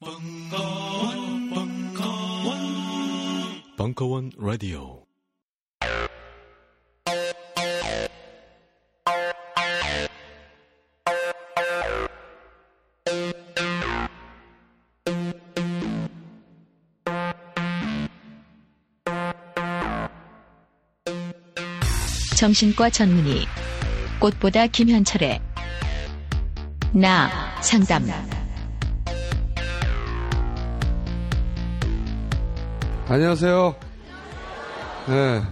벙커원, 0.00 1.50
벙커원, 1.50 2.56
벙커원 3.76 4.30
라디오. 4.38 5.02
정신과 22.36 22.90
전문의 22.90 23.46
꽃보다 24.20 24.68
김현철의 24.68 25.40
나 26.94 27.60
상담 27.60 28.06
안녕하세요. 33.08 33.74
네. 35.08 35.42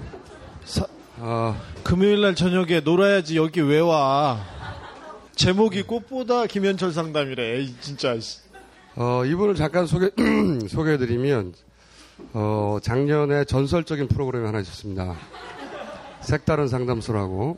사- 0.65 0.87
아, 1.21 1.57
금요일 1.83 2.21
날 2.21 2.35
저녁에 2.35 2.81
놀아야지 2.81 3.37
여기 3.39 3.61
왜 3.61 3.79
와? 3.81 4.39
제목이 5.35 5.83
꽃보다 5.85 6.47
김현철 6.47 6.93
상담이래. 6.93 7.59
에이, 7.59 7.75
진짜. 7.81 8.19
씨. 8.21 8.41
어, 8.97 9.25
이분을 9.25 9.55
잠깐 9.55 9.87
소개, 9.87 10.11
소개해드리면, 10.69 11.55
어, 12.35 12.79
작년에 12.83 13.45
전설적인 13.45 14.09
프로그램이 14.09 14.45
하나 14.47 14.61
있었습니다. 14.61 15.15
색다른 16.21 16.69
상담소라고. 16.69 17.57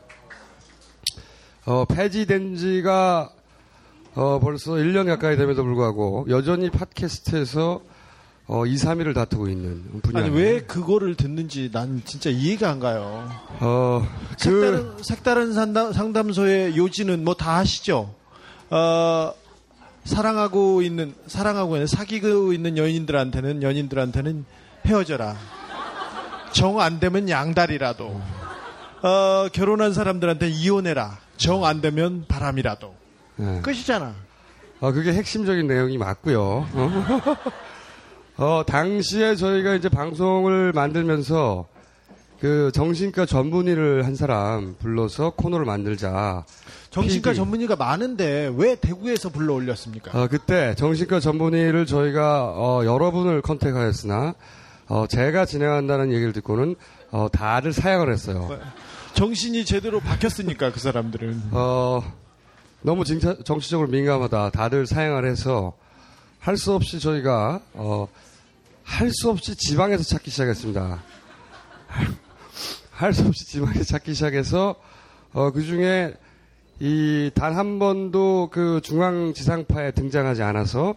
어, 1.65 1.85
폐지된 1.85 2.55
지가, 2.55 3.31
어, 4.15 4.39
벌써 4.39 4.71
1년 4.73 5.07
가까이 5.07 5.35
됨에도 5.37 5.63
불구하고, 5.63 6.25
여전히 6.29 6.69
팟캐스트에서, 6.69 7.81
어, 8.51 8.65
2, 8.65 8.75
3위를 8.75 9.13
다투고 9.13 9.47
있는 9.47 10.01
분야. 10.01 10.23
아니, 10.23 10.35
왜 10.35 10.61
그거를 10.61 11.13
듣는지 11.13 11.69
난 11.71 12.01
진짜 12.03 12.31
이해가 12.31 12.71
안 12.71 12.79
가요. 12.79 13.29
어, 13.59 14.07
그, 14.31 14.37
색다른, 14.39 15.03
색다른 15.03 15.53
상담, 15.53 15.93
상담소의 15.93 16.75
요지는 16.75 17.23
뭐 17.23 17.35
다 17.35 17.57
아시죠? 17.57 18.11
어, 18.71 19.31
사랑하고 20.03 20.81
있는, 20.81 21.13
사랑하고 21.27 21.75
있는, 21.75 21.85
사귀고 21.85 22.51
있는 22.53 22.75
연인들한테는, 22.77 23.61
연인들한테는 23.61 24.45
헤어져라. 24.87 25.35
정 26.51 26.79
안 26.81 26.99
되면 26.99 27.29
양다리라도. 27.29 28.19
어, 29.03 29.47
결혼한 29.53 29.93
사람들한테 29.93 30.49
이혼해라. 30.49 31.19
정 31.37 31.63
안 31.65 31.81
되면 31.81 32.25
바람이라도. 32.27 32.95
네. 33.35 33.61
끝이잖아. 33.61 34.15
어, 34.79 34.91
그게 34.91 35.13
핵심적인 35.13 35.67
내용이 35.67 35.99
맞고요. 35.99 36.67
어? 38.39 38.59
어, 38.59 38.63
당시에 38.65 39.35
저희가 39.35 39.75
이제 39.75 39.89
방송을 39.89 40.71
만들면서 40.73 41.67
그 42.39 42.71
정신과 42.73 43.25
전문의를 43.25 44.05
한 44.05 44.15
사람 44.15 44.75
불러서 44.79 45.31
코너를 45.31 45.65
만들자. 45.65 46.45
정신과 46.89 47.31
PD. 47.31 47.35
전문의가 47.37 47.75
많은데 47.75 48.51
왜 48.55 48.75
대구에서 48.75 49.29
불러 49.29 49.53
올렸습니까? 49.55 50.17
어, 50.17 50.27
그때 50.27 50.73
정신과 50.75 51.19
전문의를 51.19 51.85
저희가 51.85 52.53
어, 52.55 52.81
여러분을 52.85 53.41
컨택하였으나 53.41 54.35
어, 54.87 55.05
제가 55.07 55.45
진행한다는 55.45 56.13
얘기를 56.13 56.31
듣고는 56.33 56.75
어, 57.11 57.27
다들 57.31 57.73
사양을 57.73 58.11
했어요. 58.11 58.57
정신이 59.13 59.65
제대로 59.65 59.99
박혔으니까 59.99 60.71
그 60.71 60.79
사람들은. 60.79 61.41
어, 61.51 62.01
너무 62.81 63.03
정치적으로 63.03 63.89
민감하다. 63.89 64.51
다들 64.51 64.87
사양을 64.87 65.25
해서 65.29 65.73
할 66.39 66.55
수 66.55 66.73
없이 66.73 67.01
저희가 67.01 67.59
어, 67.73 68.07
할 68.89 69.09
수 69.11 69.29
없이 69.29 69.55
지방에서 69.55 70.03
찾기 70.03 70.29
시작했습니다. 70.31 70.99
할 72.91 73.13
수 73.13 73.25
없이 73.27 73.45
지방에서 73.45 73.83
찾기 73.85 74.13
시작해서 74.13 74.75
어, 75.31 75.51
그 75.51 75.61
중에 75.63 76.13
이 76.81 77.31
단 77.35 77.55
한 77.55 77.77
번도 77.79 78.49
그 78.51 78.81
중앙지상파에 78.83 79.91
등장하지 79.91 80.43
않아서 80.43 80.95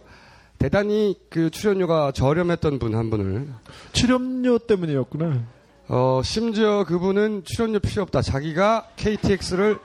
대단히 0.57 1.15
그 1.29 1.49
출연료가 1.49 2.11
저렴했던 2.13 2.79
분 2.79 2.95
한 2.95 3.09
분을 3.09 3.47
출연료 3.91 4.57
때문이었구나. 4.59 5.41
어, 5.89 6.21
심지어 6.23 6.85
그분은 6.85 7.43
출연료 7.45 7.79
필요 7.79 8.01
없다. 8.03 8.21
자기가 8.21 8.89
KTX를 8.95 9.77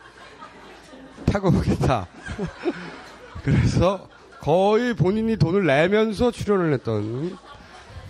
타고 1.27 1.49
오겠다. 1.49 2.06
그래서 3.43 4.09
거의 4.41 4.94
본인이 4.94 5.37
돈을 5.37 5.66
내면서 5.66 6.31
출연을 6.31 6.72
했던. 6.75 7.37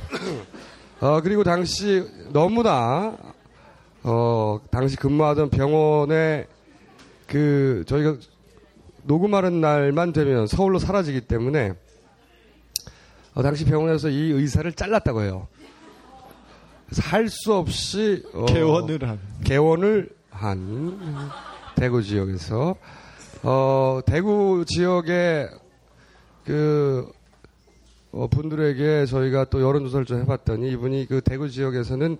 어, 1.01 1.21
그리고 1.21 1.45
당시 1.45 2.05
너무나, 2.33 3.17
어, 4.03 4.61
당시 4.71 4.97
근무하던 4.97 5.51
병원에 5.51 6.47
그, 7.27 7.85
저희가 7.87 8.17
녹음하는 9.05 9.61
날만 9.61 10.13
되면 10.13 10.47
서울로 10.47 10.79
사라지기 10.79 11.23
때문에 11.23 11.75
어, 13.35 13.43
당시 13.43 13.65
병원에서 13.65 14.09
이 14.09 14.31
의사를 14.33 14.71
잘랐다고 14.73 15.23
해요. 15.23 15.47
할 17.01 17.29
수 17.29 17.53
없이 17.55 18.23
어, 18.33 18.47
개원을 18.47 19.07
한. 19.07 19.21
개원을 19.45 20.09
한 20.31 20.99
대구 21.75 22.03
지역에서 22.03 22.75
어 23.43 24.01
대구 24.07 24.65
지역의 24.67 25.51
그 26.47 27.13
어, 28.19 28.27
분들에게 28.27 29.06
저희가 29.06 29.45
또 29.45 29.62
여론조사를 29.62 30.05
좀 30.05 30.21
해봤더니 30.23 30.73
이분이 30.73 31.06
그 31.06 31.21
대구 31.21 31.49
지역에서는 31.49 32.19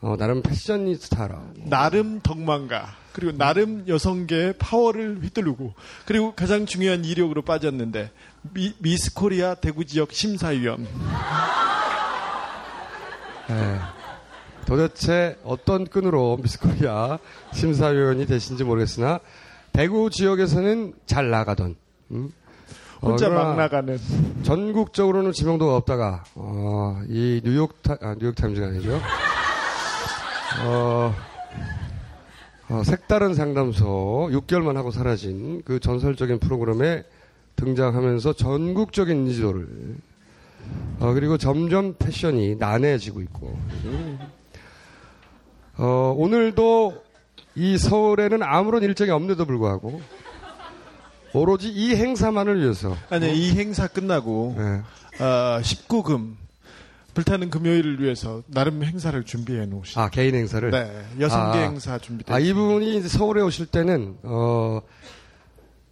어, 0.00 0.16
나름 0.16 0.40
패셔니스타라. 0.40 1.52
나름 1.66 2.20
덕망가. 2.20 2.96
그리고 3.12 3.36
나름 3.36 3.84
여성계의 3.86 4.54
파워를 4.58 5.20
휘두르고. 5.22 5.74
그리고 6.06 6.34
가장 6.34 6.64
중요한 6.64 7.04
이력으로 7.04 7.42
빠졌는데. 7.42 8.10
미, 8.54 8.72
미스 8.78 9.12
코리아 9.12 9.54
대구 9.54 9.84
지역 9.84 10.12
심사위원. 10.12 10.86
예. 13.50 13.78
도대체 14.64 15.38
어떤 15.44 15.86
끈으로 15.86 16.38
미스 16.40 16.58
코리아 16.58 17.18
심사위원이 17.52 18.24
되신지 18.24 18.64
모르겠으나 18.64 19.20
대구 19.72 20.08
지역에서는 20.08 20.94
잘 21.04 21.28
나가던 21.28 21.76
음? 22.12 22.32
어, 23.04 23.10
혼자 23.10 23.28
막 23.28 23.56
나가는. 23.56 23.98
전국적으로는 24.42 25.32
지명도가 25.32 25.76
없다가 25.76 26.24
어, 26.34 27.00
이 27.08 27.40
뉴욕 27.44 27.82
타 27.82 27.96
아, 28.00 28.14
뉴욕 28.18 28.34
타임즈가 28.34 28.66
아니죠. 28.66 29.00
어, 30.64 31.14
어, 32.70 32.82
색다른 32.82 33.34
상담소 33.34 34.30
6개월만 34.32 34.74
하고 34.74 34.90
사라진 34.90 35.62
그 35.64 35.78
전설적인 35.80 36.38
프로그램에 36.38 37.04
등장하면서 37.56 38.32
전국적인 38.32 39.26
인지도를 39.26 39.68
어, 41.00 41.12
그리고 41.12 41.36
점점 41.36 41.94
패션이 41.98 42.56
난해해지고 42.56 43.20
있고 43.22 43.56
어, 45.76 46.14
오늘도 46.16 47.04
이 47.56 47.76
서울에는 47.76 48.42
아무런 48.42 48.82
일정이 48.82 49.10
없는데도 49.10 49.44
불구하고 49.44 50.00
오로지 51.34 51.68
이 51.68 51.94
행사만을 51.94 52.62
위해서 52.62 52.96
아니, 53.10 53.36
이 53.36 53.50
행사 53.52 53.88
끝나고, 53.88 54.56
예. 54.56 55.22
어, 55.22 55.60
19금, 55.60 56.36
불타는 57.14 57.50
금요일을 57.50 58.00
위해서 58.00 58.42
나름 58.46 58.82
행사를 58.82 59.22
준비해 59.24 59.66
놓으시 59.66 59.98
아 59.98 60.08
개인 60.08 60.34
행사를 60.34 60.68
네. 60.68 61.06
여성계 61.20 61.58
아, 61.58 61.62
행사 61.62 61.98
준비돼. 61.98 62.32
아 62.32 62.40
이분이 62.40 63.02
서울에 63.02 63.40
오실 63.40 63.66
때는 63.66 64.18
어, 64.24 64.80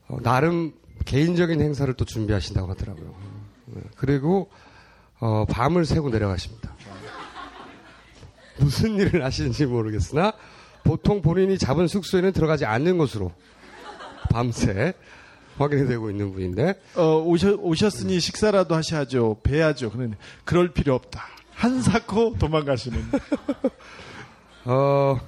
어, 0.09 0.17
나름 0.23 0.73
개인적인 1.05 1.61
행사를 1.61 1.93
또 1.95 2.05
준비하신다고 2.05 2.69
하더라고요. 2.71 3.15
네. 3.67 3.83
그리고 3.97 4.51
어, 5.21 5.45
밤을 5.49 5.85
새고 5.87 6.11
내려가십니다. 6.11 6.75
무슨 8.59 8.97
일을 8.97 9.25
하시는지 9.25 9.65
모르겠으나 9.67 10.33
보통 10.85 11.23
본인이 11.23 11.57
잡은 11.57 11.87
숙소에는 11.87 12.33
들어가지 12.33 12.65
않는 12.65 12.99
곳으로 12.99 13.33
밤새 14.31 14.93
확인이 15.59 15.87
되고 15.87 16.11
있는 16.11 16.33
분인데 16.33 16.75
어, 16.97 17.19
오셨, 17.19 17.59
오셨으니 17.61 18.21
식사라도 18.21 18.75
하셔야죠. 18.75 19.39
배야죠. 19.43 19.91
그는 19.91 20.15
그럴 20.45 20.73
필요 20.73 20.95
없다. 20.95 21.23
한사코 21.53 22.37
도망가시는. 22.39 22.99
어, 24.65 25.21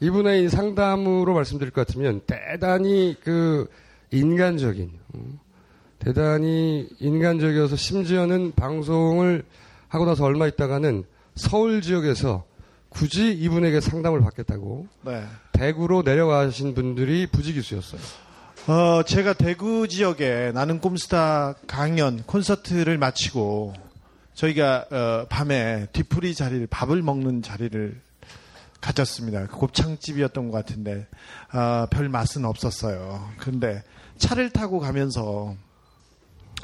이분의 0.00 0.44
이 0.44 0.48
상담으로 0.48 1.34
말씀드릴 1.34 1.72
것 1.72 1.86
같으면 1.86 2.20
대단히 2.26 3.16
그 3.22 3.68
인간적인, 4.10 4.90
어, 5.14 5.40
대단히 5.98 6.88
인간적이어서 7.00 7.76
심지어는 7.76 8.52
방송을 8.54 9.44
하고 9.88 10.04
나서 10.04 10.24
얼마 10.24 10.46
있다가는 10.46 11.04
서울 11.34 11.80
지역에서 11.82 12.44
굳이 12.88 13.32
이분에게 13.32 13.80
상담을 13.80 14.20
받겠다고 14.20 14.86
네. 15.04 15.24
대구로 15.52 16.02
내려가신 16.02 16.74
분들이 16.74 17.26
부지기수였어요. 17.26 18.00
어, 18.66 19.02
제가 19.02 19.34
대구 19.34 19.88
지역에 19.88 20.50
나는 20.54 20.80
꼼스타 20.80 21.54
강연 21.66 22.22
콘서트를 22.22 22.96
마치고 22.96 23.74
저희가 24.32 24.86
어, 24.90 25.26
밤에 25.28 25.86
뒤풀이 25.92 26.34
자리를 26.34 26.66
밥을 26.68 27.02
먹는 27.02 27.42
자리를 27.42 28.00
가졌습니다. 28.80 29.48
그 29.48 29.56
곱창집이었던 29.58 30.50
것 30.50 30.56
같은데 30.56 31.06
아, 31.50 31.86
별 31.90 32.08
맛은 32.08 32.46
없었어요. 32.46 33.30
그런데 33.36 33.82
차를 34.16 34.48
타고 34.48 34.80
가면서 34.80 35.54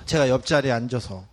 제가 0.07 0.31
옆자리에 0.31 0.73
앉아서 0.73 1.27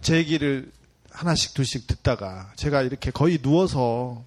제 0.00 0.16
얘기를 0.16 0.72
하나씩 1.12 1.54
둘씩 1.54 1.86
듣다가 1.86 2.50
제가 2.56 2.82
이렇게 2.82 3.12
거의 3.12 3.38
누워서 3.38 4.24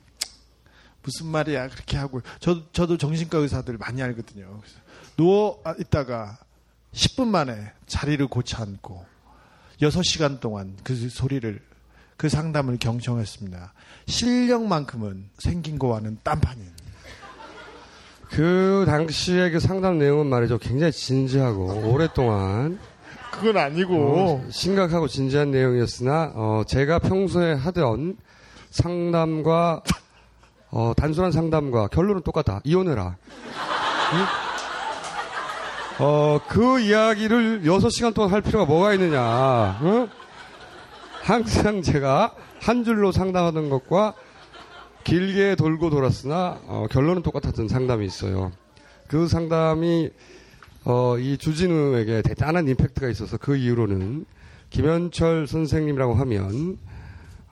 무슨 1.03 1.27
말이야 1.27 1.67
그렇게 1.69 1.97
하고 1.97 2.21
저, 2.39 2.61
저도 2.71 2.97
정신과 2.97 3.39
의사들 3.39 3.77
많이 3.77 4.01
알거든요. 4.01 4.61
그래서 4.61 4.80
누워 5.21 5.61
있다가 5.79 6.39
10분 6.95 7.27
만에 7.27 7.71
자리를 7.85 8.25
고쳐 8.25 8.63
앉고 8.63 9.05
6시간 9.79 10.39
동안 10.39 10.75
그 10.83 10.95
소리를 10.95 11.61
그 12.17 12.27
상담을 12.27 12.77
경청했습니다. 12.79 13.71
실력만큼은 14.07 15.29
생긴 15.37 15.77
거와는 15.77 16.17
딴판인. 16.23 16.65
그 18.31 18.83
당시에 18.87 19.51
그 19.51 19.59
상담 19.59 19.99
내용은 19.99 20.25
말이죠. 20.25 20.57
굉장히 20.57 20.91
진지하고 20.91 21.91
오랫동안 21.91 22.79
그건 23.31 23.57
아니고 23.57 23.95
어, 23.95 24.47
심각하고 24.49 25.07
진지한 25.07 25.51
내용이었으나 25.51 26.31
어, 26.33 26.63
제가 26.65 26.97
평소에 26.97 27.53
하던 27.53 28.17
상담과 28.71 29.83
어, 30.71 30.93
단순한 30.97 31.31
상담과 31.31 31.89
결론은 31.89 32.23
똑같다. 32.23 32.61
이혼해라. 32.63 33.17
응? 34.13 34.50
어, 36.03 36.39
그 36.47 36.79
이야기를 36.79 37.61
6시간 37.61 38.15
동안 38.15 38.31
할 38.31 38.41
필요가 38.41 38.65
뭐가 38.65 38.95
있느냐. 38.95 39.79
응? 39.83 40.09
항상 41.21 41.83
제가 41.83 42.33
한 42.59 42.83
줄로 42.83 43.11
상담하던 43.11 43.69
것과 43.69 44.15
길게 45.03 45.53
돌고 45.53 45.91
돌았으나 45.91 46.59
어, 46.65 46.87
결론은 46.89 47.21
똑같았던 47.21 47.67
상담이 47.67 48.03
있어요. 48.03 48.51
그 49.07 49.27
상담이 49.27 50.09
어, 50.85 51.19
이 51.19 51.37
주진우에게 51.37 52.23
대단한 52.23 52.67
임팩트가 52.67 53.07
있어서 53.09 53.37
그 53.37 53.55
이후로는 53.55 54.25
김현철 54.71 55.45
선생님이라고 55.45 56.15
하면 56.15 56.79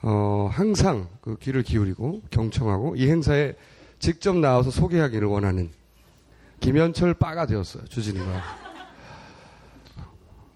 어, 0.02 0.50
항상 0.50 1.06
그 1.20 1.36
귀를 1.38 1.62
기울이고 1.62 2.22
경청하고 2.30 2.96
이 2.96 3.08
행사에 3.08 3.54
직접 4.00 4.36
나와서 4.36 4.72
소개하기를 4.72 5.28
원하는 5.28 5.70
김현철 6.60 7.14
빠가 7.14 7.46
되었어요. 7.46 7.84
주진우가. 7.86 8.42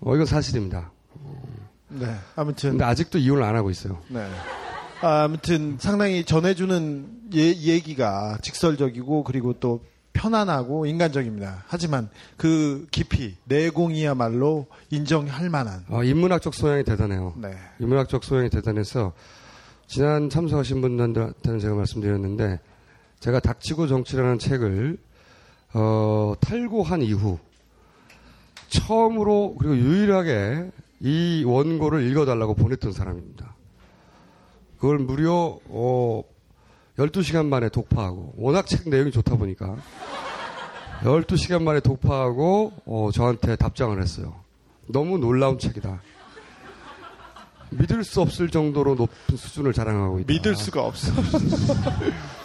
어, 0.00 0.14
이건 0.14 0.26
사실입니다. 0.26 0.92
네. 1.88 2.14
아무튼 2.36 2.70
근데 2.70 2.84
아직도 2.84 3.18
이혼을 3.18 3.42
안 3.42 3.56
하고 3.56 3.70
있어요. 3.70 3.98
네. 4.08 4.26
아, 5.00 5.24
아무튼 5.24 5.76
상당히 5.78 6.24
전해주는 6.24 7.08
예, 7.34 7.40
얘기가 7.40 8.38
직설적이고 8.42 9.24
그리고 9.24 9.54
또 9.54 9.80
편안하고 10.12 10.86
인간적입니다. 10.86 11.64
하지만 11.66 12.08
그 12.36 12.86
깊이 12.90 13.36
내공이야말로 13.44 14.66
인정할 14.90 15.50
만한. 15.50 15.84
어, 15.88 16.04
인문학적 16.04 16.54
소양이 16.54 16.84
대단해요. 16.84 17.34
네. 17.36 17.50
인문학적 17.80 18.24
소양이 18.24 18.48
대단해서 18.50 19.12
지난 19.86 20.30
참석하신 20.30 20.80
분들한테는 20.80 21.58
제가 21.58 21.74
말씀드렸는데 21.74 22.60
제가 23.20 23.40
닥치고 23.40 23.86
정치라는 23.88 24.38
책을 24.38 24.98
어, 25.74 26.34
탈고한 26.40 27.02
이후 27.02 27.38
처음으로 28.68 29.56
그리고 29.58 29.76
유일하게 29.76 30.70
이 31.00 31.44
원고를 31.44 32.08
읽어달라고 32.10 32.54
보냈던 32.54 32.92
사람입니다. 32.92 33.54
그걸 34.78 34.98
무려 34.98 35.58
어, 35.66 36.22
12시간 36.98 37.46
만에 37.46 37.68
독파하고 37.68 38.34
워낙 38.36 38.66
책 38.66 38.88
내용이 38.88 39.10
좋다 39.10 39.36
보니까 39.36 39.76
12시간 41.02 41.62
만에 41.62 41.80
독파하고 41.80 42.72
어, 42.86 43.10
저한테 43.12 43.56
답장을 43.56 44.00
했어요. 44.00 44.34
너무 44.86 45.18
놀라운 45.18 45.58
책이다. 45.58 46.00
믿을 47.70 48.04
수 48.04 48.20
없을 48.20 48.48
정도로 48.48 48.94
높은 48.94 49.36
수준을 49.36 49.72
자랑하고 49.72 50.20
있다. 50.20 50.32
믿을 50.32 50.54
수가 50.54 50.84
없어. 50.84 51.12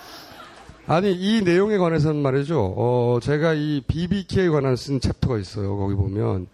아니 0.90 1.12
이 1.12 1.44
내용에 1.44 1.78
관해서는 1.78 2.20
말이죠. 2.20 2.74
어, 2.76 3.20
제가 3.22 3.54
이 3.54 3.84
BBK에 3.86 4.50
관한 4.50 4.76
쓴 4.76 5.00
챕터가 5.00 5.38
있어요. 5.38 5.78
거기 5.78 5.94
보면 5.94 6.48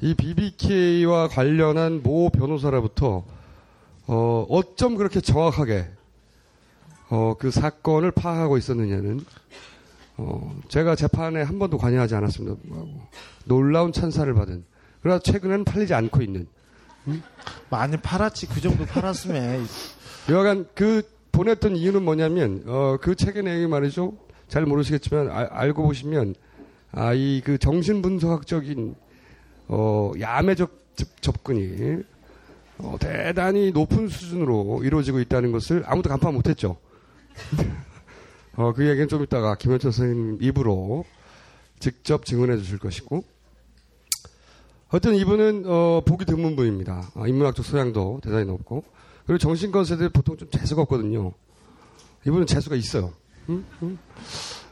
이 0.00 0.12
BBK와 0.12 1.28
관련한 1.28 2.02
모 2.02 2.30
변호사로부터 2.30 3.24
어, 4.08 4.46
어쩜 4.50 4.96
그렇게 4.96 5.20
정확하게 5.20 5.88
어, 7.10 7.34
그 7.38 7.52
사건을 7.52 8.10
파악하고 8.10 8.58
있었느냐는 8.58 9.24
어, 10.16 10.52
제가 10.66 10.96
재판에 10.96 11.42
한 11.42 11.60
번도 11.60 11.78
관여하지 11.78 12.16
않았습니다. 12.16 12.56
놀라운 13.44 13.92
찬사를 13.92 14.34
받은 14.34 14.64
그러나 15.00 15.20
최근에는 15.20 15.64
팔리지 15.64 15.94
않고 15.94 16.22
있는 16.22 16.48
많이 17.70 17.96
팔았지. 17.96 18.48
그 18.48 18.60
정도 18.60 18.84
팔았으면. 18.84 19.64
여하간 20.28 20.66
그 20.74 21.19
보냈던 21.40 21.74
이유는 21.74 22.02
뭐냐면 22.04 22.62
어, 22.66 22.98
그 23.00 23.14
책의 23.14 23.42
내용이 23.42 23.66
말이죠. 23.66 24.12
잘 24.48 24.66
모르시겠지만 24.66 25.30
아- 25.30 25.48
알고 25.50 25.84
보시면 25.84 26.34
아, 26.92 27.14
이 27.14 27.40
그 27.42 27.56
정신 27.56 28.02
분석학적인 28.02 28.94
어, 29.68 30.12
야매적 30.20 30.96
접- 30.96 31.22
접근이 31.22 32.02
어, 32.78 32.96
대단히 33.00 33.70
높은 33.70 34.08
수준으로 34.08 34.82
이루어지고 34.84 35.18
있다는 35.20 35.50
것을 35.50 35.82
아무도 35.86 36.10
간파 36.10 36.30
못했죠. 36.30 36.76
어, 38.56 38.74
그 38.74 38.86
얘기는 38.86 39.08
좀 39.08 39.22
이따가 39.22 39.54
김현철 39.54 39.92
선생님 39.92 40.38
입으로 40.42 41.06
직접 41.78 42.26
증언해 42.26 42.58
주실 42.58 42.78
것이고 42.78 43.24
어떤 44.90 45.14
이분은 45.14 45.64
어, 45.66 46.02
보기 46.04 46.26
드문 46.26 46.54
분입니다. 46.56 47.10
아, 47.14 47.26
인문학적 47.26 47.64
소양도 47.64 48.20
대단히 48.22 48.44
높고 48.44 48.84
그리고 49.30 49.38
정신과 49.38 49.84
세대 49.84 50.08
보통 50.08 50.36
좀 50.36 50.50
재수가 50.50 50.82
없거든요. 50.82 51.32
이분은 52.26 52.48
재수가 52.48 52.74
있어요. 52.74 53.12
응? 53.48 53.64
응? 53.80 53.98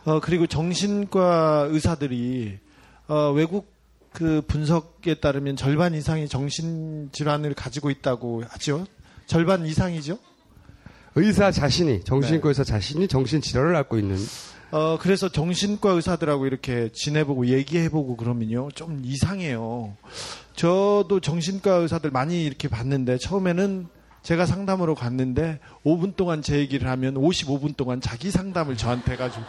어, 0.05 0.19
그리고 0.19 0.49
정신과 0.49 1.69
의사들이 1.71 2.59
어, 3.07 3.31
외국 3.31 3.73
그 4.13 4.43
분석에 4.49 5.15
따르면 5.21 5.55
절반 5.55 5.95
이상이 5.95 6.27
정신 6.27 7.09
질환을 7.13 7.55
가지고 7.55 7.91
있다고 7.91 8.43
하죠. 8.49 8.85
절반 9.27 9.65
이상이죠. 9.65 10.19
의사 11.15 11.53
자신이 11.53 12.03
정신과 12.03 12.49
의사 12.49 12.65
자신이 12.65 13.07
정신 13.07 13.41
질환을 13.41 13.77
앓고 13.77 13.97
있는 14.01 14.17
어, 14.73 14.99
그래서 15.01 15.29
정신과 15.29 15.93
의사들하고 15.93 16.47
이렇게 16.47 16.91
지내보고 16.93 17.47
얘기해보고 17.47 18.17
그러면요. 18.17 18.71
좀 18.75 19.03
이상해요. 19.05 19.97
저도 20.57 21.21
정신과 21.21 21.75
의사들 21.75 22.11
많이 22.11 22.43
이렇게 22.43 22.67
봤는데 22.67 23.19
처음에는 23.19 23.98
제가 24.29 24.45
상담으로 24.45 24.95
갔는데 24.95 25.59
5분 25.87 26.15
동안 26.15 26.43
제 26.43 26.59
얘기를 26.59 26.87
하면 26.91 27.15
55분 27.15 27.79
동안 27.79 28.03
자기 28.03 28.31
상담을 28.31 28.77
저한테 28.77 29.13
해가지고 29.13 29.43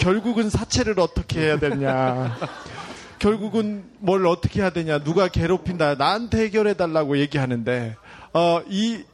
결국은 0.00 0.50
사체를 0.50 0.98
어떻게 0.98 1.38
해야 1.42 1.60
되냐. 1.60 2.36
결국은 3.20 3.84
뭘 4.00 4.26
어떻게 4.26 4.60
해야 4.60 4.70
되냐. 4.70 4.98
누가 4.98 5.28
괴롭힌다. 5.28 5.94
나한테 5.94 6.46
해결해달라고 6.46 7.18
얘기하는데, 7.18 7.94
어, 8.32 8.60
이 8.68 9.04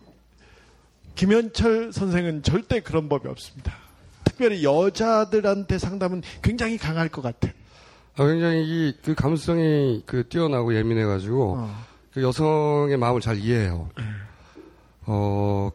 김현철 1.16 1.92
선생은 1.92 2.42
절대 2.42 2.80
그런 2.80 3.10
법이 3.10 3.28
없습니다. 3.28 3.74
특별히 4.24 4.64
여자들한테 4.64 5.76
상담은 5.76 6.22
굉장히 6.40 6.78
강할 6.78 7.10
것 7.10 7.20
같아. 7.20 7.48
아, 8.16 8.26
굉장히 8.26 8.62
이, 8.64 8.94
그 9.04 9.14
감수성이 9.14 10.02
그 10.06 10.26
뛰어나고 10.26 10.74
예민해가지고 10.74 11.56
어. 11.58 11.84
그 12.14 12.22
여성의 12.22 12.96
마음을 12.96 13.20
잘 13.20 13.36
이해해요. 13.36 13.90
어, 15.12 15.72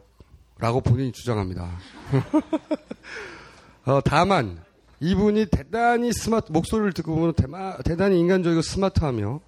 라고 0.58 0.80
본인이 0.80 1.12
주장합니다. 1.12 1.68
어, 3.84 4.00
다만, 4.02 4.58
이분이 5.00 5.46
대단히 5.52 6.10
스마트, 6.14 6.50
목소리를 6.50 6.94
듣고 6.94 7.14
보면 7.14 7.34
대마, 7.34 7.76
대단히 7.84 8.18
인간적이고 8.18 8.62
스마트하며, 8.62 9.40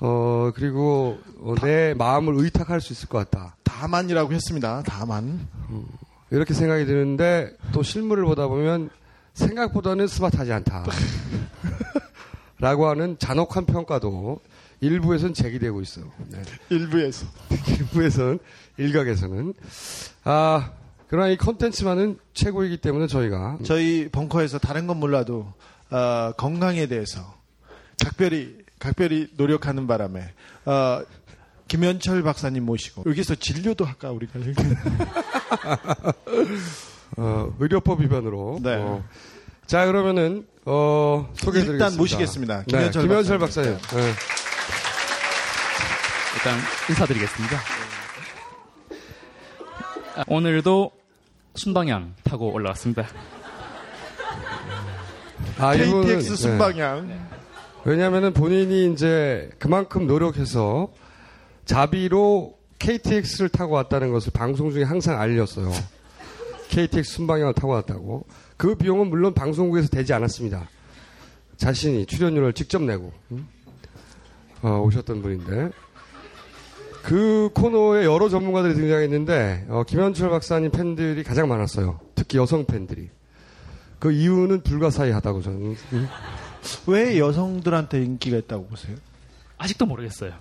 어, 0.00 0.50
그리고 0.52 1.18
어, 1.38 1.54
내 1.62 1.94
마음을 1.94 2.34
의탁할 2.38 2.80
수 2.80 2.92
있을 2.92 3.08
것 3.08 3.18
같다. 3.18 3.54
다만이라고 3.62 4.32
했습니다. 4.32 4.82
다만. 4.84 5.46
이렇게 6.32 6.52
생각이 6.52 6.84
드는데, 6.84 7.56
또 7.72 7.84
실물을 7.84 8.24
보다 8.24 8.48
보면 8.48 8.90
생각보다는 9.34 10.08
스마트하지 10.08 10.52
않다. 10.54 10.86
라고 12.58 12.88
하는 12.88 13.16
잔혹한 13.20 13.64
평가도 13.64 14.40
일부에서는 14.80 15.34
제기되고 15.34 15.80
있어요. 15.82 16.10
네. 16.28 16.42
일부에서. 16.70 17.26
일부에서는, 17.78 18.38
일각에서는. 18.78 19.54
아, 20.24 20.70
그러나 21.08 21.28
이 21.28 21.36
컨텐츠만은 21.36 22.18
최고이기 22.34 22.78
때문에 22.78 23.06
저희가 23.06 23.58
저희 23.64 24.08
벙커에서 24.10 24.58
다른 24.58 24.86
건 24.86 24.98
몰라도 24.98 25.52
어, 25.90 26.32
건강에 26.36 26.86
대해서 26.86 27.34
각별히 28.04 28.56
각별히 28.78 29.28
노력하는 29.36 29.86
바람에 29.86 30.32
어, 30.66 31.02
김현철 31.66 32.22
박사님 32.22 32.64
모시고 32.64 33.04
여기서 33.06 33.34
진료도 33.34 33.84
할까 33.84 34.10
우리가 34.10 34.38
어, 37.16 37.54
의료법 37.58 38.00
위반으로. 38.00 38.60
네. 38.62 38.76
어. 38.76 39.02
자, 39.66 39.86
그러면은, 39.86 40.46
어, 40.64 41.28
소개해드리겠습니다. 41.34 41.84
일단 41.84 41.96
모시겠습니다. 41.98 42.58
네, 42.58 42.64
김현철 42.66 43.02
김현철 43.02 43.38
박사님. 43.38 43.78
박사님. 43.78 44.04
네. 44.06 44.14
일단 46.36 46.58
인사드리겠습니다. 46.88 47.58
아, 50.18 50.24
오늘도 50.26 50.90
순방향 51.54 52.16
타고 52.24 52.52
올라왔습니다. 52.52 53.06
아, 55.58 55.76
KTX 55.76 56.30
네. 56.30 56.36
순방향 56.36 57.28
왜냐면은 57.84 58.32
본인이 58.32 58.92
이제 58.92 59.48
그만큼 59.60 60.08
노력해서 60.08 60.92
자비로 61.66 62.58
KTX를 62.80 63.50
타고 63.50 63.74
왔다는 63.76 64.10
것을 64.10 64.32
방송 64.32 64.72
중에 64.72 64.82
항상 64.82 65.20
알렸어요. 65.20 65.70
KTX 66.70 67.12
순방향을 67.12 67.54
타고 67.54 67.74
왔다고. 67.74 68.26
그 68.56 68.74
비용은 68.74 69.10
물론 69.10 69.34
방송국에서 69.34 69.86
되지 69.86 70.14
않았습니다. 70.14 70.68
자신이 71.56 72.06
출연료를 72.06 72.54
직접 72.54 72.82
내고 72.82 73.12
음? 73.30 73.46
어, 74.62 74.80
오셨던 74.80 75.22
분인데 75.22 75.70
그 77.08 77.48
코너에 77.54 78.04
여러 78.04 78.28
전문가들이 78.28 78.74
등장했는데 78.74 79.64
어, 79.70 79.82
김현철 79.84 80.28
박사님 80.28 80.70
팬들이 80.70 81.24
가장 81.24 81.48
많았어요. 81.48 82.00
특히 82.14 82.36
여성 82.36 82.66
팬들이. 82.66 83.08
그 83.98 84.12
이유는 84.12 84.60
불가사의하다고 84.60 85.40
저는 85.40 85.76
음? 85.94 86.08
왜 86.86 87.18
여성들한테 87.18 88.04
인기가 88.04 88.36
있다고 88.36 88.66
보세요? 88.66 88.94
아직도 89.56 89.86
모르겠어요. 89.86 90.34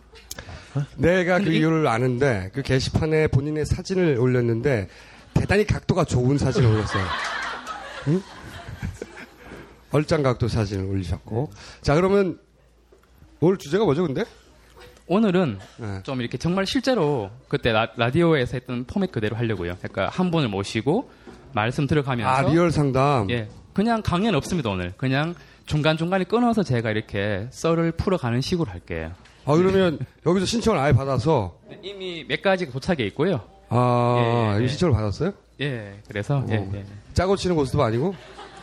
내가 0.97 1.39
그 1.39 1.53
이유를 1.53 1.88
아는데 1.88 2.51
그 2.53 2.62
게시판에 2.63 3.27
본인의 3.27 3.65
사진을 3.65 4.17
올렸는데 4.19 4.89
대단히 5.36 5.65
각도가 5.65 6.03
좋은 6.03 6.38
사진을 6.38 6.69
올렸어요. 6.69 7.03
응? 8.09 8.21
얼짱 9.91 10.21
각도 10.21 10.50
사진을 10.50 10.83
올리셨고. 10.83 11.50
자 11.81 11.95
그러면 11.95 12.38
오늘 13.39 13.55
주제가 13.55 13.86
뭐죠, 13.86 14.05
근데? 14.05 14.25
오늘은 15.07 15.59
네. 15.77 16.03
좀 16.03 16.21
이렇게 16.21 16.37
정말 16.37 16.65
실제로 16.65 17.29
그때 17.47 17.71
라, 17.71 17.87
라디오에서 17.95 18.53
했던 18.57 18.85
포맷 18.85 19.11
그대로 19.11 19.35
하려고요. 19.35 19.75
그러니까 19.77 20.09
한 20.09 20.31
분을 20.31 20.49
모시고 20.49 21.09
말씀 21.53 21.87
들어가면서 21.87 22.29
아 22.29 22.41
리얼 22.41 22.71
상담. 22.71 23.29
예, 23.29 23.47
그냥 23.73 24.01
강연 24.01 24.35
없습니다 24.35 24.69
오늘. 24.69 24.93
그냥 24.97 25.33
중간 25.65 25.97
중간에 25.97 26.25
끊어서 26.25 26.63
제가 26.63 26.91
이렇게 26.91 27.47
썰을 27.51 27.93
풀어가는 27.93 28.41
식으로 28.41 28.69
할게요. 28.69 29.11
아 29.45 29.55
그러면 29.55 29.97
여기서 30.25 30.45
신청을 30.45 30.79
아예 30.79 30.91
받아서 30.91 31.57
이미 31.81 32.25
몇 32.27 32.41
가지가 32.41 32.71
도착해 32.71 33.03
있고요. 33.05 33.41
아 33.69 34.55
예, 34.55 34.59
예, 34.59 34.63
예. 34.63 34.67
신청을 34.67 34.93
받았어요? 34.93 35.31
예, 35.61 36.01
그래서 36.07 36.45
예, 36.49 36.57
어. 36.57 36.71
예. 36.75 36.85
짜고 37.13 37.37
치는 37.37 37.55
고스톱 37.55 37.79
아니고? 37.81 38.13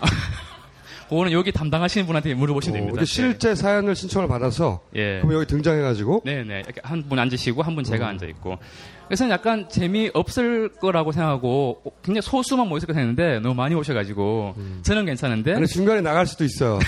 그거는 1.08 1.32
여기 1.32 1.52
담당하시는 1.52 2.06
분한테 2.06 2.34
물어보시면 2.34 2.76
어, 2.80 2.84
됩니다. 2.86 3.04
실제 3.04 3.54
사연을 3.54 3.94
신청을 3.94 4.26
받아서 4.28 4.80
예. 4.94 5.20
그럼 5.20 5.34
여기 5.34 5.46
등장해가지고 5.46 6.22
네네. 6.24 6.60
이렇게 6.60 6.80
한 6.82 7.02
분 7.08 7.18
앉으시고 7.18 7.62
한분 7.62 7.82
음. 7.82 7.84
제가 7.84 8.08
앉아 8.08 8.26
있고. 8.26 8.58
그래서 9.06 9.28
약간 9.28 9.68
재미 9.68 10.10
없을 10.14 10.70
거라고 10.80 11.12
생각하고 11.12 11.82
굉장히 12.02 12.22
소수만 12.22 12.68
모였을 12.68 12.86
거 12.86 12.94
생각했는데 12.94 13.40
너무 13.40 13.54
많이 13.54 13.74
오셔가지고 13.74 14.54
저는 14.82 15.04
괜찮은데 15.04 15.52
음. 15.52 15.56
아니, 15.58 15.66
중간에 15.66 16.00
나갈 16.00 16.26
수도 16.26 16.42
있어요. 16.44 16.78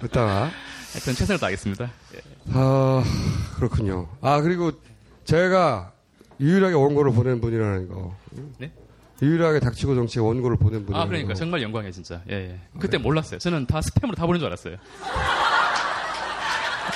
그따가 0.00 0.50
하여튼 0.92 1.14
최선을 1.14 1.38
다하겠습니다. 1.38 1.84
예. 2.14 2.18
아, 2.54 3.02
그렇군요. 3.56 4.08
아, 4.22 4.40
그리고 4.40 4.72
제가 5.24 5.92
유일하게 6.40 6.74
원고를 6.74 7.12
보낸 7.12 7.40
분이라는 7.40 7.88
거. 7.88 8.14
네? 8.58 8.70
유일하게 9.22 9.60
닥치고 9.60 9.94
정치의 9.94 10.26
원고를 10.26 10.58
보낸 10.58 10.84
분이라는 10.84 11.04
아 11.04 11.08
그러니까 11.08 11.28
거. 11.32 11.34
정말 11.34 11.62
영광이에요 11.62 11.92
진짜. 11.92 12.20
예, 12.30 12.34
예. 12.50 12.60
그때 12.78 12.98
몰랐어요. 12.98 13.38
저는 13.38 13.66
다 13.66 13.80
스팸으로 13.80 14.14
다 14.14 14.26
보낸 14.26 14.40
줄 14.40 14.46
알았어요. 14.48 14.76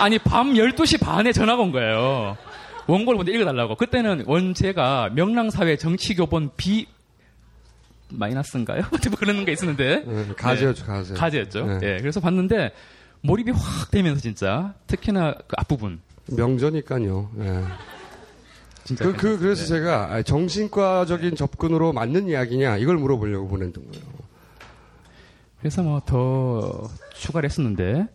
아니 0.00 0.18
밤 0.18 0.54
12시 0.54 1.00
반에 1.00 1.32
전화가 1.32 1.62
온 1.62 1.72
거예요. 1.72 2.36
원고를 2.86 3.16
먼저 3.18 3.32
읽어달라고. 3.32 3.76
그때는 3.76 4.24
원제가 4.26 5.10
명랑사회 5.14 5.76
정치교본 5.76 6.50
B 6.56 6.86
마이너스인가요? 8.10 8.82
뭐 8.90 8.98
그런 9.18 9.44
게 9.44 9.52
있었는데 9.52 10.04
네, 10.06 10.26
가제였죠, 10.36 10.84
가제. 10.84 11.14
가제였죠. 11.14 11.66
네. 11.66 11.78
예, 11.82 11.96
그래서 12.00 12.20
봤는데 12.20 12.72
몰입이 13.22 13.52
확 13.52 13.90
되면서 13.90 14.20
진짜 14.20 14.74
특히나 14.86 15.34
그 15.46 15.54
앞부분 15.58 16.00
명저니까요. 16.26 17.30
예. 17.40 17.62
진짜 18.90 19.04
그, 19.04 19.12
그. 19.16 19.38
그래서 19.38 19.62
네. 19.62 19.68
제가 19.68 20.12
아, 20.14 20.22
정신과적인 20.22 21.36
접근으로 21.36 21.92
맞는 21.92 22.28
이야기냐, 22.28 22.78
이걸 22.78 22.96
물어보려고 22.96 23.46
보낸 23.46 23.72
거예요. 23.72 23.90
그래서 25.60 25.82
뭐 25.82 26.00
더 26.04 26.88
추가를 27.14 27.48
했었는데 27.48 28.06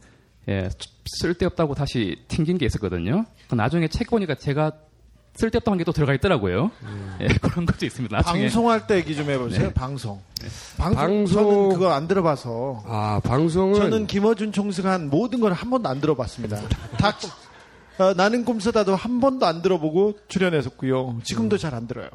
예, 0.50 0.70
쓸데없다고 1.05 1.75
다시 1.75 2.17
튕긴 2.27 2.58
게 2.58 2.65
있었거든요. 2.65 3.25
그 3.50 3.55
나중에 3.55 3.88
책 3.88 4.10
보니까 4.10 4.36
제가 4.36 4.74
쓸데없다고 5.36 5.72
한게 5.72 5.84
또 5.86 5.91
들어가 5.91 6.13
있더라고요. 6.13 6.72
예, 7.22 7.27
그런 7.41 7.65
것도 7.65 7.86
있습니다. 7.86 8.17
나중에 8.17 8.41
방송할 8.41 8.88
때 8.88 8.96
얘기 8.98 9.15
좀 9.15 9.29
해보세요. 9.29 9.72
방송. 9.72 10.20
방송. 10.77 10.96
방송- 10.98 11.25
저는 11.46 11.70
그거 11.70 11.91
안 11.94 12.08
들어봐서. 12.08 12.84
아, 12.86 13.22
방송은. 13.24 13.75
저는 13.75 14.08
김어준 14.08 14.51
총수가 14.51 14.91
한 14.91 15.10
모든 15.10 15.39
걸 15.39 15.53
한 15.53 15.70
번도 15.70 15.88
안 15.88 16.01
들어봤습니다. 16.01 16.60
다 16.98 17.15
어, 17.97 18.13
나는 18.13 18.43
꿈쓰다도 18.45 18.95
한 18.95 19.19
번도 19.19 19.45
안 19.45 19.61
들어보고 19.61 20.15
출연했었고요. 20.27 21.19
지금도 21.23 21.57
잘안 21.57 21.87
들어요. 21.87 22.09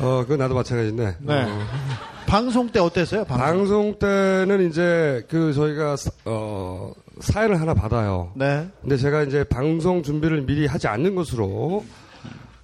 어, 0.00 0.20
그건 0.22 0.38
나도 0.38 0.54
마찬가지인데. 0.54 1.16
네. 1.20 1.42
어, 1.42 1.48
방송 2.26 2.68
때 2.70 2.78
어땠어요? 2.78 3.24
방송. 3.24 3.46
방송 3.46 3.98
때는 3.98 4.68
이제 4.68 5.26
그 5.28 5.52
저희가 5.52 5.96
사- 5.96 6.10
어, 6.24 6.92
사연을 7.20 7.60
하나 7.60 7.74
받아요. 7.74 8.30
네. 8.36 8.68
근데 8.80 8.96
제가 8.96 9.24
이제 9.24 9.42
방송 9.44 10.02
준비를 10.02 10.42
미리 10.42 10.66
하지 10.66 10.86
않는 10.86 11.14
것으로 11.16 11.84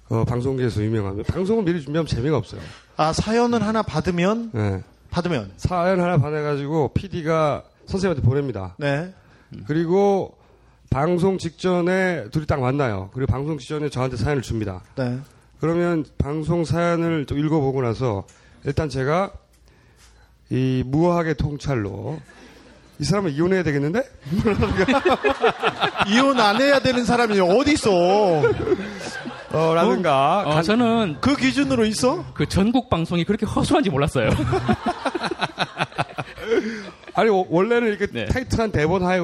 어, 0.07 0.23
방송계에서 0.23 0.81
유명합니다. 0.83 1.33
방송을 1.33 1.63
미리 1.63 1.81
준비하면 1.81 2.07
재미가 2.07 2.37
없어요. 2.37 2.61
아 2.95 3.11
사연을 3.11 3.61
하나 3.67 3.81
받으면 3.81 4.51
네. 4.53 4.81
받으면 5.11 5.51
사연 5.57 5.99
하나 5.99 6.17
받아가지고 6.17 6.93
PD가 6.93 7.63
선생님한테 7.87 8.25
보냅니다. 8.27 8.75
네. 8.79 9.13
그리고 9.67 10.37
방송 10.89 11.37
직전에 11.37 12.29
둘이 12.31 12.45
딱 12.45 12.59
만나요. 12.61 13.09
그리고 13.13 13.31
방송 13.31 13.57
직전에 13.57 13.89
저한테 13.89 14.17
사연을 14.17 14.41
줍니다. 14.41 14.81
네. 14.95 15.17
그러면 15.59 16.05
방송 16.17 16.63
사연을 16.63 17.25
좀 17.25 17.37
읽어보고 17.39 17.81
나서 17.81 18.25
일단 18.63 18.87
제가 18.89 19.31
이 20.49 20.83
무화하게 20.85 21.33
통찰로 21.35 22.19
이 22.99 23.03
사람은 23.03 23.31
이혼해야 23.31 23.63
되겠는데? 23.63 24.03
이혼 26.07 26.39
안 26.39 26.61
해야 26.61 26.79
되는 26.79 27.03
사람이 27.03 27.39
어디 27.41 27.73
있어? 27.73 27.91
어, 29.51 29.73
라든가. 29.73 30.43
어, 30.45 30.49
간- 30.55 30.63
저는 30.63 31.17
그 31.19 31.35
기준으로 31.35 31.85
있어? 31.85 32.25
그 32.33 32.47
전국 32.47 32.89
방송이 32.89 33.25
그렇게 33.25 33.45
허술한지 33.45 33.89
몰랐어요. 33.89 34.29
아니, 37.15 37.29
워- 37.29 37.45
원래는 37.49 37.87
이렇게 37.89 38.07
네. 38.07 38.25
타이트한 38.25 38.71
대본 38.71 39.03
하에 39.03 39.19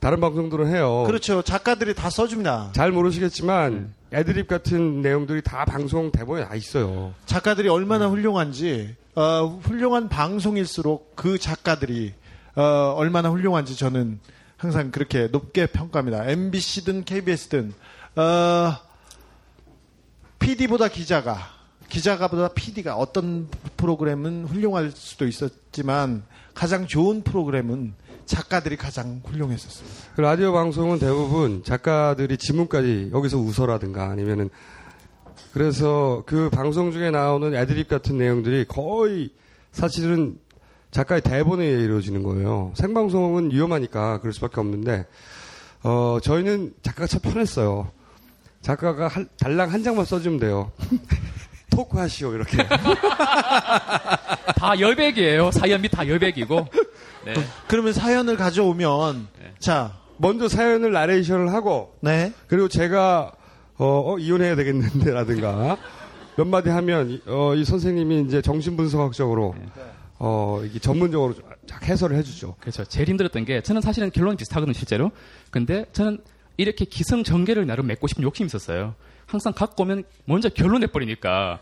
다른 0.00 0.20
방송들은 0.20 0.68
해요. 0.68 1.04
그렇죠. 1.06 1.42
작가들이 1.42 1.94
다 1.94 2.08
써줍니다. 2.08 2.70
잘 2.72 2.92
모르시겠지만 2.92 3.92
애드립 4.12 4.46
같은 4.46 5.02
내용들이 5.02 5.42
다 5.42 5.64
방송 5.64 6.12
대본에 6.12 6.44
다 6.44 6.54
있어요. 6.54 7.14
작가들이 7.26 7.68
얼마나 7.68 8.08
훌륭한지 8.08 8.94
어, 9.16 9.60
훌륭한 9.62 10.08
방송일수록 10.08 11.16
그 11.16 11.38
작가들이 11.38 12.14
어, 12.54 12.94
얼마나 12.96 13.30
훌륭한지 13.30 13.76
저는 13.76 14.20
항상 14.56 14.90
그렇게 14.92 15.28
높게 15.28 15.66
평가합니다. 15.66 16.28
MBC든 16.28 17.04
KBS든 17.04 17.72
어, 18.16 18.76
PD보다 20.38 20.88
기자가 20.88 21.38
기자가보다 21.88 22.48
PD가 22.48 22.94
어떤 22.96 23.48
프로그램은 23.76 24.44
훌륭할 24.44 24.92
수도 24.92 25.26
있었지만 25.26 26.22
가장 26.54 26.86
좋은 26.86 27.22
프로그램은 27.22 27.94
작가들이 28.28 28.76
가장 28.76 29.22
훌륭했었습니다. 29.24 29.96
그 30.14 30.20
라디오 30.20 30.52
방송은 30.52 30.98
대부분 30.98 31.64
작가들이 31.64 32.36
지문까지 32.36 33.10
여기서 33.12 33.38
웃어라든가 33.38 34.10
아니면은 34.10 34.50
그래서 35.52 36.22
그 36.26 36.50
방송 36.50 36.92
중에 36.92 37.10
나오는 37.10 37.54
애드립 37.54 37.88
같은 37.88 38.18
내용들이 38.18 38.66
거의 38.68 39.30
사실은 39.72 40.38
작가의 40.90 41.22
대본에 41.22 41.66
이루어지는 41.66 42.22
거예요. 42.22 42.72
생방송은 42.76 43.50
위험하니까 43.50 44.20
그럴 44.20 44.32
수밖에 44.34 44.60
없는데 44.60 45.06
어 45.82 46.18
저희는 46.22 46.74
작가가 46.82 47.06
참 47.06 47.20
편했어요. 47.22 47.90
작가가 48.60 49.08
한- 49.08 49.28
달랑 49.38 49.72
한 49.72 49.82
장만 49.82 50.04
써주면 50.04 50.38
돼요. 50.38 50.70
토크하시오 51.70 52.34
이렇게. 52.34 52.58
다 54.56 54.78
여백이에요. 54.80 55.50
사연 55.50 55.80
및다 55.82 56.08
여백이고. 56.08 56.66
네. 57.26 57.34
그러면 57.66 57.92
사연을 57.92 58.36
가져오면 58.36 59.28
네. 59.40 59.52
자, 59.58 59.98
먼저 60.16 60.48
사연을 60.48 60.92
나레이션을 60.92 61.52
하고 61.52 61.94
네. 62.00 62.32
그리고 62.46 62.68
제가 62.68 63.32
어, 63.76 64.12
어, 64.14 64.18
이혼해야 64.18 64.56
되겠는데라든가 64.56 65.76
몇 66.36 66.46
마디 66.46 66.70
하면 66.70 67.10
이- 67.10 67.22
어, 67.26 67.54
이 67.54 67.64
선생님이 67.64 68.22
이제 68.22 68.42
정신분석학적으로 68.42 69.54
어, 70.18 70.60
이게 70.64 70.78
전문적으로 70.80 71.34
쫙 71.68 71.82
해설을 71.88 72.16
해주죠. 72.16 72.56
그렇죠. 72.60 72.84
제일 72.84 73.08
힘들었던 73.08 73.44
게 73.44 73.60
저는 73.60 73.80
사실은 73.82 74.10
결론이 74.10 74.36
비슷하거든요, 74.36 74.72
실제로. 74.72 75.12
근데 75.50 75.84
저는 75.92 76.18
이렇게 76.56 76.84
기성전개를 76.84 77.66
나름 77.66 77.86
맺고 77.86 78.08
싶은 78.08 78.24
욕심이 78.24 78.46
있었어요. 78.46 78.94
항상 79.28 79.52
갖고 79.52 79.84
오면 79.84 80.02
먼저 80.24 80.48
결론 80.48 80.80
내버리니까 80.80 81.60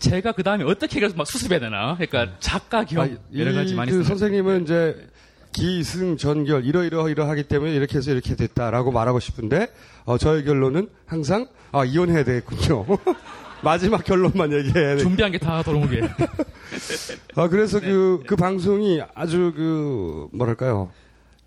제가 0.00 0.32
그 0.32 0.42
다음에 0.42 0.64
어떻게 0.64 1.00
해서 1.00 1.14
막 1.16 1.26
수습해야 1.26 1.60
되나. 1.60 1.96
그러니까 1.96 2.36
작가 2.40 2.84
겸 2.84 3.00
아, 3.02 3.08
여러 3.38 3.52
가지 3.54 3.72
이 3.72 3.76
많이 3.76 3.90
그 3.90 4.02
선생님은 4.04 4.64
이제 4.64 5.08
기승 5.52 6.16
전결 6.16 6.64
이러이러 6.66 7.08
이러하기 7.08 7.44
때문에 7.44 7.72
이렇게 7.72 7.96
해서 7.98 8.10
이렇게 8.10 8.34
됐다라고 8.34 8.90
말하고 8.90 9.20
싶은데 9.20 9.68
어, 10.04 10.18
저의 10.18 10.44
결론은 10.44 10.88
항상 11.06 11.46
아 11.72 11.84
이혼해야 11.84 12.24
되겠군요. 12.24 12.84
마지막 13.62 14.04
결론만 14.04 14.52
얘기해야 14.52 14.96
돼. 14.96 15.02
준비한 15.02 15.32
게 15.32 15.38
다 15.38 15.62
돌아오게. 15.62 16.02
아 17.36 17.48
그래서 17.48 17.78
네. 17.80 17.86
그그 17.88 18.36
방송이 18.36 19.00
아주 19.14 19.52
그 19.56 20.26
뭐랄까요 20.32 20.90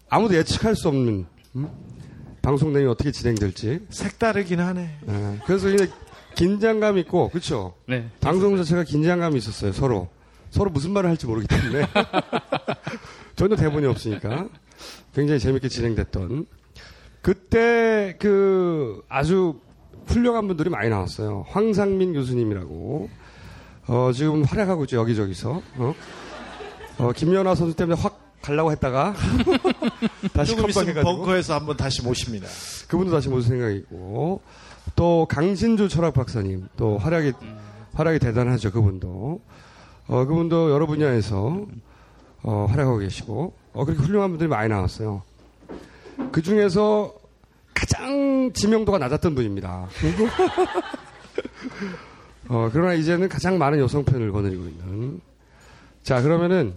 아무도 0.09 0.35
예측할 0.35 0.75
수 0.75 0.87
없는 0.87 1.25
음? 1.57 1.69
방송 2.47 2.71
내용이 2.71 2.89
어떻게 2.89 3.11
진행될지. 3.11 3.81
색다르긴 3.89 4.61
하네. 4.61 4.99
예, 5.09 5.39
그래서 5.45 5.67
이제 5.67 5.91
긴장감 6.35 6.97
있고 6.99 7.27
그렇죠. 7.27 7.73
네. 7.89 8.09
방송 8.21 8.55
자체가 8.55 8.85
긴장감이 8.85 9.35
있었어요, 9.37 9.73
서로. 9.73 10.07
서로 10.49 10.69
무슨 10.69 10.91
말을 10.91 11.09
할지 11.09 11.25
모르기 11.25 11.45
때문에. 11.45 11.85
전혀 13.35 13.57
대본이 13.57 13.85
없으니까. 13.87 14.47
굉장히 15.13 15.41
재밌게 15.41 15.67
진행됐던. 15.67 16.45
그때 17.21 18.15
그 18.17 19.03
아주 19.09 19.59
훌륭한 20.05 20.47
분들이 20.47 20.69
많이 20.69 20.87
나왔어요. 20.87 21.43
황상민 21.49 22.13
교수님이라고. 22.13 23.09
어, 23.87 24.11
지금 24.13 24.45
활약하고 24.45 24.85
있죠, 24.85 24.95
여기저기서. 24.95 25.61
어? 25.79 25.95
어, 26.97 27.11
김연아 27.11 27.55
선수 27.55 27.75
때문에 27.75 27.99
확 28.01 28.26
가려고 28.41 28.71
했다가 28.71 29.13
다시 30.33 30.55
조금 30.55 30.69
있으면 30.69 30.85
컴백해가지고. 30.87 31.17
벙커에서 31.17 31.55
한번 31.55 31.77
다시 31.77 32.03
모십니다. 32.03 32.47
그분도 32.87 33.11
다시 33.11 33.29
모실 33.29 33.49
생각이고. 33.49 34.41
또 34.95 35.27
강신주 35.29 35.89
철학 35.89 36.13
박사님 36.13 36.69
또 36.77 36.97
활약이 36.97 37.33
활약이 37.93 38.19
대단하죠 38.19 38.71
그분도. 38.71 39.41
어 40.07 40.25
그분도 40.25 40.71
여러 40.71 40.85
분야에서 40.85 41.65
어 42.43 42.65
활약하고 42.69 42.99
계시고. 42.99 43.53
어 43.73 43.85
그렇게 43.85 44.01
훌륭한 44.01 44.29
분들이 44.29 44.47
많이 44.47 44.69
나왔어요. 44.69 45.23
그 46.31 46.41
중에서 46.41 47.13
가장 47.73 48.51
지명도가 48.53 48.97
낮았던 48.97 49.35
분입니다. 49.35 49.87
어 52.49 52.69
그러나 52.71 52.93
이제는 52.93 53.27
가장 53.27 53.57
많은 53.57 53.79
여성 53.79 54.05
팬을 54.05 54.31
거느리고 54.31 54.63
있는. 54.63 55.19
자 56.01 56.21
그러면은 56.21 56.73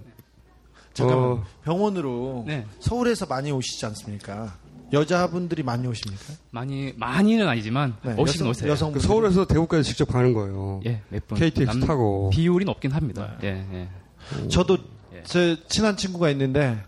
잠깐만 0.94 1.30
어, 1.30 1.44
병원으로 1.64 2.44
네. 2.47 2.66
서울에서 2.80 3.26
많이 3.26 3.50
오시지 3.52 3.85
않습니까? 3.87 4.56
여자분들이 4.92 5.62
많이 5.62 5.87
오십니까? 5.87 6.25
많이, 6.50 6.92
많이는 6.97 7.47
아니지만 7.47 7.97
네, 8.02 8.14
오시긴 8.18 8.40
여성- 8.47 8.50
오세요. 8.50 8.70
여성- 8.73 8.92
그 8.92 8.99
서울에서 9.00 9.47
대구까지 9.47 9.85
직접 9.85 10.06
가는 10.06 10.32
거예요 10.32 10.80
예, 10.87 11.00
몇 11.11 11.28
분. 11.28 11.38
KTX 11.38 11.64
남- 11.78 11.80
타고 11.87 12.30
비율이 12.30 12.64
높긴 12.64 12.90
합니다. 12.90 13.37
예, 13.44 13.64
예. 13.73 14.49
저도 14.49 14.78
예. 15.14 15.23
제 15.23 15.56
친한 15.68 15.97
친구가 15.97 16.28
있는데 16.30 16.82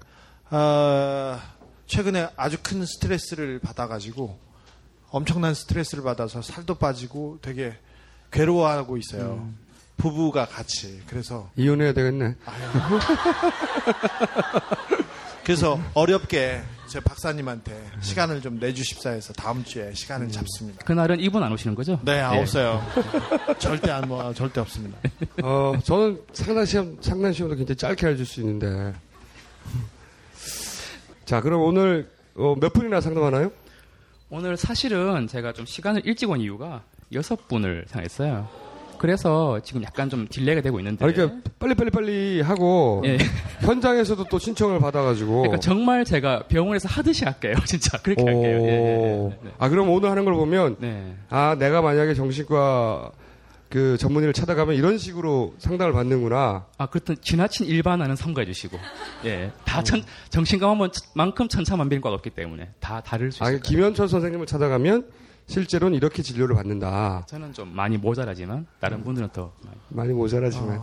아, 0.50 1.40
최근에 1.86 2.28
아주 2.36 2.58
큰 2.62 2.84
스트레스를 2.84 3.58
받아가지고 3.60 4.36
엄청난 5.10 5.54
스트레스를 5.54 6.02
받아서 6.02 6.42
살도 6.42 6.74
빠지고 6.76 7.38
되게 7.40 7.74
괴로워하고 8.32 8.96
있어요. 8.96 9.34
음. 9.44 9.58
부부가 10.02 10.46
같이 10.46 11.00
그래서 11.06 11.48
이혼해야 11.54 11.92
되겠네 11.92 12.34
그래서 15.44 15.78
어렵게 15.94 16.60
제 16.88 16.98
박사님한테 17.00 17.90
시간을 18.00 18.40
좀 18.40 18.58
내주십사 18.58 19.10
해서 19.10 19.32
다음 19.32 19.64
주에 19.64 19.92
시간을 19.94 20.28
잡습니다. 20.28 20.84
그날은 20.84 21.18
이분 21.20 21.42
안 21.42 21.50
오시는 21.50 21.74
거죠? 21.74 21.98
네, 22.04 22.20
아, 22.20 22.36
예. 22.36 22.40
없어요. 22.40 22.80
절대 23.58 23.90
안, 23.90 24.06
뭐, 24.06 24.32
절대 24.34 24.60
없습니다. 24.60 24.98
어, 25.42 25.72
저는 25.82 26.22
상단 26.32 26.64
시험, 26.66 26.96
상단 27.00 27.32
시험도 27.32 27.56
굉장히 27.56 27.76
짧게 27.76 28.06
해줄 28.06 28.24
수 28.24 28.40
있는데. 28.40 28.94
자, 31.24 31.40
그럼 31.40 31.62
오늘 31.62 32.08
어, 32.36 32.54
몇 32.60 32.72
분이나 32.72 33.00
상담하나요? 33.00 33.50
오늘 34.30 34.56
사실은 34.56 35.26
제가 35.26 35.52
좀 35.54 35.66
시간을 35.66 36.02
일찍 36.04 36.30
온 36.30 36.40
이유가 36.40 36.84
여섯 37.12 37.48
분을 37.48 37.86
생각했어요. 37.88 38.61
그래서 39.02 39.58
지금 39.64 39.82
약간 39.82 40.08
좀 40.08 40.28
delay가 40.28 40.60
되고 40.60 40.78
있는데. 40.78 41.04
아니, 41.04 41.12
그러니까 41.12 41.40
빨리 41.58 41.74
빨리 41.74 41.90
빨리 41.90 42.40
하고 42.40 43.02
예. 43.04 43.18
현장에서도 43.58 44.22
또 44.30 44.38
신청을 44.38 44.78
받아가지고. 44.78 45.38
그러니까 45.38 45.58
정말 45.58 46.04
제가 46.04 46.44
병원에서 46.46 46.88
하듯이 46.88 47.24
할게요. 47.24 47.54
진짜 47.66 47.98
그렇게 47.98 48.22
할게요. 48.22 48.58
예, 48.62 48.68
예, 48.68 48.78
오. 48.78 49.32
예, 49.32 49.44
네. 49.44 49.50
아, 49.58 49.68
그럼 49.68 49.90
오늘 49.90 50.08
하는 50.08 50.24
걸 50.24 50.34
보면 50.34 50.76
네. 50.78 51.16
아, 51.30 51.56
내가 51.58 51.82
만약에 51.82 52.14
정신과 52.14 53.10
그 53.68 53.96
전문의를 53.98 54.34
찾아가면 54.34 54.76
이런 54.76 54.98
식으로 54.98 55.56
상담을 55.58 55.92
받는구나. 55.94 56.66
아, 56.78 56.86
그렇든 56.86 57.16
지나친 57.22 57.66
일반화는 57.66 58.14
삼가해 58.14 58.46
주시고. 58.46 58.78
예. 59.24 59.50
다 59.64 59.82
천, 59.82 60.00
정신과 60.30 60.76
만큼 61.16 61.48
천차만별인 61.48 62.02
과가 62.02 62.14
없기 62.14 62.30
때문에 62.30 62.68
다 62.78 63.00
다를 63.00 63.32
수 63.32 63.42
아, 63.42 63.48
있어요. 63.48 63.62
김현철 63.62 64.06
선생님을 64.06 64.46
찾아가면 64.46 65.08
실제로는 65.46 65.96
이렇게 65.96 66.22
진료를 66.22 66.56
받는다. 66.56 67.24
저는 67.28 67.52
좀 67.52 67.74
많이 67.74 67.98
모자라지만 67.98 68.66
다른 68.80 69.04
분들은 69.04 69.28
더 69.32 69.52
많이. 69.62 69.76
많이 69.88 70.12
모자라지만. 70.12 70.80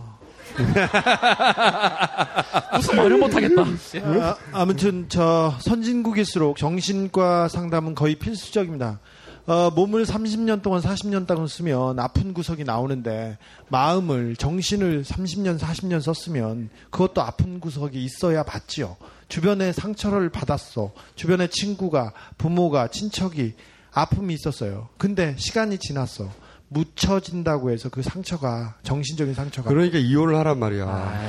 무슨 2.74 2.96
말을 2.96 3.18
못 3.18 3.34
하겠다. 3.34 3.64
예. 3.94 4.20
아, 4.20 4.36
아무튼 4.52 5.06
저 5.08 5.54
선진국일수록 5.60 6.56
정신과 6.56 7.48
상담은 7.48 7.94
거의 7.94 8.16
필수적입니다. 8.16 9.00
어, 9.46 9.70
몸을 9.70 10.04
30년 10.04 10.62
동안 10.62 10.80
40년 10.80 11.26
동안 11.26 11.46
쓰면 11.46 11.98
아픈 11.98 12.34
구석이 12.34 12.64
나오는데 12.64 13.38
마음을 13.68 14.36
정신을 14.36 15.02
30년 15.02 15.58
40년 15.58 16.00
썼으면 16.00 16.68
그것도 16.90 17.22
아픈 17.22 17.58
구석이 17.58 18.02
있어야 18.04 18.44
맞지요. 18.44 18.96
주변에 19.28 19.72
상처를 19.72 20.28
받았어. 20.28 20.92
주변에 21.14 21.46
친구가 21.48 22.12
부모가 22.36 22.88
친척이 22.88 23.54
아픔이 23.92 24.34
있었어요. 24.34 24.88
근데 24.98 25.34
시간이 25.38 25.78
지났어. 25.78 26.30
묻혀진다고 26.72 27.70
해서 27.72 27.88
그 27.88 28.00
상처가 28.02 28.76
정신적인 28.84 29.34
상처가 29.34 29.68
그러니까 29.68 29.98
이혼을 29.98 30.36
하란 30.36 30.58
말이야. 30.60 31.20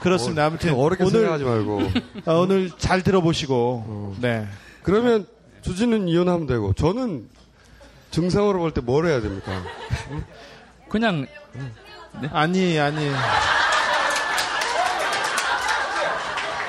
그렇습니다. 0.00 0.46
아무튼 0.46 0.74
어렵게 0.74 1.04
오늘 1.04 1.20
생각하지 1.20 1.44
말고. 1.44 1.80
아, 2.26 2.32
오늘 2.32 2.70
잘 2.78 3.02
들어보시고 3.02 4.16
네. 4.20 4.48
그러면 4.82 5.26
주진은 5.62 6.08
이혼하면 6.08 6.46
되고 6.48 6.72
저는 6.72 7.28
증상으로 8.10 8.58
볼 8.58 8.72
때 8.72 8.80
뭘 8.80 9.06
해야 9.06 9.20
됩니까? 9.20 9.62
그냥 10.88 11.26
아니 12.32 12.76
아니 12.80 13.08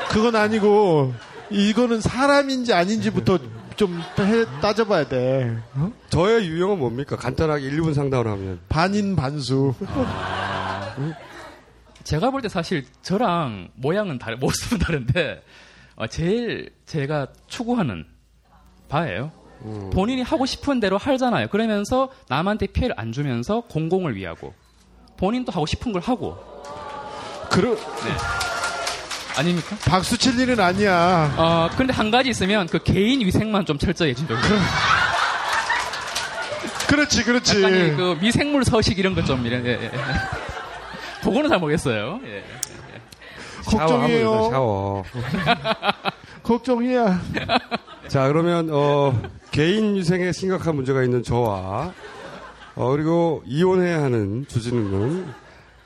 그건 0.10 0.36
아니고 0.36 1.14
이거는 1.52 2.02
사람인지 2.02 2.74
아닌지부터 2.74 3.40
좀 3.76 4.00
해- 4.20 4.46
따져봐야 4.62 5.08
돼 5.08 5.58
저의 6.10 6.48
유형은 6.48 6.80
뭡니까? 6.80 7.16
간단하게 7.16 7.70
1분 7.72 7.94
상담을 7.94 8.28
하면. 8.28 8.60
반인 8.70 9.16
반수 9.16 9.74
제가 12.04 12.32
볼 12.32 12.42
때 12.42 12.50
사실 12.50 12.86
저랑 13.04 13.70
모양은 13.76 14.18
다른 14.18 14.40
모습은 14.40 14.80
다른데 14.80 15.44
어, 15.98 16.08
제일 16.08 16.72
제가 16.86 17.28
추구하는 17.48 18.06
바예요. 18.90 19.32
본인이 19.94 20.24
하고 20.24 20.48
싶은 20.48 20.80
대로 20.80 20.98
하잖아요. 20.98 21.48
그러면서 21.50 22.10
남한테 22.28 22.68
피해를 22.68 22.96
안 22.98 23.12
주면서 23.12 23.62
공공을 23.62 24.16
위하고 24.16 24.54
본인도 25.18 25.52
하고 25.52 25.68
싶은 25.68 25.92
걸 25.92 26.02
하고 26.02 26.36
그러, 27.52 27.76
아닙니까? 29.38 29.76
박수 29.86 30.18
칠 30.18 30.40
일은 30.40 30.60
아니야 30.60 31.34
어 31.38 31.70
근데 31.78 31.94
한 31.94 32.12
가지 32.12 32.30
있으면 32.30 32.68
그 32.68 32.80
개인 32.84 33.22
위생만 33.22 33.66
좀 33.66 33.78
철저히 33.78 34.10
해준다고. 34.12 34.40
그렇지 36.88 37.24
그렇지 37.24 37.64
약간 37.64 37.96
그 37.98 38.18
미생물 38.22 38.66
서식 38.66 39.00
이런 39.00 39.16
것 39.16 39.24
좀 39.26 39.46
이런. 39.46 39.66
예, 39.66 39.72
예. 39.82 39.92
그거는 41.24 41.50
잘 41.50 41.60
모르겠어요. 41.60 42.20
예. 42.26 42.44
걱정이에요. 43.66 44.50
샤워. 44.52 45.04
걱정이야 46.44 47.22
자, 48.08 48.28
그러면, 48.28 48.70
어, 48.72 49.14
개인 49.52 49.96
위생에 49.96 50.32
심각한 50.34 50.76
문제가 50.76 51.04
있는 51.04 51.24
저와, 51.24 51.94
어, 52.76 52.90
그리고 52.92 53.42
이혼해야 53.46 54.02
하는 54.02 54.46
주진우는, 54.50 55.28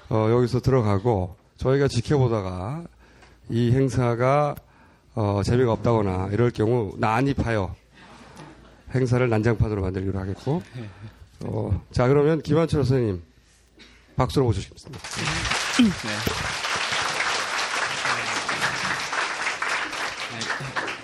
어, 0.09 0.27
여기서 0.31 0.61
들어가고, 0.61 1.35
저희가 1.57 1.87
지켜보다가, 1.89 2.83
이 3.49 3.71
행사가 3.71 4.55
어, 5.13 5.41
재미가 5.43 5.71
없다거나 5.73 6.29
이럴 6.31 6.51
경우 6.51 6.93
난입하여 6.97 7.75
행사를 8.93 9.29
난장판으로 9.29 9.81
만들기로 9.81 10.19
하겠고 10.19 10.61
어, 11.45 11.85
자 11.91 12.07
그러면 12.07 12.41
김한철 12.41 12.83
선생님 12.85 13.21
박수로 14.15 14.45
모시겠습니다. 14.45 14.99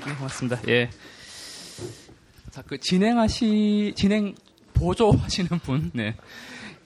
네, 0.05 0.15
고맙습니다. 0.15 0.59
예. 0.67 0.89
자, 2.49 2.61
그 2.63 2.77
진행하시, 2.79 3.93
진행 3.95 4.35
보조하시는 4.73 5.49
분, 5.59 5.91
네. 5.93 6.15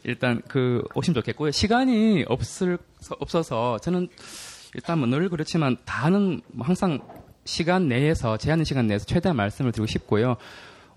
일단 0.03 0.41
그 0.47 0.83
오시면 0.93 1.15
좋겠고요. 1.15 1.51
시간이 1.51 2.25
없을, 2.27 2.77
없어서 3.19 3.79
저는 3.79 4.09
일단 4.75 4.99
뭐 4.99 5.07
늘 5.07 5.29
그렇지만 5.29 5.77
다는 5.85 6.41
뭐 6.51 6.67
항상 6.67 6.99
시간 7.45 7.87
내에서, 7.87 8.37
제한된 8.37 8.65
시간 8.65 8.87
내에서 8.87 9.05
최대한 9.05 9.35
말씀을 9.37 9.71
드리고 9.71 9.87
싶고요. 9.87 10.35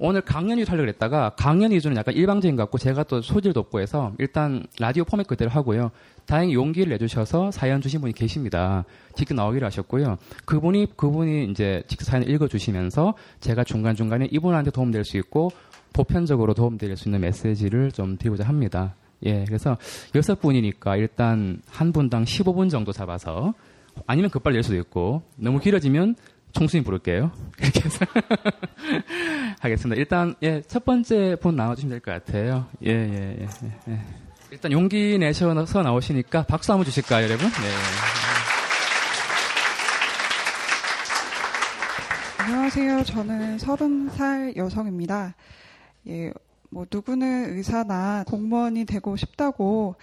오늘 0.00 0.20
강연 0.20 0.58
위주로 0.58 0.74
하려고 0.74 0.88
했다가 0.88 1.30
강연 1.36 1.72
위주는 1.72 1.96
약간 1.96 2.14
일방적인 2.14 2.56
것 2.56 2.62
같고 2.64 2.78
제가 2.78 3.02
또 3.04 3.20
소질도 3.20 3.58
없고 3.60 3.80
해서 3.80 4.12
일단 4.18 4.64
라디오 4.78 5.04
포맷 5.04 5.26
그대로 5.26 5.50
하고요. 5.50 5.90
다행히 6.24 6.54
용기를 6.54 6.90
내주셔서 6.90 7.50
사연 7.50 7.80
주신 7.80 8.00
분이 8.00 8.12
계십니다. 8.12 8.84
직접 9.16 9.34
나오기로 9.34 9.66
하셨고요. 9.66 10.18
그분이 10.44 10.96
그분이 10.96 11.50
이제 11.50 11.82
직접 11.88 12.04
사연 12.04 12.22
읽어주시면서 12.28 13.14
제가 13.40 13.64
중간 13.64 13.96
중간에 13.96 14.28
이분한테 14.30 14.70
도움될 14.70 15.04
수 15.04 15.16
있고 15.16 15.50
보편적으로 15.92 16.54
도움드릴 16.54 16.96
수 16.96 17.08
있는 17.08 17.20
메시지를 17.20 17.90
좀 17.90 18.16
드리고자 18.16 18.44
합니다. 18.44 18.94
예, 19.24 19.44
그래서 19.46 19.76
여섯 20.14 20.40
분이니까 20.40 20.96
일단 20.96 21.60
한 21.68 21.92
분당 21.92 22.24
15분 22.24 22.70
정도 22.70 22.92
잡아서 22.92 23.52
아니면 24.06 24.30
급발 24.30 24.52
낼 24.52 24.62
수도 24.62 24.76
있고 24.76 25.22
너무 25.36 25.58
길어지면 25.60 26.16
총수님 26.52 26.84
부를게요. 26.84 27.30
그렇게 27.56 27.80
해서 27.84 28.06
하겠습니다. 29.60 29.98
일단 29.98 30.34
예, 30.42 30.62
첫 30.62 30.84
번째 30.84 31.36
분 31.40 31.56
나와주시면 31.56 31.90
될 31.90 32.00
것 32.00 32.24
같아요. 32.24 32.66
예, 32.84 32.90
예, 32.90 33.36
예, 33.40 33.48
예. 33.92 34.00
일단 34.50 34.72
용기 34.72 35.18
내셔서 35.18 35.82
나오시니까 35.82 36.44
박수 36.44 36.72
한번 36.72 36.86
주실까요, 36.86 37.24
여러분? 37.26 37.48
네. 37.48 37.68
안녕하세요. 42.38 43.04
저는 43.04 43.58
서른 43.58 44.08
살 44.10 44.54
여성입니다. 44.56 45.34
예, 46.08 46.32
뭐 46.70 46.86
누구는 46.90 47.56
의사나 47.56 48.24
공무원이 48.26 48.84
되고 48.86 49.16
싶다고 49.16 49.96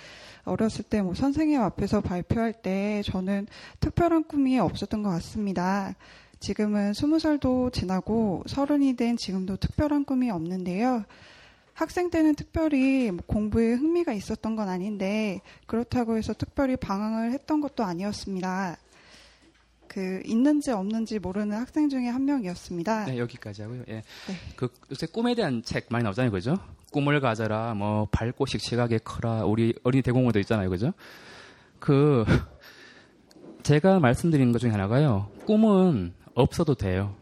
어렸을 0.45 0.84
때 0.84 1.01
뭐 1.01 1.13
선생님 1.13 1.62
앞에서 1.62 2.01
발표할 2.01 2.53
때 2.53 3.01
저는 3.05 3.47
특별한 3.79 4.25
꿈이 4.25 4.60
없었던 4.60 5.03
것 5.03 5.10
같습니다. 5.10 5.95
지금은 6.39 6.93
스무 6.93 7.19
살도 7.19 7.71
지나고 7.71 8.43
서른이 8.47 8.95
된 8.95 9.17
지금도 9.17 9.58
특별한 9.58 10.05
꿈이 10.05 10.29
없는데요. 10.29 11.03
학생 11.73 12.10
때는 12.10 12.36
특별히 12.36 13.12
뭐 13.12 13.21
공부에 13.25 13.73
흥미가 13.73 14.13
있었던 14.13 14.55
건 14.55 14.69
아닌데 14.69 15.41
그렇다고 15.65 16.17
해서 16.17 16.34
특별히 16.34 16.77
방황을 16.77 17.31
했던 17.34 17.60
것도 17.60 17.84
아니었습니다. 17.84 18.77
그 19.88 20.21
있는지 20.25 20.71
없는지 20.71 21.19
모르는 21.19 21.58
학생 21.58 21.89
중에 21.89 22.08
한 22.08 22.25
명이었습니다. 22.25 23.05
네, 23.05 23.17
여기까지 23.17 23.62
하고요. 23.62 23.84
예. 23.89 24.03
그 24.55 24.67
요새 24.91 25.05
꿈에 25.08 25.36
대한 25.36 25.63
책 25.63 25.88
많이 25.89 26.03
나오잖아요, 26.03 26.31
그죠? 26.31 26.58
꿈을 26.95 27.19
가져라, 27.19 27.73
뭐 27.73 28.08
밝고 28.10 28.45
씩씩하게 28.45 28.99
커라, 28.99 29.43
우리 29.43 29.73
어린이 29.84 30.01
대공원도 30.01 30.39
있잖아요, 30.39 30.69
그죠? 30.69 30.93
그 31.77 32.23
제가 33.63 33.99
말씀드린 33.99 34.53
것 34.53 34.60
중에 34.60 34.71
하나가요. 34.71 35.29
꿈은 35.45 36.13
없어도 36.36 36.75
돼요. 36.75 37.13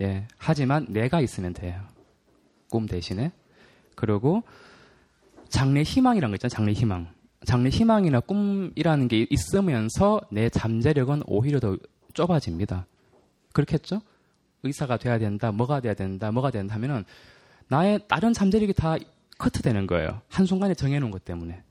예. 0.00 0.26
하지만 0.38 0.86
내가 0.88 1.20
있으면 1.20 1.52
돼요. 1.52 1.82
꿈 2.70 2.86
대신에. 2.86 3.30
그리고 3.94 4.42
장래 5.50 5.82
희망이란 5.82 6.30
거 6.30 6.36
있잖아요. 6.36 6.48
장래 6.48 6.72
희망. 6.72 7.08
장래 7.44 7.68
희망이나 7.68 8.20
꿈이라는 8.20 9.08
게 9.08 9.26
있으면서 9.28 10.22
내 10.30 10.48
잠재력은 10.48 11.24
오히려 11.26 11.60
더 11.60 11.76
좁아집니다. 12.14 12.86
그렇겠죠? 13.52 14.00
의사가 14.62 14.96
돼야 14.96 15.18
된다, 15.18 15.52
뭐가 15.52 15.80
돼야 15.80 15.92
된다, 15.92 16.32
뭐가 16.32 16.50
된다 16.50 16.74
하면은 16.76 17.04
나의 17.68 18.00
다른 18.08 18.32
잠재력이 18.32 18.72
다 18.74 18.96
커트되는 19.38 19.86
거예요. 19.86 20.20
한순간에 20.28 20.74
정해놓은 20.74 21.10
것 21.10 21.24
때문에. 21.24 21.62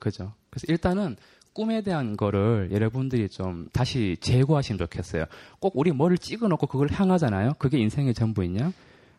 그죠? 0.00 0.32
그래서 0.50 0.66
일단은 0.68 1.16
꿈에 1.52 1.82
대한 1.82 2.16
거를 2.16 2.68
여러분들이 2.72 3.28
좀 3.28 3.68
다시 3.72 4.16
재고하시면 4.20 4.78
좋겠어요. 4.78 5.24
꼭 5.60 5.72
우리 5.76 5.92
뭐를 5.92 6.18
찍어 6.18 6.48
놓고 6.48 6.66
그걸 6.66 6.88
향하잖아요. 6.90 7.54
그게 7.58 7.78
인생의 7.78 8.12
전부있냐? 8.14 8.72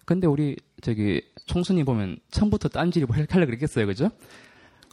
근데 0.06 0.28
우리 0.28 0.56
저기 0.82 1.22
총수님 1.48 1.86
보면 1.86 2.18
처음부터 2.30 2.70
딴지를 2.70 3.08
뭐 3.08 3.16
하려고 3.16 3.46
그랬겠어요. 3.48 3.88
그죠? 3.88 4.10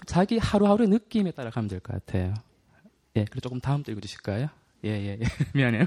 자기 0.07 0.39
하루하루 0.39 0.87
느낌에 0.87 1.33
따라 1.33 1.51
가면 1.51 1.69
될 1.69 1.81
것 1.81 1.93
같아요. 1.95 2.35
예, 3.17 3.25
그리고 3.25 3.41
조금 3.41 3.61
다음 3.61 3.83
또 3.83 3.93
읽어주실까요? 3.93 4.49
예, 4.85 4.89
예, 4.91 5.19
예. 5.21 5.25
미안해요. 5.55 5.87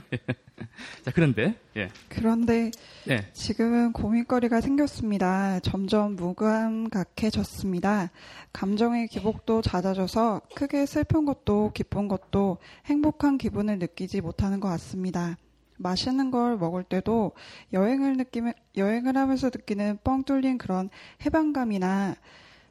자, 1.03 1.11
그런데, 1.11 1.55
예. 1.75 1.89
그런데 2.09 2.71
예. 3.09 3.29
지금은 3.33 3.91
고민거리가 3.91 4.61
생겼습니다. 4.61 5.59
점점 5.59 6.15
무감각해졌습니다. 6.15 8.11
감정의 8.53 9.07
기복도 9.07 9.61
잦아져서 9.61 10.41
크게 10.55 10.85
슬픈 10.85 11.25
것도 11.25 11.71
기쁜 11.73 12.07
것도 12.07 12.57
행복한 12.85 13.37
기분을 13.37 13.79
느끼지 13.79 14.21
못하는 14.21 14.59
것 14.59 14.69
같습니다. 14.69 15.37
맛있는 15.77 16.31
걸 16.31 16.57
먹을 16.57 16.83
때도 16.83 17.33
여행을 17.73 18.15
느끼면 18.17 18.53
여행을 18.77 19.17
하면서 19.17 19.47
느끼는 19.47 19.99
뻥 20.03 20.23
뚫린 20.23 20.57
그런 20.57 20.89
해방감이나 21.25 22.15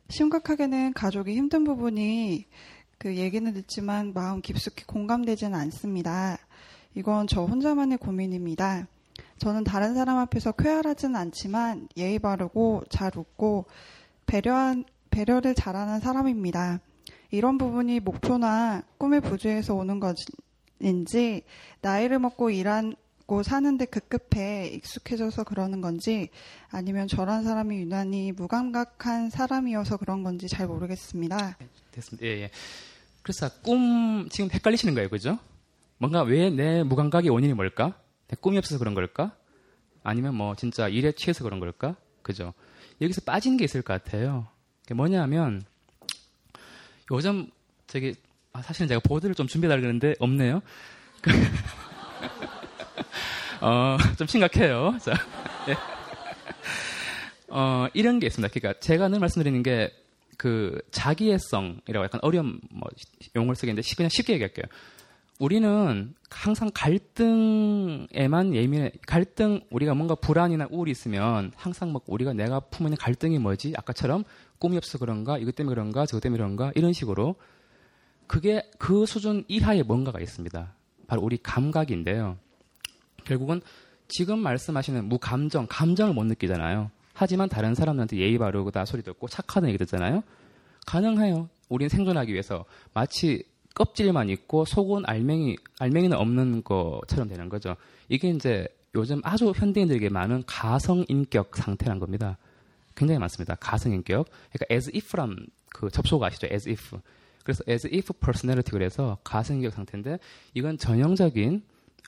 심각하게는 0.09 0.94
가족이 0.94 1.35
힘든 1.35 1.64
부분이 1.64 2.47
그 2.99 3.16
얘기는 3.16 3.53
듣지만 3.53 4.14
마음 4.14 4.40
깊숙이 4.40 4.85
공감되지는 4.85 5.55
않습니다. 5.55 6.38
이건 6.94 7.26
저 7.26 7.44
혼자만의 7.44 7.98
고민입니다. 7.98 8.87
저는 9.38 9.64
다른 9.64 9.94
사람 9.94 10.18
앞에서 10.18 10.52
쾌활하지는 10.52 11.16
않지만 11.16 11.88
예의 11.96 12.18
바르고 12.18 12.85
잘 12.88 13.11
웃고 13.16 13.66
배려한, 14.26 14.85
배려를 15.11 15.54
잘하는 15.54 16.00
사람입니다. 16.00 16.80
이런 17.30 17.59
부분이 17.59 18.00
목표나 18.00 18.83
꿈의 18.98 19.20
부주에서 19.20 19.74
오는 19.74 20.00
것인지 20.00 21.42
나이를 21.80 22.20
먹고 22.20 22.50
일하고 22.50 23.42
사는데 23.42 23.87
급급해 23.87 24.68
익숙해져서 24.68 25.44
그러는 25.44 25.80
건지 25.80 26.28
아니면 26.70 27.09
저런 27.09 27.42
사람이 27.42 27.76
유난히 27.76 28.33
무감각한 28.33 29.30
사람이어서 29.30 29.96
그런 29.96 30.22
건지 30.22 30.48
잘 30.48 30.68
모르겠습니다. 30.68 31.59
됐습니다. 31.90 32.26
예, 32.26 32.42
예. 32.42 32.50
그래서 33.22 33.50
꿈 33.62 34.28
지금 34.30 34.50
헷갈리시는 34.50 34.94
거예요, 34.94 35.09
그죠? 35.09 35.38
뭔가 35.98 36.22
왜 36.22 36.50
내 36.50 36.83
무감각의 36.83 37.30
원인이 37.30 37.54
뭘까? 37.54 37.94
내 38.28 38.37
꿈이 38.40 38.59
없어서 38.59 38.78
그런 38.78 38.94
걸까? 38.94 39.37
아니면 40.02 40.35
뭐 40.35 40.54
진짜 40.57 40.88
일에 40.88 41.12
취해서 41.12 41.44
그런 41.44 41.61
걸까? 41.61 41.96
그죠? 42.22 42.52
여기서 43.00 43.22
빠진 43.22 43.57
게 43.57 43.64
있을 43.64 43.83
것 43.83 44.02
같아요. 44.02 44.46
그게 44.83 44.94
뭐냐면 44.94 45.62
요즘 47.11 47.50
저기 47.87 48.14
아, 48.52 48.62
사실은 48.62 48.88
제가 48.88 49.00
보드를 49.00 49.35
좀 49.35 49.46
준비해 49.46 49.68
달라 49.68 49.80
그랬는데 49.80 50.14
없네요. 50.18 50.62
어, 53.61 53.96
좀 54.18 54.26
심각해요. 54.26 54.96
자, 55.00 55.12
예. 55.68 55.76
어, 57.48 57.87
이런 57.94 58.20
게 58.20 58.26
있습니다. 58.26 58.52
그러니까 58.52 58.78
제가 58.80 59.09
늘 59.09 59.20
말씀드리는 59.20 59.62
게 59.62 59.90
그 60.37 60.80
자기애성이라고 60.90 62.04
약간 62.04 62.20
어려운 62.22 62.61
뭐 62.70 62.88
용어를 63.37 63.57
쓰겠는데 63.57 63.87
그냥 63.96 64.09
쉽게 64.11 64.35
얘기할게요. 64.35 64.64
우리는 65.44 66.14
항상 66.30 66.70
갈등에만 66.72 68.54
예민해. 68.54 68.92
갈등 69.07 69.61
우리가 69.70 69.92
뭔가 69.92 70.14
불안이나 70.14 70.68
우울이 70.70 70.90
있으면 70.90 71.52
항상 71.54 71.92
막 71.92 72.02
우리가 72.07 72.33
내가 72.33 72.61
품는 72.61 72.96
갈등이 72.96 73.38
뭐지? 73.38 73.74
아까처럼 73.76 74.24
꿈이 74.59 74.78
없어 74.78 74.96
그런가? 74.96 75.37
이것 75.37 75.54
때문에 75.54 75.74
그런가? 75.74 76.07
저것 76.07 76.20
때문에 76.20 76.38
그런가? 76.38 76.72
이런 76.76 76.94
식으로 76.94 77.35
그게 78.26 78.62
그 78.78 79.04
수준 79.04 79.44
이하의 79.48 79.83
뭔가가 79.83 80.18
있습니다. 80.18 80.72
바로 81.09 81.20
우리 81.20 81.37
감각인데요. 81.37 82.38
결국은 83.24 83.61
지금 84.09 84.38
말씀하시는 84.38 85.04
무감정, 85.04 85.66
감정을 85.68 86.14
못 86.14 86.24
느끼잖아요. 86.24 86.90
하지만 87.12 87.50
다른 87.50 87.74
사람들한테 87.74 88.16
예의 88.16 88.38
바르고 88.38 88.70
다 88.70 88.87
소리 88.87 89.02
듣고 89.02 89.28
착하는 89.28 89.68
얘기 89.68 89.76
듣잖아요. 89.76 90.22
가능해요. 90.87 91.50
우리는 91.68 91.90
생존하기 91.90 92.33
위해서 92.33 92.64
마치 92.94 93.44
껍질만 93.75 94.31
있고 94.31 94.65
속은 94.65 95.03
알맹이 95.07 95.57
알맹이는 95.81 96.17
없는 96.17 96.63
것처럼 96.65 97.29
되는 97.29 97.49
거죠. 97.49 97.77
이게 98.09 98.31
이제 98.31 98.69
요즘 98.95 99.21
아주 99.25 99.53
현대인들에게 99.55 100.09
많은 100.09 100.45
가성 100.47 101.05
인격 101.09 101.57
상태란 101.57 101.99
겁니다. 101.99 102.39
굉장히 102.95 103.19
많습니다. 103.19 103.57
가성 103.57 103.93
인격. 103.93 104.29
그러니까 104.53 104.67
as 104.71 104.91
if란 104.95 105.47
그 105.71 105.91
접속 105.91 106.23
아시죠? 106.23 106.47
as 106.47 106.69
if. 106.69 106.97
그래서 107.45 107.63
as 107.69 107.87
if 107.87 108.13
personality 108.15 108.71
그래서 108.73 109.19
가상인격 109.23 109.73
상태인데 109.73 110.19
이건 110.55 110.79
전형적인 110.79 111.63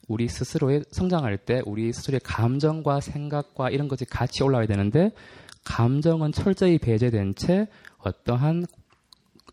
우리 0.08 0.28
스스로의 0.28 0.84
성장할 0.90 1.36
때 1.36 1.62
우리 1.66 1.92
스스로의 1.92 2.20
감정과 2.24 3.00
생각과 3.00 3.70
이런 3.70 3.88
것이 3.88 4.04
같이 4.04 4.42
올라와야 4.42 4.66
되는데 4.66 5.12
감정은 5.64 6.32
철저히 6.32 6.78
배제된 6.78 7.34
채 7.34 7.68
어떠한 7.98 8.66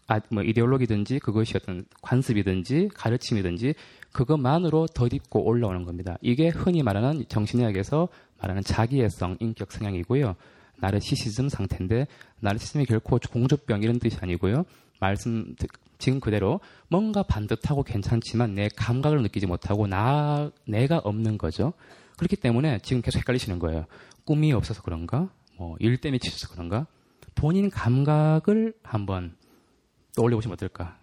아, 0.08 0.20
뭐 0.30 0.44
이데올로기든지 0.44 1.20
그것이 1.20 1.56
어떤 1.56 1.86
관습이든지 2.02 2.90
가르침이든지 2.94 3.74
그것만으로 4.12 4.88
덧입고 4.88 5.46
올라오는 5.46 5.86
겁니다. 5.86 6.18
이게 6.22 6.50
흔히 6.50 6.84
말하는 6.84 7.26
정신의학에서 7.30 8.10
말하는 8.42 8.62
자기애성 8.64 9.38
인격 9.40 9.72
성향이고요. 9.72 10.36
나르시시즘 10.80 11.50
상태인데 11.50 12.08
나르시즘이 12.42 12.86
결코 12.86 13.18
공주병 13.18 13.82
이런 13.84 14.00
뜻이 14.00 14.18
아니고요. 14.20 14.66
말씀 15.00 15.56
지금 15.98 16.20
그대로 16.20 16.60
뭔가 16.90 17.24
반듯하고 17.24 17.84
괜찮지만 17.84 18.56
내 18.56 18.68
감각을 18.76 19.22
느끼지 19.22 19.48
못하고 19.48 19.88
나 19.88 20.52
내가 20.68 20.98
없는 20.98 21.38
거죠. 21.38 21.74
그렇기 22.18 22.36
때문에 22.36 22.80
지금 22.84 23.02
계속 23.02 23.20
헷갈리시는 23.20 23.60
거예요. 23.60 23.86
꿈이 24.26 24.52
없어서 24.52 24.82
그런가? 24.82 25.30
뭐 25.58 25.78
일 25.80 25.98
때문에 25.98 26.20
지쳐서 26.20 26.52
그런가? 26.52 26.88
본인 27.36 27.70
감각을 27.70 28.74
한번 28.84 29.36
떠올려 30.16 30.38
보시면 30.38 30.54
어떨까 30.54 30.98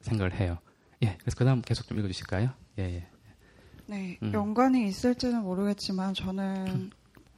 생각을 0.00 0.34
해요. 0.34 0.58
예, 1.02 1.16
그래서 1.20 1.36
그 1.36 1.44
다음 1.44 1.62
계속 1.62 1.86
좀 1.86 1.98
읽어주실까요? 1.98 2.50
예, 2.78 2.82
예. 2.82 3.06
네, 3.86 4.18
음. 4.22 4.32
연관이 4.32 4.86
있을지는 4.88 5.42
모르겠지만 5.42 6.14
저는 6.14 6.90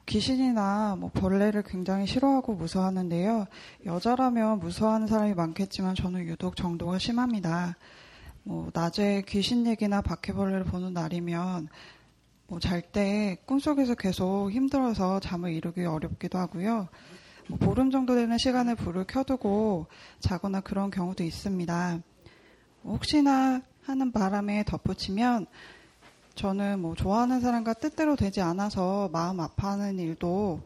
귀신이나 0.07 0.95
뭐 0.99 1.11
벌레를 1.13 1.61
굉장히 1.61 2.07
싫어하고 2.07 2.55
무서워하는데요. 2.55 3.45
여자라면 3.85 4.59
무서워하는 4.59 5.05
사람이 5.07 5.35
많겠지만 5.35 5.93
저는 5.93 6.25
유독 6.25 6.55
정도가 6.55 6.97
심합니다. 6.97 7.77
뭐 8.43 8.71
낮에 8.73 9.23
귀신 9.27 9.67
얘기나 9.67 10.01
바퀴벌레를 10.01 10.63
보는 10.63 10.93
날이면 10.93 11.67
뭐 12.47 12.59
잘 12.59 12.81
때 12.81 13.37
꿈속에서 13.45 13.93
계속 13.93 14.49
힘들어서 14.49 15.19
잠을 15.19 15.53
이루기 15.53 15.85
어렵기도 15.85 16.39
하고요. 16.39 16.87
뭐 17.49 17.57
보름 17.57 17.89
정도 17.89 18.15
되는 18.15 18.37
시간에 18.37 18.75
불을 18.75 19.05
켜두고 19.05 19.87
자거나 20.19 20.61
그런 20.61 20.91
경우도 20.91 21.23
있습니다. 21.23 21.99
혹시나 22.83 23.61
하는 23.83 24.11
바람에 24.11 24.63
덧붙이면 24.65 25.47
저는 26.35 26.79
뭐 26.79 26.95
좋아하는 26.95 27.41
사람과 27.41 27.73
뜻대로 27.73 28.15
되지 28.15 28.39
않아서 28.41 29.09
마음 29.11 29.39
아파하는 29.39 29.97
일도 29.97 30.61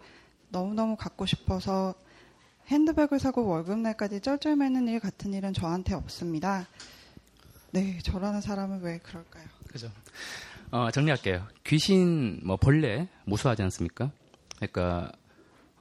너무너무 0.49 0.97
갖고 0.97 1.25
싶어서 1.25 1.95
핸드백을 2.67 3.17
사고 3.17 3.47
월급날까지 3.47 4.19
쩔쩔매는 4.21 4.87
일 4.87 4.99
같은 4.99 5.33
일은 5.33 5.53
저한테 5.53 5.95
없습니다. 5.95 6.67
네, 7.71 7.97
저라는 8.03 8.41
사람은 8.41 8.81
왜 8.81 8.99
그럴까요? 8.99 9.45
그죠. 9.67 9.89
어, 10.69 10.91
정리할게요. 10.91 11.47
귀신, 11.63 12.39
뭐, 12.43 12.57
벌레, 12.57 13.07
무수하지 13.25 13.63
않습니까? 13.63 14.11
그러니까, 14.57 15.11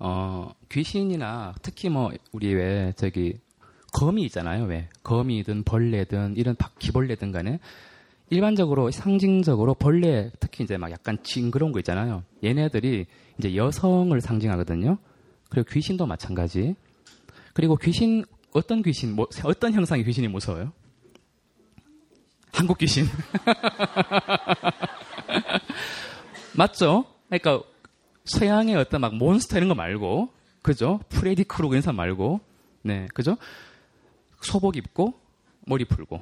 어, 0.04 0.52
귀신이나 0.68 1.54
특히 1.62 1.88
뭐, 1.88 2.10
우리 2.32 2.52
왜, 2.52 2.92
저기, 2.96 3.38
거미 3.92 4.24
있잖아요, 4.24 4.64
왜. 4.64 4.88
거미든 5.04 5.62
벌레든 5.62 6.34
이런 6.36 6.56
바퀴벌레든 6.56 7.30
간에 7.30 7.60
일반적으로 8.28 8.90
상징적으로 8.90 9.74
벌레, 9.74 10.32
특히 10.40 10.64
이제 10.64 10.76
막 10.76 10.90
약간 10.90 11.22
징그러운 11.22 11.70
거 11.70 11.78
있잖아요. 11.78 12.24
얘네들이 12.42 13.06
이제 13.38 13.54
여성을 13.54 14.20
상징하거든요. 14.20 14.98
그리고 15.48 15.68
귀신도 15.70 16.06
마찬가지. 16.06 16.74
그리고 17.54 17.76
귀신, 17.76 18.24
어떤 18.52 18.82
귀신, 18.82 19.14
뭐, 19.14 19.28
어떤 19.44 19.72
형상의 19.72 20.04
귀신이 20.04 20.26
무서워요? 20.26 20.72
한국 22.52 22.78
귀신. 22.78 23.06
맞죠? 26.58 27.04
그러니까 27.28 27.62
서양의 28.24 28.76
어떤 28.76 29.00
막 29.00 29.14
몬스터 29.14 29.56
이런 29.56 29.68
거 29.68 29.74
말고, 29.74 30.32
그죠? 30.62 31.00
프레디 31.08 31.44
크루거 31.44 31.80
사람 31.80 31.96
말고, 31.96 32.40
네, 32.82 33.08
그죠? 33.14 33.36
소복 34.40 34.76
입고 34.76 35.14
머리 35.66 35.84
풀고, 35.84 36.20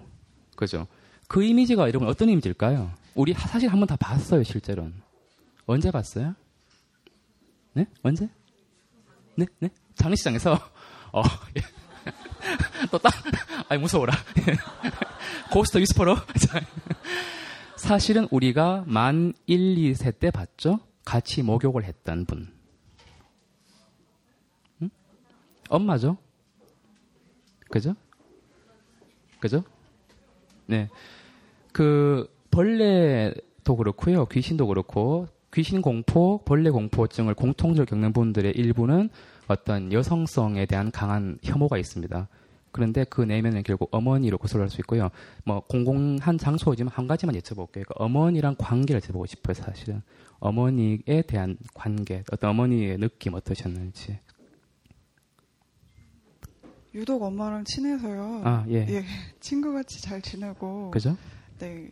그죠? 0.56 0.86
그 1.28 1.42
이미지가 1.42 1.88
여러분 1.88 2.08
어떤 2.08 2.28
이미지일까요? 2.28 2.92
우리 3.14 3.32
사실 3.34 3.70
한번 3.70 3.86
다 3.86 3.96
봤어요, 3.96 4.42
실제로는. 4.42 4.94
언제 5.66 5.90
봤어요? 5.90 6.34
네? 7.72 7.86
언제? 8.02 8.28
네? 9.36 9.46
네? 9.58 9.70
장례식장에서 9.94 10.54
어, 11.12 11.22
예. 11.56 11.62
또 12.90 12.98
딱, 12.98 13.12
아이 13.68 13.78
무서워라. 13.78 14.14
Ghost 15.52 15.78
Whisperer. 15.78 16.16
자, 16.38 16.60
사실은 17.76 18.26
우리가 18.30 18.84
만 18.86 19.32
1, 19.46 19.76
2세 19.76 20.18
때 20.18 20.30
봤죠? 20.30 20.80
같이 21.04 21.42
목욕을 21.42 21.84
했던 21.84 22.24
분. 22.24 22.48
응? 24.82 24.90
엄마죠? 25.68 26.16
그죠? 27.70 27.94
그죠? 29.38 29.62
네. 30.66 30.88
그, 31.72 32.28
벌레도 32.50 33.76
그렇고요. 33.76 34.26
귀신도 34.26 34.66
그렇고, 34.66 35.26
귀신 35.52 35.82
공포, 35.82 36.42
벌레 36.44 36.70
공포증을 36.70 37.34
공통적으로 37.34 37.86
겪는 37.86 38.12
분들의 38.12 38.52
일부는 38.52 39.08
어떤 39.48 39.92
여성성에 39.92 40.66
대한 40.66 40.90
강한 40.90 41.38
혐오가 41.42 41.76
있습니다. 41.76 42.28
그런데 42.72 43.04
그 43.04 43.20
내면은 43.22 43.62
결국 43.62 43.88
어머니로 43.92 44.38
고소를 44.38 44.64
할 44.64 44.70
수 44.70 44.80
있고요. 44.80 45.11
뭐 45.44 45.61
공공한 45.61 46.38
장소지만 46.38 46.92
한 46.94 47.06
가지만 47.06 47.35
여쭤볼게요. 47.37 47.85
그 47.87 47.94
어머니랑 47.96 48.54
관계를 48.59 49.00
여쭤보고 49.00 49.26
싶어요, 49.26 49.54
사실은. 49.54 50.02
어머니에 50.38 51.22
대한 51.26 51.56
관계, 51.74 52.22
어떤 52.33 52.50
어머니의 52.50 52.98
느낌 52.98 53.35
어떠셨는지. 53.35 54.18
유독 56.94 57.22
엄마랑 57.22 57.64
친해서요. 57.64 58.42
아, 58.44 58.64
예. 58.68 58.87
예, 58.88 59.04
친구같이 59.40 60.02
잘 60.02 60.20
지내고. 60.22 60.90
그죠? 60.90 61.16
네. 61.59 61.90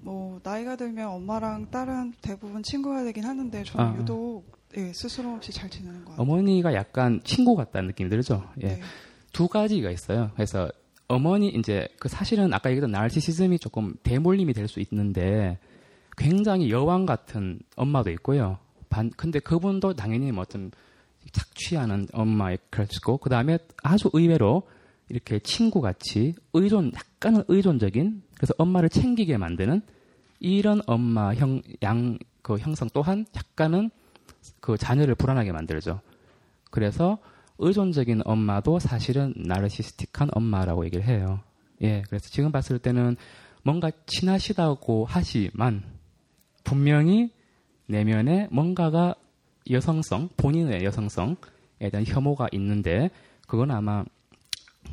뭐 0.00 0.38
나이가 0.42 0.76
들면 0.76 1.08
엄마랑 1.08 1.70
딸은 1.70 2.14
대부분 2.22 2.62
친구가 2.62 3.02
되긴 3.04 3.24
하는데 3.24 3.64
저는 3.64 3.84
아, 3.84 3.90
아. 3.90 3.96
유독 3.98 4.44
예, 4.76 4.92
스스럼 4.92 5.34
없이 5.34 5.52
잘 5.52 5.68
지내는 5.68 6.04
것 6.04 6.10
같아요. 6.12 6.22
어머니가 6.22 6.74
약간 6.74 7.20
친구 7.24 7.56
같다는 7.56 7.88
느낌이 7.88 8.08
들죠? 8.10 8.48
예. 8.62 8.66
네. 8.66 8.80
두 9.36 9.48
가지가 9.48 9.90
있어요. 9.90 10.30
그래서 10.34 10.70
어머니 11.08 11.48
이제 11.48 11.88
그 11.98 12.08
사실은 12.08 12.52
아까 12.54 12.70
얘기했던 12.70 12.90
나르시시즘이 12.90 13.58
조금 13.58 13.94
대몰림이 14.02 14.52
될 14.54 14.66
수 14.66 14.80
있는데 14.80 15.58
굉장히 16.16 16.70
여왕 16.70 17.04
같은 17.04 17.60
엄마도 17.76 18.10
있고요. 18.12 18.58
반 18.88 19.10
근데 19.16 19.38
그분도 19.38 19.94
당연히 19.94 20.32
뭐 20.32 20.42
어떤 20.42 20.70
착취하는 21.32 22.06
엄마의 22.12 22.58
그렇고 22.70 23.18
그 23.18 23.28
다음에 23.28 23.58
아주 23.82 24.08
의외로 24.14 24.62
이렇게 25.10 25.38
친구 25.40 25.80
같이 25.80 26.34
의존 26.54 26.92
약간은 26.94 27.44
의존적인 27.48 28.22
그래서 28.36 28.54
엄마를 28.56 28.88
챙기게 28.88 29.36
만드는 29.36 29.82
이런 30.40 30.80
엄마 30.86 31.34
형 31.34 31.60
양 31.82 32.18
그 32.46 32.58
형성 32.58 32.88
또한 32.94 33.26
약간은 33.34 33.90
그 34.60 34.78
자녀를 34.78 35.16
불안하게 35.16 35.50
만들죠. 35.50 36.00
그래서 36.70 37.18
의존적인 37.58 38.22
엄마도 38.24 38.78
사실은 38.78 39.32
나르시스틱한 39.36 40.30
엄마라고 40.32 40.84
얘기를 40.84 41.04
해요. 41.04 41.40
예, 41.82 42.02
그래서 42.08 42.28
지금 42.28 42.52
봤을 42.52 42.78
때는 42.78 43.16
뭔가 43.62 43.90
친하시다고 44.06 45.06
하지만 45.08 45.82
분명히 46.64 47.30
내면에 47.86 48.48
뭔가가 48.50 49.14
여성성, 49.70 50.30
본인의 50.36 50.84
여성성에 50.84 51.90
대한 51.90 52.04
혐오가 52.06 52.48
있는데 52.52 53.10
그건 53.46 53.70
아마 53.70 54.04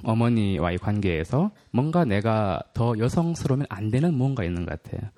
어머니와의 0.04 0.80
관계에서 0.80 1.52
뭔가 1.71 2.06
내가 2.06 2.62
더 2.73 2.97
여성스러우면 2.97 3.67
안 3.69 3.91
되는 3.91 4.13
무언가 4.13 4.43
있는 4.43 4.65
것 4.65 4.82
같아요. 4.82 5.10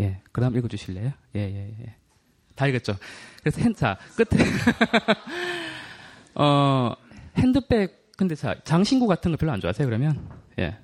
예, 0.00 0.20
그 0.32 0.40
다음 0.40 0.56
읽어주실래요? 0.56 1.12
예, 1.36 1.40
예, 1.40 1.76
예. 1.80 1.94
다 2.54 2.66
읽었죠? 2.66 2.96
그래서 3.40 3.60
핸, 3.60 3.74
자, 3.74 3.96
끝에. 4.16 4.44
어, 6.38 6.94
핸드백, 7.36 8.12
근데 8.16 8.34
자, 8.34 8.54
장신구 8.64 9.06
같은 9.06 9.30
거 9.32 9.36
별로 9.36 9.52
안 9.52 9.60
좋아하세요, 9.60 9.86
그러면? 9.86 10.28
예. 10.58 10.76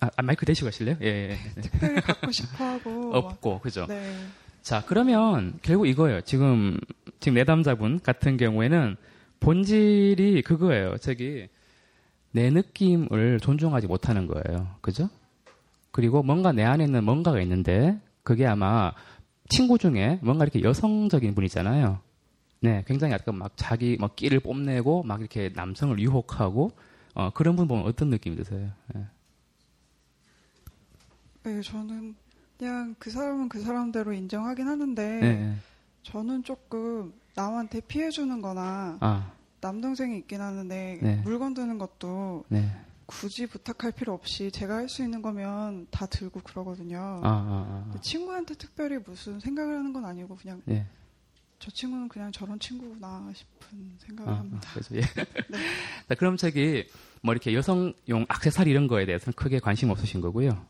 아, 0.00 0.08
아, 0.16 0.22
마이크 0.22 0.46
대시고 0.46 0.68
하실래요? 0.68 0.96
예, 1.02 1.06
예. 1.06 1.30
예. 1.56 1.60
특별히 1.60 2.00
갖고 2.00 2.30
싶어 2.32 2.64
하고 2.64 3.10
막- 3.10 3.16
없고, 3.40 3.60
그죠? 3.60 3.86
네. 3.86 4.14
자, 4.62 4.82
그러면 4.86 5.58
결국 5.62 5.86
이거예요. 5.86 6.22
지금, 6.22 6.78
지금 7.20 7.34
내담자분 7.34 8.00
같은 8.00 8.36
경우에는 8.36 8.96
본질이 9.40 10.42
그거예요. 10.42 10.96
저기, 10.98 11.48
내 12.32 12.50
느낌을 12.50 13.40
존중하지 13.40 13.86
못하는 13.88 14.26
거예요. 14.26 14.68
그죠? 14.80 15.08
그리고 15.90 16.22
뭔가 16.22 16.52
내 16.52 16.62
안에 16.64 16.84
있는 16.84 17.04
뭔가가 17.04 17.40
있는데, 17.42 17.98
그게 18.22 18.46
아마 18.46 18.92
친구 19.48 19.76
중에 19.78 20.18
뭔가 20.22 20.44
이렇게 20.44 20.62
여성적인 20.62 21.34
분이잖아요. 21.34 22.00
네, 22.60 22.84
굉장히 22.86 23.14
약간 23.14 23.36
막 23.36 23.52
자기 23.56 23.96
막 23.98 24.16
끼를 24.16 24.40
뽐내고 24.40 25.02
막 25.04 25.20
이렇게 25.20 25.50
남성을 25.54 25.98
유혹하고 25.98 26.72
어, 27.14 27.30
그런 27.30 27.56
분 27.56 27.66
보면 27.66 27.84
어떤 27.86 28.10
느낌이 28.10 28.36
드세요? 28.36 28.70
예. 28.94 29.06
네, 31.42 31.62
저는 31.62 32.14
그냥 32.58 32.94
그 32.98 33.10
사람은 33.10 33.48
그 33.48 33.60
사람대로 33.60 34.12
인정하긴 34.12 34.68
하는데 34.68 35.02
예, 35.22 35.26
예. 35.26 35.54
저는 36.02 36.42
조금 36.44 37.12
남한테 37.34 37.80
피해 37.80 38.10
주는 38.10 38.42
거나 38.42 38.98
아, 39.00 39.32
남동생이 39.62 40.18
있긴 40.18 40.42
하는데 40.42 40.98
네. 41.00 41.16
물건 41.24 41.54
드는 41.54 41.78
것도 41.78 42.44
네. 42.48 42.70
굳이 43.06 43.46
부탁할 43.46 43.92
필요 43.92 44.12
없이 44.12 44.50
제가 44.52 44.76
할 44.76 44.88
수 44.88 45.02
있는 45.02 45.22
거면 45.22 45.86
다 45.90 46.06
들고 46.06 46.40
그러거든요. 46.40 46.98
아, 46.98 47.20
아, 47.24 47.92
아. 47.94 48.00
친구한테 48.02 48.54
특별히 48.54 48.98
무슨 48.98 49.40
생각을 49.40 49.78
하는 49.78 49.92
건 49.92 50.04
아니고 50.04 50.36
그냥 50.36 50.60
예. 50.68 50.86
저 51.60 51.70
친구는 51.70 52.08
그냥 52.08 52.32
저런 52.32 52.58
친구구나 52.58 53.30
싶은 53.34 53.96
생각을 53.98 54.32
아, 54.32 54.38
합니다. 54.38 54.68
아, 54.68 54.72
그래서 54.72 54.96
예. 54.96 55.02
자, 56.08 56.14
그럼 56.18 56.36
저기 56.36 56.88
뭐 57.22 57.32
이렇게 57.32 57.54
여성용 57.54 58.26
액세서리 58.28 58.70
이런 58.70 58.88
거에 58.88 59.06
대해서는 59.06 59.34
크게 59.34 59.60
관심 59.60 59.90
없으신 59.90 60.20
거고요. 60.20 60.66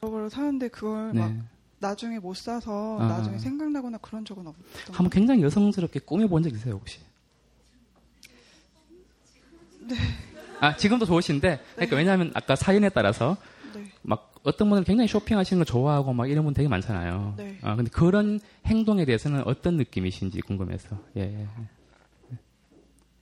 그런 0.00 0.12
걸 0.12 0.30
사는데 0.30 0.68
그걸 0.68 1.12
막 1.12 1.32
네. 1.32 1.42
나중에 1.80 2.18
못 2.18 2.36
사서 2.36 2.98
아, 3.00 3.06
나중에 3.08 3.36
아. 3.36 3.38
생각나거나 3.38 3.98
그런 3.98 4.24
적은 4.24 4.46
없던 4.46 4.94
한번 4.94 5.10
굉장히 5.10 5.42
여성스럽게 5.42 6.00
꾸며본 6.00 6.42
적 6.42 6.52
있으세요 6.52 6.74
혹시? 6.74 7.00
네. 9.80 9.96
아 10.60 10.76
지금도 10.76 11.06
좋으신데 11.06 11.64
그러니까 11.74 11.96
왜냐하면 11.96 12.30
아까 12.34 12.56
사연에 12.56 12.88
따라서 12.88 13.36
네. 13.72 13.84
막 14.02 14.27
어떤 14.48 14.68
분은 14.68 14.84
굉장히 14.84 15.08
쇼핑하시는 15.08 15.58
걸 15.58 15.64
좋아하고 15.66 16.12
막 16.12 16.28
이런 16.30 16.44
분 16.44 16.54
되게 16.54 16.68
많잖아요. 16.68 17.34
네. 17.36 17.58
아 17.62 17.76
근데 17.76 17.90
그런 17.90 18.40
행동에 18.66 19.04
대해서는 19.04 19.46
어떤 19.46 19.76
느낌이신지 19.76 20.40
궁금해서. 20.42 20.98
예. 21.16 21.20
예. 21.22 21.48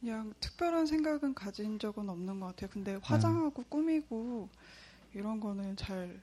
그냥 0.00 0.32
특별한 0.40 0.86
생각은 0.86 1.34
가진 1.34 1.78
적은 1.78 2.08
없는 2.08 2.38
것 2.40 2.46
같아요. 2.46 2.70
근데 2.72 2.98
화장하고 3.02 3.64
꾸미고 3.68 4.48
이런 5.14 5.40
거는 5.40 5.74
잘 5.76 6.20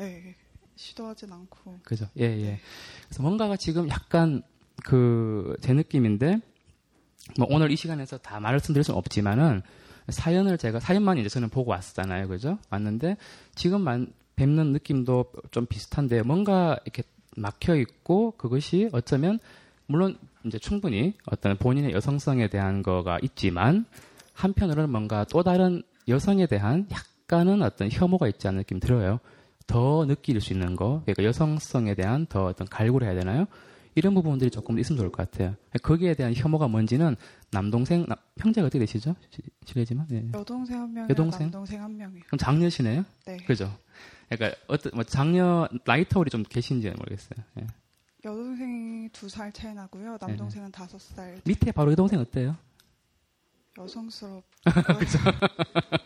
예, 0.00 0.34
시도하진 0.76 1.32
않고 1.32 1.78
그죠. 1.82 2.06
예, 2.18 2.24
예. 2.24 2.60
그래서 3.08 3.22
뭔가가 3.22 3.56
지금 3.56 3.88
약간 3.88 4.42
그 4.84 5.56
제 5.60 5.72
느낌인데 5.72 6.40
뭐 7.38 7.46
오늘 7.50 7.70
이 7.70 7.76
시간에서 7.76 8.18
다 8.18 8.38
말씀드릴 8.40 8.84
수는 8.84 8.98
없지만은 8.98 9.62
사연을 10.08 10.58
제가 10.58 10.80
사연만 10.80 11.18
이제 11.18 11.28
저는 11.28 11.48
보고 11.48 11.70
왔잖아요. 11.70 12.28
그죠? 12.28 12.58
왔는데 12.70 13.16
지금 13.54 13.80
만 13.80 14.12
뵙는 14.36 14.72
느낌도 14.72 15.32
좀 15.50 15.66
비슷한데 15.66 16.22
뭔가 16.22 16.78
이렇게 16.84 17.02
막혀 17.36 17.76
있고 17.76 18.32
그것이 18.32 18.88
어쩌면 18.92 19.38
물론 19.86 20.16
이제 20.44 20.58
충분히 20.58 21.14
어떤 21.26 21.56
본인의 21.56 21.92
여성성에 21.92 22.48
대한 22.48 22.82
거가 22.82 23.18
있지만 23.22 23.86
한편으로는 24.32 24.90
뭔가 24.90 25.24
또 25.24 25.42
다른 25.42 25.82
여성에 26.08 26.46
대한 26.46 26.86
약간은 26.90 27.62
어떤 27.62 27.88
혐오가 27.90 28.28
있지 28.28 28.46
않은 28.48 28.58
느낌 28.58 28.80
들어요. 28.80 29.20
더 29.66 30.04
느낄 30.06 30.40
수 30.42 30.52
있는 30.52 30.76
거, 30.76 31.00
그러니까 31.04 31.24
여성성에 31.24 31.94
대한 31.94 32.26
더 32.26 32.44
어떤 32.46 32.66
갈구를 32.66 33.06
해야 33.06 33.14
되나요? 33.18 33.46
이런 33.94 34.12
부분들이 34.12 34.50
조금 34.50 34.78
있으면 34.78 34.98
좋을 34.98 35.10
것 35.12 35.30
같아요. 35.30 35.54
거기에 35.82 36.14
대한 36.14 36.34
혐오가 36.34 36.66
뭔지는 36.68 37.16
남동생, 37.52 38.04
남- 38.08 38.18
형제가 38.38 38.66
어떻게 38.66 38.80
되시죠? 38.80 39.14
시- 39.30 39.40
실례지만. 39.64 40.06
예. 40.12 40.24
여동생 40.34 40.76
한 40.80 40.88
명이랑 40.92 41.10
여동생? 41.10 41.40
남동생 41.42 41.82
한 41.82 41.96
명이요. 41.96 42.22
그럼 42.26 42.38
장녀시네요? 42.38 43.04
네. 43.24 43.36
그죠? 43.46 43.72
그러니까 44.36 44.58
어떤 44.68 44.92
뭐 44.94 45.04
장녀 45.04 45.68
나이 45.84 46.04
터울이 46.08 46.30
좀 46.30 46.42
계신지는 46.42 46.96
모르겠어요. 46.96 47.44
예. 47.60 47.66
여동생이 48.24 49.08
두 49.10 49.28
살 49.28 49.52
차이 49.52 49.74
나고요. 49.74 50.16
남동생은 50.20 50.72
다섯 50.72 50.98
살 51.00 51.38
밑에 51.44 51.72
바로 51.72 51.92
여동생 51.92 52.20
어때요? 52.20 52.56
여성스럽고 53.76 54.44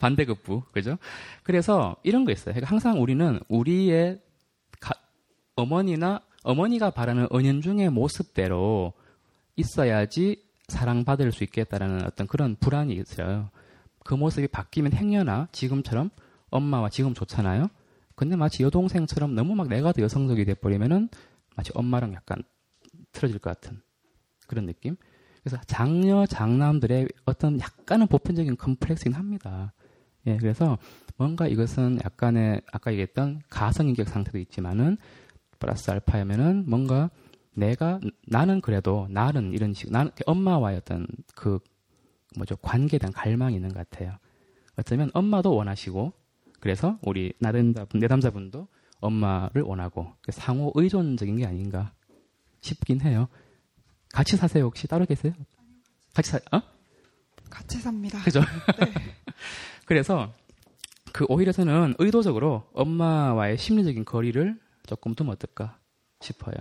반대급부, 0.00 0.62
그죠? 0.72 0.98
그래서 1.42 1.96
이런 2.02 2.24
거 2.24 2.32
있어요. 2.32 2.54
그러니까 2.54 2.70
항상 2.70 3.00
우리는 3.00 3.38
우리의 3.48 4.20
가- 4.80 4.94
어머니나 5.56 6.20
어머니가 6.42 6.90
바라는 6.90 7.28
은연중의 7.32 7.90
모습대로 7.90 8.92
있어야지 9.56 10.42
사랑받을 10.68 11.32
수 11.32 11.44
있겠다라는 11.44 12.04
어떤 12.06 12.26
그런 12.26 12.56
불안이 12.56 12.94
있어요. 12.94 13.50
그 14.04 14.14
모습이 14.14 14.48
바뀌면 14.48 14.94
행여나 14.94 15.48
지금처럼 15.52 16.10
엄마와 16.52 16.88
지금 16.88 17.14
좋잖아요. 17.14 17.68
근데 18.14 18.36
마치 18.36 18.62
여동생처럼 18.62 19.34
너무 19.34 19.54
막 19.54 19.68
내가 19.68 19.92
더 19.92 20.02
여성적이 20.02 20.44
돼버리면은 20.44 21.08
마치 21.56 21.72
엄마랑 21.74 22.14
약간 22.14 22.42
틀어질 23.12 23.38
것 23.38 23.50
같은 23.50 23.80
그런 24.46 24.66
느낌. 24.66 24.96
그래서 25.42 25.60
장녀, 25.66 26.24
장남들의 26.26 27.08
어떤 27.24 27.58
약간은 27.58 28.06
보편적인 28.06 28.56
컴플렉스긴 28.56 29.14
합니다. 29.14 29.72
예, 30.26 30.36
그래서 30.36 30.78
뭔가 31.16 31.48
이것은 31.48 31.98
약간의 32.04 32.62
아까 32.72 32.92
얘기했던 32.92 33.42
가성인격 33.48 34.08
상태도 34.08 34.38
있지만은 34.38 34.96
플러스 35.58 35.90
알파이면은 35.90 36.68
뭔가 36.68 37.10
내가 37.54 38.00
나는 38.26 38.60
그래도 38.60 39.06
나는 39.10 39.52
이런 39.52 39.74
식 39.74 39.90
나는 39.90 40.10
엄마와의 40.26 40.78
어떤 40.78 41.06
그 41.34 41.58
뭐죠 42.36 42.56
관계에 42.56 42.98
대한 42.98 43.12
갈망이 43.12 43.54
있는 43.54 43.70
것 43.72 43.88
같아요. 43.88 44.16
어쩌면 44.76 45.10
엄마도 45.12 45.54
원하시고 45.54 46.12
그래서 46.62 46.96
우리 47.02 47.32
나름자분 47.40 47.98
내담자분도 47.98 48.68
엄마를 49.00 49.62
원하고 49.62 50.12
상호 50.30 50.70
의존적인 50.76 51.36
게 51.38 51.44
아닌가 51.44 51.92
싶긴 52.60 53.00
해요. 53.00 53.26
같이 54.12 54.36
사세요 54.36 54.66
혹시 54.66 54.86
따로 54.86 55.04
계세요? 55.04 55.32
같이 56.14 56.30
사 56.30 56.38
어? 56.52 56.62
같이 57.50 57.78
삽니다. 57.78 58.22
그죠? 58.22 58.38
네. 58.78 58.92
그래서 59.86 60.32
그 61.12 61.26
오히려 61.28 61.50
저는 61.50 61.96
의도적으로 61.98 62.70
엄마와의 62.74 63.58
심리적인 63.58 64.04
거리를 64.04 64.56
조금 64.86 65.16
두면 65.16 65.32
어떨까 65.32 65.80
싶어요. 66.20 66.54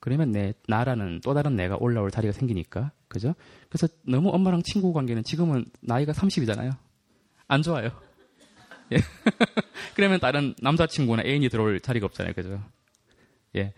그러면 0.00 0.32
내 0.32 0.54
나라는 0.66 1.20
또 1.22 1.32
다른 1.32 1.54
내가 1.54 1.76
올라올 1.78 2.10
자리가 2.10 2.32
생기니까 2.32 2.90
그죠? 3.06 3.36
그래서 3.68 3.86
너무 4.02 4.30
엄마랑 4.30 4.64
친구 4.64 4.92
관계는 4.92 5.22
지금은 5.22 5.66
나이가 5.80 6.12
30이잖아요. 6.12 6.76
안 7.46 7.62
좋아요. 7.62 7.90
예. 8.92 8.96
그러면 9.94 10.20
다른 10.20 10.54
남자친구나 10.60 11.22
애인이 11.24 11.48
들어올 11.48 11.80
자리가 11.80 12.06
없잖아요. 12.06 12.34
그죠? 12.34 12.62
예. 13.56 13.72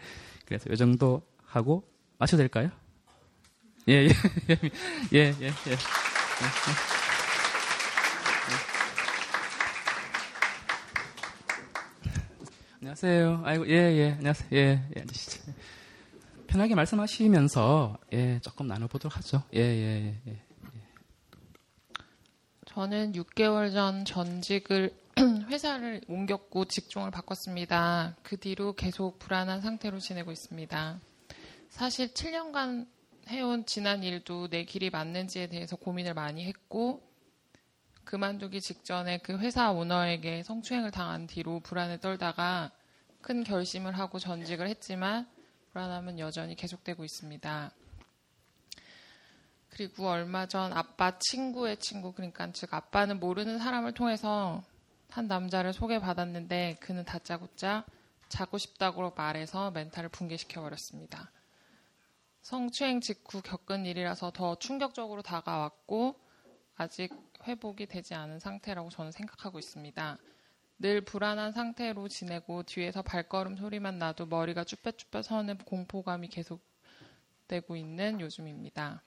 그래서 0.44 0.70
이 0.72 0.76
정도 0.76 1.22
하고 1.44 1.88
마셔도 2.18 2.42
될까요? 2.42 2.70
예, 3.88 4.04
예, 4.04 4.08
예, 4.08 4.08
예, 5.12 5.18
예. 5.40 5.46
예. 5.46 5.76
안녕하세요. 12.80 13.42
아이고, 13.44 13.68
예, 13.68 13.72
예, 13.74 14.12
안녕하세요. 14.12 14.48
예, 14.52 14.88
예, 14.96 15.00
앉으시죠. 15.00 15.52
편하게 16.46 16.74
말씀하시면서, 16.74 17.98
예, 18.12 18.38
조금 18.40 18.66
나눠보도록 18.68 19.16
하죠. 19.16 19.42
예, 19.54 19.60
예, 19.60 20.20
예. 20.28 20.45
저는 22.76 23.12
6개월 23.12 23.72
전 23.72 24.04
전직을 24.04 24.94
회사를 25.48 26.02
옮겼고 26.08 26.66
직종을 26.66 27.10
바꿨습니다. 27.10 28.14
그 28.22 28.36
뒤로 28.36 28.74
계속 28.74 29.18
불안한 29.18 29.62
상태로 29.62 29.98
지내고 29.98 30.30
있습니다. 30.30 31.00
사실 31.70 32.12
7년간 32.12 32.86
해온 33.28 33.64
지난 33.64 34.02
일도 34.02 34.48
내 34.50 34.64
길이 34.64 34.90
맞는지에 34.90 35.46
대해서 35.46 35.74
고민을 35.76 36.12
많이 36.12 36.44
했고 36.44 37.00
그만두기 38.04 38.60
직전에 38.60 39.20
그 39.20 39.38
회사 39.38 39.72
오너에게 39.72 40.42
성추행을 40.42 40.90
당한 40.90 41.26
뒤로 41.26 41.60
불안에 41.60 41.98
떨다가 42.00 42.72
큰 43.22 43.42
결심을 43.42 43.98
하고 43.98 44.18
전직을 44.18 44.68
했지만 44.68 45.26
불안함은 45.72 46.18
여전히 46.18 46.54
계속되고 46.54 47.06
있습니다. 47.06 47.72
그리고 49.76 50.08
얼마 50.08 50.46
전 50.46 50.72
아빠 50.72 51.18
친구의 51.18 51.76
친구, 51.76 52.12
그러니까 52.12 52.50
즉 52.52 52.72
아빠는 52.72 53.20
모르는 53.20 53.58
사람을 53.58 53.92
통해서 53.92 54.64
한 55.10 55.26
남자를 55.26 55.74
소개받았는데 55.74 56.78
그는 56.80 57.04
다짜고짜 57.04 57.84
자고 58.30 58.56
싶다고 58.56 59.12
말해서 59.14 59.72
멘탈을 59.72 60.08
붕괴시켜 60.08 60.62
버렸습니다. 60.62 61.30
성추행 62.40 63.02
직후 63.02 63.42
겪은 63.42 63.84
일이라서 63.84 64.30
더 64.30 64.54
충격적으로 64.54 65.20
다가왔고 65.20 66.18
아직 66.76 67.12
회복이 67.46 67.84
되지 67.84 68.14
않은 68.14 68.38
상태라고 68.38 68.88
저는 68.88 69.12
생각하고 69.12 69.58
있습니다. 69.58 70.16
늘 70.78 71.02
불안한 71.02 71.52
상태로 71.52 72.08
지내고 72.08 72.62
뒤에서 72.62 73.02
발걸음 73.02 73.56
소리만 73.56 73.98
나도 73.98 74.24
머리가 74.24 74.64
쭈뼛쭈뼛 74.64 75.22
서는 75.22 75.58
공포감이 75.58 76.28
계속되고 76.28 77.76
있는 77.76 78.22
요즘입니다. 78.22 79.02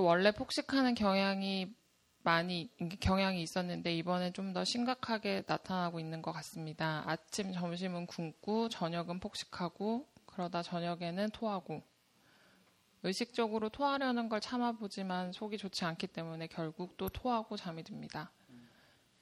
원래 0.00 0.32
폭식하는 0.32 0.94
경향이 0.94 1.74
많이 2.22 2.70
경향이 3.00 3.42
있었는데 3.42 3.94
이번엔 3.96 4.32
좀더 4.32 4.64
심각하게 4.64 5.44
나타나고 5.46 6.00
있는 6.00 6.22
것 6.22 6.32
같습니다. 6.32 7.02
아침, 7.06 7.52
점심은 7.52 8.06
굶고 8.06 8.70
저녁은 8.70 9.20
폭식하고 9.20 10.08
그러다 10.24 10.62
저녁에는 10.62 11.30
토하고 11.30 11.82
의식적으로 13.02 13.68
토하려는 13.68 14.30
걸 14.30 14.40
참아보지만 14.40 15.32
속이 15.32 15.58
좋지 15.58 15.84
않기 15.84 16.06
때문에 16.06 16.46
결국 16.46 16.96
또 16.96 17.10
토하고 17.10 17.58
잠이 17.58 17.84
듭니다. 17.84 18.32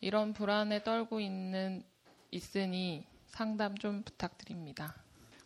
이런 0.00 0.32
불안에 0.32 0.84
떨고 0.84 1.20
있는 1.20 1.82
있으니 2.30 3.04
상담 3.26 3.76
좀 3.76 4.04
부탁드립니다. 4.04 4.94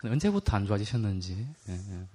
언제부터 0.04 0.56
안 0.56 0.66
좋아지셨는지 0.66 1.48
예, 1.68 1.72
예. 1.72 2.06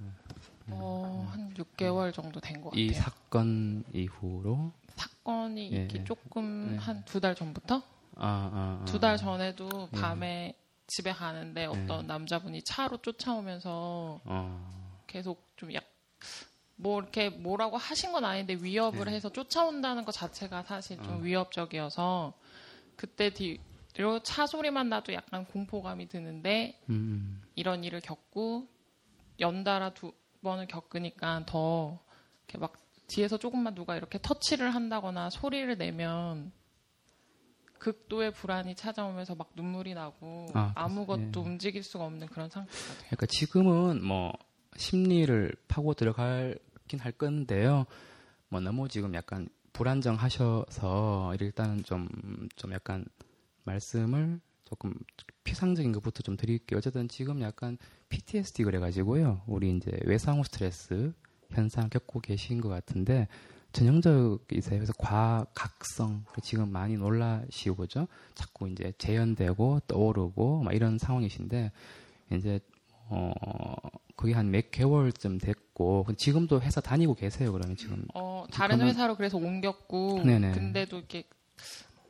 어, 0.69 1.27
한 1.31 1.53
6개월 1.55 2.13
정도 2.13 2.39
된 2.39 2.61
것 2.61 2.69
같아요. 2.71 2.83
이 2.83 2.93
사건 2.93 3.83
이후로 3.93 4.71
사건이 4.95 5.71
예, 5.73 5.81
있기 5.83 5.99
예. 5.99 6.03
조금 6.03 6.71
네. 6.71 6.77
한두 6.77 7.19
달 7.19 7.35
전부터 7.35 7.77
아, 7.77 7.81
아, 8.17 8.79
아. 8.81 8.85
두달 8.85 9.17
전에도 9.17 9.89
예. 9.93 9.97
밤에 9.97 10.55
집에 10.87 11.11
가는데 11.13 11.65
어떤 11.65 12.05
남자분이 12.07 12.63
차로 12.63 12.97
쫓아오면서 12.97 14.19
어, 14.25 15.03
계속 15.07 15.47
좀 15.55 15.73
약, 15.73 15.85
뭐 16.75 16.99
이렇게 16.99 17.29
뭐라고 17.29 17.77
하신 17.77 18.11
건 18.11 18.25
아닌데 18.25 18.55
위협을 18.59 19.05
네. 19.05 19.13
해서 19.13 19.29
쫓아온다는 19.29 20.03
것 20.03 20.11
자체가 20.11 20.63
사실 20.63 21.01
좀 21.01 21.15
어. 21.15 21.17
위협적이어서 21.19 22.33
그때 22.97 23.29
뒤로 23.31 24.19
차 24.23 24.45
소리만 24.45 24.89
나도 24.89 25.13
약간 25.13 25.45
공포감이 25.45 26.07
드는데 26.09 26.79
음, 26.89 27.41
이런 27.55 27.83
일을 27.85 28.01
겪고 28.01 28.67
연달아 29.39 29.93
두 29.93 30.11
번을 30.41 30.67
겪으니까 30.67 31.43
더 31.45 31.99
이렇게 32.43 32.57
막 32.57 32.73
뒤에서 33.07 33.37
조금만 33.37 33.75
누가 33.75 33.95
이렇게 33.95 34.19
터치를 34.21 34.73
한다거나 34.73 35.29
소리를 35.29 35.77
내면 35.77 36.51
극도의 37.77 38.31
불안이 38.31 38.75
찾아오면서 38.75 39.35
막 39.35 39.51
눈물이 39.55 39.95
나고 39.95 40.47
아, 40.53 40.71
아무것도 40.75 41.41
예. 41.41 41.49
움직일 41.49 41.83
수가 41.83 42.05
없는 42.05 42.27
그런 42.27 42.49
상태가 42.49 42.77
돼요. 42.77 43.03
그러니까 43.07 43.25
지금은 43.25 44.05
뭐 44.05 44.31
심리를 44.77 45.53
파고 45.67 45.93
들어가긴 45.95 46.99
할 46.99 47.11
건데요. 47.11 47.85
뭐 48.49 48.59
너무 48.59 48.87
지금 48.87 49.15
약간 49.15 49.49
불안정하셔서 49.73 51.35
일단은 51.39 51.83
좀, 51.83 52.07
좀 52.55 52.71
약간 52.73 53.05
말씀을 53.63 54.39
조금 54.71 54.93
피상적인 55.43 55.91
것부터 55.91 56.23
좀 56.23 56.37
드릴게요. 56.37 56.77
어쨌든 56.77 57.09
지금 57.09 57.41
약간 57.41 57.77
PTSD 58.07 58.63
그래가지고요. 58.63 59.41
우리 59.45 59.75
이제 59.75 59.91
외상후 60.05 60.45
스트레스 60.45 61.11
현상 61.49 61.89
겪고 61.89 62.21
계신 62.21 62.61
것 62.61 62.69
같은데 62.69 63.27
전형적이세요. 63.73 64.79
그래서 64.79 64.93
과각성 64.97 66.23
지금 66.41 66.71
많이 66.71 66.95
놀라시고 66.95 67.75
그죠? 67.75 68.07
자꾸 68.33 68.69
이제 68.69 68.93
재현되고 68.97 69.81
떠오르고 69.87 70.63
막 70.63 70.73
이런 70.73 70.97
상황이신데 70.97 71.73
이제 72.31 72.61
어 73.09 73.33
그게 74.15 74.31
한 74.33 74.51
몇 74.51 74.71
개월쯤 74.71 75.39
됐고 75.39 76.05
지금도 76.17 76.61
회사 76.61 76.79
다니고 76.79 77.15
계세요. 77.15 77.51
그러면 77.51 77.75
지금 77.75 78.05
어, 78.13 78.45
다른 78.49 78.77
그러면- 78.77 78.93
회사로 78.95 79.15
그래서 79.17 79.37
옮겼고 79.37 80.23
네네. 80.23 80.51
근데도 80.53 80.97
이렇게 80.99 81.25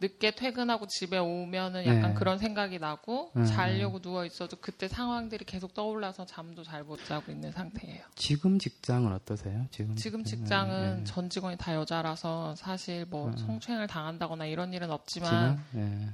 늦게 0.02 0.32
퇴근하고 0.32 0.88
집에 0.88 1.20
오면은 1.20 1.86
약간 1.86 2.10
네. 2.10 2.14
그런 2.16 2.40
생각이 2.40 2.80
나고 2.80 3.32
음. 3.38 3.46
자려고 3.46 4.00
누워 4.02 4.26
있어도 4.26 4.58
그때 4.60 4.88
상황들이 4.88 5.46
계속 5.46 5.74
떠올라서 5.76 6.26
잠도 6.26 6.64
잘 6.64 6.82
못 6.84 7.06
자고 7.06 7.32
있는 7.32 7.52
상태예요. 7.52 8.04
지금 8.16 8.58
직장은 8.58 9.14
어떠세요? 9.14 9.68
지금 9.70 9.96
지금 9.96 10.24
직장은? 10.24 10.98
네. 10.98 11.04
전 11.04 11.30
직원이 11.30 11.56
다 11.58 11.76
여자라서 11.76 12.56
사실 12.56 13.06
뭐 13.06 13.28
음. 13.28 13.38
성추행을 13.38 13.86
당한다거나 13.86 14.48
이런 14.48 14.74
일은 14.74 14.90
없지만? 14.90 15.64
예. 15.76 16.10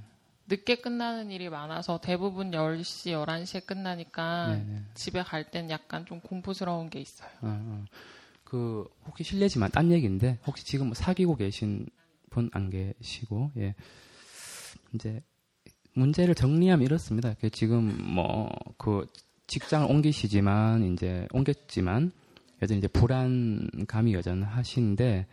늦게 0.49 0.75
끝나는 0.75 1.31
일이 1.31 1.49
많아서 1.49 1.99
대부분 2.01 2.51
10시, 2.51 3.11
11시에 3.11 3.65
끝나니까 3.65 4.47
네, 4.47 4.63
네. 4.67 4.81
집에 4.93 5.23
갈 5.23 5.45
땐 5.49 5.69
약간 5.69 6.05
좀 6.05 6.19
공포스러운 6.19 6.89
게 6.89 6.99
있어요. 6.99 7.29
어, 7.41 7.47
어. 7.47 7.85
그 8.43 8.85
혹시 9.05 9.23
실례지만 9.23 9.71
딴 9.71 9.91
얘기인데 9.91 10.39
혹시 10.45 10.65
지금 10.65 10.87
뭐 10.87 10.95
사귀고 10.95 11.35
계신 11.37 11.87
분 12.37 12.49
안 12.53 12.69
계시고 12.69 13.51
예 13.57 13.73
이제 14.93 15.21
문제를 15.93 16.35
정리하면 16.35 16.85
이렇습니다. 16.85 17.33
그 17.41 17.49
지금 17.49 18.13
뭐 18.13 18.49
그 18.77 19.05
직장을 19.47 19.89
옮기시지만 19.89 20.93
이제 20.93 21.27
옮겼지만 21.33 22.11
여전히 22.61 22.79
이제 22.79 22.87
불안감이 22.87 24.13
여전하신데 24.13 25.25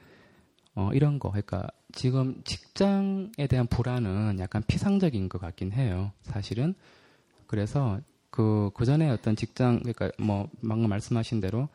어 0.77 0.91
이런 0.95 1.19
거 1.19 1.31
그러니까 1.31 1.69
지금 1.93 2.41
직장에 2.45 3.47
대한 3.49 3.67
불안은 3.67 4.39
약간 4.39 4.63
피상적인 4.67 5.29
것 5.29 5.41
같긴 5.41 5.73
해요. 5.73 6.13
사실은 6.23 6.75
그래서 7.47 8.01
그, 8.31 8.71
그 8.75 8.85
전에 8.85 9.09
어떤 9.11 9.37
직장, 9.37 9.79
그러니까 9.79 10.11
뭐, 10.19 10.49
방금 10.69 10.89
말씀하신 10.91 11.41
대로, 11.41 11.69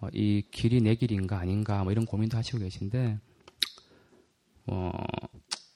어, 0.00 0.08
이 0.12 0.42
길이 0.50 0.80
내 0.80 0.96
길인가 0.96 1.38
아닌가, 1.38 1.84
뭐 1.84 1.92
이런 1.92 2.06
고민도 2.06 2.36
하시고 2.36 2.58
계신데, 2.58 3.18
어, 4.66 4.90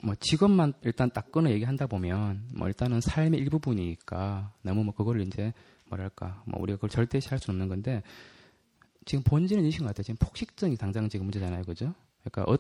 뭐 0.03 0.15
직업만 0.19 0.73
일단 0.83 1.11
딱 1.11 1.31
끊어 1.31 1.51
얘기한다 1.51 1.87
보면, 1.87 2.49
뭐 2.55 2.69
일단은 2.69 3.01
삶의 3.01 3.39
일부분이니까, 3.41 4.53
너무 4.63 4.85
뭐 4.85 4.95
그걸 4.95 5.21
이제, 5.21 5.53
뭐랄까, 5.89 6.43
뭐 6.47 6.61
우리가 6.63 6.77
그걸 6.77 6.91
절대시할 6.91 7.39
수는 7.39 7.57
없는 7.57 7.69
건데, 7.69 8.03
지금 9.05 9.23
본질은 9.25 9.65
이신 9.65 9.81
것 9.81 9.89
같아요. 9.89 10.05
지금 10.05 10.17
폭식증이 10.19 10.77
당장 10.77 11.09
지금 11.09 11.27
문제잖아요. 11.27 11.63
그죠? 11.65 11.95
그러니까, 12.25 12.53
어, 12.53 12.57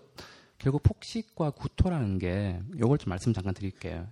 결국 0.58 0.82
폭식과 0.82 1.50
구토라는 1.52 2.18
게, 2.18 2.60
요걸 2.78 2.98
좀 2.98 3.10
말씀 3.10 3.32
잠깐 3.32 3.54
드릴게요. 3.54 4.06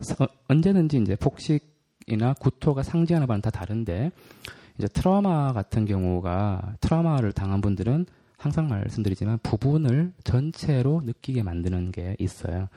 서- 0.00 0.28
언제든지 0.48 0.98
이제 0.98 1.16
폭식이나 1.16 2.34
구토가 2.38 2.82
상징하는 2.82 3.26
바는 3.26 3.40
다 3.40 3.48
다른데 3.50 4.10
이제 4.78 4.88
트라우마 4.88 5.54
같은 5.54 5.86
경우가 5.86 6.76
트라우마를 6.80 7.32
당한 7.32 7.62
분들은 7.62 8.04
항상 8.46 8.68
말씀드리지만 8.68 9.40
부분을 9.42 10.12
전체로 10.22 11.02
느끼게 11.04 11.42
만드는 11.42 11.90
게 11.90 12.14
있어요. 12.20 12.68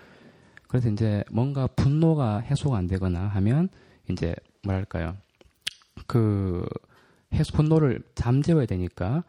그래서 0.67 0.89
이제 0.89 1.24
뭔가 1.32 1.67
분노가 1.67 2.39
해소가 2.39 2.76
안 2.76 2.88
되거나 2.88 3.28
하면 3.28 3.70
이제 4.09 4.34
뭐랄까요 4.63 5.15
그 6.07 6.65
해소 7.36 7.53
분노를 7.55 8.01
잠재워야 8.15 8.65
되니까 8.65 9.24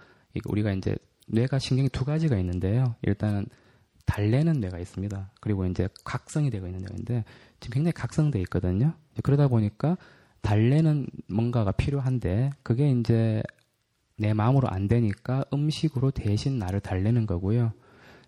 우리가 0.47 0.73
이제 0.73 0.97
뇌가 1.27 1.59
신경이 1.59 1.91
두 1.91 2.07
가지가 2.07 2.39
있는데요. 2.39 2.95
일단은 3.03 3.45
달래는 4.07 4.61
뇌가 4.61 4.79
있습니다. 4.79 5.33
그리고 5.43 5.67
이제 5.67 5.91
각성이 6.05 6.49
되고 6.49 6.67
있는 6.67 6.81
뇌인데 6.89 7.25
지금 7.61 7.75
굉장히 7.75 7.93
각성돼 7.93 8.41
있거든요. 8.41 8.95
그러다 9.23 9.49
보니까 9.49 9.99
달래는 10.41 11.07
뭔가가 11.29 11.71
필요한데 11.71 12.49
그게 12.63 12.91
이제 12.93 13.43
내 14.21 14.35
마음으로 14.35 14.69
안 14.69 14.87
되니까 14.87 15.45
음식으로 15.53 16.11
대신 16.11 16.59
나를 16.59 16.81
달래는 16.81 17.27
거고요. 17.27 17.73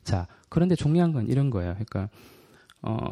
자, 0.03 0.26
그런데 0.49 0.74
중요한 0.74 1.12
건 1.12 1.28
이런 1.28 1.51
거예요. 1.51 1.74
그러니까 1.74 2.09
어 2.80 3.09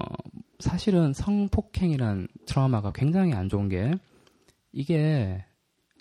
사실은 0.58 1.12
성폭행이란 1.12 2.28
트라우마가 2.46 2.92
굉장히 2.92 3.34
안 3.34 3.48
좋은 3.48 3.68
게 3.68 3.92
이게 4.72 5.44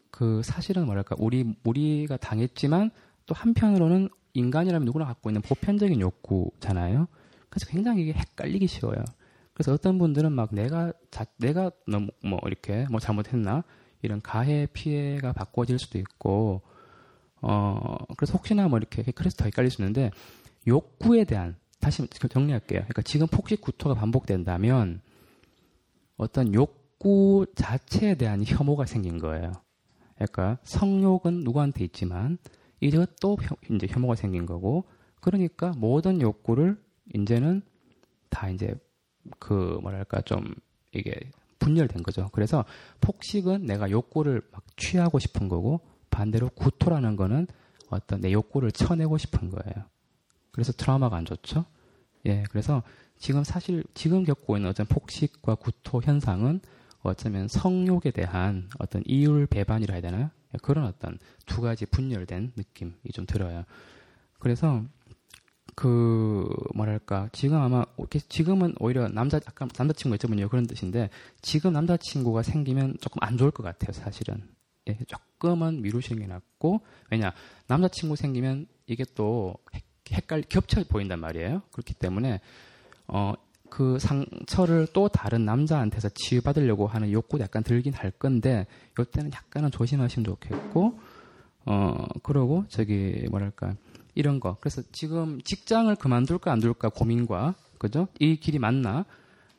그 0.10 0.42
사실은 0.44 0.86
뭐랄까 0.86 1.16
우리 1.20 1.54
우리가 1.66 2.18
당했지만 2.18 2.92
또 3.26 3.36
한편으로는 3.36 4.10
인간이라면 4.34 4.86
누구나 4.86 5.06
갖고 5.06 5.30
있는 5.30 5.42
보편적인 5.42 6.00
욕구잖아요. 6.00 7.08
그래서 7.50 7.66
굉장히 7.68 8.04
이게 8.04 8.14
헷갈리기 8.14 8.68
쉬워요. 8.68 9.04
그래서 9.54 9.74
어떤 9.74 9.98
분들은 9.98 10.32
막 10.32 10.56
내가 10.56 10.94
자, 11.12 11.26
내가 11.38 11.72
너무 11.86 12.08
뭐 12.24 12.40
이렇게 12.46 12.88
뭐 12.90 13.02
잘못했나 13.02 13.64
이런 14.02 14.22
가해 14.22 14.68
피해가 14.72 15.34
바꿔질 15.34 15.78
수도 15.78 16.00
있고 16.00 16.62
어 17.42 17.98
그래서 18.18 18.34
혹시나 18.34 18.68
뭐 18.68 18.78
이렇게 18.78 19.04
그래서 19.14 19.38
더 19.38 19.46
있는데 19.82 20.12
욕구에 20.68 21.24
대한 21.24 21.56
다시 21.80 22.06
정리할게요. 22.28 22.80
그러니까 22.82 23.02
지금 23.04 23.28
폭식 23.28 23.62
구토가 23.62 23.96
반복된다면 23.96 25.02
어떤 26.18 26.54
욕구 26.54 27.46
자체에 27.56 28.16
대한 28.16 28.44
혐오가 28.46 28.86
생긴 28.86 29.20
거예요. 29.20 29.54
그러니까 30.16 30.58
성욕은 30.64 31.44
누구한테 31.46 31.86
있지만 31.86 32.38
이것도 32.82 33.38
혐- 33.42 33.76
이제 33.76 33.88
혐오가 33.90 34.16
생긴 34.16 34.46
거고 34.46 34.86
그러니까 35.22 35.72
모든 35.78 36.22
욕구를 36.22 36.78
이제는 37.16 37.62
다 38.30 38.50
이제 38.50 38.76
그 39.40 39.80
뭐랄까 39.82 40.22
좀 40.22 40.54
이게 40.92 41.14
분열된 41.60 42.04
거죠. 42.04 42.30
그래서 42.32 42.66
폭식은 43.02 43.66
내가 43.66 43.90
욕구를 43.90 44.42
막 44.52 44.64
취하고 44.78 45.20
싶은 45.20 45.48
거고 45.48 45.82
반대로 46.10 46.50
구토라는 46.50 47.16
거는 47.16 47.48
어떤 47.90 48.22
내 48.22 48.32
욕구를 48.32 48.72
쳐내고 48.72 49.18
싶은 49.18 49.50
거예요. 49.50 49.86
그래서 50.52 50.72
트라우마가 50.74 51.18
안 51.18 51.26
좋죠. 51.26 51.66
예, 52.26 52.44
그래서 52.50 52.84
지금 53.18 53.44
사실 53.44 53.84
지금 53.94 54.24
겪고 54.24 54.58
있는 54.58 54.70
어떤 54.70 54.86
폭식과 54.86 55.56
구토 55.56 56.02
현상은 56.02 56.60
어쩌면 57.02 57.48
성욕에 57.48 58.12
대한 58.12 58.70
어떤 58.78 59.04
이율 59.06 59.46
배반이라 59.46 59.94
해야 59.94 60.02
되나요? 60.02 60.30
예, 60.54 60.58
그런 60.62 60.86
어떤 60.86 61.18
두 61.46 61.62
가지 61.62 61.86
분열된 61.86 62.54
느낌이 62.56 62.94
좀 63.14 63.26
들어요. 63.26 63.64
그래서 64.40 64.84
그 65.76 66.48
뭐랄까 66.76 67.30
지금 67.32 67.58
아마 67.62 67.86
지금은 68.28 68.76
오히려 68.80 69.08
남자 69.08 69.40
아까 69.46 69.68
남자친구 69.78 70.18
여쭤보니 70.18 70.50
그런 70.50 70.68
뜻인데 70.68 71.10
지금 71.42 71.72
남자친구가 71.74 72.44
생기면 72.44 72.98
조금 73.00 73.20
안 73.22 73.38
좋을 73.38 73.52
것 73.52 73.64
같아요 73.64 73.94
사실은 73.94 74.44
예, 74.90 74.98
조금은 75.06 75.82
미루시는 75.82 76.22
게 76.22 76.28
낫고 76.28 76.82
왜냐 77.12 77.32
남자친구 77.68 78.16
생기면 78.16 78.68
이게 78.88 79.06
또 79.16 79.56
헷- 79.74 79.84
헷갈 80.12 80.42
겹쳐 80.44 80.84
보인단 80.88 81.20
말이에요. 81.20 81.62
그렇기 81.72 81.94
때문에 81.96 82.42
어 83.08 83.34
그 83.70 84.00
상처를 84.00 84.88
또 84.94 85.10
다른 85.10 85.46
남자한테서 85.46 86.10
치유받으려고 86.16 86.88
하는 86.88 87.12
욕구도 87.12 87.44
약간 87.44 87.64
들긴 87.64 87.94
할 87.94 88.10
건데 88.10 88.66
이때는 89.00 89.32
약간은 89.32 89.70
조심하시면 89.70 90.26
좋겠고 90.26 91.00
어 91.66 92.08
그러고 92.24 92.66
저기 92.68 93.28
뭐랄까 93.30 93.76
이런 94.16 94.40
거. 94.40 94.58
그래서 94.60 94.82
지금 94.92 95.40
직장을 95.44 95.96
그만둘까 95.98 96.52
안 96.52 96.60
둘까 96.60 96.90
고민과 96.90 97.54
그죠? 97.78 98.08
이 98.20 98.38
길이 98.38 98.58
맞나? 98.58 99.06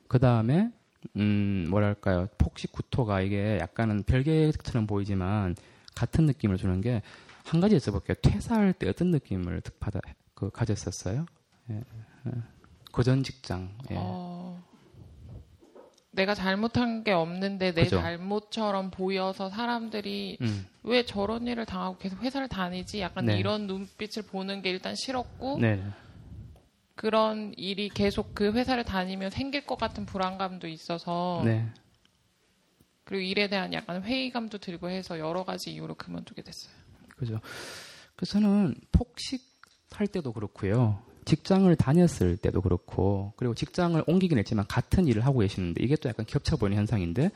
그 0.09 0.19
다음에 0.19 0.73
음 1.17 1.67
뭐랄까요 1.71 2.29
폭식 2.39 2.73
구토가 2.73 3.21
이게 3.21 3.59
약간은 3.61 4.03
별개처럼 4.05 4.87
보이지만 4.87 5.57
같은 5.95 6.27
느낌을 6.27 6.57
주는 6.57 6.81
게 6.81 7.03
한 7.51 7.61
가지 7.61 7.77
여쭤볼게요 7.77 8.21
퇴사할 8.23 8.73
때 8.73 8.89
어떤 8.89 9.11
느낌을 9.11 9.61
받아 9.81 10.01
그 10.35 10.51
가졌었어요 10.51 11.27
예. 11.71 11.81
고전 12.93 13.25
직장 13.25 13.71
예. 13.91 13.97
어, 13.99 14.63
내가 16.13 16.35
잘못한 16.35 17.03
게 17.03 17.11
없는데 17.13 17.73
내 17.75 17.85
그죠. 17.85 18.01
잘못처럼 18.01 18.91
보여서 18.91 19.49
사람들이 19.49 20.39
음, 20.41 20.67
왜 20.85 21.05
저런 21.05 21.47
일을 21.47 21.67
당하고 21.67 21.99
계속 21.99 22.23
회사를 22.23 22.49
다니지? 22.49 23.01
약간 23.01 23.27
네. 23.27 23.39
이런 23.39 23.67
눈빛을 23.67 24.23
보는 24.25 24.63
게 24.63 24.71
일단 24.71 24.95
싫었고 24.95 25.59
네 25.61 25.83
그런 27.01 27.55
일이 27.57 27.89
계속 27.89 28.35
그 28.35 28.53
회사를 28.53 28.85
다니면 28.85 29.31
생길 29.31 29.65
것 29.65 29.79
같은 29.79 30.05
불안감도 30.05 30.69
있어서 30.69 31.41
네. 31.47 31.67
그리고 33.05 33.23
일에 33.23 33.49
대한 33.49 33.73
약간 33.73 34.03
회의감도 34.03 34.59
들고 34.59 34.91
해서 34.91 35.19
여러 35.19 35.43
가지 35.43 35.73
이유로 35.73 35.95
그만두게 35.95 36.43
됐어요. 36.43 36.75
그죠. 37.17 37.41
그래서 38.17 38.33
저는 38.33 38.75
폭식할 38.93 40.09
때도 40.13 40.35
그렇고요. 40.35 41.03
직장을 41.25 41.75
다녔을 41.75 42.37
때도 42.37 42.61
그렇고, 42.61 43.33
그리고 43.37 43.55
직장을 43.55 44.05
옮기긴 44.07 44.37
했지만 44.37 44.67
같은 44.69 45.07
일을 45.07 45.25
하고 45.25 45.39
계시는데 45.39 45.83
이게 45.83 45.97
또 45.97 46.11
약간 46.11 46.27
겹쳐 46.27 46.59
보이는 46.59 46.77
현상인데 46.77 47.31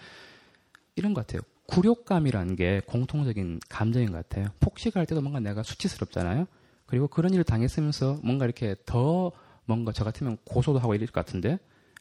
이런 0.94 1.14
것 1.14 1.26
같아요. 1.26 1.40
굴욕감이라는 1.68 2.56
게 2.56 2.82
공통적인 2.84 3.60
감정인 3.70 4.12
것 4.12 4.28
같아요. 4.28 4.48
폭식할 4.60 5.06
때도 5.06 5.22
뭔가 5.22 5.40
내가 5.40 5.62
수치스럽잖아요. 5.62 6.46
그리고 6.84 7.08
그런 7.08 7.32
일을 7.32 7.44
당했으면서 7.44 8.18
뭔가 8.22 8.44
이렇게 8.44 8.76
더 8.84 9.32
뭔가 9.66 9.92
저 9.92 10.04
같으면 10.04 10.36
고소도 10.44 10.78
하고 10.78 10.94
이럴 10.94 11.06
것 11.06 11.14
같은데 11.24 11.58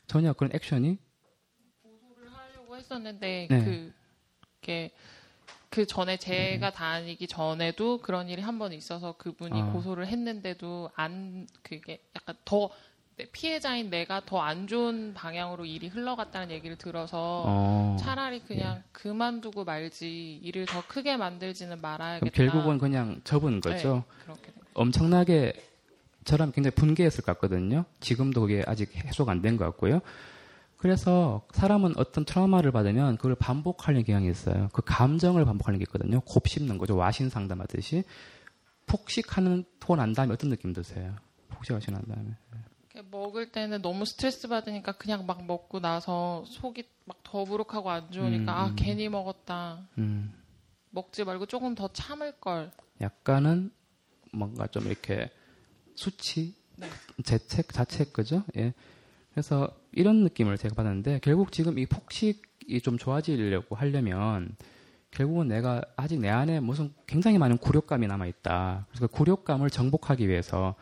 전혀 0.07 0.34
그런 0.34 0.51
액션이 0.53 0.97
하려고 2.32 2.76
했었는데 2.78 3.47
네. 3.49 3.91
그게 4.61 4.91
그 5.70 5.86
전에 5.88 6.18
제가 6.18 6.72
다니기 6.72 7.28
전에도 7.28 7.97
그런 7.99 8.30
일이 8.30 8.41
한 8.41 8.59
번 8.59 8.74
있어서 8.74 9.14
그분이 9.18 9.61
아. 9.61 9.72
고소를 9.72 10.07
했는데도 10.07 10.91
안 10.95 11.47
그게 11.64 12.03
약간 12.16 12.36
더 12.45 12.70
내- 13.16 13.26
피해자인 13.32 13.89
내가 13.89 14.22
더 14.26 14.41
안 14.41 14.68
좋은 14.68 15.14
방향으로 15.14 15.66
일이 15.66 15.88
흘러갔다는 15.88 16.51
얘기를 16.51 16.76
들어서 16.78 17.43
어, 17.47 17.97
차라리 17.99 18.39
그냥 18.41 18.84
그만두고 18.91 19.64
말지 19.64 20.39
일을 20.43 20.66
더 20.66 20.84
크게 20.88 21.18
만들지는 21.18 21.80
말아야겠다. 21.82 22.32
결국은 22.36 22.78
그냥 22.78 23.22
접은 23.24 23.61
거죠. 23.61 24.05
네, 24.09 24.16
그렇게. 24.24 24.51
엄청나게 24.76 25.53
저랑 26.26 26.51
굉장히 26.51 26.76
분개했을 26.76 27.24
것 27.24 27.34
같거든요. 27.34 27.86
지금도 27.99 28.41
그게 28.41 28.63
아직 28.67 28.95
해소가 28.95 29.32
안 29.32 29.41
된 29.41 29.57
것 29.57 29.65
같고요. 29.65 30.01
그래서 30.78 31.45
사람은 31.51 31.93
어떤 31.97 32.26
트라우마를 32.26 32.71
받으면 32.71 33.15
그걸 33.17 33.36
반복하는 33.36 34.03
경향이 34.03 34.30
있어요. 34.30 34.69
그 34.74 34.82
감정을 34.86 35.45
반복하는 35.45 35.80
게 35.80 35.84
있거든요. 35.84 36.19
곱씹는 36.21 36.78
거죠. 36.78 36.95
와신 36.97 37.30
상담하듯이. 37.30 38.03
폭식하는 38.86 39.63
토난 39.80 40.13
다음에 40.13 40.34
어떤 40.34 40.49
느낌 40.49 40.74
드세요? 40.74 41.15
폭식하시고 41.49 41.91
난 41.93 42.01
다음에. 42.07 42.32
먹을 43.09 43.51
때는 43.51 43.82
너무 43.82 44.05
스트레스 44.05 44.47
받으니까 44.47 44.91
그냥 44.93 45.26
막 45.26 45.45
먹고 45.45 45.80
나서 45.80 46.43
속이 46.45 46.84
막 47.05 47.17
더부룩하고 47.24 47.89
안 47.89 48.11
좋으니까 48.11 48.43
음, 48.53 48.57
아 48.57 48.67
음. 48.67 48.76
괜히 48.76 49.09
먹었다. 49.09 49.88
음, 49.97 50.32
먹지 50.91 51.24
말고 51.24 51.47
조금 51.47 51.74
더 51.76 51.88
참을 51.88 52.34
걸. 52.39 52.71
약간은 53.01 53.71
뭔가 54.32 54.67
좀 54.67 54.86
이렇게 54.86 55.32
수치, 55.96 56.56
네. 56.76 56.88
재책, 57.24 57.72
자책, 57.72 58.14
그죠? 58.14 58.44
예. 58.58 58.74
그래서 59.32 59.70
이런 59.91 60.24
느낌을 60.24 60.58
제가 60.58 60.76
받았는데 60.76 61.20
결국 61.24 61.52
지금 61.52 61.80
이 61.80 61.86
폭식이 61.86 62.82
좀 62.82 62.98
좋아지려고 62.98 63.76
하려면 63.76 64.56
결국은 65.12 65.48
내가 65.48 65.82
아직 65.96 66.20
내 66.20 66.30
안에 66.30 66.60
무슨 66.60 66.94
굉장히 67.08 67.38
많은 67.38 67.58
굴욕감이 67.58 68.08
남아 68.08 68.28
있다. 68.28 68.86
그래서 68.89 69.08
그 69.08 69.14
굴욕감을 69.14 69.70
정복하기 69.70 70.28
위해서 70.28 70.76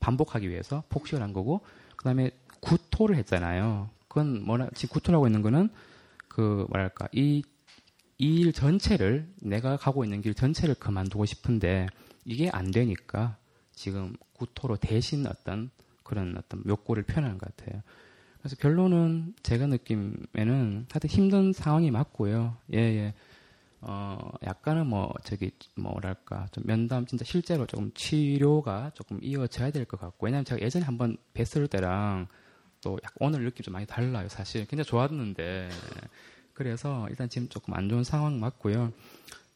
반복하기 0.00 0.48
위해서 0.48 0.82
폭식을 0.88 1.22
한 1.22 1.32
거고 1.32 1.60
그다음에 1.96 2.30
구토를 2.60 3.16
했잖아요. 3.16 3.90
그건 4.08 4.44
뭐라 4.44 4.68
지금 4.74 4.92
구토라고 4.94 5.26
있는 5.26 5.42
거는 5.42 5.68
그 6.28 6.66
뭐랄까 6.70 7.08
이 7.12 7.42
이 8.18 8.40
일 8.40 8.52
전체를 8.52 9.26
내가 9.40 9.76
가고 9.76 10.04
있는 10.04 10.20
길 10.22 10.32
전체를 10.32 10.76
그만두고 10.76 11.24
싶은데 11.26 11.88
이게 12.24 12.50
안 12.50 12.70
되니까 12.70 13.36
지금 13.72 14.14
구토로 14.34 14.76
대신 14.76 15.26
어떤 15.26 15.70
그런 16.02 16.36
어떤 16.36 16.62
욕구를 16.66 17.02
표현하는 17.04 17.38
것 17.38 17.54
같아요. 17.56 17.82
그래서 18.38 18.56
결론은 18.56 19.34
제가 19.42 19.66
느낌에는 19.66 20.86
하여튼 20.90 21.10
힘든 21.10 21.52
상황이 21.52 21.90
맞고요. 21.90 22.56
예, 22.74 22.78
예. 22.78 23.14
어, 23.84 24.30
약간은 24.44 24.86
뭐, 24.86 25.12
저기, 25.24 25.50
뭐랄까, 25.74 26.46
좀 26.52 26.62
면담, 26.66 27.04
진짜 27.06 27.24
실제로 27.24 27.66
조금 27.66 27.90
치료가 27.94 28.92
조금 28.94 29.18
이어져야 29.22 29.72
될 29.72 29.84
것 29.86 29.98
같고, 30.00 30.26
왜냐면 30.26 30.44
제가 30.44 30.60
예전에 30.60 30.84
한번 30.84 31.16
뵀을 31.34 31.68
때랑 31.68 32.28
또 32.80 32.98
약 33.02 33.12
오늘 33.18 33.42
느낌 33.44 33.64
좀 33.64 33.72
많이 33.72 33.84
달라요, 33.86 34.28
사실. 34.28 34.66
굉장히 34.66 34.84
좋았는데. 34.86 35.68
그래서 36.54 37.06
일단 37.10 37.28
지금 37.28 37.48
조금 37.48 37.74
안 37.74 37.88
좋은 37.88 38.04
상황 38.04 38.38
맞고요. 38.38 38.92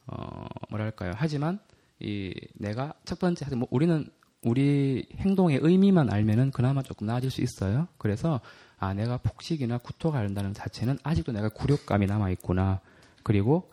어, 0.09 0.47
뭐랄까요. 0.71 1.13
하지만 1.17 1.59
이 2.01 2.35
내가 2.55 2.95
첫 3.05 3.19
번째, 3.19 3.45
하여튼 3.45 3.59
뭐 3.61 3.69
우리는 3.71 4.07
우리 4.43 5.07
행동의 5.17 5.61
의미만 5.63 6.13
알면은 6.13 6.51
그나마 6.51 6.83
조금 6.83 7.07
나아질 7.07 7.31
수 7.31 7.41
있어요. 7.43 7.89
그래서 7.99 8.41
아, 8.79 8.95
내가 8.95 9.17
폭식이나 9.19 9.79
구토가 9.79 10.21
된다는 10.23 10.53
자체는 10.53 10.99
아직도 11.03 11.33
내가 11.33 11.49
굴욕감이 11.49 12.07
남아 12.07 12.31
있구나. 12.31 12.81
그리고 13.23 13.71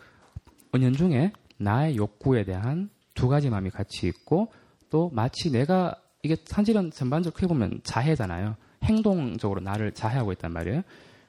은연 0.74 0.94
중에 0.94 1.32
나의 1.58 1.98
욕구에 1.98 2.44
대한 2.46 2.90
두 3.14 3.28
가지 3.28 3.50
마음이 3.50 3.70
같이 3.70 4.08
있고 4.08 4.52
또 4.90 5.12
마치 5.14 5.52
내가 5.52 5.96
이게 6.24 6.38
사실은 6.46 6.90
전반적으로 6.90 7.36
크게 7.36 7.48
보면 7.48 7.82
자해잖아요. 7.84 8.56
행동적으로 8.84 9.62
나를 9.62 9.92
자해하고 9.92 10.32
있단 10.34 10.52
말이에요. 10.52 10.82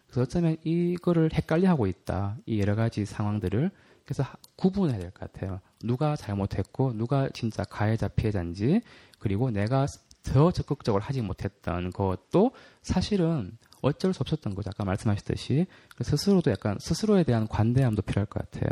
그래서 0.07 0.23
어쩌면 0.23 0.57
이거를 0.65 1.31
헷갈려 1.35 1.69
하고 1.69 1.87
있다. 1.87 2.37
이 2.47 2.61
여러 2.61 2.75
가지 2.77 3.05
상황들을. 3.05 3.71
그래서 4.05 4.23
하- 4.23 4.37
구분해야 4.57 4.99
될 4.99 5.11
것 5.11 5.33
같아요. 5.33 5.61
누가 5.83 6.17
잘못했고, 6.17 6.93
누가 6.95 7.29
진짜 7.31 7.65
가해자 7.65 8.09
피해자인지, 8.09 8.81
그리고 9.19 9.51
내가 9.51 9.87
더 10.23 10.51
적극적으로 10.51 11.03
하지 11.03 11.21
못했던 11.23 11.91
것도 11.91 12.53
사실은 12.83 13.57
어쩔 13.83 14.15
수 14.15 14.21
없었던 14.23 14.55
거죠. 14.55 14.71
아까 14.71 14.85
말씀하셨듯이. 14.85 15.67
스스로도 16.01 16.51
약간 16.51 16.79
스스로에 16.81 17.25
대한 17.25 17.47
관대함도 17.47 18.03
필요할 18.03 18.27
것 18.27 18.51
같아요. 18.51 18.71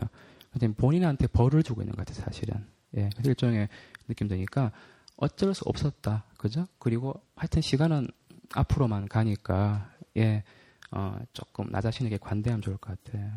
근데 0.50 0.68
본인한테 0.68 1.26
벌을 1.26 1.62
주고 1.62 1.82
있는 1.82 1.94
것 1.94 2.06
같아요, 2.06 2.24
사실은. 2.24 2.66
예, 2.96 3.10
그래서 3.14 3.30
일종의 3.30 3.68
느낌 4.08 4.28
드니까 4.28 4.72
어쩔 5.16 5.54
수 5.54 5.64
없었다. 5.66 6.24
그죠? 6.38 6.66
그리고 6.78 7.14
하여튼 7.36 7.60
시간은 7.62 8.08
앞으로만 8.54 9.08
가니까, 9.08 9.90
예, 10.16 10.44
어, 10.90 11.18
조금 11.32 11.70
나 11.70 11.80
자신에게 11.80 12.18
관대하면 12.18 12.60
좋을 12.62 12.76
것 12.78 13.02
같아요. 13.02 13.30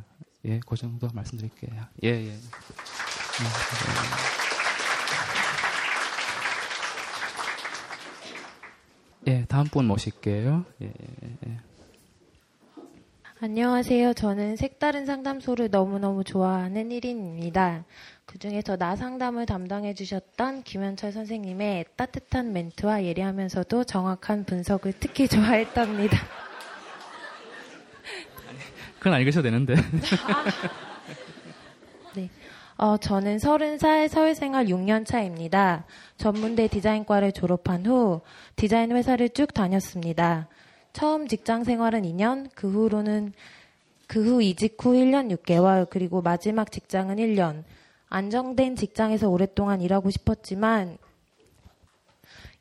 예, 0.46 0.60
그 0.66 0.76
정도 0.76 1.08
말씀드릴게요. 1.14 1.74
예, 2.04 2.10
예. 2.10 2.30
음, 2.30 2.38
예. 9.26 9.32
예, 9.32 9.46
다음 9.46 9.66
분 9.66 9.86
모실게요. 9.86 10.66
예, 10.82 10.86
예, 10.86 11.38
예. 11.48 11.58
안녕하세요. 13.42 14.14
저는 14.14 14.56
색다른 14.56 15.06
상담소를 15.06 15.70
너무너무 15.70 16.24
좋아하는 16.24 16.90
1인입니다. 16.90 17.84
그 18.26 18.40
중에서 18.40 18.78
나 18.78 18.96
상담을 18.96 19.46
담당해 19.46 19.94
주셨던 19.94 20.64
김현철 20.64 21.12
선생님의 21.12 21.86
따뜻한 21.96 22.54
멘트와 22.54 23.04
예리하면서도 23.04 23.84
정확한 23.84 24.46
분석을 24.46 24.94
특히 25.00 25.28
좋아했답니다. 25.28 26.45
그건 29.06 29.14
안 29.14 29.22
읽으셔도 29.22 29.44
되는데. 29.44 29.76
네. 32.16 32.28
어, 32.76 32.98
저는 32.98 33.38
30살 33.38 34.08
사회생활 34.08 34.66
6년 34.66 35.06
차입니다. 35.06 35.86
전문대 36.18 36.68
디자인과를 36.68 37.32
졸업한 37.32 37.86
후 37.86 38.22
디자인 38.56 38.92
회사를 38.92 39.30
쭉 39.30 39.54
다녔습니다. 39.54 40.48
처음 40.92 41.28
직장 41.28 41.64
생활은 41.64 42.02
2년, 42.02 42.50
그 42.56 42.68
후로는 42.68 43.34
그 44.08 44.26
후 44.26 44.42
이직 44.42 44.84
후 44.84 44.94
1년 44.94 45.32
6개월, 45.38 45.88
그리고 45.88 46.24
마지막 46.24 46.72
직장은 46.72 47.18
1년. 47.18 47.64
안정된 48.10 48.76
직장에서 48.76 49.30
오랫동안 49.30 49.82
일하고 49.82 50.10
싶었지만 50.10 50.98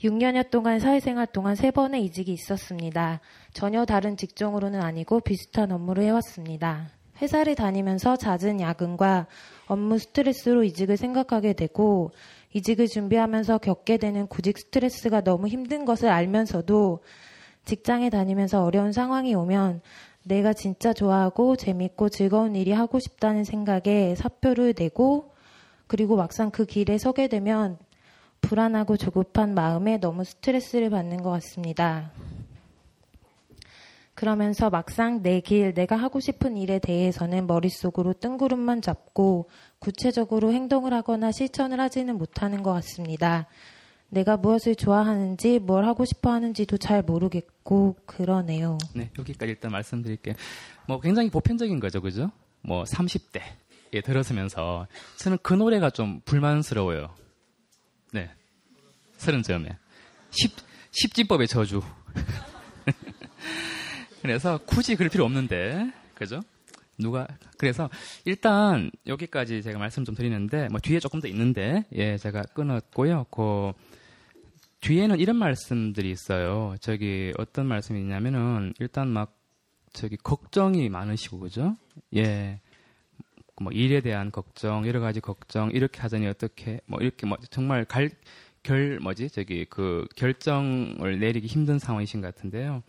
6년여 0.02 0.50
동안 0.50 0.78
사회생활 0.78 1.26
동안 1.28 1.56
세 1.56 1.70
번의 1.70 2.04
이직이 2.04 2.34
있었습니다. 2.34 3.20
전혀 3.54 3.84
다른 3.84 4.16
직종으로는 4.16 4.82
아니고 4.82 5.20
비슷한 5.20 5.70
업무를 5.70 6.02
해왔습니다. 6.02 6.88
회사를 7.22 7.54
다니면서 7.54 8.16
잦은 8.16 8.60
야근과 8.60 9.28
업무 9.68 9.96
스트레스로 9.96 10.64
이직을 10.64 10.96
생각하게 10.96 11.52
되고 11.52 12.10
이직을 12.52 12.88
준비하면서 12.88 13.58
겪게 13.58 13.96
되는 13.96 14.26
구직 14.26 14.58
스트레스가 14.58 15.20
너무 15.20 15.46
힘든 15.46 15.84
것을 15.84 16.08
알면서도 16.08 16.98
직장에 17.64 18.10
다니면서 18.10 18.64
어려운 18.64 18.90
상황이 18.90 19.36
오면 19.36 19.82
내가 20.24 20.52
진짜 20.52 20.92
좋아하고 20.92 21.54
재밌고 21.54 22.08
즐거운 22.08 22.56
일이 22.56 22.72
하고 22.72 22.98
싶다는 22.98 23.44
생각에 23.44 24.16
사표를 24.16 24.74
내고 24.76 25.32
그리고 25.86 26.16
막상 26.16 26.50
그 26.50 26.66
길에 26.66 26.98
서게 26.98 27.28
되면 27.28 27.78
불안하고 28.40 28.96
조급한 28.96 29.54
마음에 29.54 29.98
너무 29.98 30.24
스트레스를 30.24 30.90
받는 30.90 31.22
것 31.22 31.30
같습니다. 31.30 32.10
그러면서 34.14 34.70
막상 34.70 35.22
내 35.22 35.40
길, 35.40 35.74
내가 35.74 35.96
하고 35.96 36.20
싶은 36.20 36.56
일에 36.56 36.78
대해서는 36.78 37.46
머릿속으로 37.46 38.12
뜬구름만 38.14 38.80
잡고 38.80 39.50
구체적으로 39.80 40.52
행동을 40.52 40.92
하거나 40.94 41.32
실천을 41.32 41.80
하지는 41.80 42.16
못하는 42.16 42.62
것 42.62 42.72
같습니다. 42.74 43.48
내가 44.08 44.36
무엇을 44.36 44.76
좋아하는지, 44.76 45.58
뭘 45.58 45.84
하고 45.84 46.04
싶어 46.04 46.30
하는지도 46.30 46.76
잘 46.78 47.02
모르겠고, 47.02 47.96
그러네요. 48.06 48.78
네, 48.94 49.10
여기까지 49.18 49.50
일단 49.50 49.72
말씀드릴게요. 49.72 50.34
뭐 50.86 51.00
굉장히 51.00 51.30
보편적인 51.30 51.80
거죠, 51.80 52.00
그죠? 52.00 52.30
뭐 52.60 52.84
30대에 52.84 54.04
들어서면서 54.04 54.86
저는 55.16 55.38
그 55.42 55.54
노래가 55.54 55.90
좀 55.90 56.20
불만스러워요. 56.24 57.12
네. 58.12 58.30
서른 59.16 59.42
점에. 59.42 59.76
십, 60.30 60.52
십지법의 60.92 61.48
저주. 61.48 61.82
그래서 64.24 64.58
굳이 64.64 64.96
그럴 64.96 65.10
필요 65.10 65.26
없는데, 65.26 65.92
그죠? 66.14 66.40
누가, 66.96 67.28
그래서 67.58 67.90
일단 68.24 68.90
여기까지 69.06 69.62
제가 69.62 69.78
말씀 69.78 70.06
좀 70.06 70.14
드리는데, 70.14 70.68
뭐 70.70 70.80
뒤에 70.80 70.98
조금 70.98 71.20
더 71.20 71.28
있는데, 71.28 71.84
예, 71.92 72.16
제가 72.16 72.40
끊었고요. 72.54 73.26
그, 73.30 73.72
뒤에는 74.80 75.20
이런 75.20 75.36
말씀들이 75.36 76.10
있어요. 76.10 76.74
저기 76.80 77.34
어떤 77.36 77.66
말씀이 77.66 78.00
있냐면은, 78.00 78.72
일단 78.78 79.08
막, 79.08 79.36
저기 79.92 80.16
걱정이 80.16 80.88
많으시고, 80.88 81.40
그죠? 81.40 81.76
예. 82.16 82.60
뭐 83.60 83.72
일에 83.72 84.00
대한 84.00 84.32
걱정, 84.32 84.86
여러 84.86 85.00
가지 85.00 85.20
걱정, 85.20 85.70
이렇게 85.70 86.00
하자니 86.00 86.26
어떻게, 86.28 86.80
뭐 86.86 86.98
이렇게 87.02 87.26
뭐 87.26 87.36
정말 87.50 87.84
갈, 87.84 88.08
결, 88.62 89.00
뭐지, 89.00 89.28
저기 89.28 89.66
그 89.66 90.08
결정을 90.16 91.18
내리기 91.20 91.46
힘든 91.46 91.78
상황이신 91.78 92.22
것 92.22 92.34
같은데요. 92.34 92.82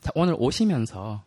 자, 0.00 0.10
오늘 0.14 0.34
오시면서, 0.38 1.22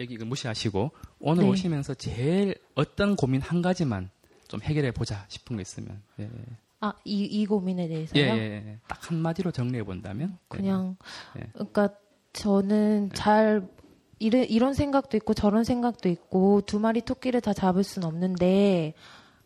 여기 0.00 0.14
이거 0.14 0.24
무시하시고, 0.24 0.90
오늘 1.20 1.44
네. 1.44 1.50
오시면서 1.50 1.94
제일 1.94 2.54
어떤 2.74 3.16
고민 3.16 3.40
한 3.40 3.62
가지만 3.62 4.10
좀 4.48 4.60
해결해 4.62 4.90
보자 4.92 5.24
싶은 5.28 5.56
거 5.56 5.62
있으면. 5.62 6.02
예, 6.20 6.28
아, 6.80 6.92
이, 7.04 7.24
이 7.24 7.46
고민에 7.46 7.84
예, 7.84 7.88
대해서요? 7.88 8.22
예, 8.22 8.26
예. 8.26 8.78
딱 8.86 9.10
한마디로 9.10 9.52
정리해 9.52 9.82
본다면. 9.84 10.38
그냥, 10.48 10.96
예. 11.38 11.46
그러니까 11.52 11.90
저는 12.32 13.10
잘, 13.14 13.66
이래, 14.18 14.44
이런 14.44 14.74
생각도 14.74 15.16
있고 15.16 15.32
저런 15.32 15.64
생각도 15.64 16.08
있고 16.08 16.60
두 16.62 16.78
마리 16.80 17.00
토끼를 17.00 17.40
다 17.40 17.52
잡을 17.52 17.84
순 17.84 18.04
없는데, 18.04 18.94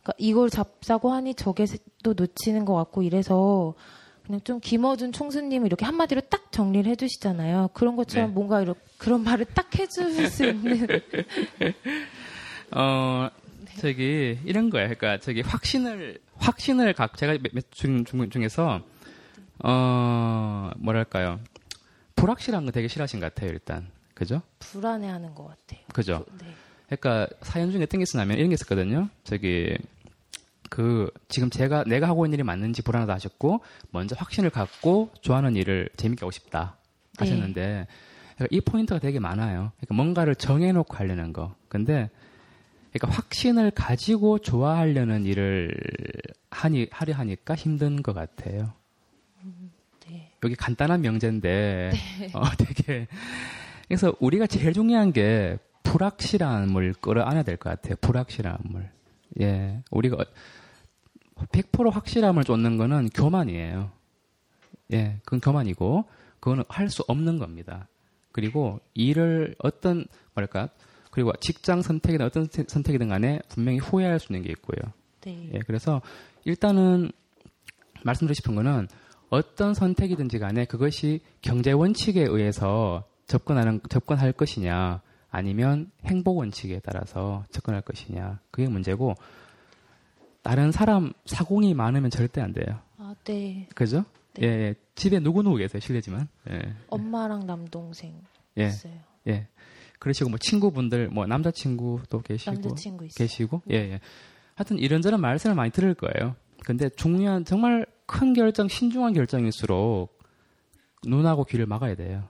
그러니까 0.02 0.12
이걸 0.18 0.50
잡자고 0.50 1.12
하니 1.12 1.34
저게 1.34 1.66
또 2.02 2.14
놓치는 2.14 2.64
것 2.64 2.74
같고 2.74 3.02
이래서 3.02 3.74
그냥 4.28 4.42
좀 4.44 4.60
김어준 4.60 5.12
총수님을 5.12 5.66
이렇게 5.66 5.86
한마디로 5.86 6.20
딱 6.28 6.52
정리를 6.52 6.90
해주시잖아요. 6.92 7.70
그런 7.72 7.96
것처럼 7.96 8.28
네. 8.28 8.34
뭔가 8.34 8.60
이렇게 8.60 8.78
그런 8.98 9.24
말을 9.24 9.46
딱 9.54 9.74
해줄 9.78 10.28
수 10.28 10.44
있는. 10.44 10.86
어, 12.70 13.30
저기, 13.78 14.38
이런 14.44 14.68
거예요. 14.68 14.88
그러니까, 14.88 15.18
저기, 15.18 15.40
확신을, 15.40 16.20
확신을 16.36 16.92
각, 16.92 17.16
제가 17.16 17.38
중, 17.70 18.04
중, 18.04 18.28
중에서, 18.28 18.82
어, 19.64 20.70
뭐랄까요. 20.76 21.40
불확실한 22.16 22.66
거 22.66 22.70
되게 22.70 22.86
싫어하신 22.86 23.20
것 23.20 23.32
같아요, 23.32 23.50
일단. 23.50 23.88
그죠? 24.12 24.42
불안해하는 24.58 25.34
것 25.34 25.46
같아요. 25.46 25.80
그죠? 25.94 26.26
네. 26.38 26.48
그러니까, 26.90 27.34
사연 27.40 27.70
중에 27.70 27.84
어떤 27.84 28.00
게 28.00 28.02
있었냐면, 28.02 28.36
이런 28.36 28.50
게 28.50 28.54
있었거든요. 28.54 29.08
저기, 29.24 29.78
그, 30.70 31.10
지금 31.28 31.50
제가, 31.50 31.84
내가 31.84 32.08
하고 32.08 32.26
있는 32.26 32.34
일이 32.38 32.42
맞는지 32.42 32.82
불안하다 32.82 33.14
하셨고, 33.14 33.60
먼저 33.90 34.14
확신을 34.18 34.50
갖고 34.50 35.10
좋아하는 35.20 35.56
일을 35.56 35.88
재밌게 35.96 36.20
하고 36.20 36.30
싶다 36.30 36.76
네. 37.18 37.24
하셨는데, 37.24 37.86
그러니까 38.36 38.46
이 38.50 38.60
포인트가 38.60 39.00
되게 39.00 39.18
많아요. 39.18 39.72
그러니까 39.76 39.94
뭔가를 39.94 40.34
정해놓고 40.34 40.96
하려는 40.96 41.32
거. 41.32 41.54
근데, 41.68 42.10
그러니까 42.92 43.16
확신을 43.16 43.70
가지고 43.70 44.38
좋아하려는 44.38 45.24
일을 45.26 45.74
하니, 46.50 46.86
하려 46.90 47.14
하니까 47.14 47.54
힘든 47.54 48.02
것 48.02 48.14
같아요. 48.14 48.72
네. 50.08 50.32
여기 50.44 50.54
간단한 50.54 51.00
명제인데, 51.02 51.92
어, 52.34 52.42
되게. 52.58 53.06
그래서 53.86 54.14
우리가 54.20 54.46
제일 54.46 54.72
중요한 54.72 55.12
게 55.12 55.58
불확실함을 55.82 56.94
끌어안아야 57.00 57.42
될 57.42 57.56
것 57.56 57.70
같아요. 57.70 57.96
불확실함을. 58.00 58.90
예. 59.40 59.82
우리가 59.90 60.24
100% 61.46 61.90
확실함을 61.92 62.44
쫓는 62.44 62.76
거는 62.76 63.08
교만이에요. 63.10 63.90
예. 64.92 65.18
그건 65.24 65.40
교만이고, 65.40 66.04
그거는 66.40 66.64
할 66.68 66.88
수 66.88 67.04
없는 67.08 67.38
겁니다. 67.38 67.88
그리고 68.32 68.80
일을 68.94 69.54
어떤, 69.58 70.06
뭐랄까, 70.34 70.68
그리고 71.10 71.32
직장 71.40 71.82
선택이든 71.82 72.24
어떤 72.24 72.46
세- 72.50 72.64
선택이든 72.66 73.08
간에 73.08 73.40
분명히 73.48 73.78
후회할 73.78 74.18
수 74.20 74.32
있는 74.32 74.42
게 74.46 74.50
있고요. 74.50 74.92
네. 75.22 75.50
예, 75.54 75.58
그래서 75.66 76.00
일단은 76.44 77.10
말씀드리고 78.04 78.34
싶은 78.34 78.54
거는 78.54 78.86
어떤 79.30 79.74
선택이든지 79.74 80.38
간에 80.38 80.64
그것이 80.64 81.20
경제 81.42 81.72
원칙에 81.72 82.22
의해서 82.22 83.04
접근하는 83.26 83.80
접근할 83.90 84.32
것이냐 84.32 85.02
아니면 85.30 85.90
행복 86.06 86.38
원칙에 86.38 86.80
따라서 86.82 87.44
접근할 87.50 87.82
것이냐 87.82 88.38
그게 88.50 88.68
문제고 88.68 89.14
다른 90.48 90.72
사람 90.72 91.12
사공이 91.26 91.74
많으면 91.74 92.08
절대 92.08 92.40
안 92.40 92.54
돼요. 92.54 92.80
아, 92.96 93.14
네. 93.24 93.68
그죠? 93.74 94.06
네. 94.32 94.46
예, 94.46 94.48
예. 94.48 94.74
집에 94.94 95.20
누구 95.20 95.42
누구 95.42 95.58
계세요 95.58 95.78
실례지만. 95.78 96.26
예. 96.48 96.74
엄마랑 96.88 97.46
남동생 97.46 98.14
예. 98.56 98.68
있어요. 98.68 98.94
예. 99.26 99.46
그러시고 99.98 100.30
뭐 100.30 100.38
친구분들 100.38 101.08
뭐 101.08 101.26
남자친구도 101.26 102.22
계시고 102.22 102.52
남자친구 102.52 103.04
있어요. 103.04 103.18
계시고 103.18 103.60
예, 103.70 103.74
예. 103.74 104.00
하여튼 104.54 104.78
이런저런 104.78 105.20
말씀을 105.20 105.54
많이 105.54 105.70
들을 105.70 105.92
거예요. 105.92 106.34
근데 106.64 106.88
중요한 106.88 107.44
정말 107.44 107.84
큰 108.06 108.32
결정, 108.32 108.68
신중한 108.68 109.12
결정일수록 109.12 110.18
눈하고 111.06 111.44
귀를 111.44 111.66
막아야 111.66 111.94
돼요. 111.94 112.26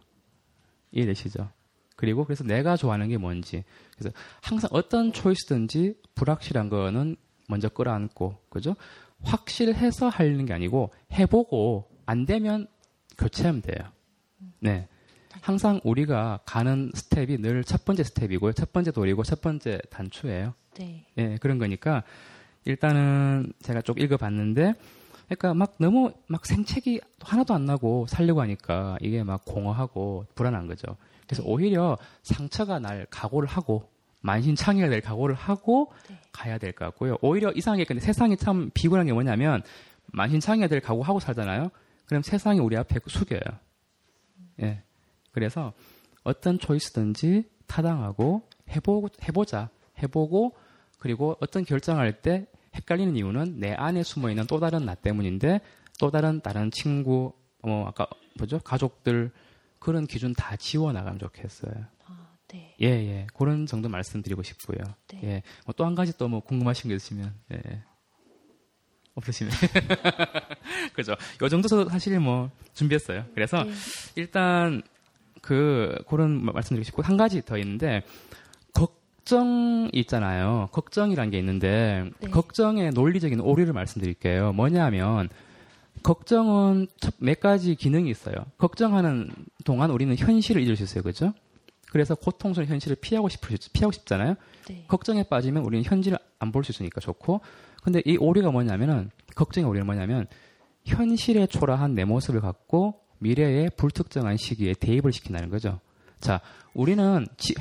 이해되시죠? 0.91 1.51
그리고 1.95 2.25
그래서 2.25 2.43
내가 2.43 2.77
좋아하는 2.77 3.11
게 3.11 3.17
뭔지. 3.17 3.63
그래서 3.97 4.13
항상 4.43 4.71
어떤 4.73 5.13
choice든지 5.13 5.95
불확실한 6.17 6.69
거는 6.69 7.17
먼저 7.49 7.69
끌어안고, 7.69 8.37
그죠? 8.49 8.77
확실해서 9.23 10.09
하려는 10.09 10.47
게 10.47 10.53
아니고 10.53 10.93
해보고 11.13 11.91
안 12.07 12.25
되면 12.25 12.69
교체하면 13.19 13.63
돼요. 13.63 13.89
네. 14.61 14.87
항상 15.41 15.81
우리가 15.83 16.41
가는 16.45 16.91
스텝이 16.95 17.39
늘 17.39 17.65
첫 17.65 17.85
번째 17.85 18.05
스텝이고요. 18.05 18.53
첫 18.53 18.73
번째 18.73 18.93
돌이고 18.93 19.25
첫 19.25 19.41
번째 19.41 19.81
단추예요. 19.91 20.55
네. 20.79 21.05
예, 21.17 21.37
그런 21.41 21.59
거니까 21.59 22.05
일단은 22.65 23.53
제가 23.63 23.83
쭉 23.83 24.01
읽어봤는데, 24.01 24.75
그러니까 25.27 25.55
막 25.55 25.75
너무 25.79 26.13
막 26.27 26.47
생책이 26.47 27.01
하나도 27.21 27.55
안 27.55 27.65
나고 27.67 28.07
살려고 28.09 28.41
하니까 28.41 28.97
이게 29.01 29.23
막 29.23 29.45
공허하고 29.45 30.27
불안한 30.35 30.67
거죠. 30.67 30.97
그래서 31.27 31.43
오히려 31.45 31.99
상처가 32.23 32.79
날 32.79 33.07
각오를 33.11 33.49
하고 33.49 33.91
만신창이가 34.21 34.89
될 34.89 35.01
각오를 35.01 35.35
하고 35.35 35.93
네. 36.09 36.19
가야 36.33 36.59
될 36.59 36.73
것 36.73 36.85
같고요. 36.87 37.17
오히려 37.23 37.53
이상하게 37.53 37.85
근데 37.85 38.01
세상이 38.01 38.37
참 38.37 38.71
비굴한 38.75 39.07
게 39.07 39.13
뭐냐면 39.13 39.63
만신창이가 40.07 40.69
될 40.69 40.81
각오하고 40.81 41.21
살잖아요. 41.21 41.71
그럼 42.07 42.23
세상이 42.23 42.59
우리 42.61 42.77
앞에 42.77 42.99
숙여요. 43.07 43.41
예. 44.63 44.83
그래서 45.33 45.73
어떤 46.25 46.59
초이스든지 46.59 47.45
타당하고 47.67 48.43
해보고 48.71 49.09
해보자 49.23 49.71
해보고 50.03 50.57
그리고 50.99 51.37
어떤 51.41 51.65
결정할 51.65 52.21
때 52.21 52.47
헷갈리는 52.75 53.17
이유는 53.17 53.61
내 53.61 53.73
안에 53.73 54.03
숨어 54.03 54.31
있는 54.31 54.47
또 54.47 54.59
다른 54.59 54.85
나 54.85 54.95
때문인데 54.95 55.61
또 56.01 56.11
다른 56.11 56.41
다른 56.41 56.71
친구 56.71 57.33
뭐 57.63 57.87
아까 57.87 58.07
뭐죠 58.37 58.59
가족들 58.61 59.31
그런 59.79 60.07
기준 60.07 60.33
다 60.35 60.57
지워 60.57 60.93
나가면 60.93 61.19
좋겠어요. 61.19 61.73
네. 62.53 62.75
예, 62.81 62.87
예. 62.87 63.27
그런 63.35 63.67
정도 63.67 63.89
말씀드리고 63.89 64.43
싶고요. 64.43 64.79
네. 65.09 65.21
예. 65.25 65.43
뭐 65.67 65.75
또한 65.77 65.95
가지 65.95 66.17
또 66.17 66.29
뭐 66.29 66.41
궁금하신 66.41 66.89
게 66.89 66.97
있으시면, 66.97 67.35
예. 67.53 67.83
없으시면. 69.15 69.53
그죠. 70.95 71.13
요 71.43 71.49
정도 71.49 71.89
사실 71.89 72.19
뭐 72.21 72.51
준비했어요. 72.75 73.25
그래서 73.35 73.65
네. 73.65 73.73
일단 74.17 74.83
그, 75.43 75.97
그런 76.09 76.45
마- 76.45 76.53
말씀드리고 76.53 76.85
싶고 76.85 77.03
한 77.03 77.17
가지 77.17 77.45
더 77.45 77.57
있는데, 77.59 78.03
걱정이 78.75 79.91
있잖아요. 79.93 80.69
걱정이란 80.73 81.31
게 81.31 81.39
있는데, 81.39 82.11
네. 82.21 82.31
걱정의 82.31 82.91
논리적인 82.91 83.41
오류를 83.41 83.73
말씀드릴게요. 83.73 84.53
뭐냐면, 84.53 85.29
걱정은 86.03 86.87
첫- 87.01 87.15
몇 87.19 87.41
가지 87.41 87.75
기능이 87.75 88.11
있어요. 88.11 88.35
걱정하는 88.59 89.31
동안 89.65 89.91
우리는 89.91 90.17
현실을 90.17 90.63
잊을 90.63 90.77
수 90.77 90.85
있어요. 90.85 91.03
그죠? 91.03 91.33
그래서 91.91 92.15
고통스러운 92.15 92.69
현실을 92.69 92.97
피하고 93.01 93.29
싶, 93.29 93.41
피하고 93.73 93.93
싶잖아요. 93.93 94.35
네. 94.69 94.85
걱정에 94.89 95.23
빠지면 95.23 95.65
우리는 95.65 95.85
현실을 95.85 96.19
안 96.39 96.53
볼 96.53 96.65
수 96.65 96.73
있으니까 96.73 97.01
좋고. 97.01 97.41
근데 97.83 98.03
이 98.05 98.17
오류가 98.17 98.51
뭐냐면은, 98.51 99.11
걱정의 99.35 99.69
오류는 99.69 99.87
뭐냐면, 99.87 100.27
현실에 100.85 101.47
초라한 101.47 101.95
내 101.95 102.05
모습을 102.05 102.41
갖고 102.41 103.01
미래의 103.19 103.71
불특정한 103.77 104.37
시기에 104.37 104.75
대입을 104.75 105.13
시킨다는 105.13 105.49
거죠. 105.49 105.81
자, 106.21 106.41
우리는, 106.75 107.27
지, 107.37 107.55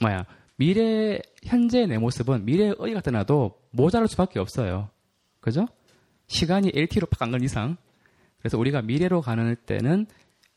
뭐야, 0.00 0.24
미래, 0.56 1.18
현재의 1.44 1.88
내 1.88 1.98
모습은 1.98 2.44
미래의 2.44 2.76
어디 2.78 2.94
갖다 2.94 3.10
놔도 3.10 3.58
모자랄 3.70 4.06
수밖에 4.08 4.38
없어요. 4.38 4.90
그죠? 5.40 5.66
시간이 6.28 6.70
LT로 6.74 7.08
팍안간 7.08 7.42
이상. 7.42 7.76
그래서 8.38 8.58
우리가 8.58 8.82
미래로 8.82 9.20
가는 9.22 9.56
때는 9.66 10.06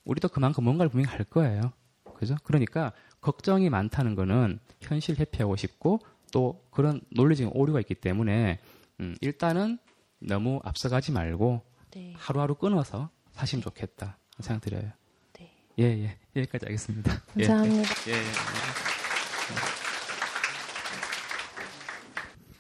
우리도 0.06 0.30
그만큼 0.30 0.64
뭔가를 0.64 0.90
분명히 0.90 1.16
할 1.16 1.24
거예요. 1.26 1.74
그죠? 2.16 2.36
그러니까 2.44 2.94
걱정이 3.26 3.72
많다는 3.72 4.14
거는 4.14 4.60
현실 4.82 5.20
회피하고 5.20 5.56
싶고 5.56 6.00
또 6.32 6.62
그런 6.70 7.02
논리적인 7.10 7.54
오류가 7.56 7.80
있기 7.80 7.96
때문에 7.96 8.60
음, 9.00 9.16
일단은 9.20 9.80
너무 10.20 10.60
앞서가지 10.64 11.12
말고 11.12 11.64
네. 11.90 12.14
하루하루 12.16 12.54
끊어서 12.54 13.10
사시면 13.32 13.64
좋겠다 13.64 14.20
생각 14.42 14.62
드려요. 14.62 14.92
네. 15.40 15.52
예, 15.80 15.84
예. 15.86 16.18
여기까지 16.36 16.66
하겠습니다. 16.68 17.14
예, 17.40 17.48
감사합니다. 17.48 17.90
예, 18.10 18.14
예. 18.14 18.24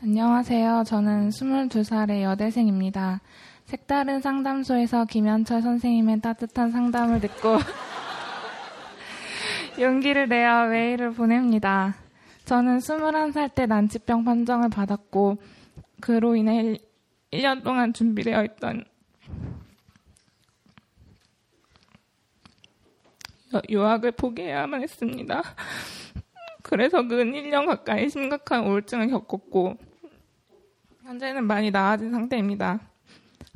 안녕하세요. 0.01 0.83
저는 0.87 1.29
22살의 1.29 2.23
여대생입니다. 2.23 3.21
색다른 3.65 4.19
상담소에서 4.19 5.05
김현철 5.05 5.61
선생님의 5.61 6.21
따뜻한 6.21 6.71
상담을 6.71 7.19
듣고 7.21 7.59
용기를 9.79 10.29
내어 10.29 10.67
메일을 10.67 11.11
보냅니다. 11.13 11.95
저는 12.45 12.77
21살 12.79 13.53
때 13.53 13.65
난치병 13.65 14.23
판정을 14.23 14.69
받았고 14.69 15.37
그로 16.01 16.35
인해 16.35 16.77
1 17.31 17.41
년 17.41 17.61
동안 17.63 17.91
준비되어 17.91 18.43
있던 18.45 18.83
여- 23.53 23.61
유학을 23.69 24.11
포기해야만 24.11 24.81
했습니다. 24.83 25.41
그래서 26.63 27.05
근 27.07 27.33
1년 27.33 27.65
가까이 27.65 28.09
심각한 28.09 28.65
우울증을 28.65 29.09
겪었고 29.09 29.75
현재는 31.03 31.43
많이 31.45 31.69
나아진 31.71 32.11
상태입니다. 32.11 32.79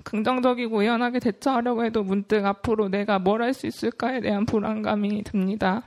긍정적이고 0.04 0.84
유연하게 0.84 1.20
대처하려고 1.20 1.84
해도 1.86 2.04
문득 2.04 2.46
앞으로 2.46 2.90
내가 2.90 3.20
뭘 3.20 3.42
할 3.42 3.54
수 3.54 3.68
있을까에 3.68 4.22
대한 4.22 4.46
불안감이 4.46 5.24
듭니다. 5.24 5.84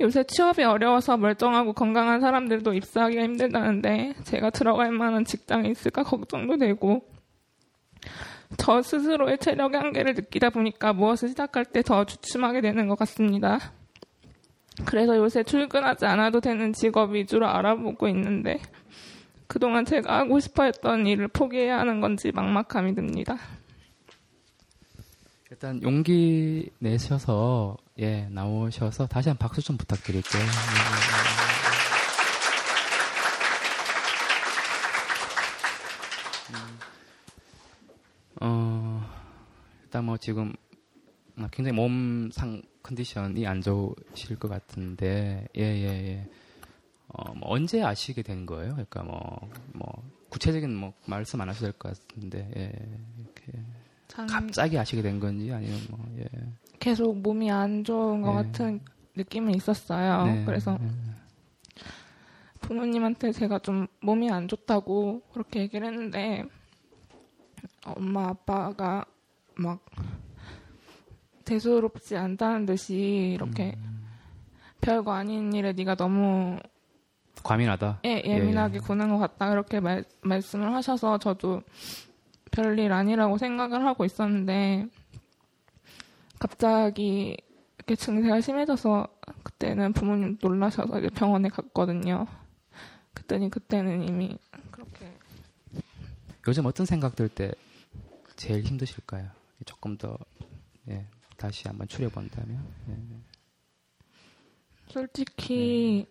요새 0.00 0.24
취업이 0.24 0.62
어려워서 0.64 1.16
멀쩡하고 1.16 1.74
건강한 1.74 2.20
사람들도 2.20 2.72
입사하기가 2.72 3.22
힘들다는데 3.22 4.14
제가 4.24 4.50
들어갈 4.50 4.90
만한 4.92 5.24
직장이 5.24 5.70
있을까 5.70 6.02
걱정도 6.02 6.56
되고 6.56 7.02
저 8.56 8.80
스스로의 8.82 9.38
체력의 9.38 9.78
한계를 9.78 10.14
느끼다 10.14 10.50
보니까 10.50 10.92
무엇을 10.92 11.28
시작할 11.28 11.66
때 11.66 11.82
더 11.82 12.04
주춤하게 12.04 12.62
되는 12.62 12.88
것 12.88 12.98
같습니다. 12.98 13.58
그래서 14.86 15.16
요새 15.16 15.42
출근하지 15.42 16.06
않아도 16.06 16.40
되는 16.40 16.72
직업 16.72 17.12
위주로 17.12 17.46
알아보고 17.46 18.08
있는데 18.08 18.58
그동안 19.46 19.84
제가 19.84 20.18
하고 20.20 20.40
싶어 20.40 20.64
했던 20.64 21.06
일을 21.06 21.28
포기해야 21.28 21.78
하는 21.78 22.00
건지 22.00 22.32
막막함이 22.32 22.94
듭니다. 22.94 23.36
일단 25.50 25.82
용기 25.82 26.70
내셔서 26.78 27.76
예 28.00 28.26
나오셔서 28.30 29.06
다시 29.06 29.28
한번 29.28 29.46
박수 29.48 29.60
좀 29.62 29.76
부탁드릴게요. 29.76 30.42
예, 30.42 30.46
예, 30.46 30.50
예. 30.50 30.50
음, 36.54 36.78
어 38.40 39.02
일단 39.84 40.04
뭐 40.04 40.16
지금 40.16 40.52
굉장히 41.52 41.72
몸 41.76 42.30
상 42.32 42.62
컨디션이 42.82 43.46
안 43.46 43.60
좋으실 43.60 44.38
것 44.38 44.48
같은데 44.48 45.46
예 45.56 45.62
예 45.62 45.90
예, 46.08 46.28
어, 47.08 47.34
뭐 47.34 47.50
언제 47.52 47.82
아시게 47.82 48.22
된 48.22 48.46
거예요? 48.46 48.72
그러니까 48.72 49.02
뭐 49.02 49.40
뭐 49.74 50.10
구체적인 50.30 50.74
뭐 50.74 50.92
말씀 51.06 51.40
안 51.40 51.48
하셔도 51.48 51.66
될 51.66 51.72
것 51.78 51.98
같은데 52.08 52.50
예, 52.56 52.72
이렇게 53.18 53.64
참 54.08 54.26
갑자기 54.26 54.78
아시게 54.78 55.02
된 55.02 55.20
건지 55.20 55.52
아니면 55.52 55.80
뭐 55.90 55.98
예. 56.18 56.24
계속 56.80 57.18
몸이 57.18 57.50
안 57.50 57.84
좋은 57.84 58.22
것 58.22 58.34
네. 58.34 58.42
같은 58.42 58.80
느낌은 59.14 59.54
있었어요. 59.54 60.24
네, 60.24 60.44
그래서 60.46 60.78
네. 60.80 60.88
부모님한테 62.62 63.32
제가 63.32 63.58
좀 63.60 63.86
몸이 64.00 64.30
안 64.30 64.48
좋다고 64.48 65.22
그렇게 65.32 65.60
얘기를 65.60 65.86
했는데 65.86 66.44
엄마 67.84 68.28
아빠가 68.28 69.04
막 69.54 69.84
대수롭지 71.44 72.16
않다는 72.16 72.66
듯이 72.66 73.32
이렇게 73.34 73.74
음. 73.76 74.06
별거 74.80 75.12
아닌 75.12 75.52
일에 75.52 75.72
네가 75.72 75.96
너무 75.96 76.58
과민하다. 77.42 78.00
예, 78.04 78.22
예민하게 78.24 78.78
구는 78.78 79.10
것 79.10 79.18
같다 79.18 79.50
그렇게 79.50 79.80
말, 79.80 80.04
말씀을 80.22 80.72
하셔서 80.74 81.18
저도 81.18 81.62
별일 82.50 82.92
아니라고 82.92 83.36
생각을 83.36 83.84
하고 83.84 84.04
있었는데 84.04 84.86
갑자기 86.40 87.36
이렇게 87.76 87.94
증세가 87.94 88.40
심해져서 88.40 89.06
그때는 89.44 89.92
부모님 89.92 90.38
놀라셔서 90.42 90.98
이제 90.98 91.08
병원에 91.10 91.48
갔거든요. 91.48 92.26
그랬더니 93.14 93.50
그때는 93.50 94.02
이미 94.08 94.36
그렇게 94.70 95.16
요즘 96.48 96.66
어떤 96.66 96.86
생각 96.86 97.14
들 97.14 97.28
때 97.28 97.52
제일 98.36 98.64
힘드실까요? 98.64 99.28
조금 99.66 99.98
더 99.98 100.16
예, 100.88 101.06
다시 101.36 101.68
한번 101.68 101.86
추려본다면. 101.86 102.66
예. 102.88 102.96
솔직히 104.88 106.06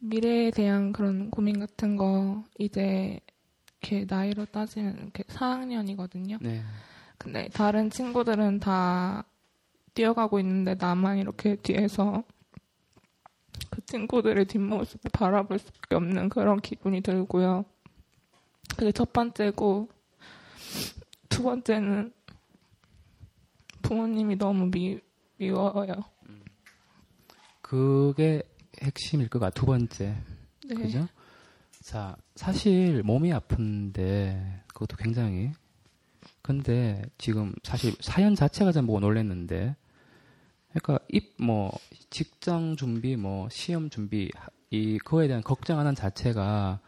미래에 0.00 0.50
대한 0.50 0.92
그런 0.92 1.30
고민 1.30 1.60
같은 1.60 1.96
거 1.96 2.42
이제 2.58 3.20
이렇게 3.82 4.04
나이로 4.12 4.46
따지면 4.46 4.96
이렇게 4.98 5.22
4학년이거든요. 5.24 6.38
네. 6.40 6.62
근데 7.20 7.50
다른 7.50 7.90
친구들은 7.90 8.60
다 8.60 9.24
뛰어가고 9.92 10.40
있는데 10.40 10.74
나만 10.74 11.18
이렇게 11.18 11.54
뒤에서 11.56 12.24
그 13.68 13.84
친구들의 13.84 14.46
뒷모습을 14.46 15.10
바라볼 15.12 15.58
수밖에 15.58 15.96
없는 15.96 16.30
그런 16.30 16.58
기분이 16.60 17.02
들고요. 17.02 17.66
그게 18.74 18.90
첫 18.90 19.12
번째고 19.12 19.90
두 21.28 21.42
번째는 21.42 22.10
부모님이 23.82 24.38
너무 24.38 24.70
미, 24.70 24.98
미워요. 25.36 25.92
그게 27.60 28.42
핵심일 28.82 29.28
것 29.28 29.38
같아. 29.40 29.60
두 29.60 29.66
번째. 29.66 30.16
네. 30.66 30.74
그죠? 30.74 31.06
자, 31.82 32.16
사실 32.34 33.02
몸이 33.02 33.30
아픈데 33.30 34.62
그것도 34.68 34.96
굉장히 34.96 35.52
근데 36.50 37.00
지금 37.16 37.54
사실 37.62 37.94
사연 38.00 38.34
자체가 38.34 38.72
좀 38.72 38.84
보고 38.84 38.98
놀랐는데 38.98 39.76
그러니까 40.72 40.98
입 41.08 41.40
뭐 41.40 41.70
직장 42.10 42.74
준비 42.74 43.14
뭐 43.14 43.48
시험 43.50 43.88
준비 43.88 44.32
이 44.70 44.98
그거에 44.98 45.28
대한 45.28 45.44
걱정하는 45.44 45.94
자체가 45.94 46.80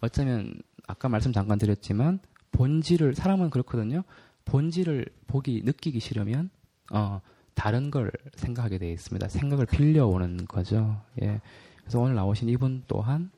어쩌면 0.00 0.60
아까 0.88 1.08
말씀 1.08 1.32
잠깐 1.32 1.58
드렸지만 1.58 2.18
본질을 2.50 3.14
사람은 3.14 3.50
그렇거든요. 3.50 4.02
본질을 4.46 5.06
보기 5.28 5.62
느끼기 5.64 6.00
싫으면 6.00 6.50
어 6.92 7.20
다른 7.54 7.92
걸 7.92 8.10
생각하게 8.34 8.78
되어 8.78 8.90
있습니다. 8.90 9.28
생각을 9.28 9.66
빌려오는 9.66 10.44
거죠. 10.46 11.00
예. 11.22 11.40
그래서 11.82 12.00
오늘 12.00 12.16
나오신 12.16 12.48
이분 12.48 12.82
또한 12.88 13.30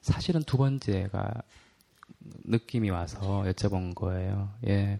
사실은 0.00 0.42
두 0.42 0.56
번째가 0.56 1.30
느낌이 2.44 2.90
와서 2.90 3.42
여쭤본 3.46 3.94
거예요. 3.94 4.52
예. 4.66 4.98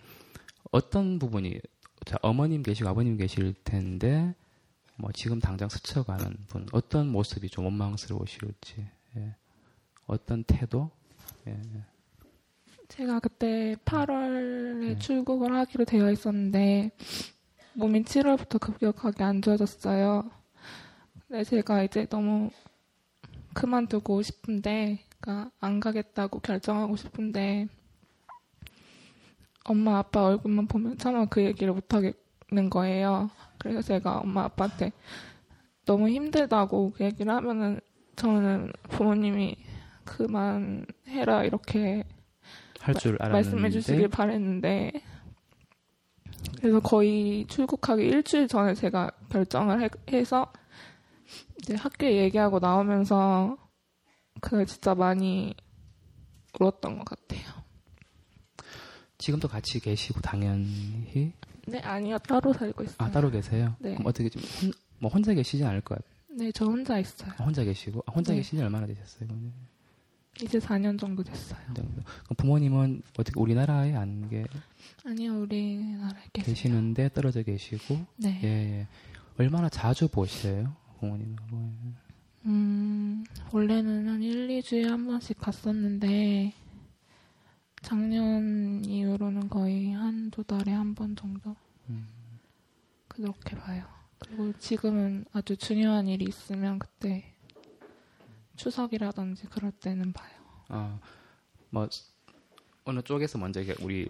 어떤 0.70 1.18
부분이 1.18 1.61
자, 2.05 2.16
어머님 2.22 2.62
계시고 2.62 2.89
아버님 2.89 3.16
계실 3.16 3.55
텐데 3.64 4.35
뭐 4.97 5.11
지금 5.12 5.41
당장 5.41 5.68
스쳐가는 5.68 6.37
분 6.49 6.66
어떤 6.72 7.09
모습이 7.09 7.49
좀 7.49 7.64
원망스러우실지 7.64 8.87
예. 9.16 9.35
어떤 10.07 10.45
태도 10.45 10.91
예. 11.47 11.61
제가 12.89 13.18
그때 13.20 13.74
8월에 13.85 14.87
네. 14.87 14.99
출국을 14.99 15.53
하기로 15.53 15.85
되어 15.85 16.11
있었는데 16.11 16.93
몸이 17.74 18.05
7월부터 18.05 18.59
급격하게 18.61 19.24
안 19.24 19.43
좋아졌어요. 19.43 20.31
근데 21.29 21.45
제가 21.45 21.83
이제 21.83 22.07
너무 22.07 22.51
그만두고 23.53 24.22
싶은데, 24.22 25.01
그러니까 25.27 25.51
안 25.59 25.81
가겠다고 25.81 26.39
결정하고 26.39 26.95
싶은데 26.97 27.66
엄마 29.64 29.99
아빠 29.99 30.24
얼굴만 30.24 30.68
보면 30.68 30.99
차마 30.99 31.24
그 31.27 31.43
얘기를 31.43 31.72
못 31.72 31.93
하겠는 31.93 32.70
거예요. 32.70 33.29
그래서 33.59 33.83
제가 33.83 34.20
엄마 34.20 34.45
아빠한테 34.45 34.93
너무 35.85 36.09
힘들다고 36.09 36.93
그 36.93 37.05
얘기를 37.05 37.33
하면은 37.33 37.81
저는 38.14 38.70
부모님이 38.91 39.57
그만해라 40.05 41.45
이렇게 41.45 42.05
할 42.79 42.95
줄 42.95 43.16
알았는데 43.20 43.33
말씀해 43.33 43.70
주시길 43.70 44.09
바랬는데 44.09 44.93
그래서 46.61 46.79
거의 46.79 47.45
출국하기 47.49 48.05
일주일 48.05 48.47
전에 48.47 48.74
제가 48.74 49.11
결정을 49.31 49.83
해, 49.83 49.89
해서 50.12 50.53
이제 51.59 51.74
학교에 51.74 52.16
얘기하고 52.18 52.61
나오면서 52.61 53.57
그날 54.41 54.66
진짜 54.66 54.95
많이 54.95 55.55
울었던 56.59 56.99
것 56.99 57.05
같아요. 57.05 57.43
지금도 59.18 59.49
같이 59.49 59.80
계시고 59.80 60.20
당연히 60.20 61.32
네 61.66 61.80
아니요 61.80 62.18
따로 62.18 62.53
살고 62.53 62.84
있어요. 62.84 62.97
아 62.99 63.11
따로 63.11 63.30
계세요? 63.30 63.74
네. 63.78 63.93
그럼 63.95 64.07
어떻게 64.07 64.28
좀 64.28 64.43
혼, 64.62 64.72
뭐 64.99 65.11
혼자 65.11 65.32
계시지 65.34 65.64
않을 65.64 65.80
것 65.80 65.97
같아요. 65.97 66.16
네, 66.39 66.53
저 66.53 66.66
혼자 66.66 66.99
있어요. 66.99 67.32
아, 67.39 67.45
혼자 67.45 67.64
계시고 67.64 68.03
아, 68.07 68.12
혼자 68.12 68.32
네. 68.32 68.39
계신 68.41 68.59
지 68.59 68.62
얼마나 68.62 68.87
되셨어요? 68.87 69.26
그러면? 69.26 69.53
이제 70.43 70.59
4년 70.59 70.99
정도 71.01 71.22
됐어요. 71.24 71.59
그럼 71.72 72.37
부모님은 72.37 73.01
어떻게 73.18 73.41
우리나라에 73.41 73.95
안 73.95 74.28
계, 74.28 74.45
아니요, 75.07 75.41
우리나라에 75.41 76.24
계세요. 76.34 76.55
계시는데 76.55 77.09
떨어져 77.14 77.43
계시고 77.43 78.05
네. 78.16 78.39
예, 78.45 78.49
예. 78.49 78.89
얼마나 79.39 79.70
자주 79.70 80.09
보셔요? 80.09 80.76
부모님하고 81.01 81.72
음, 82.47 83.24
원래는 83.53 84.09
한 84.09 84.22
1, 84.22 84.49
2주에 84.49 84.84
한 84.88 85.07
번씩 85.07 85.38
갔었는데, 85.38 86.53
작년 87.82 88.84
이후로는 88.84 89.49
거의 89.49 89.92
한 89.92 90.30
두 90.30 90.42
달에 90.44 90.72
한 90.72 90.94
번 90.94 91.14
정도? 91.16 91.57
음. 91.88 92.07
그렇게 93.09 93.57
봐요. 93.57 93.84
그리고 94.18 94.53
지금은 94.59 95.24
아주 95.32 95.57
중요한 95.57 96.09
일이 96.09 96.24
있으면 96.28 96.78
그때 96.78 97.34
추석이라든지 98.57 99.47
그럴 99.47 99.72
때는 99.72 100.12
봐요. 100.12 100.30
아, 100.68 100.99
뭐 101.70 101.88
어느 102.84 103.03
쪽에서 103.03 103.38
먼저 103.38 103.61
이게 103.61 103.74
우리 103.80 104.09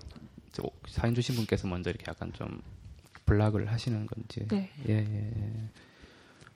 저 0.53 0.62
사연 0.89 1.14
주신 1.14 1.34
분께서 1.34 1.66
먼저 1.68 1.91
이렇게 1.91 2.05
약간 2.09 2.32
좀 2.32 2.61
블락을 3.26 3.70
하시는 3.70 4.07
건지. 4.07 4.47
네. 4.49 4.70
예, 4.89 4.95
예, 4.95 5.32
예. 5.37 5.70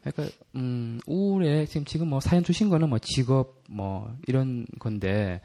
그러니까 0.02 0.36
음, 0.54 1.00
우울해 1.06 1.66
지금 1.66 1.84
지금 1.84 2.08
뭐 2.08 2.20
사연 2.20 2.42
주신 2.42 2.68
거는 2.68 2.88
뭐 2.88 2.98
직업 2.98 3.62
뭐 3.68 4.14
이런 4.26 4.66
건데 4.78 5.40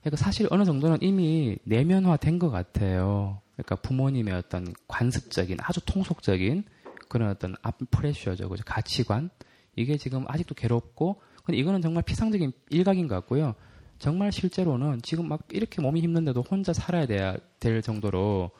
그러니까 0.00 0.22
사실 0.22 0.46
어느 0.50 0.64
정도는 0.64 0.98
이미 1.00 1.56
내면화된 1.64 2.38
것 2.38 2.50
같아요. 2.50 3.40
그러니까 3.54 3.76
부모님의 3.76 4.34
어떤 4.34 4.74
관습적인 4.88 5.58
아주 5.60 5.80
통속적인 5.86 6.64
그런 7.08 7.30
어떤 7.30 7.54
앞 7.62 7.78
프레셔죠, 7.90 8.48
그죠? 8.48 8.64
가치관 8.66 9.30
이게 9.76 9.96
지금 9.96 10.24
아직도 10.28 10.54
괴롭고 10.54 11.20
근데 11.44 11.58
이거는 11.58 11.80
정말 11.80 12.02
피상적인 12.02 12.52
일각인 12.70 13.06
것 13.06 13.14
같고요. 13.16 13.54
정말 13.98 14.32
실제로는 14.32 15.00
지금 15.02 15.28
막 15.28 15.42
이렇게 15.52 15.80
몸이 15.80 16.00
힘든데도 16.00 16.42
혼자 16.42 16.72
살아야 16.72 17.06
돼야 17.06 17.36
될 17.60 17.80
정도로 17.80 18.50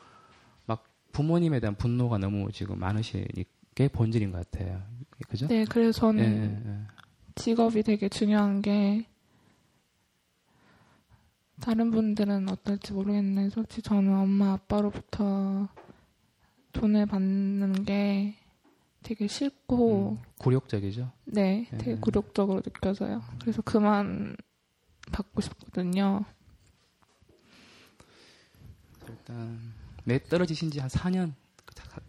막 0.65 0.85
부모님에 1.11 1.59
대한 1.59 1.75
분노가 1.75 2.17
너무 2.17 2.51
지금 2.51 2.79
많으시니까 2.79 3.49
본질인 3.91 4.31
것 4.31 4.49
같아요. 4.49 4.81
그죠? 5.29 5.47
네, 5.47 5.65
그래서 5.65 5.91
저는 5.99 6.23
예, 6.23 6.69
예, 6.69 6.71
예. 6.71 6.81
직업이 7.35 7.83
되게 7.83 8.07
중요한 8.09 8.61
게 8.61 9.07
다른 11.61 11.91
분들은 11.91 12.49
어떨지 12.49 12.93
모르겠는데 12.93 13.49
솔직히 13.49 13.81
저는 13.81 14.13
엄마 14.13 14.53
아빠로부터 14.53 15.67
돈을 16.73 17.05
받는 17.05 17.85
게 17.85 18.35
되게 19.03 19.27
싫고 19.27 20.11
음, 20.11 20.17
굴욕적이죠. 20.39 21.11
네 21.25 21.67
예. 21.71 21.77
되게 21.77 21.95
굴욕적으로 21.99 22.61
느껴져요. 22.61 23.21
그래서 23.39 23.61
그만 23.61 24.35
받고 25.11 25.41
싶거든요. 25.41 26.25
일단 29.07 29.59
매 30.03 30.19
떨어지신 30.21 30.71
지 30.71 30.79
한 30.79 30.89
4년 30.89 31.33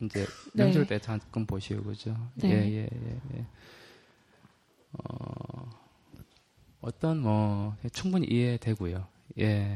이제 0.01 0.27
네. 0.53 0.65
명절 0.65 0.87
때 0.87 0.99
잠깐 0.99 1.47
보시고 1.47 1.85
그죠? 1.85 2.17
네. 2.35 2.49
예, 2.51 2.55
예, 2.55 2.89
예, 2.93 3.21
예. 3.39 3.47
어, 4.93 5.71
어떤 6.81 7.21
뭐 7.21 7.77
충분히 7.93 8.27
이해되고요. 8.27 9.07
예. 9.39 9.75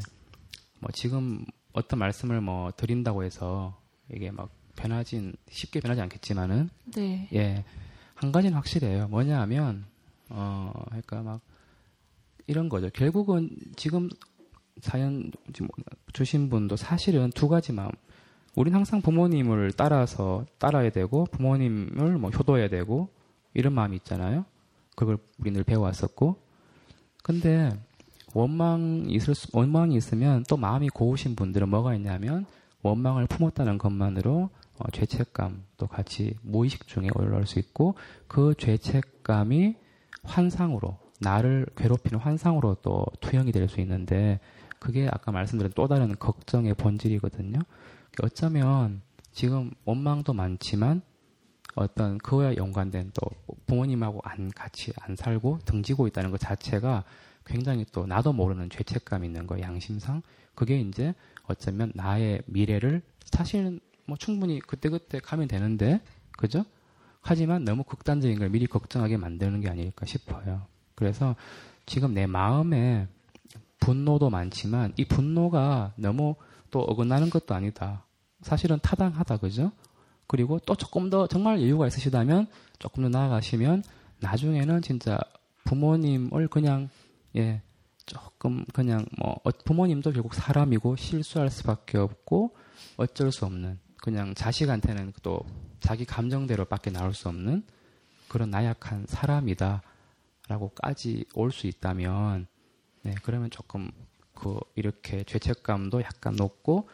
뭐 0.78 0.90
지금 0.92 1.44
어떤 1.72 1.98
말씀을 1.98 2.40
뭐 2.40 2.70
드린다고 2.76 3.24
해서 3.24 3.80
이게 4.12 4.30
막 4.30 4.50
변하진 4.76 5.34
쉽게 5.50 5.80
변하지 5.80 6.00
않겠지만은 6.00 6.70
네. 6.94 7.28
예. 7.34 7.64
한 8.14 8.32
가지는 8.32 8.54
확실해요. 8.56 9.08
뭐냐 9.08 9.40
하면, 9.42 9.86
어, 10.28 10.72
그러니까 10.86 11.22
막, 11.22 11.40
이런 12.46 12.68
거죠. 12.68 12.90
결국은 12.90 13.56
지금 13.76 14.10
사연 14.80 15.30
주신 16.12 16.50
분도 16.50 16.76
사실은 16.76 17.30
두 17.30 17.48
가지 17.48 17.72
마음. 17.72 17.90
우린 18.56 18.74
항상 18.74 19.00
부모님을 19.00 19.72
따라서 19.76 20.44
따라야 20.58 20.90
되고, 20.90 21.24
부모님을 21.30 22.18
뭐 22.18 22.30
효도해야 22.30 22.68
되고, 22.68 23.08
이런 23.54 23.72
마음이 23.72 23.96
있잖아요. 23.96 24.44
그걸 24.96 25.18
우리 25.38 25.50
늘 25.50 25.64
배워왔었고. 25.64 26.36
근데, 27.22 27.70
원망이 28.34 29.12
있을 29.12 29.34
수, 29.34 29.48
원망이 29.52 29.94
있으면 29.96 30.44
또 30.48 30.56
마음이 30.56 30.88
고우신 30.88 31.36
분들은 31.36 31.68
뭐가 31.68 31.94
있냐면, 31.94 32.46
원망을 32.82 33.26
품었다는 33.26 33.78
것만으로 33.78 34.50
어, 34.78 34.90
죄책감도 34.92 35.86
같이 35.88 36.34
무의식 36.42 36.86
중에 36.86 37.08
올라올 37.14 37.46
수 37.46 37.58
있고 37.58 37.94
그 38.26 38.54
죄책감이 38.56 39.76
환상으로 40.22 40.96
나를 41.20 41.66
괴롭히는 41.76 42.18
환상으로 42.18 42.76
또 42.82 43.04
투영이 43.20 43.52
될 43.52 43.68
수 43.68 43.80
있는데 43.80 44.40
그게 44.78 45.06
아까 45.12 45.30
말씀드린 45.32 45.72
또 45.74 45.86
다른 45.86 46.16
걱정의 46.18 46.72
본질이거든요. 46.74 47.58
어쩌면 48.22 49.02
지금 49.32 49.70
원망도 49.84 50.32
많지만 50.32 51.02
어떤 51.74 52.18
그와 52.18 52.56
연관된 52.56 53.12
또 53.14 53.30
부모님하고 53.66 54.20
안 54.24 54.50
같이 54.50 54.92
안 55.00 55.16
살고 55.16 55.60
등지고 55.64 56.06
있다는 56.08 56.30
것 56.30 56.40
자체가 56.40 57.04
굉장히 57.46 57.86
또 57.92 58.06
나도 58.06 58.32
모르는 58.32 58.70
죄책감이 58.70 59.26
있는 59.26 59.46
거예요. 59.46 59.64
양심상 59.64 60.22
그게 60.54 60.80
이제 60.80 61.14
어쩌면 61.44 61.92
나의 61.94 62.42
미래를 62.46 63.02
사실은 63.24 63.80
뭐 64.06 64.16
충분히 64.16 64.58
그때그때 64.60 65.20
가면 65.20 65.48
되는데, 65.48 66.00
그죠? 66.36 66.64
하지만 67.20 67.64
너무 67.64 67.84
극단적인 67.84 68.38
걸 68.38 68.48
미리 68.48 68.66
걱정하게 68.66 69.16
만드는 69.16 69.60
게 69.60 69.68
아닐까 69.68 70.06
싶어요. 70.06 70.66
그래서 70.94 71.36
지금 71.86 72.14
내 72.14 72.26
마음에 72.26 73.06
분노도 73.78 74.30
많지만 74.30 74.92
이 74.96 75.04
분노가 75.04 75.92
너무 75.96 76.34
또 76.70 76.80
어긋나는 76.80 77.30
것도 77.30 77.54
아니다. 77.54 78.04
사실은 78.42 78.78
타당하다, 78.82 79.38
그죠? 79.38 79.72
그리고 80.26 80.58
또 80.60 80.74
조금 80.74 81.10
더 81.10 81.26
정말 81.26 81.60
여유가 81.60 81.86
있으시다면 81.86 82.46
조금 82.78 83.02
더 83.02 83.08
나아가시면 83.08 83.82
나중에는 84.20 84.82
진짜 84.82 85.18
부모님을 85.64 86.48
그냥, 86.48 86.88
예, 87.36 87.62
조금 88.06 88.64
그냥 88.72 89.04
뭐 89.18 89.38
어, 89.44 89.50
부모님도 89.64 90.12
결국 90.12 90.34
사람이고 90.34 90.96
실수할 90.96 91.50
수밖에 91.50 91.98
없고 91.98 92.56
어쩔 92.96 93.30
수 93.30 93.44
없는 93.44 93.78
그냥 94.02 94.34
자식한테는 94.34 95.12
또 95.22 95.40
자기 95.80 96.04
감정대로 96.04 96.64
밖에 96.64 96.90
나올 96.90 97.14
수 97.14 97.28
없는 97.28 97.62
그런 98.28 98.50
나약한 98.50 99.06
사람이다라고까지 100.48 101.26
올 101.34 101.52
수 101.52 101.66
있다면 101.66 102.46
네 103.02 103.14
그러면 103.22 103.50
조금 103.50 103.90
그 104.40 104.58
이렇게 104.74 105.22
죄책감도 105.24 106.00
약간 106.00 106.34
높고 106.34 106.88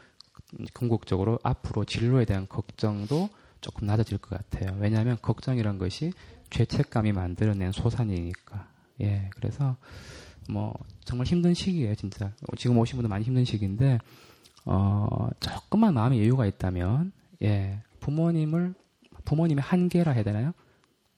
궁극적으로 0.74 1.38
앞으로 1.44 1.84
진로에 1.84 2.24
대한 2.24 2.48
걱정도 2.48 3.28
조금 3.60 3.86
낮아질 3.86 4.18
것 4.18 4.30
같아요. 4.30 4.76
왜냐하면 4.80 5.16
걱정이란 5.22 5.78
것이 5.78 6.12
죄책감이 6.50 7.12
만들어낸 7.12 7.70
소산이니까. 7.70 8.68
예, 9.02 9.30
그래서 9.34 9.76
뭐 10.48 10.74
정말 11.04 11.26
힘든 11.26 11.54
시기예요, 11.54 11.94
진짜. 11.94 12.32
지금 12.56 12.78
오신 12.78 12.96
분도 12.96 13.08
많이 13.08 13.24
힘든 13.24 13.44
시기인데 13.44 13.98
어, 14.64 15.28
조금만 15.38 15.94
마음의 15.94 16.18
여유가 16.20 16.46
있다면 16.46 17.12
예, 17.42 17.80
부모님을 18.00 18.74
부모님의 19.24 19.62
한계라 19.62 20.12
해야 20.12 20.24
되나요? 20.24 20.52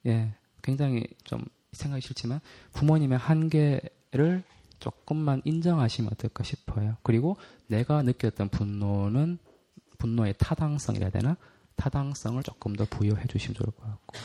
예, 0.06 0.34
굉장히 0.62 1.06
좀 1.24 1.42
생각이 1.72 2.02
싫지만 2.02 2.40
부모님의 2.72 3.16
한계를 3.16 4.42
조금만 4.78 5.42
인정하시면 5.44 6.10
어떨까 6.12 6.44
싶어요. 6.44 6.96
그리고 7.02 7.36
내가 7.66 8.02
느꼈던 8.02 8.48
분노는 8.50 9.38
분노의 9.98 10.34
타당성이라 10.38 11.06
해야 11.06 11.10
되나? 11.10 11.36
타당성을 11.76 12.42
조금 12.42 12.74
더 12.74 12.84
부여해 12.84 13.26
주시면 13.26 13.54
좋을 13.54 13.66
것 13.66 13.82
같고. 13.82 14.16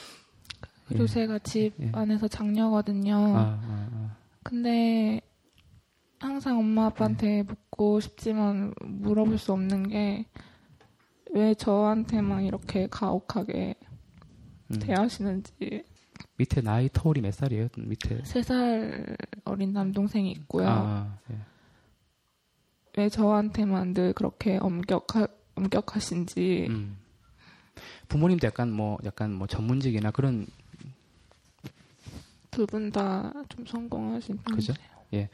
그리고 0.88 1.04
예. 1.04 1.08
제가 1.08 1.40
집 1.40 1.74
예. 1.80 1.90
안에서 1.94 2.28
장녀거든요. 2.28 3.16
아, 3.16 3.40
아, 3.40 3.90
아. 3.94 4.18
근데 4.44 5.22
항상 6.20 6.60
엄마 6.60 6.86
아빠한테 6.86 7.28
네. 7.28 7.44
묻고 7.44 8.00
싶지만 8.00 8.74
물어볼 8.82 9.38
수 9.38 9.54
없는 9.54 9.90
게 9.90 10.26
왜 11.34 11.56
저한테만 11.56 12.44
이렇게 12.44 12.88
가혹하게 12.88 13.76
음. 14.72 14.80
대하시는지 14.80 15.84
밑에 16.38 16.62
나이 16.62 16.90
터울이 16.92 17.22
몇 17.22 17.34
살이에요? 17.34 17.68
밑에 17.78 18.22
세 18.24 18.42
살 18.42 19.16
어린 19.46 19.74
남동생이 19.74 20.32
있고요. 20.32 20.68
아, 20.68 21.18
예. 21.32 21.38
왜 22.98 23.10
저한테만 23.10 23.94
늘 23.94 24.14
그렇게 24.14 24.58
엄격하, 24.58 25.28
엄격하신지 25.56 26.68
음. 26.70 26.98
부모님도 28.08 28.46
약간 28.48 28.72
뭐 28.72 28.98
약간 29.04 29.32
뭐 29.34 29.48
전문직이나 29.48 30.12
그런 30.12 30.46
두 32.52 32.66
분 32.68 32.92
다 32.92 33.34
좀 33.50 33.66
성공하신? 33.66 34.38
분이세요. 34.38 34.76
예. 35.14 35.30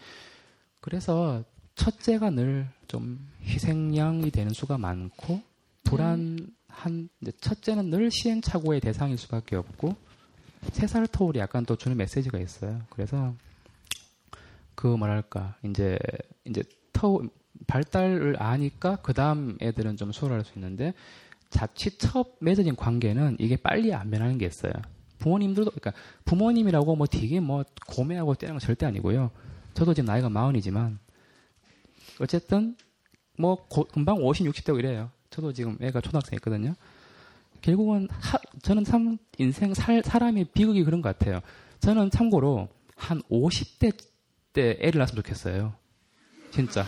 그래서 0.82 1.44
첫째가 1.76 2.30
늘 2.32 2.68
좀 2.88 3.20
희생양이 3.44 4.32
되는 4.32 4.52
수가 4.52 4.78
많고 4.80 5.42
불안한 5.84 7.10
이제 7.22 7.32
첫째는 7.40 7.90
늘 7.92 8.10
시행착오의 8.10 8.80
대상일 8.80 9.18
수밖에 9.18 9.56
없고 9.58 9.96
세살 10.72 11.08
터울이 11.08 11.40
약간 11.40 11.66
또 11.66 11.76
주는 11.76 11.96
메시지가 11.98 12.40
있어요. 12.40 12.82
그래서 12.90 13.34
그 14.76 14.88
뭐랄까 14.88 15.56
이제 15.64 15.98
이제 16.46 16.64
터 16.94 17.22
발달을 17.68 18.42
아니까 18.42 18.98
그 18.98 19.14
다음 19.14 19.58
애들은 19.62 19.98
좀 19.98 20.12
수월할 20.12 20.44
수 20.46 20.54
있는데 20.58 20.94
자칫 21.50 21.98
첫 22.00 22.36
맺어진 22.40 22.76
관계는 22.76 23.38
이게 23.40 23.56
빨리 23.58 23.94
안 23.94 24.10
변하는 24.12 24.38
게 24.38 24.46
있어요. 24.46 24.72
부모님들도 25.18 25.72
그러니까 25.72 25.94
부모님이라고 26.26 26.96
뭐 26.96 27.08
되게 27.08 27.40
뭐 27.40 27.64
고매하고 27.88 28.36
때리는 28.36 28.56
건 28.58 28.60
절대 28.66 28.86
아니고요. 28.86 29.32
저도 29.74 29.94
지금 29.94 30.06
나이가 30.08 30.30
마흔이지만 30.30 31.00
어쨌든 32.22 32.76
뭐 33.38 33.56
고- 33.68 33.86
금방 33.86 34.18
50, 34.18 34.46
60 34.46 34.66
되고 34.66 34.80
이래요. 34.80 35.10
저도 35.30 35.52
지금 35.54 35.78
애가 35.82 36.02
초등학생 36.02 36.36
있거든요. 36.38 36.76
결국은 37.62 38.08
하- 38.12 38.40
저는 38.62 38.84
참 38.84 39.18
인생 39.38 39.74
살, 39.74 40.02
사람의 40.04 40.46
비극이 40.54 40.84
그런 40.84 41.02
것 41.02 41.18
같아요. 41.18 41.42
저는 41.80 42.10
참고로 42.12 42.68
한 42.96 43.22
50대 43.30 43.94
때 44.54 44.78
애를 44.82 45.00
낳았으면 45.00 45.24
좋겠어요. 45.24 45.74
진짜. 46.52 46.86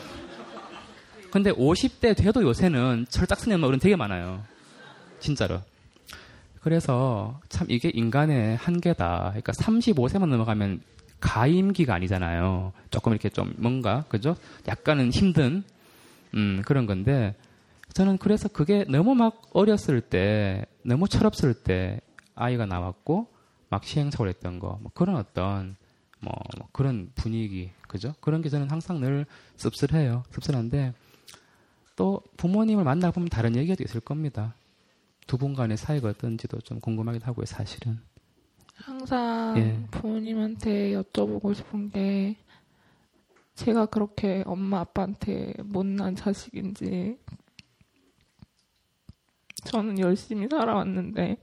근데 1.32 1.52
50대 1.52 2.16
돼도 2.18 2.44
요새는 2.44 3.06
철딱스님 3.10 3.64
어른 3.64 3.80
되게 3.80 3.96
많아요. 3.96 4.44
진짜로. 5.20 5.62
그래서 6.62 7.40
참 7.50 7.68
이게 7.70 7.90
인간의 7.94 8.58
한계다. 8.58 9.28
그러니까 9.30 9.52
35세만 9.54 10.26
넘어가면 10.28 10.82
가임기가 11.20 11.94
아니잖아요. 11.94 12.74
조금 12.90 13.14
이렇게 13.14 13.30
좀 13.30 13.54
뭔가 13.58 14.04
그죠? 14.10 14.36
약간은 14.68 15.12
힘든 15.12 15.64
음, 16.34 16.62
그런 16.66 16.86
건데 16.86 17.36
저는 17.94 18.18
그래서 18.18 18.48
그게 18.48 18.86
너무 18.86 19.16
막 19.16 19.42
어렸을 19.54 20.02
때 20.02 20.66
너무 20.84 21.08
철없을 21.08 21.54
때 21.54 22.00
아이가 22.36 22.66
나왔고 22.66 23.28
막 23.70 23.84
시행착오를 23.84 24.30
했던 24.34 24.60
거 24.60 24.78
뭐 24.82 24.92
그런 24.94 25.16
어떤 25.18 25.76
뭐, 26.20 26.34
뭐 26.58 26.68
그런 26.72 27.12
분위기 27.16 27.72
그죠? 27.88 28.14
그런 28.22 28.42
게 28.42 28.50
저는 28.50 28.70
항상 28.70 29.00
늘 29.02 29.26
씁쓸해요. 29.58 30.24
씁쓸한데 30.32 30.94
또 31.96 32.22
부모님을 32.38 32.84
만나 32.84 33.12
보면 33.12 33.30
다른 33.30 33.56
얘기가 33.56 33.76
있을 33.84 34.00
겁니다. 34.02 34.56
두 35.28 35.38
분 35.38 35.54
간의 35.54 35.78
사이가 35.78 36.10
어떤지도 36.10 36.60
좀 36.62 36.80
궁금하기도 36.80 37.26
하고요, 37.26 37.46
사실은. 37.46 38.00
항상 38.76 39.56
예. 39.58 39.80
부모님한테 39.92 40.92
여쭤보고 40.94 41.54
싶은 41.56 41.90
게 41.92 42.36
제가 43.56 43.86
그렇게 43.88 44.44
엄마 44.46 44.80
아빠한테 44.82 45.54
못난 45.64 46.16
자식인지 46.16 47.18
저는 49.64 50.00
열심히 50.00 50.48
살아왔는데 50.48 51.38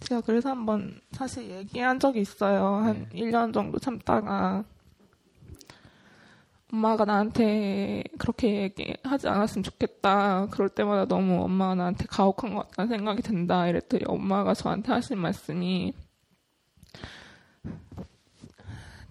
제가 0.00 0.20
그래서 0.22 0.50
한번 0.50 1.00
사실 1.12 1.50
얘기한 1.50 1.98
적이 1.98 2.20
있어요. 2.20 2.64
한 2.76 3.08
1년 3.10 3.52
정도 3.52 3.78
참다가 3.78 4.64
엄마가 6.72 7.04
나한테 7.04 8.04
그렇게 8.18 8.62
얘기하지 8.62 9.28
않았으면 9.28 9.62
좋겠다. 9.62 10.46
그럴 10.50 10.68
때마다 10.68 11.06
너무 11.06 11.42
엄마가 11.42 11.74
나한테 11.74 12.06
가혹한 12.06 12.54
것 12.54 12.68
같다는 12.68 12.96
생각이 12.96 13.22
든다. 13.22 13.68
이랬더니 13.68 14.04
엄마가 14.06 14.54
저한테 14.54 14.92
하신 14.92 15.18
말씀이 15.18 15.92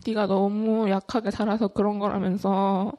네가 0.05 0.27
너무 0.27 0.89
약하게 0.89 1.31
자라서 1.31 1.67
그런 1.67 1.99
거라면서 1.99 2.93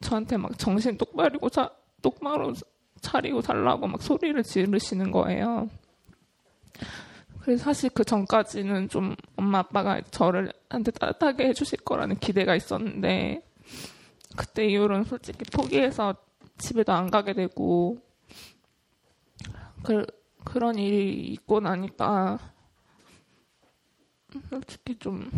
저한테 0.00 0.36
막 0.36 0.56
정신 0.58 0.96
똑바르고 0.96 1.50
자, 1.50 1.70
똑바로 2.00 2.54
차리고 3.02 3.42
달라고 3.42 3.86
막 3.86 4.00
소리를 4.00 4.42
지르시는 4.42 5.10
거예요. 5.10 5.68
그래서 7.40 7.64
사실 7.64 7.90
그 7.90 8.04
전까지는 8.04 8.88
좀 8.88 9.16
엄마 9.36 9.58
아빠가 9.58 10.00
저를 10.10 10.52
한테 10.70 10.92
따뜻하게 10.92 11.48
해주실 11.48 11.80
거라는 11.80 12.16
기대가 12.18 12.54
있었는데 12.54 13.42
그때 14.36 14.64
이후로는 14.64 15.04
솔직히 15.04 15.44
포기해서 15.52 16.14
집에도 16.56 16.92
안 16.92 17.10
가게 17.10 17.32
되고 17.32 17.98
그, 19.82 20.06
그런 20.44 20.78
일이 20.78 21.26
있고 21.32 21.58
나니까 21.58 22.38
솔직히 24.48 24.96
좀 24.98 25.28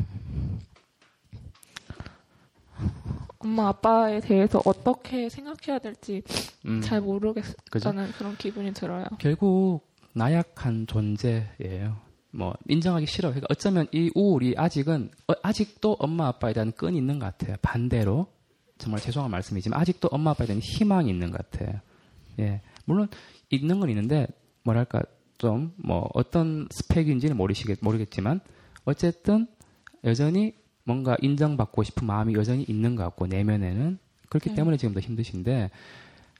엄마 3.45 3.69
아빠에 3.69 4.21
대해서 4.21 4.61
어떻게 4.65 5.29
생각해야 5.29 5.79
될지 5.79 6.23
음, 6.67 6.81
잘? 6.81 7.01
모르겠다는 7.01 8.13
그런 8.13 8.37
기분이 8.37 8.73
들어요. 8.73 9.05
결국 9.19 9.83
나약한 10.15 10.87
존재예요. 10.87 11.97
뭐 12.31 12.55
인정하기 12.69 13.07
싫어. 13.07 13.29
그러니까 13.29 13.47
어쩌면 13.51 13.87
이 13.93 14.11
우울이 14.15 14.55
아직은 14.57 15.11
어, 15.29 15.35
아직도 15.43 15.97
엄마 16.01 16.29
아빠에 16.29 16.53
대한 16.53 16.73
끈이 16.73 16.97
있는 16.97 17.19
것 17.19 17.27
같아요. 17.27 17.57
반대로 17.63 18.27
정말 18.79 19.01
죄송한 19.01 19.31
말씀이지만 19.31 19.79
아직도 19.81 20.09
엄마 20.11 20.31
아빠에 20.33 20.47
대한 20.47 20.61
희망이 20.61 21.09
있는 21.11 21.31
것 21.31 21.49
같아요. 21.51 21.81
예, 22.41 22.61
물론 22.87 23.09
있는 23.51 23.79
건 23.79 23.89
있는데 23.91 24.27
뭐랄까 24.65 25.03
좀 25.39 25.73
뭐 25.77 26.09
어떤 26.15 26.67
스펙인지는 26.71 27.37
모르시겠 27.37 27.79
모르겠지만 27.83 28.41
어쨌든 28.85 29.47
여전히 30.05 30.55
뭔가 30.85 31.17
인정받고 31.21 31.83
싶은 31.83 32.07
마음이 32.07 32.35
여전히 32.35 32.65
있는 32.69 32.95
것 32.95 33.05
같고 33.05 33.27
내면에는 33.27 33.99
그렇기 34.29 34.51
네. 34.51 34.55
때문에 34.55 34.77
지금 34.77 34.95
더 34.95 35.01
힘드신데 35.01 35.71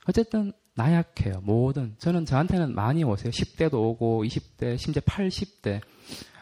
어쨌든 0.07 0.53
나약해요. 0.75 1.41
뭐든 1.41 1.95
저는 1.97 2.25
저한테는 2.25 2.75
많이 2.75 3.03
오세요. 3.03 3.31
10대도 3.31 3.73
오고 3.75 4.23
20대, 4.25 4.77
심지어 4.77 5.01
80대, 5.01 5.81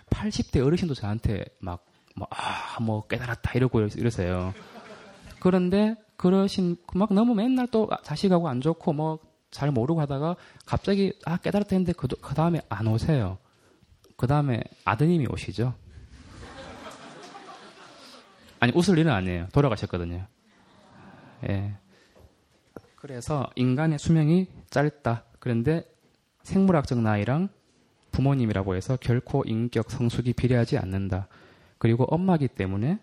80대 0.10 0.66
어르신도 0.66 0.96
저한테 0.96 1.46
막 1.60 1.86
뭐, 2.16 2.28
아, 2.32 2.80
뭐 2.82 3.08
깨달았다 3.08 3.54
이러고 3.56 3.82
이러세요. 3.82 4.54
그런데 5.40 5.96
그러신 6.18 6.78
막 6.94 7.14
너무 7.14 7.34
맨날 7.36 7.68
또 7.68 7.90
자식하고 8.04 8.48
안 8.48 8.62
좋고 8.62 8.94
뭐 8.94 9.34
잘 9.54 9.72
모르고 9.72 10.02
하다가 10.02 10.36
갑자기 10.66 11.14
아 11.26 11.38
깨달았다 11.38 11.70
했는데 11.76 11.94
그, 11.94 12.08
그 12.08 12.34
다음에 12.34 12.60
안 12.68 12.88
오세요. 12.88 13.38
그 14.18 14.28
다음에 14.28 14.62
아드님이 14.84 15.28
오시죠. 15.32 15.74
아니 18.64 18.72
웃을 18.74 18.98
일은 18.98 19.12
아니에요. 19.12 19.50
돌아가셨거든요. 19.52 20.26
예. 21.50 21.74
그래서 22.96 23.50
인간의 23.58 24.00
수명이 24.00 24.48
짧다. 24.70 25.26
그런데 25.40 25.84
생물학적 26.44 27.00
나이랑 27.02 27.50
부모님이라고 28.14 28.76
해서 28.76 28.96
결코 29.02 29.44
인격 29.46 29.92
성숙이 29.92 30.32
비례하지 30.32 30.78
않는다. 30.78 31.28
그리고 31.78 32.06
엄마기 32.06 32.48
때문에 32.48 33.00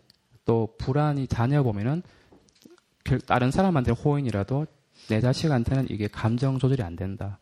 또 0.46 0.74
불안이 0.78 1.26
자녀 1.26 1.62
보면은 1.62 2.02
결- 3.04 3.20
다른 3.20 3.50
사람한테 3.50 3.92
호인이라도 3.92 4.66
내 5.10 5.20
자식한테는 5.20 5.88
이게 5.90 6.08
감정 6.08 6.58
조절이 6.58 6.82
안 6.82 6.96
된다. 6.96 7.38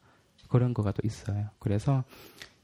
그런 0.48 0.74
거가 0.74 0.90
또 0.90 1.02
있어요. 1.04 1.50
그래서 1.60 2.02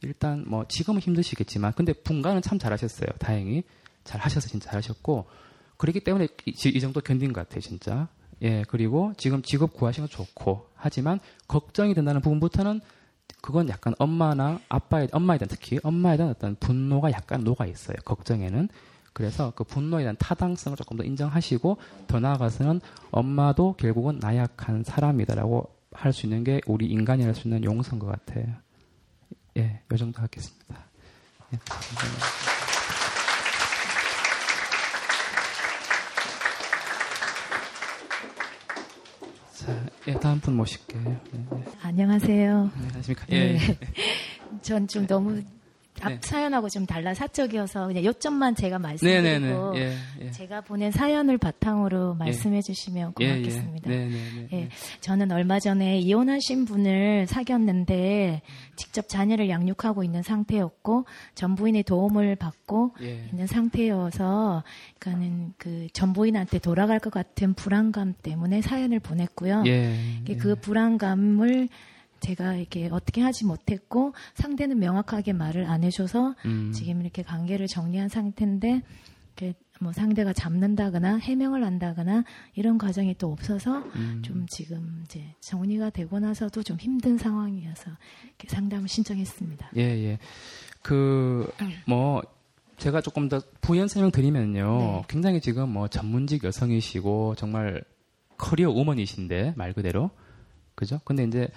일단 0.02 0.42
뭐 0.48 0.64
지금은 0.66 1.00
힘드시겠지만 1.00 1.74
근데 1.76 1.92
분간은 1.92 2.42
참 2.42 2.58
잘하셨어요. 2.58 3.10
다행히 3.20 3.62
잘 4.04 4.20
하셔서 4.20 4.48
진짜 4.48 4.70
잘 4.70 4.78
하셨고 4.78 5.26
그렇기 5.76 6.00
때문에 6.00 6.28
이, 6.46 6.50
이 6.68 6.80
정도 6.80 7.00
견딘 7.00 7.32
것 7.32 7.40
같아요, 7.42 7.60
진짜. 7.60 8.08
예, 8.42 8.62
그리고 8.68 9.12
지금 9.16 9.42
직업 9.42 9.72
구하시는 9.74 10.08
거 10.08 10.12
좋고 10.14 10.68
하지만 10.74 11.18
걱정이 11.48 11.94
된다는 11.94 12.20
부분부터는 12.20 12.80
그건 13.40 13.68
약간 13.68 13.94
엄마나 13.98 14.58
아빠에 14.68 15.08
엄마에 15.12 15.38
대한 15.38 15.48
특히 15.48 15.78
엄마에 15.82 16.16
대한 16.16 16.30
어떤 16.30 16.56
분노가 16.56 17.10
약간 17.12 17.42
녹아 17.44 17.66
있어요. 17.66 17.96
걱정에는. 18.04 18.68
그래서 19.12 19.52
그 19.54 19.62
분노에 19.64 20.02
대한 20.02 20.16
타당성을 20.18 20.76
조금 20.76 20.96
더 20.96 21.04
인정하시고 21.04 21.76
더 22.08 22.20
나아가서는 22.20 22.80
엄마도 23.12 23.74
결국은 23.78 24.18
나약한 24.20 24.82
사람이다라고 24.84 25.70
할 25.92 26.12
수 26.12 26.26
있는 26.26 26.42
게 26.42 26.60
우리 26.66 26.86
인간이 26.86 27.22
할 27.22 27.34
수 27.34 27.46
있는 27.46 27.62
용서인 27.62 28.00
것 28.00 28.06
같아요. 28.06 28.46
예, 29.56 29.80
요 29.92 29.96
정도 29.96 30.20
하겠습니다. 30.20 30.84
예, 31.52 31.58
감사합니다. 31.68 32.26
자, 39.52 39.86
예, 40.08 40.12
다음 40.14 40.38
분 40.40 40.56
모실게요. 40.56 41.02
네, 41.02 41.18
네. 41.32 41.64
안녕하세요. 41.82 42.70
안녕하십니까. 42.76 43.26
네. 43.26 43.54
예. 43.54 43.58
전 44.62 44.86
좀 44.86 45.06
너무 45.06 45.42
앞 46.00 46.10
네. 46.10 46.18
사연하고 46.20 46.68
좀 46.68 46.86
달라 46.86 47.14
사적이어서 47.14 47.86
그냥 47.86 48.04
요점만 48.04 48.54
제가. 48.56 48.78
말씀드리고 48.78 49.76
예, 49.76 49.94
예. 50.20 50.30
제가 50.32 50.60
보낸 50.62 50.90
사연을 50.90 51.38
바탕으로 51.38 52.14
말씀해 52.14 52.60
주시면 52.62 53.14
예, 53.20 53.24
예. 53.24 53.28
고맙겠습니다. 53.30 53.90
예, 54.52 54.68
저는 55.00 55.30
얼마 55.30 55.60
전에 55.60 55.98
이혼하신 55.98 56.64
분을 56.64 57.26
사귀었는데 57.28 58.42
직접 58.76 59.08
자녀를 59.08 59.48
양육하고 59.48 60.02
있는 60.02 60.22
상태였고 60.22 61.06
전부인의 61.34 61.84
도움을 61.84 62.36
받고 62.36 62.94
예. 63.02 63.26
있는 63.30 63.46
상태여서 63.46 64.64
그러니까는 64.98 65.54
그 65.56 65.86
전부인한테 65.92 66.58
돌아갈 66.58 66.98
것 66.98 67.12
같은 67.12 67.54
불안감 67.54 68.14
때문에 68.22 68.60
사연을 68.60 69.00
보냈고요. 69.00 69.62
예. 69.66 69.94
그 70.38 70.56
불안감을 70.56 71.68
제가 72.24 72.54
이렇게 72.54 72.88
어떻게 72.90 73.20
하지 73.20 73.44
못했고 73.44 74.14
상대는 74.34 74.78
명확하게 74.78 75.34
말을 75.34 75.66
안 75.66 75.84
해줘서 75.84 76.34
음. 76.46 76.72
지금 76.72 77.00
이렇게 77.02 77.22
관계를 77.22 77.66
정리한 77.66 78.08
상태인데 78.08 78.82
이렇게 79.36 79.54
뭐 79.80 79.92
상대가 79.92 80.32
잡는다거나 80.32 81.18
해명을 81.18 81.64
한다거나 81.64 82.24
이런 82.54 82.78
과정이 82.78 83.14
또 83.18 83.30
없어서 83.32 83.78
음. 83.96 84.22
좀 84.24 84.46
지금 84.48 85.02
이제 85.04 85.34
정리가 85.40 85.90
되고 85.90 86.18
나서도 86.18 86.62
좀 86.62 86.78
힘든 86.78 87.18
상황이어서 87.18 87.90
이렇게 88.24 88.48
상담을 88.48 88.88
신청했습니다. 88.88 89.72
예, 89.76 89.82
예. 89.82 90.18
그, 90.82 91.50
뭐, 91.86 92.22
제가 92.76 93.00
조금 93.00 93.28
더 93.28 93.40
부연 93.60 93.88
설명 93.88 94.10
드리면요. 94.10 94.78
네. 94.78 95.02
굉장히 95.08 95.40
지금 95.40 95.70
뭐 95.70 95.88
전문직 95.88 96.44
여성이시고 96.44 97.34
정말 97.36 97.82
커리어 98.36 98.70
우먼이신데, 98.70 99.54
말 99.56 99.72
그대로. 99.72 100.10
그죠? 100.74 101.00
근데 101.04 101.24
이제, 101.24 101.48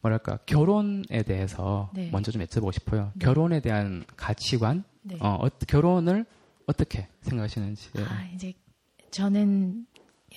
뭐랄까, 0.00 0.38
결혼에 0.46 1.22
대해서 1.24 1.90
네. 1.94 2.10
먼저 2.10 2.30
좀 2.30 2.42
여쭤보고 2.42 2.72
싶어요. 2.72 3.12
네. 3.14 3.24
결혼에 3.24 3.60
대한 3.60 4.04
가치관, 4.16 4.84
네. 5.02 5.16
어, 5.20 5.38
어, 5.40 5.48
결혼을 5.66 6.24
어떻게 6.66 7.08
생각하시는지. 7.22 7.90
예. 7.98 8.02
아, 8.02 8.28
이제 8.34 8.52
저는 9.10 9.86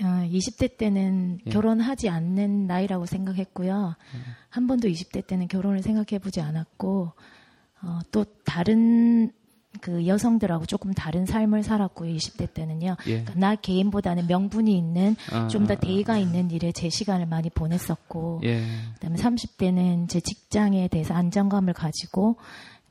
어, 0.01 0.05
20대 0.05 0.77
때는 0.77 1.39
예. 1.45 1.51
결혼하지 1.51 2.09
않는 2.09 2.67
나이라고 2.67 3.05
생각했고요. 3.05 3.95
음. 4.13 4.21
한 4.49 4.67
번도 4.67 4.87
20대 4.87 5.27
때는 5.27 5.47
결혼을 5.47 5.81
생각해보지 5.81 6.41
않았고 6.41 7.11
어, 7.83 7.99
또 8.11 8.25
다른 8.45 9.31
그 9.81 10.05
여성들하고 10.07 10.65
조금 10.65 10.93
다른 10.93 11.25
삶을 11.25 11.63
살았고요. 11.63 12.13
20대 12.15 12.53
때는요. 12.53 12.95
예. 13.07 13.23
그러니까 13.23 13.33
나 13.35 13.55
개인보다는 13.55 14.27
명분이 14.27 14.77
있는 14.77 15.15
아, 15.31 15.47
좀더 15.47 15.73
아, 15.73 15.77
대의가 15.77 16.17
있는 16.17 16.51
일에 16.51 16.71
제 16.71 16.89
시간을 16.89 17.25
많이 17.25 17.49
보냈었고 17.49 18.41
예. 18.43 18.63
그다음에 18.95 19.17
30대는 19.17 20.07
제 20.07 20.19
직장에 20.19 20.87
대해서 20.87 21.13
안정감을 21.13 21.73
가지고 21.73 22.37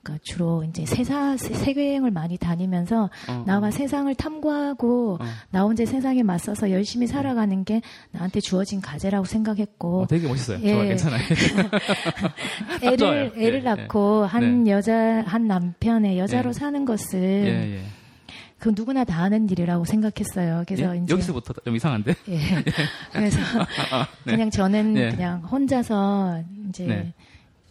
그러니까 0.03 0.23
주로 0.25 0.65
이제 0.65 0.87
세사 0.87 1.37
세- 1.37 1.53
세계여행을 1.55 2.11
많이 2.11 2.39
다니면서 2.39 3.11
어, 3.29 3.45
나와 3.47 3.69
어. 3.69 3.71
세상을 3.71 4.15
탐구하고 4.15 5.19
어. 5.21 5.25
나 5.51 5.63
혼자 5.63 5.85
세상에 5.85 6.23
맞서서 6.23 6.71
열심히 6.71 7.07
살아가는 7.07 7.65
게 7.65 7.83
나한테 8.11 8.41
주어진 8.41 8.81
과제라고 8.81 9.25
생각했고 9.27 10.03
어, 10.03 10.07
되게 10.07 10.27
멋있어요. 10.27 10.59
예. 10.63 10.73
좋아, 10.75 10.85
괜찮아요. 10.85 11.23
애를 12.83 12.97
좋아요. 12.99 13.31
애를 13.37 13.61
예, 13.61 13.63
낳고 13.63 14.23
예. 14.25 14.29
한 14.29 14.65
네. 14.65 14.71
여자 14.73 15.23
한 15.27 15.47
남편의 15.47 16.19
여자로 16.19 16.49
예. 16.49 16.53
사는 16.53 16.85
것은 16.85 17.21
예, 17.23 17.77
예. 17.77 17.83
그 18.59 18.73
누구나 18.77 19.05
다 19.05 19.23
하는 19.23 19.49
일이라고 19.49 19.85
생각했어요. 19.85 20.65
그래서 20.67 20.95
예? 20.97 21.01
이제 21.03 21.13
여기서부터 21.13 21.55
좀 21.65 21.77
이상한데? 21.77 22.15
예. 22.29 22.39
그래서 23.13 23.39
아, 23.93 24.07
네. 24.25 24.33
그냥 24.33 24.51
저는 24.51 24.95
네. 24.95 25.09
그냥 25.11 25.41
혼자서 25.45 26.43
이제 26.69 26.85
네. 26.87 27.13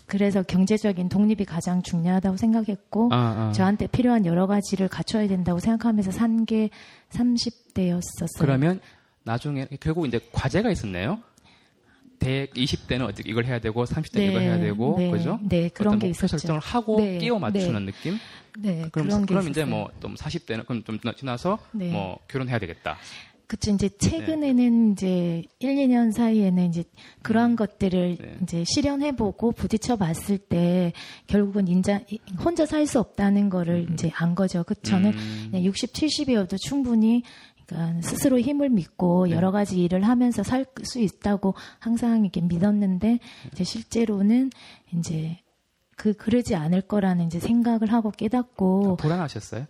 그래서 0.09 0.41
경제적인 0.43 1.07
독립이 1.07 1.45
가장 1.45 1.81
중요하다고 1.83 2.35
생각했고 2.37 3.09
아, 3.13 3.49
아. 3.49 3.51
저한테 3.53 3.85
필요한 3.87 4.25
여러 4.25 4.47
가지를 4.47 4.87
갖춰야 4.87 5.27
된다고 5.27 5.59
생각하면서 5.59 6.11
산 6.11 6.45
게 6.45 6.69
30대였었어요. 7.11 8.39
그러면 8.39 8.79
나중에 9.23 9.67
결국 9.79 10.07
이제 10.07 10.19
과제가 10.31 10.71
있었네요. 10.71 11.19
대 12.17 12.47
20대는 12.47 13.03
어떻게 13.03 13.29
이걸 13.29 13.45
해야 13.45 13.59
되고 13.59 13.85
30대는 13.85 14.29
이걸 14.29 14.41
해야 14.41 14.57
되고 14.59 14.95
네, 14.97 15.09
그죠? 15.11 15.39
네, 15.41 15.69
그런 15.69 15.99
게 15.99 16.07
목표 16.07 16.11
있었죠. 16.11 16.37
설정을 16.39 16.59
하고 16.59 16.97
네, 16.99 17.17
끼워 17.19 17.39
맞추는 17.39 17.85
느낌. 17.85 18.17
네, 18.57 18.89
그럼 18.91 19.07
그런 19.07 19.21
게 19.21 19.33
그럼 19.33 19.47
이제. 19.49 19.63
뭐 19.63 19.89
좀 20.01 20.15
40대는 20.15 20.65
그럼 20.65 20.83
좀 20.83 20.99
지나서 21.15 21.59
네. 21.71 21.91
뭐 21.91 22.19
결혼해야 22.27 22.59
되겠다. 22.59 22.97
그쵸. 23.49 23.71
이제 23.71 23.89
최근에는 23.89 24.91
이제 24.91 25.41
1, 25.57 25.75
2년 25.75 26.11
사이에는 26.11 26.65
이제 26.69 26.83
그러한 27.23 27.55
것들을 27.55 28.17
네. 28.21 28.37
이제 28.43 28.63
실현해보고 28.63 29.53
부딪혀 29.53 29.95
봤을 29.95 30.37
때 30.37 30.93
결국은 31.25 31.67
인자, 31.67 32.01
혼자 32.45 32.67
살 32.67 32.85
수 32.85 32.99
없다는 32.99 33.49
거를 33.49 33.87
이제 33.91 34.11
안 34.13 34.35
거죠. 34.35 34.63
그 34.63 34.75
저는 34.75 35.13
음. 35.13 35.47
그냥 35.49 35.65
60, 35.65 35.93
70이어도 35.93 36.57
충분히 36.61 37.23
그러니까 37.65 38.01
스스로 38.01 38.39
힘을 38.39 38.69
믿고 38.69 39.25
네. 39.25 39.35
여러 39.35 39.49
가지 39.51 39.83
일을 39.83 40.07
하면서 40.07 40.43
살 40.43 40.65
수 40.83 40.99
있다고 40.99 41.55
항상 41.79 42.21
이렇게 42.21 42.41
믿었는데 42.41 43.17
이제 43.51 43.63
실제로는 43.63 44.51
이제 44.93 45.39
그 45.95 46.13
그러지 46.13 46.55
않을 46.55 46.81
거라는 46.83 47.25
이제 47.25 47.39
생각을 47.39 47.91
하고 47.91 48.09
깨닫고 48.11 48.95
불안하셨어요? 48.95 49.65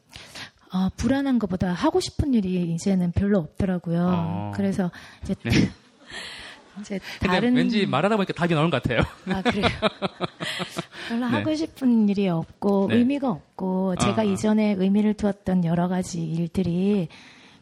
아, 0.71 0.89
불안한 0.97 1.39
것보다 1.39 1.73
하고 1.73 1.99
싶은 1.99 2.33
일이 2.33 2.73
이제는 2.73 3.11
별로 3.11 3.39
없더라고요. 3.39 4.07
어. 4.11 4.51
그래서 4.55 4.91
이제 5.23 5.35
네. 5.43 5.49
이제 6.79 6.99
다른 7.19 7.55
왠지 7.55 7.85
말하다 7.85 8.15
보니까 8.15 8.33
답이 8.33 8.53
나오는 8.53 8.69
것 8.69 8.81
같아요. 8.81 9.01
아 9.27 9.41
그래요. 9.41 9.67
별로 11.09 11.25
네. 11.27 11.31
하고 11.31 11.55
싶은 11.55 12.07
일이 12.07 12.29
없고 12.29 12.87
네. 12.89 12.97
의미가 12.97 13.29
없고 13.29 13.95
제가 13.97 14.21
아. 14.21 14.23
이전에 14.23 14.75
의미를 14.77 15.13
두었던 15.13 15.65
여러 15.65 15.87
가지 15.87 16.23
일들이 16.23 17.09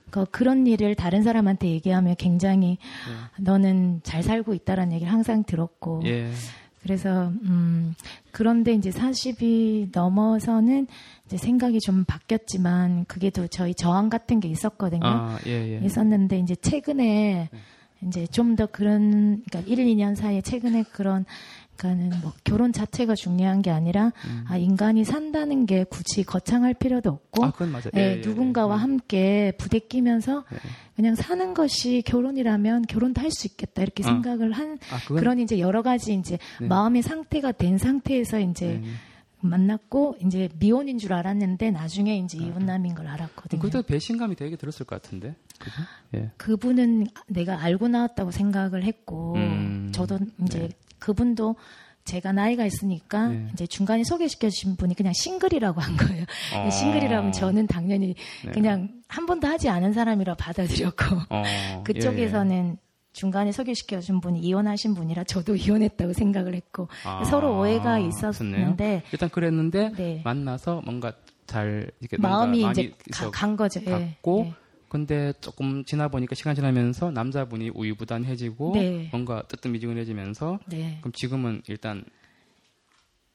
그 0.09 0.25
그런 0.25 0.67
일을 0.67 0.95
다른 0.95 1.23
사람한테 1.23 1.67
얘기하면 1.67 2.15
굉장히 2.17 2.77
너는 3.37 4.01
잘 4.03 4.23
살고 4.23 4.53
있다라는 4.53 4.93
얘기를 4.93 5.11
항상 5.11 5.43
들었고 5.43 6.01
예. 6.05 6.31
그래서 6.81 7.27
음 7.43 7.95
그런데 8.31 8.73
이제 8.73 8.89
40이 8.89 9.89
넘어서는 9.93 10.87
이제 11.25 11.37
생각이 11.37 11.79
좀 11.79 12.05
바뀌었지만 12.05 13.05
그게 13.05 13.29
또 13.29 13.47
저희 13.47 13.73
저항 13.73 14.09
같은 14.09 14.39
게 14.39 14.47
있었거든요. 14.47 15.01
아, 15.03 15.37
예, 15.47 15.51
예. 15.51 15.85
있었는데 15.85 16.39
이제 16.39 16.55
최근에 16.55 17.49
이제 18.03 18.27
좀 18.27 18.55
더 18.55 18.67
그런 18.67 19.41
그러니까 19.49 19.59
1, 19.71 19.79
2년 19.85 20.15
사이에 20.15 20.41
최근에 20.41 20.83
그런 20.91 21.25
그러니까는 21.77 22.21
뭐 22.21 22.33
결혼 22.43 22.73
자체가 22.73 23.15
중요한 23.15 23.61
게 23.61 23.69
아니라 23.69 24.11
아 24.47 24.57
인간이 24.57 25.03
산다는 25.05 25.65
게 25.65 25.83
굳이 25.83 26.23
거창할 26.23 26.73
필요도 26.73 27.09
없고 27.09 27.43
음. 27.43 27.47
아, 27.47 27.51
그건 27.51 27.71
맞아요. 27.71 27.91
예, 27.95 27.99
예, 27.99 28.17
예, 28.17 28.21
누군가와 28.21 28.75
예. 28.75 28.79
함께 28.81 29.53
부대끼면서 29.57 30.43
그냥 30.95 31.15
사는 31.15 31.53
것이 31.53 32.01
결혼이라면 32.05 32.83
결혼도 32.87 33.21
할 33.21 33.27
수 33.37 33.45
있겠다 33.45 33.83
이렇게 33.83 34.03
아. 34.03 34.07
생각을 34.07 34.51
한 34.53 34.79
아, 34.91 34.99
그건 35.01 35.17
그런 35.17 35.39
이제 35.39 35.59
여러 35.59 35.83
가지 35.83 36.13
이제 36.13 36.39
네. 36.59 36.67
마음의 36.67 37.03
상태가 37.03 37.51
된 37.51 37.77
상태에서 37.77 38.39
이제 38.39 38.79
네. 38.81 38.89
만났고 39.47 40.17
이제 40.25 40.49
미혼인 40.59 40.97
줄 40.97 41.13
알았는데 41.13 41.71
나중에 41.71 42.17
이제 42.17 42.37
이혼남인 42.37 42.95
걸 42.95 43.07
알았거든요. 43.07 43.61
그때 43.61 43.81
배신감이 43.81 44.35
되게 44.35 44.55
들었을 44.55 44.85
것 44.85 45.01
같은데. 45.01 45.35
그죠? 45.59 45.81
예. 46.15 46.31
그분은 46.37 47.07
내가 47.27 47.61
알고 47.61 47.87
나왔다고 47.87 48.31
생각을 48.31 48.83
했고 48.83 49.35
음, 49.35 49.91
저도 49.93 50.19
이제 50.43 50.59
네. 50.59 50.69
그분도 50.99 51.55
제가 52.05 52.31
나이가 52.31 52.65
있으니까 52.65 53.27
네. 53.27 53.49
이제 53.53 53.67
중간에 53.67 54.03
소개시켜 54.03 54.49
주신 54.49 54.77
분이 54.77 54.95
그냥 54.95 55.11
싱글이라고 55.13 55.81
한 55.81 55.97
거예요. 55.97 56.25
어. 56.55 56.69
싱글이라면 56.69 57.33
저는 57.33 57.67
당연히 57.67 58.15
네. 58.45 58.51
그냥 58.51 58.89
한 59.07 59.25
번도 59.25 59.47
하지 59.47 59.67
않은 59.69 59.93
사람이라 59.93 60.35
받아들였고 60.35 61.03
어, 61.29 61.43
그쪽에서는 61.83 62.77
중간에 63.17 63.51
소개시켜 63.51 63.99
준 63.99 64.21
분이 64.21 64.39
이혼하신 64.41 64.93
분이라 64.93 65.23
저도 65.23 65.55
이혼했다고 65.57 66.13
생각을 66.13 66.53
했고 66.53 66.87
아, 67.03 67.23
서로 67.25 67.57
오해가. 67.59 67.97
있었는데 67.97 69.01
일단 69.11 69.27
그랬는데 69.29 69.91
네. 69.97 70.21
만나서 70.23 70.81
뭔가 70.85 71.11
잘 71.47 71.89
이렇게 71.99 72.17
마음이 72.17 72.69
이제 72.69 72.93
가- 73.11 73.31
간 73.31 73.55
거죠. 73.57 73.81
예, 73.81 73.89
갔고 73.89 74.45
예. 74.47 74.53
근데 74.87 75.33
조금 75.41 75.83
지나 75.83 76.07
보니까 76.09 76.35
시간 76.35 76.53
지나면서 76.53 77.09
남자분이 77.09 77.71
우유부단해지고 77.73 78.71
네. 78.75 79.09
뭔가 79.11 79.41
뜨뜻미지근해지면서 79.47 80.59
네. 80.67 80.97
그럼 81.01 81.11
지금은 81.13 81.63
일단 81.67 82.05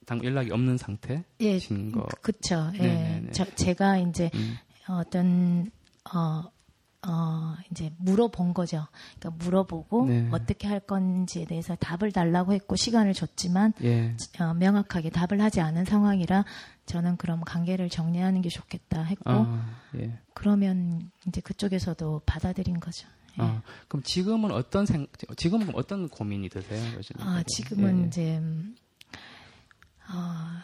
당 0.07 0.23
연락이 0.23 0.51
없는 0.53 0.77
상태신 0.79 1.91
거. 1.93 2.07
그쵸. 2.23 2.71
예. 2.81 3.23
제가 3.57 3.99
이제 3.99 4.31
음. 4.35 4.57
어떤, 4.89 5.71
어, 6.15 6.43
어, 7.07 7.57
이제 7.71 7.93
물어본 7.99 8.55
거죠. 8.55 8.87
그러니까 9.19 9.45
물어보고 9.45 10.07
네. 10.07 10.29
어떻게 10.31 10.69
할 10.69 10.79
건지에 10.79 11.45
대해서 11.47 11.75
답을 11.75 12.13
달라고 12.13 12.53
했고 12.53 12.77
시간을 12.77 13.13
줬지만 13.13 13.73
예. 13.83 14.17
어, 14.39 14.55
명확하게 14.55 15.11
답을 15.11 15.41
하지 15.41 15.61
않은 15.61 15.85
상황이라 15.85 16.45
저는 16.87 17.17
그럼 17.17 17.41
관계를 17.41 17.89
정리하는 17.89 18.41
게 18.41 18.49
좋겠다 18.49 19.03
했고 19.03 19.31
아, 19.31 19.81
예. 19.97 20.17
그러면 20.35 21.11
이제 21.27 21.41
그쪽에서도 21.41 22.23
받아들인 22.25 22.79
거죠. 22.79 23.09
예. 23.39 23.43
아, 23.43 23.63
그럼 23.89 24.05
지금은 24.05 24.53
어떤 24.53 24.87
생, 24.87 25.09
지금은 25.37 25.75
어떤 25.75 26.09
고민이 26.09 26.51
드세요? 26.51 26.93
요즘? 26.97 27.17
아, 27.19 27.43
지금은 27.49 28.05
예. 28.05 28.07
이제 28.07 28.39
음, 28.39 28.77
어, 30.09 30.63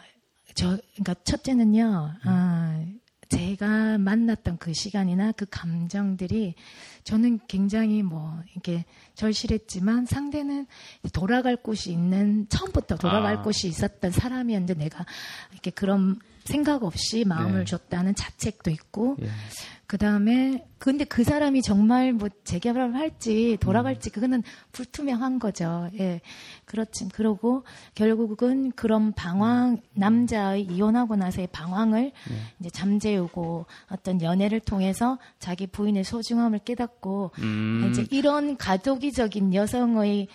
저 0.55 0.77
그러니까 0.93 1.15
첫째는요. 1.25 2.13
아, 2.23 2.85
제가 3.29 3.99
만났던 3.99 4.57
그 4.57 4.73
시간이나 4.73 5.31
그 5.33 5.45
감정들이 5.49 6.55
저는 7.03 7.39
굉장히 7.47 8.01
뭐 8.01 8.41
이렇게 8.51 8.85
절실했지만 9.13 10.07
상대는 10.07 10.65
돌아갈 11.13 11.55
곳이 11.55 11.91
있는 11.91 12.47
처음부터 12.49 12.97
돌아갈 12.97 13.37
아. 13.37 13.41
곳이 13.43 13.67
있었던 13.67 14.11
사람이었는데 14.11 14.73
내가 14.73 15.05
이렇게 15.51 15.69
그런 15.69 16.19
생각 16.49 16.83
없이 16.83 17.23
마음을 17.25 17.59
네. 17.59 17.65
줬다는 17.65 18.15
자책도 18.15 18.71
있고 18.71 19.17
예. 19.21 19.29
그 19.85 19.97
다음에 19.97 20.65
근데 20.77 21.03
그 21.03 21.23
사람이 21.23 21.61
정말 21.63 22.13
뭐 22.13 22.29
재개발을 22.43 22.95
할지 22.95 23.57
돌아갈지 23.59 24.11
그거는 24.11 24.43
불투명한 24.71 25.39
거죠. 25.39 25.89
예, 25.99 26.21
그렇지. 26.65 27.09
그러고 27.09 27.63
결국은 27.95 28.71
그런 28.73 29.11
방황 29.13 29.77
남자의 29.93 30.63
이혼하고 30.63 31.15
나서의 31.15 31.47
방황을 31.51 32.11
이제 32.59 32.69
잠재우고 32.69 33.65
어떤 33.89 34.21
연애를 34.21 34.59
통해서 34.59 35.17
자기 35.39 35.65
부인의 35.65 36.03
소중함을 36.03 36.59
깨닫고 36.59 37.31
음. 37.39 37.89
이제 37.89 38.05
이런 38.11 38.57
가독이적인 38.57 39.55
여성의 39.55 40.27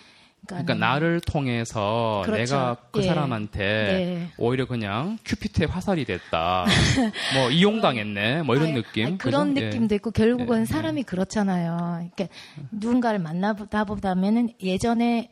그러니까 0.47 0.73
나를 0.75 1.21
통해서 1.21 2.21
그렇죠. 2.25 2.55
내가 2.55 2.77
그 2.91 3.01
예. 3.01 3.07
사람한테 3.07 3.59
네. 3.59 4.29
오히려 4.37 4.65
그냥 4.65 5.17
큐피트의 5.25 5.67
화살이 5.67 6.05
됐다. 6.05 6.65
뭐 7.35 7.49
이용당했네. 7.49 8.43
뭐 8.43 8.55
이런 8.55 8.73
느낌. 8.73 9.05
아니, 9.05 9.17
그런 9.17 9.53
그죠? 9.53 9.65
느낌도 9.65 9.93
예. 9.93 9.95
있고 9.97 10.11
결국은 10.11 10.61
예, 10.61 10.65
사람이 10.65 11.03
그렇잖아요. 11.03 12.09
그러니까 12.15 12.27
누군가를 12.71 13.19
만나보다 13.19 13.85
보다면은 13.85 14.51
예전에 14.61 15.31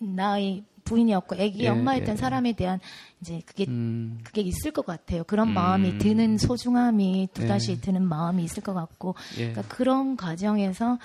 나의 0.00 0.64
부인이었고 0.84 1.36
애기 1.36 1.64
예, 1.64 1.68
엄마였던 1.68 2.12
예. 2.12 2.16
사람에 2.16 2.52
대한 2.52 2.78
이제 3.20 3.40
그게 3.46 3.64
음. 3.68 4.18
그게 4.22 4.42
있을 4.42 4.70
것 4.70 4.86
같아요. 4.86 5.24
그런 5.24 5.48
음. 5.48 5.54
마음이 5.54 5.98
드는 5.98 6.38
소중함이 6.38 7.28
또 7.34 7.42
예. 7.42 7.46
다시 7.46 7.80
드는 7.80 8.02
마음이 8.06 8.44
있을 8.44 8.62
것 8.62 8.74
같고 8.74 9.14
예. 9.38 9.50
그러니까 9.50 9.62
그런 9.74 10.16
과정에서 10.16 10.98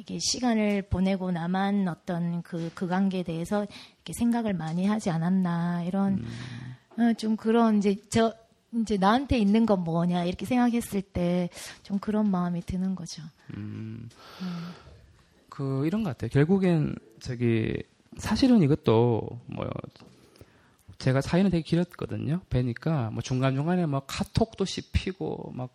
이게 0.00 0.18
시간을 0.18 0.82
보내고 0.82 1.30
나만 1.30 1.86
어떤 1.88 2.42
그, 2.42 2.70
그 2.74 2.86
관계에 2.86 3.22
대해서 3.22 3.66
이렇게 3.96 4.12
생각을 4.12 4.54
많이 4.54 4.86
하지 4.86 5.10
않았나 5.10 5.84
이런 5.84 6.24
음. 6.96 7.02
어, 7.02 7.12
좀 7.14 7.36
그런 7.36 7.78
이제 7.78 7.96
저 8.08 8.34
이제 8.72 8.96
나한테 8.96 9.36
있는 9.38 9.66
건 9.66 9.84
뭐냐 9.84 10.24
이렇게 10.24 10.46
생각했을 10.46 11.02
때 11.02 11.50
좀 11.82 11.98
그런 11.98 12.30
마음이 12.30 12.62
드는 12.62 12.94
거죠. 12.94 13.22
음. 13.56 14.08
그 15.48 15.86
이런 15.86 16.04
것 16.04 16.10
같아요. 16.10 16.30
결국엔 16.30 16.94
저기 17.18 17.82
사실은 18.16 18.62
이것도 18.62 19.40
뭐 19.46 19.68
제가 20.98 21.20
사연이 21.20 21.50
되게 21.50 21.62
길었거든요. 21.62 22.40
뵈니까 22.48 23.10
뭐 23.10 23.22
중간 23.22 23.54
중간에 23.54 23.86
뭐 23.86 24.02
카톡도 24.06 24.64
씹히고 24.64 25.52
막 25.54 25.70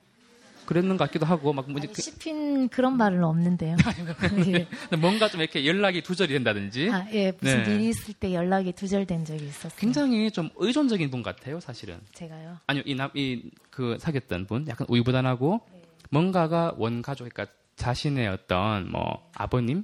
그랬는 0.65 0.97
것 0.97 1.05
같기도 1.05 1.25
하고 1.25 1.53
막 1.53 1.69
뭐지 1.69 1.87
아니, 1.87 1.93
씹힌 1.95 2.69
그런 2.69 2.97
말은 2.97 3.23
없는데요. 3.23 3.77
예. 4.47 4.67
그- 4.89 4.95
뭔가 4.95 5.29
좀 5.29 5.41
이렇게 5.41 5.65
연락이 5.65 6.01
두절이 6.01 6.33
된다든지 6.33 6.89
아, 6.91 7.05
예, 7.13 7.31
무슨 7.39 7.63
네. 7.63 7.75
일이 7.75 7.89
있을 7.89 8.13
때 8.15 8.33
연락이 8.33 8.71
두절된 8.71 9.25
적이 9.25 9.45
있었어요. 9.45 9.71
굉장히 9.77 10.31
좀 10.31 10.49
의존적인 10.55 11.09
분 11.11 11.23
같아요, 11.23 11.59
사실은. 11.59 11.99
제가요. 12.13 12.57
아니요, 12.67 12.83
이 12.85 12.95
남, 12.95 13.09
이, 13.13 13.49
그, 13.69 13.97
사귀었던 13.99 14.47
분, 14.47 14.67
약간 14.67 14.87
우유부단하고, 14.89 15.61
뭔가가 16.09 16.73
원 16.77 17.01
가족, 17.01 17.27
그러니까 17.29 17.53
자신의 17.75 18.27
어떤, 18.27 18.89
뭐, 18.91 19.29
아버님 19.35 19.83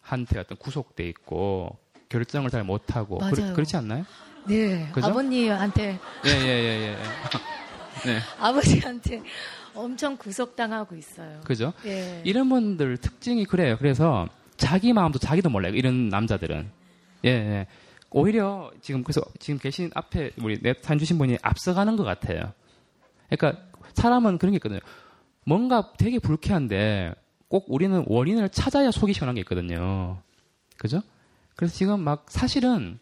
한테 0.00 0.38
어떤 0.38 0.56
구속돼 0.58 1.06
있고, 1.08 1.78
결정을 2.08 2.50
잘 2.50 2.64
못하고. 2.64 3.18
그, 3.18 3.52
그렇지 3.54 3.76
않나요? 3.76 4.04
네, 4.46 4.88
그죠? 4.92 5.06
아버님한테 5.08 5.98
예, 6.26 6.30
예, 6.30 6.32
예, 6.48 6.88
예. 6.92 6.96
네, 8.04 8.18
아버지한테 8.38 9.22
엄청 9.74 10.16
구속당하고 10.16 10.96
있어요. 10.96 11.40
그죠? 11.44 11.72
예. 11.86 12.22
이런 12.24 12.48
분들 12.48 12.98
특징이 12.98 13.44
그래요. 13.44 13.76
그래서 13.78 14.28
자기 14.56 14.92
마음도 14.92 15.18
자기도 15.18 15.48
몰라요. 15.50 15.74
이런 15.74 16.08
남자들은. 16.08 16.70
예, 17.24 17.28
예. 17.28 17.66
오히려 18.10 18.70
지금 18.80 19.04
그래서 19.04 19.22
지금 19.38 19.58
계신 19.58 19.90
앞에 19.94 20.32
우리 20.42 20.60
내 20.60 20.74
사연 20.80 20.98
주신 20.98 21.16
분이 21.18 21.38
앞서가는 21.42 21.96
것 21.96 22.04
같아요. 22.04 22.52
그러니까 23.28 23.62
사람은 23.94 24.38
그런 24.38 24.52
게 24.52 24.56
있거든요. 24.56 24.80
뭔가 25.44 25.92
되게 25.96 26.18
불쾌한데 26.18 27.14
꼭 27.48 27.66
우리는 27.68 28.04
원인을 28.06 28.48
찾아야 28.50 28.90
속이 28.90 29.12
시원한 29.12 29.34
게 29.34 29.40
있거든요. 29.40 30.18
그죠? 30.76 31.02
그래서 31.56 31.74
지금 31.74 32.00
막 32.00 32.26
사실은 32.28 32.98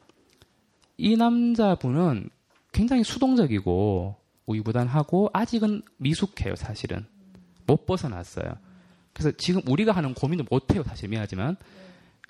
이 0.97 1.17
남자분은 1.17 2.29
굉장히 2.73 3.05
수동적이고 3.05 4.17
우유부단하고 4.49 5.31
아직은 5.33 5.83
미숙해요, 5.99 6.57
사실은. 6.57 7.05
못 7.67 7.87
벗어났어요. 7.87 8.47
그래서 9.13 9.31
지금 9.37 9.61
우리가 9.69 9.93
하는 9.93 10.15
고민도 10.15 10.45
못 10.51 10.75
해요, 10.75 10.83
사실 10.87 11.09
미안하지만. 11.09 11.57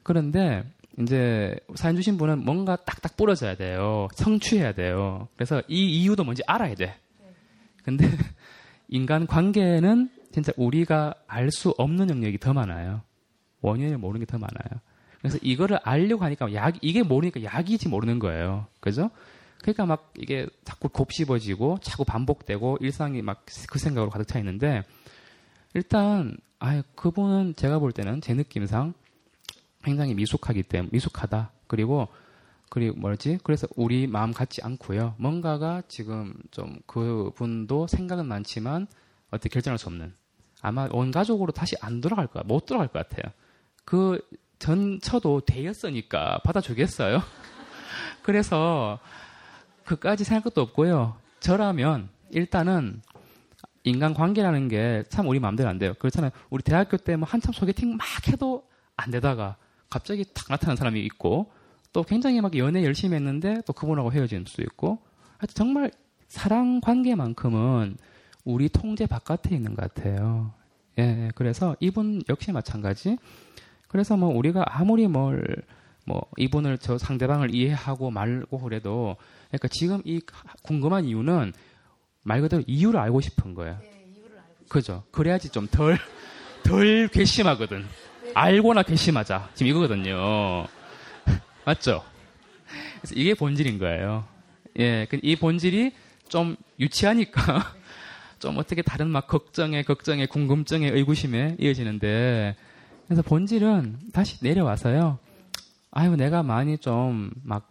그런데 0.02 0.64
이제 1.00 1.54
사연 1.76 1.94
주신 1.96 2.16
분은 2.18 2.44
뭔가 2.44 2.76
딱딱 2.76 3.16
부러져야 3.16 3.54
돼요. 3.56 4.08
성취해야 4.14 4.72
돼요. 4.72 5.28
그래서 5.36 5.62
이 5.68 5.84
이유도 6.02 6.24
뭔지 6.24 6.42
알아야 6.46 6.74
돼. 6.74 6.96
근데 7.84 8.04
인간 8.88 9.26
관계는 9.26 10.10
진짜 10.32 10.52
우리가 10.56 11.14
알 11.26 11.50
수 11.50 11.74
없는 11.78 12.10
영역이 12.10 12.38
더 12.38 12.52
많아요. 12.52 13.02
원인을 13.60 13.98
모르는 13.98 14.26
게 14.26 14.30
더 14.30 14.38
많아요. 14.38 14.80
그래서 15.20 15.38
이거를 15.42 15.78
알려고 15.82 16.24
하니까 16.24 16.52
약 16.54 16.76
이게 16.80 17.02
모르니까 17.02 17.42
약이지 17.42 17.88
모르는 17.88 18.18
거예요. 18.18 18.66
그죠? 18.80 19.10
그러니까 19.60 19.86
막 19.86 20.12
이게 20.18 20.46
자꾸 20.64 20.88
곱씹어지고 20.88 21.78
자꾸 21.82 22.04
반복되고 22.04 22.78
일상이 22.80 23.22
막 23.22 23.44
그 23.68 23.78
생각으로 23.78 24.10
가득 24.10 24.26
차 24.26 24.38
있는데 24.38 24.82
일단 25.74 26.36
아 26.58 26.82
그분은 26.94 27.54
제가 27.56 27.78
볼 27.78 27.92
때는 27.92 28.20
제 28.20 28.34
느낌상 28.34 28.94
굉장히 29.84 30.14
미숙하기 30.14 30.64
때문에 30.64 30.90
미숙하다. 30.92 31.52
그리고 31.66 32.08
그리고 32.68 32.98
뭐지? 32.98 33.38
그래서 33.44 33.66
우리 33.76 34.06
마음 34.06 34.32
같지 34.32 34.60
않고요. 34.62 35.14
뭔가가 35.18 35.82
지금 35.88 36.34
좀 36.50 36.78
그분도 36.86 37.86
생각은 37.86 38.26
많지만 38.26 38.86
어떻게 39.30 39.48
결정할 39.48 39.78
수 39.78 39.88
없는 39.88 40.12
아마 40.60 40.88
온 40.90 41.10
가족으로 41.10 41.52
다시 41.52 41.76
안 41.80 42.00
돌아갈 42.00 42.26
거야. 42.26 42.42
못 42.44 42.66
돌아갈 42.66 42.88
것 42.88 43.08
같아요. 43.08 43.32
그 43.84 44.20
전처도 44.58 45.42
되었으니까 45.46 46.40
받아주겠어요. 46.44 47.22
그래서 48.22 48.98
그까지 49.88 50.24
생각 50.24 50.44
것도 50.44 50.60
없고요. 50.62 51.16
저라면 51.40 52.08
일단은 52.30 53.00
인간 53.84 54.12
관계라는 54.12 54.68
게 54.68 55.04
참 55.08 55.26
우리 55.28 55.40
마음대로 55.40 55.68
안 55.70 55.78
돼요. 55.78 55.94
그렇잖아요. 55.98 56.30
우리 56.50 56.62
대학교 56.62 56.96
때 56.98 57.16
뭐 57.16 57.26
한참 57.26 57.52
소개팅 57.54 57.96
막 57.96 58.06
해도 58.28 58.64
안 58.96 59.10
되다가 59.10 59.56
갑자기 59.88 60.24
탁 60.34 60.46
나타나는 60.50 60.76
사람이 60.76 61.00
있고 61.06 61.50
또 61.92 62.02
굉장히 62.02 62.40
막 62.42 62.54
연애 62.58 62.84
열심히 62.84 63.16
했는데 63.16 63.62
또 63.66 63.72
그분하고 63.72 64.12
헤어지는 64.12 64.44
수도 64.46 64.62
있고 64.62 64.98
하여튼 65.38 65.54
정말 65.54 65.90
사랑 66.28 66.80
관계만큼은 66.82 67.96
우리 68.44 68.68
통제 68.68 69.06
바깥에 69.06 69.54
있는 69.56 69.74
것 69.74 69.94
같아요. 69.94 70.52
예, 70.98 71.02
예. 71.02 71.30
그래서 71.34 71.76
이분 71.80 72.22
역시 72.28 72.52
마찬가지. 72.52 73.16
그래서 73.88 74.16
뭐 74.18 74.28
우리가 74.36 74.64
아무리 74.68 75.06
뭘, 75.06 75.42
뭐 76.04 76.20
이분을 76.36 76.76
저 76.78 76.98
상대방을 76.98 77.54
이해하고 77.54 78.10
말고 78.10 78.58
그래도 78.60 79.16
그러니까 79.48 79.68
지금 79.68 80.02
이 80.04 80.20
궁금한 80.62 81.04
이유는 81.04 81.52
말 82.22 82.40
그대로 82.40 82.62
이유를 82.66 83.00
알고 83.00 83.20
싶은 83.20 83.54
거예요. 83.54 83.78
그죠? 84.68 85.02
그래야지 85.10 85.48
좀 85.48 85.66
덜, 85.66 85.98
덜 86.62 87.08
괘씸하거든. 87.08 87.86
알고나 88.34 88.82
괘씸하자. 88.82 89.50
지금 89.54 89.70
이거거든요. 89.70 90.66
맞죠? 91.64 92.04
그래서 93.00 93.14
이게 93.14 93.34
본질인 93.34 93.78
거예요. 93.78 94.26
예, 94.78 95.06
그이 95.06 95.36
본질이 95.36 95.92
좀 96.28 96.56
유치하니까 96.78 97.74
좀 98.38 98.58
어떻게 98.58 98.82
다른 98.82 99.08
막 99.08 99.26
걱정에 99.26 99.82
걱정에 99.82 100.26
궁금증에 100.26 100.90
의구심에 100.90 101.56
이어지는데 101.58 102.54
그래서 103.06 103.22
본질은 103.22 104.10
다시 104.12 104.36
내려와서요. 104.44 105.18
아유 105.90 106.16
내가 106.16 106.42
많이 106.42 106.76
좀 106.76 107.30
막 107.42 107.67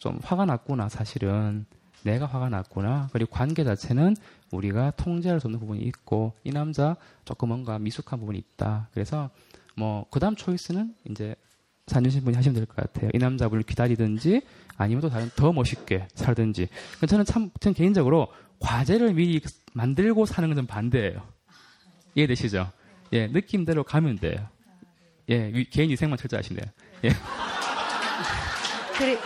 좀 0.00 0.18
화가 0.24 0.44
났구나 0.46 0.88
사실은. 0.88 1.64
내가 2.02 2.24
화가 2.26 2.48
났구나. 2.48 3.10
그리고 3.12 3.30
관계 3.30 3.62
자체는 3.62 4.16
우리가 4.50 4.92
통제할 4.92 5.38
수 5.38 5.46
없는 5.46 5.60
부분이 5.60 5.80
있고 5.82 6.32
이 6.44 6.50
남자 6.50 6.96
조금 7.26 7.48
뭔가 7.48 7.78
미숙한 7.78 8.18
부분이 8.18 8.38
있다. 8.38 8.88
그래서 8.92 9.28
뭐 9.76 10.06
그다음 10.10 10.34
초이스는 10.34 10.94
이제 11.10 11.34
산유신 11.88 12.24
분이 12.24 12.36
하시면 12.36 12.54
될 12.54 12.64
것 12.66 12.76
같아요. 12.76 13.10
이 13.12 13.18
남자분을 13.18 13.62
기다리든지 13.64 14.40
아니면 14.78 15.02
또 15.02 15.10
다른 15.10 15.28
더 15.36 15.52
멋있게 15.52 16.08
살든지. 16.14 16.68
저는 17.06 17.26
참 17.26 17.50
저는 17.60 17.74
개인적으로 17.74 18.28
과제를 18.60 19.12
미리 19.12 19.40
만들고 19.74 20.24
사는 20.24 20.48
건 20.48 20.56
좀 20.56 20.66
반대예요. 20.66 21.22
이해되시죠? 22.14 22.70
예 23.12 23.26
느낌대로 23.26 23.84
가면 23.84 24.18
돼요. 24.20 24.48
예 25.28 25.48
위- 25.52 25.68
개인 25.68 25.90
위생만 25.90 26.16
철저하시네요. 26.16 26.64
예. 27.04 27.10
그래, 29.00 29.16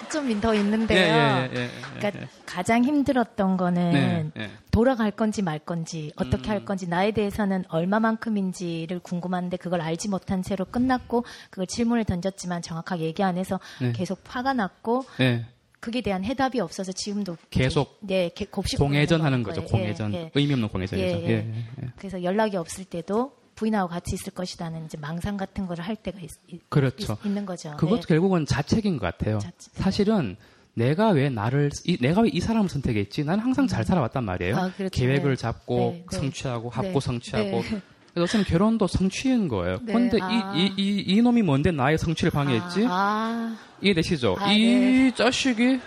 그좀 0.00 0.40
더 0.40 0.54
있는데요. 0.54 0.98
예, 0.98 1.50
예, 1.52 1.56
예, 1.58 1.62
예, 1.64 1.70
그러니까 1.98 2.20
예. 2.22 2.28
가장 2.46 2.84
힘들었던 2.84 3.56
거는 3.56 3.92
네, 3.92 4.42
예. 4.42 4.50
돌아갈 4.70 5.10
건지 5.10 5.42
말 5.42 5.58
건지 5.58 6.12
어떻게 6.16 6.48
음. 6.48 6.50
할 6.50 6.64
건지 6.64 6.86
나에 6.88 7.10
대해서는 7.10 7.64
얼마만큼인지를 7.68 9.00
궁금한데 9.00 9.56
그걸 9.56 9.80
알지 9.80 10.08
못한 10.08 10.42
채로 10.42 10.64
끝났고 10.66 11.24
그걸 11.50 11.66
질문을 11.66 12.04
던졌지만 12.04 12.62
정확하게 12.62 13.04
얘기 13.04 13.22
안 13.24 13.36
해서 13.36 13.58
네. 13.80 13.92
계속 13.92 14.20
화가 14.26 14.52
났고 14.52 15.04
예. 15.20 15.44
그에 15.80 16.00
대한 16.00 16.24
해답이 16.24 16.60
없어서 16.60 16.92
지금도 16.92 17.36
계속 17.50 17.98
네, 18.02 18.30
개- 18.34 18.44
곱씹고 18.46 18.84
공회전 18.84 19.18
있는 19.18 19.26
하는 19.26 19.42
거예요. 19.42 19.60
거죠. 19.62 19.72
공회전. 19.72 20.14
예, 20.14 20.18
예. 20.18 20.30
의미 20.34 20.52
없는 20.54 20.68
공회전이죠. 20.68 21.06
예, 21.06 21.22
예, 21.22 21.28
예. 21.30 21.64
예. 21.82 21.88
그래서 21.96 22.22
연락이 22.22 22.56
없을 22.56 22.84
때도 22.84 23.32
부인하고 23.56 23.88
같이 23.88 24.14
있을 24.14 24.32
것이라는 24.32 24.84
이제 24.84 24.96
망상 24.98 25.36
같은 25.36 25.66
거를 25.66 25.82
할 25.84 25.96
때가 25.96 26.18
있, 26.20 26.30
그렇죠. 26.68 27.16
는 27.24 27.44
거죠. 27.44 27.74
그것도 27.76 28.02
네. 28.02 28.06
결국은 28.08 28.46
자책인 28.46 28.98
것 28.98 29.06
같아요. 29.06 29.38
사실은 29.72 30.36
내가 30.74 31.08
왜 31.10 31.30
나를 31.30 31.70
이- 31.84 31.96
내가 32.00 32.20
왜 32.20 32.28
이 32.32 32.38
사람을 32.38 32.68
선택했지? 32.68 33.24
나는 33.24 33.42
항상 33.42 33.66
잘 33.66 33.82
살아왔단 33.84 34.22
말이에요. 34.24 34.56
아, 34.56 34.70
그렇죠. 34.76 34.90
계획을 35.00 35.30
네. 35.30 35.36
잡고 35.36 35.78
네, 35.78 36.04
네. 36.10 36.16
성취하고 36.18 36.68
합고 36.70 36.92
네. 36.92 37.00
성취하고. 37.00 37.50
네. 37.62 37.80
그래서 38.12 38.24
어쩌면 38.24 38.44
결혼도 38.46 38.86
성취인 38.86 39.48
거예요. 39.48 39.78
네. 39.82 39.92
그런데 39.92 40.18
아. 40.20 40.54
이, 40.54 40.66
이, 40.66 40.74
이, 40.76 41.04
이 41.16 41.22
놈이 41.22 41.42
뭔데 41.42 41.70
나의 41.70 41.96
성취를 41.98 42.30
방해했지? 42.30 42.84
아, 42.88 43.56
이해되시죠? 43.80 44.36
아, 44.38 44.52
이 44.52 44.64
네. 44.66 45.14
자식이 45.14 45.80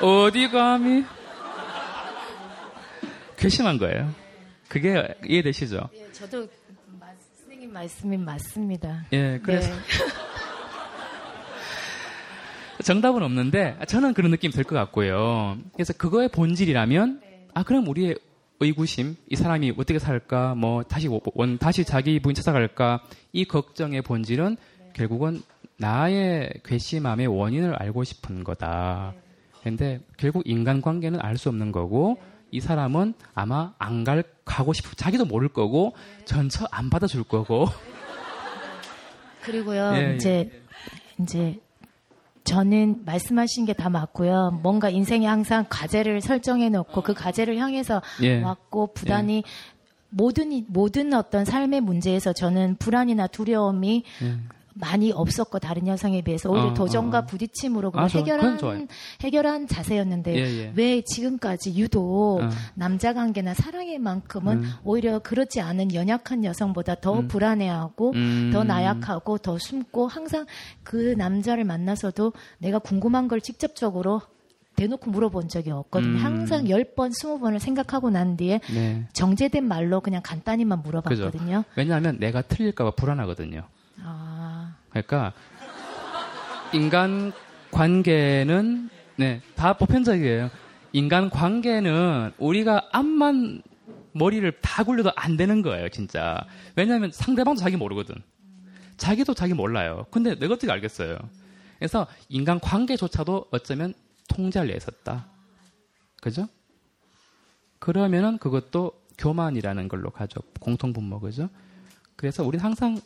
어디 0.00 0.48
감히 0.50 1.04
괘씸한 3.36 3.78
거예요. 3.78 4.12
그게 4.68 5.02
이해되시죠? 5.28 5.88
예, 5.94 6.12
저도 6.12 6.48
말씀이 7.72 8.16
맞습니다. 8.18 9.04
예, 9.12 9.40
그래서 9.42 9.72
네. 9.74 9.80
정답은 12.84 13.22
없는데 13.22 13.76
저는 13.86 14.12
그런 14.14 14.30
느낌이 14.32 14.52
들 14.52 14.64
것 14.64 14.74
같고요. 14.74 15.56
그래서 15.74 15.92
그거의 15.92 16.28
본질이라면 16.28 17.20
아 17.54 17.62
그럼 17.62 17.86
우리의 17.88 18.16
의구심 18.60 19.16
이 19.28 19.36
사람이 19.36 19.74
어떻게 19.76 19.98
살까 19.98 20.54
뭐 20.54 20.82
다시 20.82 21.08
원 21.34 21.58
다시 21.58 21.84
자기 21.84 22.20
부인 22.20 22.34
찾아갈까 22.34 23.02
이 23.32 23.44
걱정의 23.44 24.02
본질은 24.02 24.56
결국은 24.94 25.42
나의 25.78 26.50
괘씸함의 26.64 27.26
원인을 27.26 27.74
알고 27.74 28.04
싶은 28.04 28.44
거다. 28.44 29.14
근데 29.62 30.00
결국 30.16 30.42
인간관계는 30.44 31.20
알 31.22 31.36
수 31.38 31.48
없는 31.48 31.72
거고 31.72 32.18
이 32.52 32.60
사람은 32.60 33.14
아마 33.34 33.72
안 33.78 34.04
갈 34.04 34.22
가고 34.44 34.72
싶 34.72 34.96
자기도 34.96 35.24
모를 35.24 35.48
거고 35.48 35.94
전처 36.24 36.66
안 36.70 36.90
받아줄 36.90 37.24
거고 37.24 37.66
그리고요, 39.42 39.92
예, 39.96 40.14
이제, 40.14 40.62
이제, 41.20 41.58
저는 42.44 43.02
말씀하신 43.04 43.66
게 43.66 43.72
다 43.72 43.88
맞고요. 43.88 44.60
뭔가 44.62 44.88
인생에 44.88 45.26
항상 45.26 45.66
과제를 45.68 46.20
설정해 46.20 46.68
놓고 46.68 47.02
그 47.02 47.14
과제를 47.14 47.56
향해서 47.56 48.02
예. 48.22 48.40
왔고 48.42 48.92
부단히 48.94 49.42
모든, 50.10 50.52
이- 50.52 50.64
모든 50.68 51.12
어떤 51.14 51.44
삶의 51.44 51.80
문제에서 51.80 52.32
저는 52.32 52.76
불안이나 52.78 53.26
두려움이 53.26 54.04
예. 54.22 54.36
많이 54.74 55.12
없었고 55.12 55.58
다른 55.58 55.86
여성에 55.86 56.22
비해서 56.22 56.50
오히려 56.50 56.68
어, 56.68 56.74
도전과 56.74 57.18
어. 57.18 57.26
부딪힘으로 57.26 57.92
아, 57.94 58.06
해결한. 58.06 58.88
해결한 59.20 59.66
자세였는데 59.66 60.34
예, 60.34 60.40
예. 60.40 60.72
왜 60.74 61.02
지금까지 61.02 61.76
유독 61.76 62.40
어. 62.40 62.48
남자 62.74 63.12
관계나 63.12 63.54
사랑의만큼은 63.54 64.58
음. 64.58 64.70
오히려 64.84 65.18
그렇지 65.18 65.60
않은 65.60 65.94
연약한 65.94 66.44
여성보다 66.44 66.96
더 66.96 67.20
음. 67.20 67.28
불안해하고 67.28 68.12
음. 68.14 68.50
더 68.52 68.64
나약하고 68.64 69.38
더 69.38 69.58
숨고 69.58 70.08
항상 70.08 70.46
그 70.82 71.14
남자를 71.16 71.64
만나서도 71.64 72.32
내가 72.58 72.78
궁금한 72.78 73.28
걸 73.28 73.40
직접적으로 73.40 74.22
대놓고 74.76 75.10
물어본 75.10 75.48
적이 75.48 75.72
없거든요. 75.72 76.12
음. 76.12 76.24
항상 76.24 76.64
10번, 76.64 77.10
20번을 77.12 77.58
생각하고 77.58 78.10
난 78.10 78.36
뒤에 78.36 78.60
네. 78.72 79.06
정제된 79.12 79.66
말로 79.66 80.00
그냥 80.00 80.22
간단히만 80.24 80.78
그죠. 80.78 80.88
물어봤거든요. 80.88 81.64
왜냐하면 81.76 82.18
내가 82.18 82.42
틀릴까봐 82.42 82.92
불안하거든요. 82.92 83.64
아, 84.00 84.74
그러니까 84.90 85.32
인간 86.72 87.32
관계는 87.70 88.90
네, 89.16 89.40
다 89.54 89.74
보편적이에요. 89.74 90.50
인간 90.92 91.30
관계는 91.30 92.32
우리가 92.38 92.88
암만 92.92 93.62
머리를 94.12 94.60
다 94.60 94.84
굴려도 94.84 95.12
안 95.16 95.36
되는 95.36 95.62
거예요, 95.62 95.88
진짜. 95.88 96.38
왜냐하면 96.76 97.10
상대방도 97.12 97.60
자기 97.60 97.76
모르거든. 97.76 98.14
자기도 98.96 99.34
자기 99.34 99.54
몰라요. 99.54 100.06
근데 100.10 100.38
내가 100.38 100.54
어떻게 100.54 100.70
알겠어요? 100.70 101.16
그래서 101.78 102.06
인간 102.28 102.60
관계조차도 102.60 103.46
어쩌면 103.50 103.94
통제할 104.28 104.68
리 104.68 104.76
있었다. 104.76 105.26
그죠? 106.20 106.46
그러면은 107.78 108.38
그것도 108.38 108.92
교만이라는 109.18 109.88
걸로 109.88 110.10
가죠. 110.10 110.40
공통분모, 110.60 111.20
그죠? 111.20 111.48
그래서 112.16 112.44
우리는 112.44 112.64
항상 112.64 113.00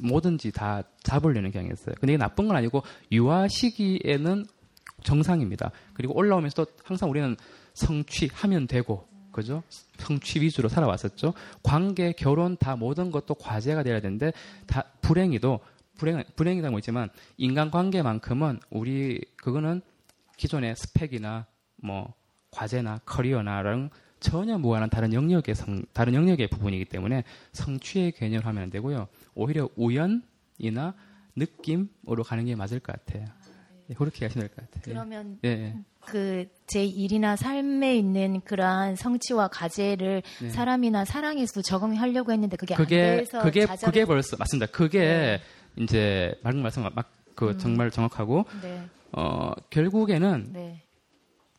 뭐든지 0.00 0.52
다 0.52 0.82
잡으려는 1.02 1.50
경향이 1.50 1.72
있어요. 1.72 1.94
근데 2.00 2.14
이게 2.14 2.18
나쁜 2.18 2.48
건 2.48 2.56
아니고 2.56 2.82
유아 3.12 3.48
시기에는 3.48 4.46
정상입니다. 5.02 5.70
그리고 5.92 6.16
올라오면서도 6.16 6.70
항상 6.82 7.10
우리는 7.10 7.36
성취하면 7.74 8.66
되고, 8.66 9.06
그죠? 9.32 9.62
성취 9.98 10.40
위주로 10.40 10.68
살아왔었죠. 10.68 11.34
관계, 11.62 12.12
결혼 12.12 12.56
다 12.56 12.76
모든 12.76 13.10
것도 13.10 13.34
과제가 13.34 13.82
돼야 13.82 14.00
되는데 14.00 14.32
다 14.66 14.84
불행히도 15.02 15.60
불행 15.96 16.22
불행이라고 16.36 16.78
있지만 16.78 17.08
인간 17.36 17.70
관계만큼은 17.70 18.60
우리 18.70 19.20
그거는 19.36 19.82
기존의 20.36 20.76
스펙이나 20.76 21.46
뭐 21.76 22.14
과제나 22.50 23.00
커리어나랑 23.04 23.90
전혀 24.20 24.56
무관한 24.56 24.88
다른 24.88 25.12
영역의 25.12 25.54
성, 25.54 25.82
다른 25.92 26.14
영역의 26.14 26.48
부분이기 26.48 26.86
때문에 26.86 27.24
성취의 27.52 28.12
개념을 28.12 28.46
하면 28.46 28.62
안 28.62 28.70
되고요. 28.70 29.08
오히려 29.34 29.68
우연이나 29.76 30.94
느낌으로 31.36 32.22
가는 32.24 32.44
게 32.44 32.54
맞을 32.54 32.80
것 32.80 32.92
같아요. 33.04 33.26
예, 33.90 33.94
그렇게 33.94 34.24
하시면 34.26 34.48
될 34.48 34.56
것 34.56 34.70
같아요. 34.70 34.82
그러면 34.94 35.38
예, 35.44 35.48
예. 35.48 35.74
그제 36.06 36.84
일이나 36.84 37.34
삶에 37.36 37.96
있는 37.96 38.40
그러한 38.42 38.96
성취와 38.96 39.48
과제를 39.48 40.22
네. 40.40 40.50
사람이나 40.50 41.04
사랑에서도 41.04 41.62
적용하려고 41.62 42.32
했는데 42.32 42.56
그게, 42.56 42.74
안 42.74 42.78
그게 42.82 43.16
돼서 43.16 43.42
그게 43.42 43.66
좌절을- 43.66 43.84
그게 43.84 44.04
벌써 44.04 44.36
맞습니다. 44.38 44.70
그게 44.70 45.40
이제 45.76 46.34
방금 46.42 46.62
말씀 46.62 46.82
막그 46.82 47.48
음. 47.50 47.58
정말 47.58 47.90
정확하고 47.90 48.44
네. 48.62 48.82
어 49.12 49.52
결국에는 49.70 50.50
네. 50.52 50.82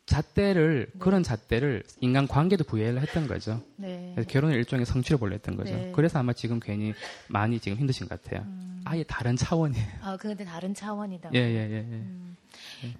잣대를 0.06 0.92
그런 0.98 1.22
잣대를 1.22 1.82
인간 2.00 2.28
관계도 2.28 2.64
부여를 2.64 3.02
했던 3.02 3.26
거죠. 3.26 3.60
네. 3.76 4.14
결혼을 4.28 4.56
일종의 4.56 4.86
성취로 4.86 5.18
보려 5.18 5.34
했던 5.34 5.56
거죠. 5.56 5.74
네. 5.74 5.86
음. 5.86 5.92
그래서 5.92 6.20
아마 6.20 6.32
지금 6.32 6.60
괜히 6.60 6.94
많이 7.28 7.58
지금 7.58 7.76
힘드신 7.76 8.08
것 8.08 8.22
같아요. 8.22 8.46
아예 8.84 9.02
다른 9.02 9.36
차원이에요. 9.36 9.86
아, 10.02 10.16
근데 10.16 10.44
다른 10.44 10.72
차원이다. 10.74 11.30
예, 11.34 11.38
예, 11.38 11.70
예, 11.70 11.74
예. 11.74 11.80
음. 11.80 12.36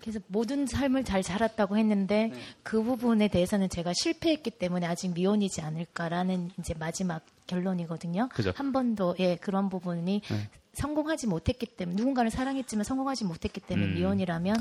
그래서 0.00 0.18
모든 0.26 0.66
삶을 0.66 1.04
잘 1.04 1.22
살았다고 1.22 1.76
했는데 1.76 2.30
네. 2.32 2.40
그 2.64 2.82
부분에 2.82 3.28
대해서는 3.28 3.68
제가 3.68 3.92
실패했기 3.94 4.50
때문에 4.50 4.86
아직 4.86 5.12
미혼이지 5.14 5.60
않을까라는 5.62 6.50
이제 6.58 6.74
마지막 6.78 7.24
결론이거든요. 7.46 8.28
그죠. 8.30 8.52
한 8.56 8.72
번도 8.72 9.14
예 9.20 9.36
그런 9.36 9.68
부분이 9.68 10.22
네. 10.28 10.50
성공하지 10.72 11.26
못했기 11.26 11.66
때문에 11.66 11.96
누군가를 11.96 12.30
사랑했지만 12.30 12.84
성공하지 12.84 13.24
못했기 13.24 13.60
때문에 13.60 13.88
음. 13.88 13.94
미혼이라면 13.94 14.56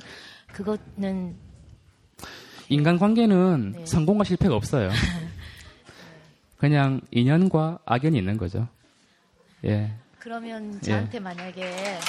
그거는 0.53 1.35
인간 2.69 2.97
관계는 2.97 3.73
네. 3.77 3.85
성공과 3.85 4.23
실패가 4.23 4.55
없어요. 4.55 4.89
그냥 6.57 7.01
인연과 7.11 7.79
악연이 7.85 8.17
있는 8.17 8.37
거죠. 8.37 8.67
예. 9.65 9.91
그러면 10.19 10.75
예. 10.77 10.79
저한테 10.81 11.19
만약에 11.19 11.99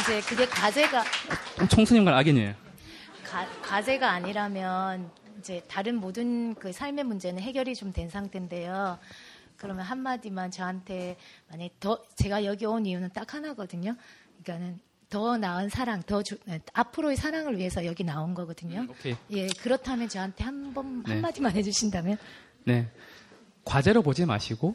이제 0.00 0.20
그게 0.28 0.46
과제가 0.46 1.04
총수님과 1.70 2.16
악연이에요. 2.18 2.54
가, 3.24 3.46
과제가 3.62 4.10
아니라면 4.10 5.10
이제 5.38 5.62
다른 5.68 5.96
모든 5.96 6.54
그 6.54 6.72
삶의 6.72 7.04
문제는 7.04 7.42
해결이 7.42 7.74
좀 7.74 7.92
된 7.92 8.08
상태인데요. 8.10 8.98
그러면 9.56 9.84
한마디만 9.84 10.50
저한테 10.52 11.16
만약 11.50 11.70
더 11.80 12.00
제가 12.14 12.44
여기 12.44 12.64
온 12.64 12.86
이유는 12.86 13.10
딱 13.12 13.34
하나거든요. 13.34 13.96
그러니까는 14.44 14.78
더 15.10 15.36
나은 15.38 15.68
사랑, 15.70 16.02
더 16.02 16.22
주- 16.22 16.36
네, 16.44 16.60
앞으로의 16.74 17.16
사랑을 17.16 17.56
위해서 17.58 17.84
여기 17.86 18.04
나온 18.04 18.34
거거든요. 18.34 18.86
오케이. 18.88 19.16
예, 19.30 19.46
그렇다면 19.62 20.08
저한테 20.08 20.44
한 20.44 20.74
번, 20.74 21.02
네. 21.04 21.12
한마디만 21.14 21.52
해주신다면? 21.56 22.18
네. 22.64 22.88
과제로 23.64 24.02
보지 24.02 24.26
마시고 24.26 24.74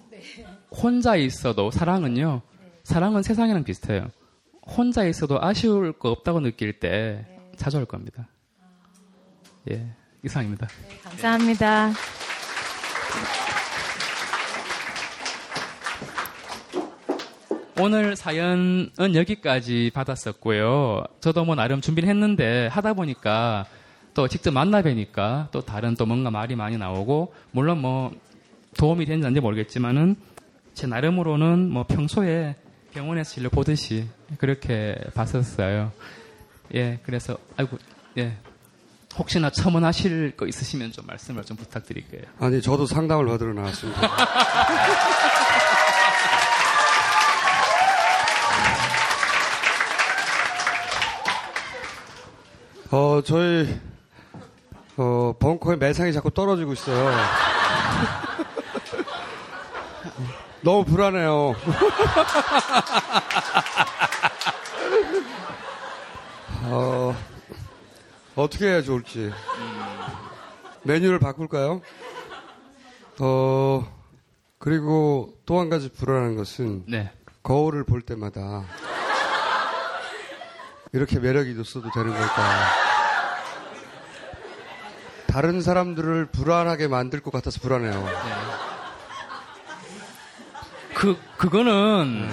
혼자 0.72 1.16
있어도 1.16 1.72
사랑은요. 1.72 2.42
사랑은 2.84 3.24
세상이랑 3.24 3.64
비슷해요. 3.64 4.10
혼자 4.66 5.06
있어도 5.06 5.42
아쉬울 5.42 5.94
거 5.94 6.10
없다고 6.10 6.40
느낄 6.40 6.80
때 6.80 7.26
자주 7.56 7.78
올 7.78 7.86
겁니다. 7.86 8.28
예, 9.72 9.88
이상입니다. 10.24 10.68
감사합니다. 11.04 11.94
오늘 17.80 18.16
사연은 18.16 19.16
여기까지 19.16 19.92
받았었고요. 19.94 21.04
저도 21.22 21.44
뭐 21.44 21.56
나름 21.56 21.82
준비를 21.82 22.08
했는데 22.08 22.68
하다 22.68 22.94
보니까 22.94 23.66
또 24.14 24.28
직접 24.28 24.52
만나 24.52 24.82
뵈니까 24.84 25.48
또 25.52 25.62
다른 25.62 25.96
또 25.96 26.06
뭔가 26.06 26.30
말이 26.30 26.56
많이 26.56 26.78
나오고 26.78 27.34
물론 27.52 27.82
뭐 27.82 28.12
도움이 28.78 29.06
되는지 29.06 29.26
안 29.26 29.34
되는지 29.34 29.42
모르겠지만은 29.42 30.16
제 30.76 30.86
나름으로는 30.86 31.70
뭐 31.70 31.84
평소에 31.84 32.56
병원에서 32.94 33.32
진료 33.32 33.50
보듯이 33.50 34.08
그렇게 34.38 34.96
봤었어요. 35.16 35.92
예, 36.76 37.00
그래서 37.04 37.38
아이고 37.58 37.78
예. 38.20 38.34
혹시나 39.18 39.50
첨언하실 39.50 40.36
거 40.38 40.48
있으시면 40.48 40.92
좀 40.92 41.06
말씀을 41.08 41.44
좀 41.44 41.58
부탁드릴게요. 41.58 42.22
아니 42.40 42.62
저도 42.62 42.86
상담을 42.86 43.26
받으러 43.26 43.54
나왔습니다. 43.54 44.02
어 52.94 53.22
저희 53.24 53.68
어 54.98 55.34
벙커의 55.40 55.80
매상이 55.80 56.14
자꾸 56.14 56.30
떨어지고 56.30 56.74
있어요. 56.74 57.10
너무 60.62 60.86
불안해요. 60.86 61.56
어, 66.66 67.16
어떻게 68.36 68.68
해야 68.68 68.84
좋을지. 68.84 69.32
메뉴를 70.84 71.18
바꿀까요? 71.18 71.82
어, 73.22 73.88
그리고 74.60 75.34
또 75.48 75.60
한 75.60 75.72
가지 75.72 75.92
불안한 75.92 76.36
것은 76.36 76.84
네. 76.88 77.12
거울을 77.42 77.86
볼 77.86 78.04
때마다 78.04 78.66
이렇게 80.94 81.20
매력이 81.20 81.52
있어도 81.60 81.90
되는 81.92 82.12
걸까? 82.12 82.70
다른 85.28 85.62
사람들을 85.62 86.28
불안하게 86.28 86.88
만들 86.88 87.20
것 87.20 87.32
같아서 87.34 87.60
불안해요. 87.60 88.08
그 90.94 91.18
그거는 91.38 92.30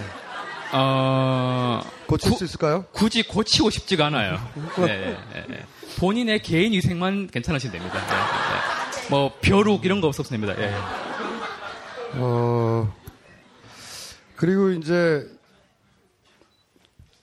어 0.73 1.81
고칠 2.07 2.31
구- 2.31 2.37
수 2.39 2.45
있을까요? 2.45 2.85
굳이 2.93 3.23
고치고 3.23 3.71
싶지가 3.71 4.07
않아요. 4.07 4.39
네, 4.77 5.17
네, 5.33 5.45
네. 5.49 5.67
본인의 5.99 6.43
개인 6.43 6.73
위생만 6.73 7.29
괜찮으시면 7.29 7.73
됩니다. 7.73 7.99
네, 7.99 9.01
네. 9.01 9.09
뭐 9.09 9.33
벼룩 9.41 9.85
이런 9.87 10.03
거 10.03 10.09
없었으면 10.09 10.41
됩니다. 10.41 10.63
예. 10.63 10.75
어, 12.17 12.95
그리고 14.37 14.71
이제 14.71 15.27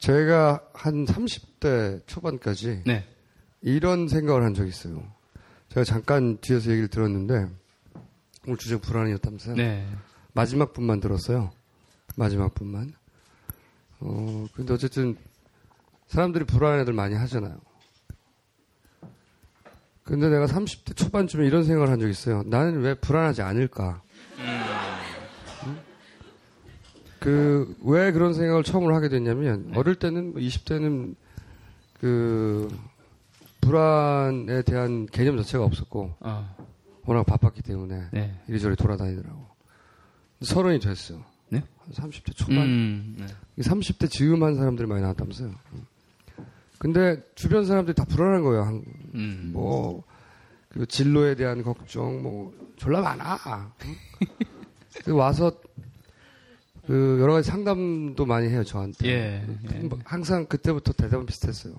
제가 0.08 0.62
한 0.74 1.06
30대 1.06 2.08
초반까지 2.08 2.84
네. 2.86 3.06
이런 3.62 4.08
생각을 4.08 4.42
한 4.42 4.54
적이 4.54 4.70
있어요. 4.70 5.04
제가 5.68 5.84
잠깐 5.84 6.38
뒤에서 6.40 6.72
얘기를 6.72 6.88
들었는데 6.88 7.50
오늘 8.46 8.58
주제 8.58 8.80
불안이었다면서요? 8.80 9.56
네. 9.56 9.86
마지막 10.32 10.72
분만 10.72 11.02
들었어요. 11.02 11.52
마지막 12.16 12.56
분만. 12.56 12.94
어, 14.00 14.48
근데 14.54 14.74
어쨌든 14.74 15.18
사람들이 16.08 16.46
불안한 16.46 16.80
애들 16.80 16.94
많이 16.94 17.14
하잖아요. 17.14 17.60
근데 20.06 20.30
내가 20.30 20.46
30대 20.46 20.96
초반쯤에 20.96 21.46
이런 21.46 21.66
생각을 21.66 21.92
한 21.92 22.00
적이 22.00 22.12
있어요. 22.12 22.44
나는 22.46 22.80
왜 22.80 22.94
불안하지 22.94 23.42
않을까? 23.42 24.02
음? 24.38 24.77
그, 27.20 27.76
왜 27.84 28.12
그런 28.12 28.34
생각을 28.34 28.64
처음으로 28.64 28.96
하게 28.96 29.10
됐냐면, 29.10 29.72
어릴 29.76 29.96
때는, 29.96 30.34
20대는 30.36 31.16
그, 32.00 32.70
불안에 33.62 34.62
대한 34.64 35.08
개념 35.08 35.38
자체가 35.38 35.64
없었고, 35.64 36.14
어. 36.20 36.56
워낙 37.06 37.24
바빴기 37.26 37.62
때문에, 37.64 38.08
네. 38.12 38.40
이리저리 38.48 38.76
돌아다니더라고. 38.76 39.48
서른이 40.42 40.80
됐어요. 40.80 41.24
네? 41.50 41.64
한 41.78 41.92
30대 42.10 42.36
초반. 42.36 42.58
음, 42.60 43.16
네. 43.20 43.64
30대 43.64 44.10
즈음한 44.12 44.56
사람들이 44.56 44.88
많이 44.88 45.02
나왔다면서요. 45.02 45.52
근데 46.78 47.24
주변 47.34 47.66
사람들이 47.66 47.96
다 47.96 48.06
불안한 48.06 48.44
거예요. 48.44 48.62
한- 48.64 48.84
음. 49.16 49.50
뭐, 49.54 50.04
그 50.70 50.86
진로에 50.86 51.34
대한 51.36 51.64
걱정, 51.64 52.22
뭐, 52.22 52.54
졸라 52.76 53.02
많아. 53.02 53.72
그 55.04 55.12
와서, 55.14 55.52
그, 56.88 57.18
여러 57.22 57.34
가지 57.34 57.50
상담도 57.50 58.26
많이 58.26 58.48
해요, 58.48 58.64
저한테. 58.64 59.08
예, 59.10 59.46
예. 59.74 59.80
뭐 59.80 60.00
항상 60.06 60.46
그때부터 60.46 60.94
대답은 60.94 61.26
비슷했어요. 61.26 61.74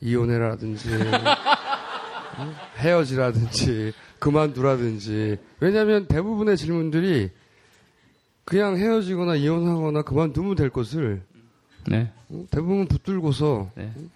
이혼해라든지, 0.00 0.88
응? 2.40 2.54
헤어지라든지, 2.78 3.92
그만두라든지. 4.18 5.36
왜냐면 5.60 6.04
하 6.04 6.06
대부분의 6.06 6.56
질문들이 6.56 7.30
그냥 8.46 8.78
헤어지거나 8.78 9.36
이혼하거나 9.36 10.02
그만두면 10.02 10.54
될 10.54 10.70
것을 10.70 11.22
네. 11.86 12.10
어? 12.30 12.46
대부분 12.50 12.86
붙들고서 12.86 13.72
네. 13.74 13.92
어? 13.94 14.08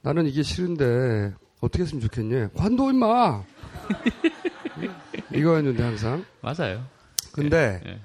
나는 0.00 0.26
이게 0.26 0.42
싫은데 0.42 1.34
어떻게 1.60 1.82
했으면 1.82 2.00
좋겠니? 2.00 2.54
관둬 2.54 2.90
임마. 2.90 3.44
응? 4.78 4.94
이거였는데 5.34 5.82
항상. 5.82 6.24
맞아요. 6.40 6.84
근데 7.32 7.82
예. 7.86 8.00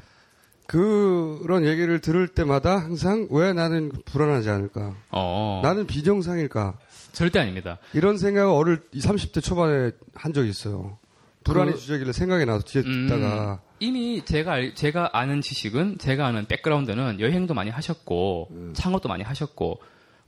그런 0.68 1.66
얘기를 1.66 2.00
들을 2.02 2.28
때마다 2.28 2.78
항상 2.78 3.28
왜 3.32 3.54
나는 3.54 3.92
불안하지 4.06 4.50
않을까? 4.50 4.96
어. 5.12 5.62
나는 5.64 5.88
비정상일까? 5.88 6.78
절대 7.14 7.40
아닙니다. 7.40 7.78
이런 7.94 8.18
생각을 8.18 8.54
어릴 8.54 8.82
30대 8.94 9.42
초반에 9.42 9.92
한 10.14 10.34
적이 10.34 10.50
있어요. 10.50 10.98
불안이 11.44 11.72
그- 11.72 11.78
주제길래 11.80 12.12
생각이 12.12 12.46
나서 12.46 12.64
뒤에 12.66 12.84
음, 12.86 13.08
듣다가 13.08 13.62
이미 13.80 14.24
제가 14.26 14.52
알- 14.54 14.76
제가 14.76 15.12
아는 15.14 15.40
지식은 15.42 15.98
제가 16.00 16.26
아는 16.28 16.46
백그라운드는 16.46 17.22
여행도 17.22 17.54
많이 17.54 17.70
하셨고 17.72 18.50
음. 18.52 18.74
창업도 18.76 19.08
많이 19.08 19.24
하셨고 19.24 19.80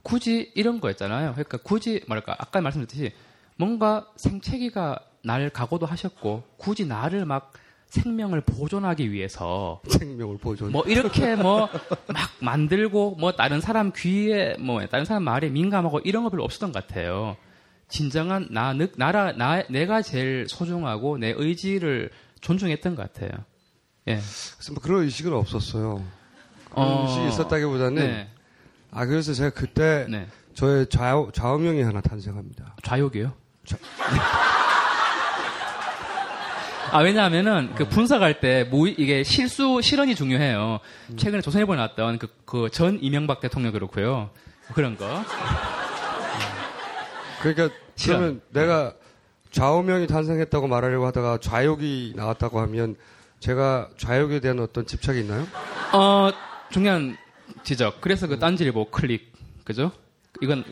굳이 0.02 0.50
이런 0.54 0.80
거였잖아요. 0.80 1.32
그러니까 1.32 1.58
굳이 1.62 2.00
뭐랄까 2.08 2.34
아까 2.38 2.62
말씀드렸듯이 2.62 3.12
뭔가 3.56 4.06
생채기가 4.16 4.98
날 5.22 5.50
각오도 5.50 5.84
하셨고 5.84 6.44
굳이 6.56 6.86
나를 6.86 7.26
막 7.26 7.52
생명을 7.90 8.40
보존하기 8.42 9.12
위해서 9.12 9.80
생명을 9.88 10.38
보존. 10.38 10.72
뭐 10.72 10.82
이렇게 10.84 11.34
뭐 11.36 11.68
막 12.08 12.30
만들고 12.40 13.16
뭐 13.18 13.32
다른 13.32 13.60
사람 13.60 13.92
귀에 13.94 14.56
뭐 14.58 14.84
다른 14.86 15.04
사람 15.04 15.24
말에 15.24 15.48
민감하고 15.50 16.00
이런 16.00 16.22
거 16.24 16.30
별로 16.30 16.44
없었던 16.44 16.72
것 16.72 16.86
같아요. 16.86 17.36
진정한 17.88 18.46
나, 18.52 18.72
느- 18.72 18.92
나라, 18.96 19.32
나, 19.32 19.62
내가 19.68 20.00
제일 20.02 20.46
소중하고 20.48 21.18
내 21.18 21.34
의지를 21.36 22.10
존중했던 22.40 22.94
것 22.94 23.12
같아요. 23.12 23.30
예. 24.08 24.14
그래서 24.14 24.72
뭐 24.72 24.80
그런 24.82 25.02
의식은 25.02 25.32
없었어요. 25.32 26.02
그런 26.70 26.86
어, 26.88 27.02
의식이 27.06 27.28
있었다기보다는 27.28 27.94
네. 27.96 28.28
아 28.92 29.04
그래서 29.06 29.32
제가 29.34 29.50
그때 29.50 30.06
네. 30.08 30.26
저의 30.54 30.86
좌우, 30.88 31.30
좌우명이 31.32 31.82
하나 31.82 32.00
탄생합니다. 32.00 32.76
좌욕이요? 32.84 33.32
아, 36.92 36.98
왜냐하면은, 37.02 37.72
그 37.76 37.88
분석할 37.88 38.40
때, 38.40 38.64
뭐, 38.64 38.86
이게 38.88 39.22
실수, 39.22 39.80
실언이 39.82 40.14
중요해요. 40.16 40.80
최근에 41.16 41.40
조선일보에 41.40 41.76
나왔던 41.76 42.18
그, 42.18 42.28
그 42.44 42.68
전 42.70 42.98
이명박 43.00 43.40
대통령 43.40 43.72
그렇고요. 43.72 44.30
그런 44.74 44.96
거. 44.96 45.06
그러니까. 47.42 47.70
그러면 48.02 48.40
내가 48.50 48.94
좌우명이 49.50 50.06
탄생했다고 50.06 50.68
말하려고 50.68 51.06
하다가 51.06 51.38
좌욕이 51.38 52.14
나왔다고 52.16 52.60
하면 52.60 52.96
제가 53.40 53.88
좌욕에 53.96 54.40
대한 54.40 54.58
어떤 54.60 54.86
집착이 54.86 55.20
있나요? 55.20 55.46
어, 55.92 56.30
중요한 56.70 57.16
지적. 57.62 58.00
그래서 58.00 58.26
그 58.26 58.38
딴지일보 58.38 58.90
클릭. 58.90 59.32
그죠? 59.64 59.92
이건. 60.40 60.64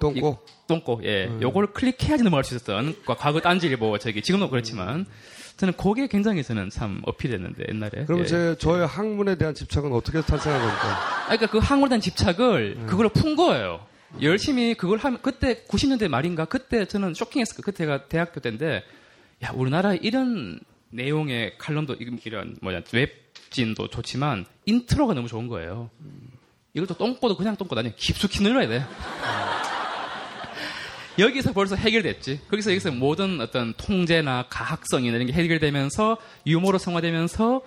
똥꼬? 0.00 0.38
똥꼬, 0.66 1.00
예. 1.04 1.30
요걸 1.40 1.68
클릭해야지 1.74 2.24
넘어갈 2.24 2.42
수 2.42 2.56
있었던, 2.56 2.96
과- 3.06 3.14
과거 3.14 3.40
딴지일보, 3.40 3.98
저기, 3.98 4.20
지금도 4.22 4.50
그렇지만. 4.50 5.06
저는 5.56 5.74
그게 5.76 6.06
굉장히 6.08 6.42
저는 6.42 6.70
참 6.70 7.00
어필했는데 7.04 7.64
옛날에. 7.68 8.04
그럼 8.06 8.20
예. 8.22 8.26
제 8.26 8.56
저의 8.58 8.86
학문에 8.86 9.36
대한 9.36 9.54
집착은 9.54 9.92
어떻게 9.92 10.20
탄생한 10.20 10.60
겁니까? 10.60 10.88
아, 10.88 11.24
그러니까 11.26 11.46
그 11.46 11.58
항문에 11.58 11.90
대한 11.90 12.00
집착을 12.00 12.76
음. 12.78 12.86
그걸로 12.86 13.08
푼 13.10 13.36
거예요. 13.36 13.86
열심히 14.20 14.74
그걸 14.74 14.98
하면 14.98 15.20
그때 15.22 15.64
90년대 15.64 16.08
말인가 16.08 16.44
그때 16.44 16.84
저는 16.84 17.14
쇼킹했을 17.14 17.56
거 17.56 17.62
그때가 17.62 18.08
대학교 18.08 18.40
때인데 18.40 18.82
야 19.44 19.50
우리나라에 19.54 19.98
이런 20.02 20.60
내용의 20.90 21.56
칼럼도 21.58 21.94
이- 21.94 22.18
이런 22.24 22.56
뭐냐 22.60 22.82
웹진도 22.92 23.88
좋지만 23.88 24.44
intro가 24.66 25.14
너무 25.14 25.28
좋은 25.28 25.48
거예요. 25.48 25.90
이것도 26.74 26.94
똥꼬도 26.98 27.36
그냥 27.36 27.56
똥꼬도 27.56 27.78
아니야 27.78 27.92
깊숙이 27.96 28.42
눌러야 28.42 28.68
돼. 28.68 28.84
여기서 31.18 31.52
벌써 31.52 31.76
해결됐지. 31.76 32.40
거기서 32.50 32.70
여기서 32.70 32.90
모든 32.92 33.40
어떤 33.40 33.74
통제나 33.74 34.46
가학성이나 34.48 35.16
이런 35.16 35.26
게 35.26 35.32
해결되면서 35.32 36.16
유머로 36.46 36.78
승화되면서 36.78 37.60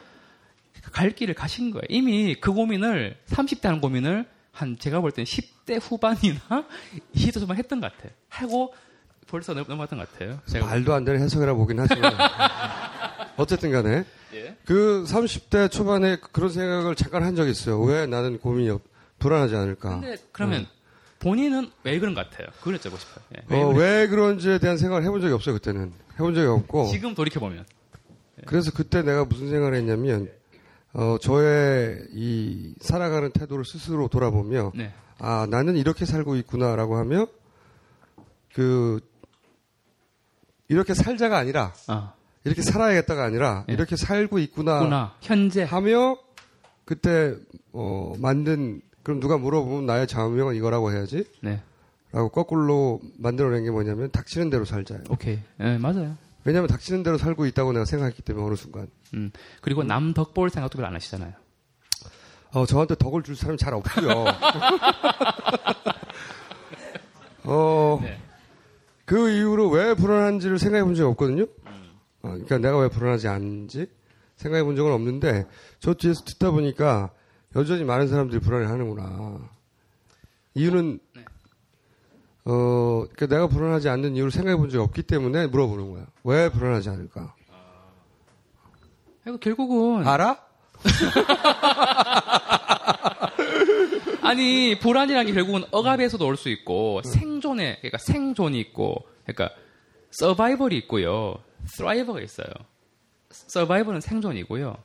갈 0.91 1.11
길을 1.11 1.33
가신 1.35 1.71
거예요. 1.71 1.83
이미 1.89 2.35
그 2.39 2.53
고민을 2.53 3.17
30대 3.27 3.63
하는 3.63 3.81
고민을 3.81 4.25
한 4.51 4.77
제가 4.79 5.01
볼 5.01 5.11
때는 5.11 5.25
10대 5.25 5.79
후반이나 5.81 6.39
20대 7.15 7.39
초반 7.39 7.57
했던 7.57 7.81
것 7.81 7.91
같아요. 7.91 8.11
하고 8.29 8.73
벌써 9.27 9.53
넘- 9.53 9.65
넘어갔던 9.67 9.99
것 9.99 10.11
같아요. 10.11 10.39
제가 10.45 10.65
말도 10.65 10.93
안 10.93 11.03
되는 11.03 11.19
해석이라 11.21 11.53
보긴 11.55 11.79
하지만 11.79 12.13
어쨌든 13.37 13.71
간에 13.71 14.05
예. 14.33 14.55
그 14.65 15.03
30대 15.07 15.69
초반에 15.71 16.17
그런 16.31 16.49
생각을 16.49 16.95
잠깐 16.95 17.23
한 17.23 17.35
적이 17.35 17.51
있어요. 17.51 17.81
왜 17.81 18.05
나는 18.05 18.37
고민이 18.39 18.69
없- 18.69 18.83
불안하지 19.19 19.55
않을까? 19.55 19.99
근데 20.01 20.15
그러면 20.31 20.67
본인은 21.19 21.71
왜 21.83 21.99
그런 21.99 22.13
것 22.13 22.29
같아요? 22.29 22.47
그걸 22.59 22.77
여쭤보고 22.77 22.99
싶어요. 22.99 23.25
예. 23.37 23.43
왜 23.47 23.61
어, 23.61 23.67
그래? 23.73 23.79
왜 23.79 24.07
그런지에 24.07 24.59
대한 24.59 24.77
생각을 24.77 25.03
해본 25.03 25.21
적이 25.21 25.33
없어요, 25.33 25.55
그때는. 25.55 25.93
해본 26.13 26.35
적이 26.35 26.47
없고. 26.47 26.87
지금 26.87 27.15
돌이켜 27.15 27.39
보면 27.39 27.65
그래서 28.45 28.71
그때 28.71 29.01
내가 29.01 29.25
무슨 29.25 29.49
생각을 29.49 29.75
했냐면, 29.75 30.29
어, 30.93 31.17
저의 31.19 31.99
이 32.13 32.75
살아가는 32.81 33.31
태도를 33.31 33.65
스스로 33.65 34.07
돌아보며, 34.07 34.71
네. 34.75 34.93
아, 35.19 35.47
나는 35.49 35.77
이렇게 35.77 36.05
살고 36.05 36.35
있구나라고 36.37 36.97
하며, 36.97 37.27
그, 38.53 38.99
이렇게 40.67 40.93
살자가 40.93 41.37
아니라, 41.37 41.73
아, 41.87 42.13
이렇게 42.43 42.61
살아야겠다가 42.61 43.23
아니라, 43.23 43.65
예. 43.69 43.73
이렇게 43.73 43.95
살고 43.95 44.39
있구나 44.39 44.79
구나 44.79 45.15
현재 45.21 45.63
하며, 45.63 46.17
그때, 46.83 47.35
어, 47.71 48.13
만든, 48.19 48.81
그럼 49.05 49.19
누가 49.19 49.37
물어보면 49.37 49.85
나의 49.85 50.07
좌우명은 50.07 50.55
이거라고 50.55 50.91
해야지? 50.91 51.25
네. 51.41 51.61
라고 52.11 52.29
거꾸로 52.29 52.99
만들어낸 53.19 53.63
게 53.63 53.69
뭐냐면, 53.69 54.09
닥치는 54.09 54.49
대로 54.49 54.65
살자요. 54.65 55.01
오케이. 55.09 55.39
예, 55.59 55.77
맞아요. 55.77 56.17
왜냐면 56.43 56.67
닥치는 56.67 57.03
대로 57.03 57.19
살고 57.19 57.45
있다고 57.45 57.71
내가 57.73 57.85
생각했기 57.85 58.23
때문에 58.23 58.45
어느 58.47 58.55
순간. 58.55 58.87
음. 59.13 59.31
그리고 59.61 59.83
남 59.83 60.13
덕 60.15 60.33
볼 60.33 60.49
생각도 60.49 60.77
별로 60.77 60.87
안 60.87 60.95
하시잖아요. 60.95 61.33
어, 62.53 62.65
저한테 62.65 62.95
덕을 62.95 63.21
줄 63.21 63.35
사람이 63.35 63.57
잘 63.59 63.73
없고요. 63.75 64.25
어, 67.43 67.99
네. 68.01 68.17
그 69.05 69.29
이후로 69.29 69.69
왜 69.69 69.93
불안한지를 69.93 70.57
생각해 70.57 70.83
본 70.83 70.95
적이 70.95 71.09
없거든요. 71.11 71.43
어, 71.43 71.47
그러니까 72.29 72.57
내가 72.57 72.79
왜 72.79 72.87
불안하지 72.89 73.27
않은지 73.27 73.85
생각해 74.37 74.63
본 74.63 74.75
적은 74.75 74.91
없는데 74.91 75.45
저 75.79 75.93
뒤에서 75.93 76.23
듣다 76.25 76.49
보니까 76.51 77.11
여전히 77.55 77.83
많은 77.83 78.07
사람들이 78.07 78.39
불안해 78.41 78.65
하는구나. 78.67 79.39
이유는 80.55 80.99
네. 81.15 81.25
어, 82.45 83.05
그러니까 83.13 83.27
내가 83.27 83.47
불안하지 83.47 83.89
않는 83.89 84.15
이유를 84.15 84.31
생각해 84.31 84.55
본 84.57 84.69
적이 84.69 84.83
없기 84.83 85.03
때문에 85.03 85.47
물어보는 85.47 85.91
거야. 85.91 86.05
왜 86.23 86.49
불안하지 86.49 86.89
않을까? 86.89 87.33
그리고 89.23 89.37
결국은 89.39 90.07
알아? 90.07 90.39
아니 94.21 94.77
불안이라는 94.79 95.27
게 95.27 95.33
결국은 95.33 95.63
억압에서도 95.71 96.25
올 96.25 96.35
수 96.35 96.49
있고 96.49 97.01
생존에 97.03 97.77
그러니까 97.77 97.97
생존이 97.99 98.59
있고 98.59 99.05
그러니까 99.25 99.55
서바이벌이 100.11 100.75
있고요 100.79 101.35
thrive가 101.75 102.19
있어요. 102.21 102.47
서바이벌은 103.29 104.01
생존이고요. 104.01 104.75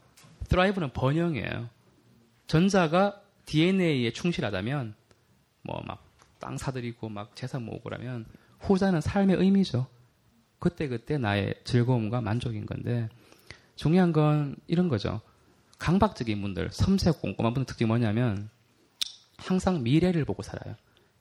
thrive는 0.48 0.92
번영이에요. 0.92 1.68
전자가 2.50 3.20
DNA에 3.46 4.12
충실하다면 4.12 4.94
뭐 5.62 5.82
막 5.86 6.10
땅 6.40 6.56
사들이고 6.56 7.08
막 7.08 7.36
재산 7.36 7.62
모으고 7.64 7.82
그러면 7.84 8.24
후자는 8.60 9.00
삶의 9.00 9.36
의미죠. 9.36 9.86
그때 10.58 10.88
그때 10.88 11.16
나의 11.18 11.54
즐거움과 11.64 12.20
만족인 12.20 12.66
건데 12.66 13.08
중요한 13.76 14.12
건 14.12 14.56
이런 14.66 14.88
거죠. 14.88 15.20
강박적인 15.78 16.40
분들, 16.42 16.70
섬세하고 16.72 17.20
꼼꼼한 17.20 17.54
분들 17.54 17.66
특징이 17.66 17.86
뭐냐면 17.86 18.50
항상 19.36 19.82
미래를 19.82 20.24
보고 20.24 20.42
살아요. 20.42 20.74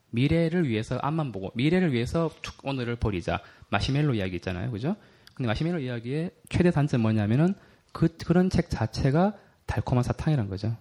미래를 0.09 0.67
위해서 0.67 0.97
앞만 1.01 1.31
보고 1.31 1.51
미래를 1.53 1.93
위해서 1.93 2.31
축 2.41 2.65
오늘을 2.65 2.95
버리자. 2.95 3.41
마시멜로 3.69 4.15
이야기 4.15 4.37
있잖아요. 4.37 4.71
그죠? 4.71 4.95
근데 5.35 5.47
마시멜로 5.47 5.79
이야기의 5.79 6.31
최대 6.49 6.71
단점 6.71 7.01
뭐냐면은 7.01 7.53
그 7.93 8.17
그런 8.25 8.49
책 8.49 8.69
자체가 8.69 9.37
달콤한 9.65 10.03
사탕이란 10.03 10.49
거죠. 10.49 10.75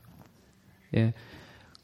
예. 0.96 1.12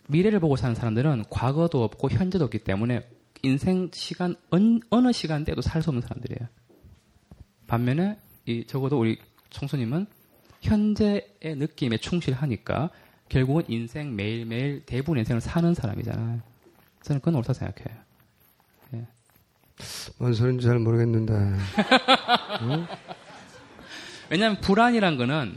미래를 0.09 0.41
보고 0.41 0.57
사는 0.57 0.75
사람들은 0.75 1.25
과거도 1.31 1.83
없고 1.83 2.11
현재도 2.11 2.45
없기 2.45 2.59
때문에 2.61 3.09
인생 3.43 3.91
시간 3.93 4.37
언, 4.51 4.81
어느 4.91 5.13
시간대도 5.13 5.61
살 5.63 5.83
수 5.83 5.91
없는 5.91 6.03
사람들이에요. 6.03 6.49
반면에 7.67 8.19
이 8.47 8.65
적어도 8.67 8.99
우리 9.01 9.19
청소님은 9.51 10.07
현재의 10.61 11.23
느낌에 11.43 11.99
충실하니까 11.99 12.91
결국은 13.29 13.65
인생 13.69 14.15
매일매일 14.17 14.83
대부분 14.87 15.19
인생을 15.19 15.41
사는 15.41 15.73
사람이잖아요. 15.75 16.41
저는 17.03 17.21
그건 17.21 17.37
옳다 17.37 17.53
생각해요. 17.53 18.05
뭔 20.19 20.33
소린지 20.35 20.67
잘 20.67 20.79
모르겠는데. 20.79 21.33
왜냐하면 24.31 24.61
불안이란 24.61 25.17
거는 25.17 25.57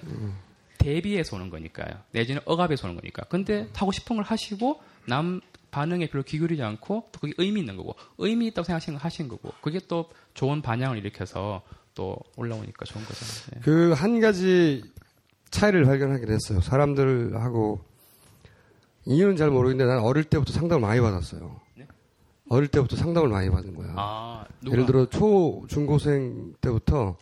대비해서 0.77 1.35
오는 1.35 1.49
거니까요. 1.49 1.97
내지는 2.11 2.41
억압에서 2.45 2.87
오는 2.87 2.95
거니까. 2.99 3.23
근데 3.23 3.67
하고 3.73 3.91
싶은 3.91 4.15
걸 4.17 4.25
하시고 4.25 4.81
남 5.05 5.41
반응에 5.71 6.07
별로 6.07 6.23
기울이지 6.23 6.61
않고 6.63 7.09
또 7.11 7.19
그게 7.19 7.33
의미 7.37 7.59
있는 7.59 7.75
거고 7.75 7.95
의미 8.17 8.47
있다고 8.47 8.65
생각하시는 8.65 8.97
거 8.97 9.03
하신 9.03 9.27
거고 9.27 9.51
그게 9.61 9.79
또 9.87 10.09
좋은 10.33 10.61
반향을 10.61 10.97
일으켜서 10.97 11.61
또 11.93 12.17
올라오니까 12.35 12.85
좋은 12.85 13.03
거잖아요. 13.03 13.55
네. 13.55 13.59
그한 13.61 14.21
가지 14.21 14.83
차이를 15.49 15.85
발견하게 15.85 16.25
됐어요. 16.25 16.61
사람들하고 16.61 17.79
이유는 19.05 19.35
잘 19.35 19.49
모르겠는데 19.49 19.91
난 19.91 20.03
어릴 20.03 20.23
때부터 20.25 20.53
상담을 20.53 20.81
많이 20.81 20.99
받았어요. 21.01 21.59
네? 21.75 21.87
어릴 22.49 22.67
때부터 22.67 22.95
상담을 22.95 23.29
많이 23.29 23.49
받은 23.49 23.75
거야. 23.75 23.93
아? 23.95 24.45
예를 24.69 24.85
들어 24.85 25.05
초 25.09 25.65
중고생 25.67 26.55
때부터 26.61 27.17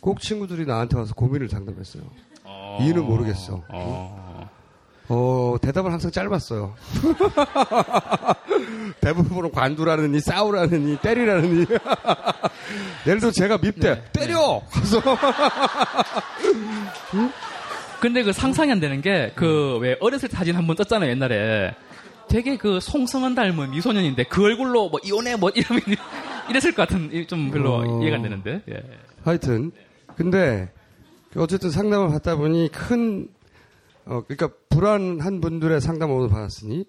꼭 0.00 0.20
친구들이 0.20 0.66
나한테 0.66 0.96
와서 0.96 1.14
고민을 1.14 1.48
상담했어요. 1.48 2.04
어. 2.66 2.78
이유는 2.82 3.04
모르겠어. 3.04 3.62
어. 3.68 4.50
어, 5.08 5.56
대답은 5.62 5.92
항상 5.92 6.10
짧았어요. 6.10 6.74
대부분은 9.00 9.52
관두라느니, 9.52 10.18
싸우라느니, 10.20 10.96
때리라느니. 10.98 11.64
예를 13.06 13.20
들어 13.20 13.30
제가 13.30 13.58
밉대. 13.58 13.94
네, 13.94 14.02
때려! 14.12 14.60
그래서 14.72 15.00
근데 18.00 18.22
그 18.22 18.32
상상이 18.32 18.70
안 18.72 18.80
되는 18.80 19.00
게 19.00 19.32
그 19.36 19.78
왜 19.80 19.96
어렸을 20.00 20.28
때 20.28 20.36
사진 20.36 20.54
한 20.56 20.66
번 20.66 20.76
떴잖아요 20.76 21.10
옛날에 21.10 21.74
되게 22.28 22.56
그 22.56 22.80
송승헌 22.80 23.34
닮은 23.34 23.70
미소년인데 23.70 24.24
그 24.24 24.44
얼굴로 24.44 24.88
뭐 24.90 24.98
이혼해 25.04 25.36
뭐 25.36 25.50
이러면 25.54 25.82
이랬을 26.50 26.74
것 26.74 26.88
같은 26.88 27.10
이- 27.12 27.26
좀 27.26 27.50
별로 27.50 27.76
어. 27.76 28.02
이해가 28.02 28.16
안 28.16 28.22
되는데 28.22 28.60
예. 28.68 28.82
하여튼. 29.24 29.70
근데, 30.16 30.68
어쨌든 31.38 31.70
상담을 31.70 32.08
받다 32.08 32.36
보니 32.36 32.70
큰, 32.72 33.28
어, 34.04 34.22
그러니까 34.26 34.50
불안한 34.68 35.40
분들의 35.40 35.80
상담을 35.80 36.28
받았으니, 36.28 36.86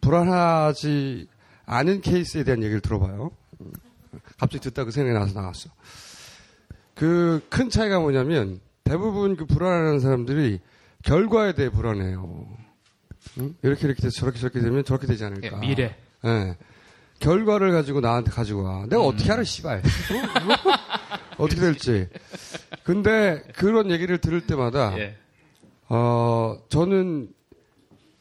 불안하지 0.00 1.26
않은 1.66 2.00
케이스에 2.00 2.44
대한 2.44 2.62
얘기를 2.62 2.80
들어봐요. 2.80 3.30
음. 3.60 3.72
갑자기 4.38 4.60
듣다 4.64 4.84
그 4.84 4.90
생각이 4.90 5.18
나서 5.18 5.38
나왔어. 5.40 5.70
그 6.94 7.40
큰 7.48 7.70
차이가 7.70 8.00
뭐냐면, 8.00 8.60
대부분 8.84 9.36
그 9.36 9.46
불안하는 9.46 10.00
사람들이 10.00 10.60
결과에 11.02 11.52
대해 11.54 11.70
불안해요. 11.70 12.46
응? 13.38 13.54
이렇게 13.62 13.86
이렇게 13.86 14.02
돼서 14.02 14.18
저렇게 14.18 14.38
저렇게 14.38 14.60
되면 14.60 14.84
저렇게 14.84 15.06
되지 15.06 15.24
않을까. 15.24 15.56
예, 15.56 15.60
미래 15.60 15.96
예. 16.24 16.56
결과를 17.20 17.70
가지고 17.72 18.00
나한테 18.00 18.30
가지고 18.30 18.64
와. 18.64 18.86
내가 18.88 19.02
어떻게 19.02 19.30
알아, 19.30 19.44
씨발. 19.44 19.82
어? 21.38 21.46
떻게 21.48 21.60
될지. 21.60 22.08
근데 22.84 23.42
그런 23.54 23.90
얘기를 23.90 24.18
들을 24.18 24.46
때마다, 24.46 24.98
예. 24.98 25.16
어, 25.88 26.56
저는 26.68 27.32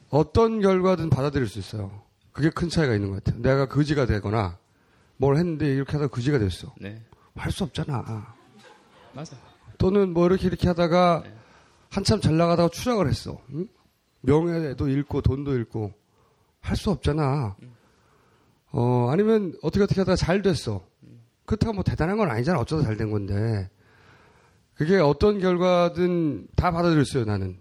어떤 0.10 0.60
결과든 0.62 1.10
받아들일 1.10 1.48
수 1.48 1.60
있어요. 1.60 2.02
그게 2.32 2.50
큰 2.50 2.70
차이가 2.70 2.94
있는 2.96 3.10
것 3.12 3.24
같아요. 3.24 3.42
내가 3.42 3.68
거지가 3.68 4.06
되거나 4.06 4.58
뭘 5.18 5.36
했는데 5.38 5.68
이렇게 5.74 5.92
하다가 5.94 6.08
거지가 6.14 6.40
됐어. 6.40 6.74
네 6.80 7.02
할수 7.36 7.64
없잖아. 7.66 8.34
맞아 9.14 9.36
또는 9.78 10.14
뭐 10.14 10.26
이렇게 10.28 10.48
이렇게 10.48 10.68
하다가 10.68 11.24
한참 11.90 12.22
잘 12.22 12.38
나가다가 12.38 12.70
추락을 12.70 13.08
했어. 13.08 13.40
응? 13.54 13.68
명예도 14.22 14.88
잃고 14.88 15.22
돈도 15.22 15.54
잃고 15.54 15.94
할 16.62 16.76
수 16.78 16.92
없잖아. 16.92 17.56
어 18.72 19.10
아니면 19.12 19.54
어떻게 19.62 19.84
어떻게 19.84 20.00
하다가 20.02 20.16
잘 20.16 20.42
됐어. 20.42 20.84
그렇다고 21.50 21.74
뭐 21.74 21.84
대단한 21.84 22.16
건 22.18 22.30
아니잖아. 22.30 22.60
어쩌다 22.60 22.84
잘 22.84 22.96
된 22.96 23.10
건데. 23.10 23.70
그게 24.76 24.98
어떤 24.98 25.40
결과든 25.40 26.48
다 26.56 26.70
받아들였어요, 26.72 27.26
나는. 27.26 27.60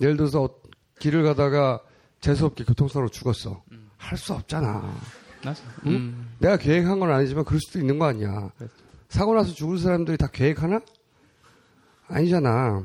예를 0.00 0.16
들어서 0.18 0.42
어- 0.44 0.54
길을 1.00 1.22
가다가 1.24 1.80
재수없게 2.20 2.64
교통사고로 2.64 3.08
죽었어. 3.08 3.62
할수 3.96 4.34
없잖아. 4.34 4.94
맞아. 5.42 5.62
응? 5.86 5.92
음. 5.92 6.30
내가 6.38 6.56
계획한 6.58 7.00
건 7.00 7.10
아니지만 7.10 7.44
그럴 7.44 7.60
수도 7.60 7.78
있는 7.78 7.98
거 7.98 8.04
아니야. 8.06 8.50
사고 9.08 9.34
나서 9.34 9.52
죽을 9.54 9.78
사람들이 9.78 10.16
다 10.18 10.26
계획하나? 10.26 10.80
아니잖아. 12.08 12.84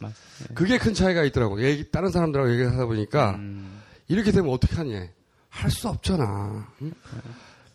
맞아. 0.00 0.14
예. 0.50 0.54
그게 0.54 0.78
큰 0.78 0.92
차이가 0.94 1.24
있더라고. 1.24 1.62
얘기, 1.62 1.90
다른 1.90 2.10
사람들하고 2.10 2.52
얘기하다 2.52 2.86
보니까 2.86 3.36
음. 3.36 3.80
이렇게 4.08 4.30
되면 4.32 4.50
어떡하니? 4.52 5.08
할수 5.48 5.88
없잖아. 5.88 6.68
응? 6.82 6.92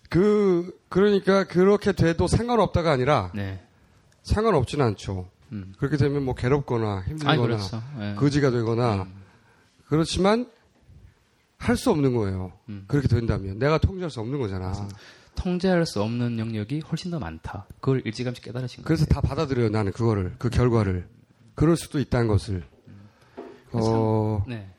그, 0.10 0.77
그러니까 0.90 1.44
그렇게 1.45 1.91
돼도 1.91 2.27
상관없다가 2.27 2.91
아니라 2.91 3.31
네. 3.36 3.64
상관없지는 4.23 4.86
않죠. 4.86 5.30
음. 5.52 5.73
그렇게 5.77 5.98
되면 5.98 6.23
뭐 6.23 6.36
괴롭거나 6.36 6.98
아니, 6.98 7.10
힘들거나 7.10 7.41
그렇죠. 7.41 7.81
예. 7.99 8.15
거지가 8.15 8.52
되거나 8.52 9.07
그렇지만 9.88 10.49
할 11.57 11.76
수 11.76 11.91
없는 11.91 12.15
거예요. 12.15 12.53
음. 12.69 12.86
그렇게 12.88 13.07
된다면 13.07 13.60
내가 13.60 13.77
통제할 13.77 14.10
수 14.10 14.19
없는 14.22 14.40
거잖아. 14.40 14.88
통제할 15.36 15.86
수 15.86 16.02
없는 16.02 16.40
영역이 16.40 16.81
훨씬 16.90 17.11
더 17.11 17.19
많다. 17.19 17.65
그걸 17.80 18.02
일찌감치 18.06 18.41
깨달으신 18.41 18.77
거예요. 18.77 18.86
그래서 18.88 19.06
다 19.06 19.22
받아들여요 19.22 19.69
나는 19.69 19.91
그거를 19.91 20.36
그 20.38 20.49
결과를 20.49 21.07
그럴 21.56 21.76
수도 21.76 21.99
있다는 21.99 22.27
것을. 22.27 22.64
어 23.72 24.44
네. 24.48 24.69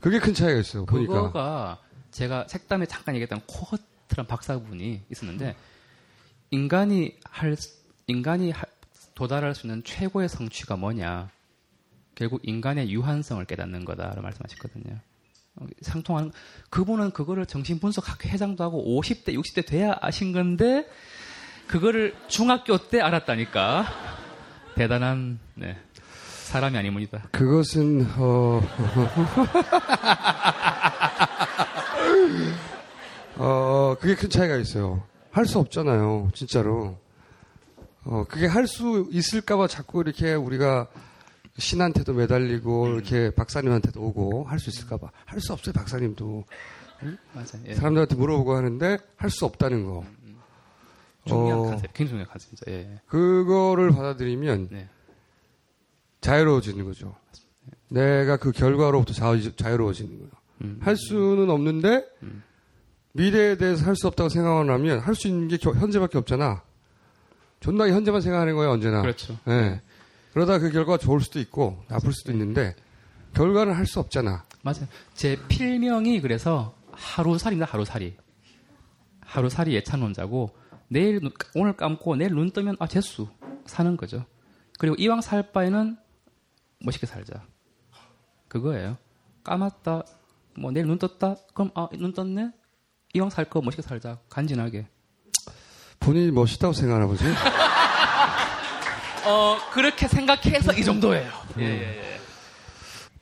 그게 0.00 0.18
큰 0.18 0.32
차이가 0.32 0.58
있어요. 0.60 0.86
보니까 0.86 1.12
그거가 1.12 1.78
제가 2.12 2.46
색담에 2.48 2.86
잠깐 2.86 3.14
얘기했던 3.16 3.40
코허 3.46 3.76
트란 4.08 4.26
박사분이 4.26 5.02
있었는데 5.10 5.56
인간이 6.50 7.16
할 7.24 7.56
수- 7.56 7.76
인간이 8.06 8.50
할- 8.50 8.66
도달할 9.14 9.54
수 9.54 9.66
있는 9.66 9.82
최고의 9.84 10.28
성취가 10.28 10.76
뭐냐? 10.76 11.30
결국 12.14 12.40
인간의 12.44 12.90
유한성을 12.92 13.44
깨닫는 13.46 13.84
거다라고 13.84 14.22
말씀하셨거든요. 14.22 14.98
어, 15.56 15.66
상통하는 15.82 16.32
그분은 16.70 17.10
그거를 17.12 17.46
정신 17.46 17.78
분석학 17.78 18.24
회장도 18.26 18.62
하고 18.62 19.00
50대 19.00 19.34
60대 19.34 19.66
돼야 19.66 19.96
아신 20.00 20.32
건데 20.32 20.86
그거를 21.66 22.14
중학교 22.28 22.76
때 22.78 23.00
알았다니까 23.00 23.86
대단한 24.76 25.40
네, 25.54 25.76
사람이 26.44 26.76
아니문이다. 26.78 27.28
그것은 27.32 28.06
어, 28.18 28.62
어 33.86 33.94
그게 33.98 34.14
큰 34.14 34.28
차이가 34.30 34.56
있어요. 34.56 35.02
할 35.30 35.46
수 35.46 35.58
없잖아요, 35.58 36.30
진짜로. 36.34 36.96
어 38.04 38.24
그게 38.28 38.46
할 38.46 38.66
수 38.66 39.08
있을까봐 39.10 39.66
자꾸 39.68 40.00
이렇게 40.00 40.34
우리가 40.34 40.88
신한테도 41.58 42.12
매달리고 42.14 42.88
이렇게 42.88 43.30
박사님한테도 43.30 44.00
오고 44.00 44.44
할 44.44 44.58
수 44.58 44.70
있을까봐 44.70 45.10
할 45.24 45.40
수 45.40 45.52
없어요, 45.52 45.72
박사님도. 45.72 46.44
맞아요. 47.34 47.46
예. 47.66 47.74
사람들한테 47.74 48.14
물어보고 48.16 48.54
하는데 48.56 48.98
할 49.16 49.30
수 49.30 49.44
없다는 49.44 49.84
거. 49.84 50.04
중요한 51.26 51.58
어, 51.58 51.70
굉장히 51.92 52.08
중요한 52.08 52.26
컨셉이죠. 52.30 52.64
예. 52.70 53.00
그거를 53.06 53.90
받아들이면 53.90 54.68
네. 54.70 54.88
자유로워지는 56.20 56.84
거죠. 56.84 57.14
내가 57.90 58.36
그 58.36 58.52
결과로부터 58.52 59.12
자유, 59.12 59.54
자유로워지는 59.54 60.18
거예요. 60.18 60.30
음. 60.62 60.78
할 60.80 60.96
수는 60.96 61.50
없는데 61.50 62.04
미래에 63.16 63.56
대해서 63.56 63.84
할 63.86 63.96
수 63.96 64.06
없다고 64.06 64.28
생각을 64.28 64.70
하면 64.70 64.98
할 65.00 65.14
수 65.14 65.28
있는 65.28 65.48
게 65.48 65.56
겨- 65.56 65.72
현재밖에 65.72 66.18
없잖아. 66.18 66.62
존나게 67.60 67.92
현재만 67.92 68.20
생각하는 68.20 68.54
거예요 68.54 68.72
언제나. 68.72 69.00
그렇죠. 69.02 69.38
예. 69.48 69.80
그러다 70.32 70.58
그 70.58 70.70
결과가 70.70 70.98
좋을 70.98 71.20
수도 71.20 71.40
있고 71.40 71.82
나쁠 71.88 72.12
수도 72.12 72.30
있는데 72.32 72.74
결과는 73.34 73.72
할 73.74 73.86
수 73.86 74.00
없잖아. 74.00 74.44
맞아요. 74.62 74.86
제 75.14 75.38
필명이 75.48 76.20
그래서 76.20 76.74
하루살이입니다. 76.92 77.70
하루살이. 77.72 78.16
하루살이 79.20 79.74
예찬론자고 79.74 80.50
내일 80.88 81.20
눈- 81.20 81.32
오늘 81.54 81.72
감고 81.76 82.16
내일 82.16 82.32
눈 82.34 82.50
뜨면 82.50 82.76
아 82.78 82.86
재수 82.86 83.28
사는 83.64 83.96
거죠. 83.96 84.24
그리고 84.78 84.94
이왕 84.98 85.20
살 85.22 85.52
바에는 85.52 85.96
멋있게 86.84 87.06
살자. 87.06 87.44
그거예요. 88.48 88.96
까맣다. 89.42 90.02
뭐 90.58 90.70
내일 90.70 90.86
눈 90.86 90.98
떴다. 90.98 91.36
그럼 91.54 91.70
아 91.74 91.88
눈 91.94 92.12
떴네. 92.12 92.52
이왕 93.16 93.30
살 93.30 93.46
거 93.48 93.60
멋있게 93.62 93.82
살자. 93.82 94.18
간지나게. 94.28 94.86
본인이 95.98 96.30
멋있다고 96.30 96.72
생각하나 96.74 97.06
보지? 97.06 97.24
어 99.24 99.58
그렇게 99.72 100.06
생각해서 100.06 100.72
이 100.74 100.84
정도예요. 100.84 101.30
예, 101.58 101.62
예, 101.64 102.12
예. 102.14 102.20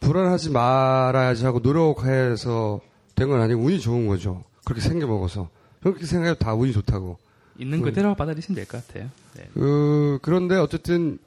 불안하지 0.01 0.51
말아야지 0.51 1.45
하고 1.45 1.61
노력해서 1.61 2.81
된 3.15 3.29
건 3.29 3.41
아니고 3.41 3.63
운이 3.63 3.81
좋은 3.81 4.07
거죠. 4.07 4.43
그렇게 4.65 4.81
생겨 4.83 5.07
먹어서 5.07 5.49
그렇게 5.81 6.05
생각해도 6.05 6.39
다 6.41 6.55
운이 6.55 6.73
좋다고. 6.73 7.17
있는 7.59 7.79
그- 7.81 7.85
그대로 7.91 8.15
받아들이시면 8.17 8.57
될 8.57 8.67
것 8.67 8.85
같아요. 8.87 9.09
네. 9.37 9.49
그, 9.55 10.19
그런데 10.23 10.57
어쨌든 10.57 11.19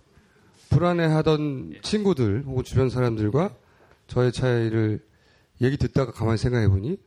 불안해하던 0.69 1.75
친구들 1.81 2.43
혹은 2.45 2.63
주변 2.65 2.89
사람들과 2.89 3.51
저의 4.07 4.33
차이를 4.33 4.99
얘기 5.61 5.77
듣다가 5.77 6.11
가만히 6.11 6.37
생각해 6.37 6.67
보니 6.67 6.97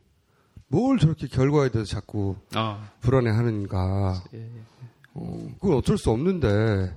뭘 0.71 0.97
저렇게 0.97 1.27
결과에 1.27 1.69
대해서 1.69 1.91
자꾸 1.91 2.35
아, 2.55 2.89
불안해하는가. 3.01 4.23
예, 4.33 4.39
예. 4.39 4.49
어, 5.13 5.47
그건 5.59 5.77
어쩔 5.77 5.97
수 5.97 6.09
없는데 6.11 6.95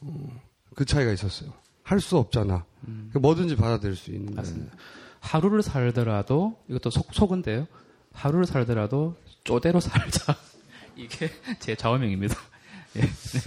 어, 0.00 0.40
그 0.74 0.84
차이가 0.84 1.12
있었어요. 1.12 1.52
할 1.84 2.00
수 2.00 2.16
없잖아. 2.16 2.64
그 3.12 3.18
뭐든지 3.18 3.54
받아들일 3.56 3.96
수 3.96 4.10
있는. 4.10 4.34
맞습니다. 4.34 4.74
하루를 5.20 5.62
살더라도 5.62 6.58
이것도 6.68 6.90
속 6.90 7.12
속은데요. 7.12 7.66
하루를 8.12 8.46
살더라도 8.46 9.14
쪼대로 9.44 9.78
살자. 9.80 10.36
이게 10.96 11.30
제 11.60 11.76
좌우명입니다. 11.76 12.34
예. 12.96 13.02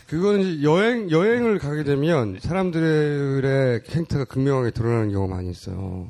그거는 0.07 0.63
여행 0.63 1.11
여행을 1.11 1.59
가게 1.59 1.83
되면 1.83 2.39
사람들의 2.39 3.81
행태가 3.89 4.25
극명하게 4.25 4.71
드러나는 4.71 5.11
경우가 5.11 5.35
많이 5.35 5.49
있어요. 5.49 6.09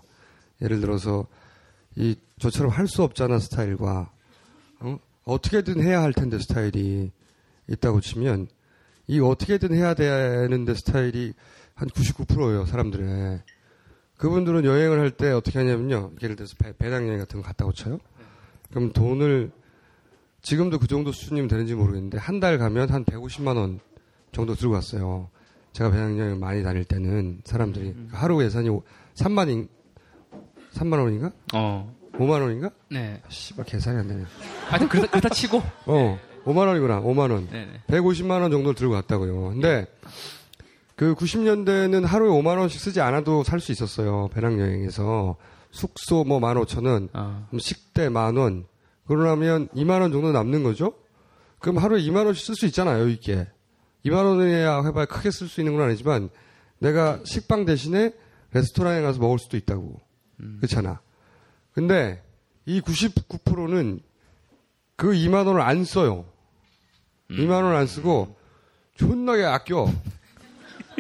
예를 0.62 0.80
들어서 0.82 1.26
이 1.96 2.16
저처럼 2.40 2.72
할 2.72 2.88
수 2.88 3.04
없잖아 3.04 3.40
스타일과 3.40 4.12
어? 4.82 4.98
어떻게든 5.26 5.82
해야 5.82 6.02
할 6.02 6.14
텐데 6.14 6.38
스타일이 6.40 7.12
있다고 7.70 8.02
치면 8.02 8.48
이 9.08 9.20
어떻게든 9.20 9.74
해야 9.74 9.94
되는데 9.94 10.74
스타일이 10.74 11.34
한 11.76 11.88
99%예요 11.90 12.66
사람들의. 12.66 13.42
그분들은 14.18 14.64
여행을 14.66 15.00
할 15.00 15.12
때 15.12 15.32
어떻게 15.32 15.60
하냐면요. 15.60 16.12
예를 16.24 16.36
들어서 16.38 16.56
배, 16.58 16.72
배낭여행 16.78 17.20
같은 17.20 17.42
거 17.42 17.48
갔다고 17.48 17.74
쳐요. 17.74 18.00
그럼 18.70 18.94
돈을 18.94 19.52
지금도 20.42 20.80
그 20.80 20.88
정도 20.88 21.12
수준이면 21.12 21.48
되는지 21.50 21.76
모르겠는데 21.76 22.18
한 22.18 22.40
달 22.40 22.58
가면 22.58 22.90
한 22.90 23.04
150만 23.04 23.58
원 23.58 23.80
정도 24.32 24.56
들고 24.56 24.74
갔어요. 24.74 25.30
제가 25.74 25.92
배낭여행 25.92 26.40
많이 26.40 26.64
다닐 26.64 26.86
때는 26.86 27.42
사람들이 27.44 27.94
하루 28.12 28.42
예산이 28.44 28.70
3만 29.16 29.50
인 29.50 29.68
3만 30.74 31.00
원인가? 31.00 31.32
어. 31.54 31.94
5만 32.18 32.42
원인가? 32.42 32.70
네. 32.90 33.22
씨발 33.30 33.66
계산이 33.66 33.98
안 33.98 34.08
되네. 34.08 34.24
하여튼 34.68 34.88
그렇다, 34.90 35.08
그렇다 35.10 35.30
치고. 35.30 35.62
어, 35.86 36.20
5만 36.46 36.68
원이구나. 36.68 37.02
5만 37.02 37.32
원. 37.32 37.50
네네. 37.50 37.82
150만 37.88 38.42
원 38.42 38.52
정도를 38.52 38.76
들고 38.76 38.94
갔다고요. 38.94 39.50
근데 39.50 39.86
그 40.96 41.14
90년대는 41.16 42.06
하루에 42.06 42.30
5만 42.30 42.58
원씩 42.58 42.80
쓰지 42.80 43.02
않아도 43.02 43.44
살 43.44 43.60
수 43.60 43.72
있었어요. 43.72 44.30
배낭여행에서 44.34 45.36
숙소 45.72 46.24
뭐 46.24 46.40
15,000원, 46.40 47.10
아, 47.14 47.48
식대 47.60 48.08
만 48.10 48.38
원. 48.38 48.66
그러려면 49.08 49.68
2만 49.76 50.00
원 50.02 50.12
정도 50.12 50.32
남는 50.32 50.64
거죠? 50.64 50.94
그럼 51.60 51.78
하루에 51.80 52.02
2만 52.02 52.26
원씩 52.26 52.46
쓸 52.46 52.56
수 52.56 52.66
있잖아요, 52.68 53.08
있게. 53.10 53.48
2만 54.06 54.24
원이야 54.26 54.84
해봐야 54.86 55.06
크게 55.06 55.32
쓸 55.32 55.48
수 55.48 55.60
있는 55.62 55.76
건 55.76 55.88
아니지만 55.88 56.30
내가 56.80 57.20
식빵 57.26 57.66
대신에 57.66 58.14
레스토랑에 58.54 59.02
가서 59.02 59.20
먹을 59.20 59.38
수도 59.38 59.58
있다고. 59.58 60.00
그렇잖아. 60.60 61.02
근데 61.76 62.24
이 62.66 62.80
99%는 62.80 64.00
그 64.96 65.12
2만 65.12 65.46
원을 65.46 65.60
안 65.60 65.84
써요. 65.84 66.24
2만 67.30 67.52
원을 67.52 67.76
안 67.76 67.86
쓰고 67.86 68.34
존나게 68.96 69.44
아껴. 69.44 69.92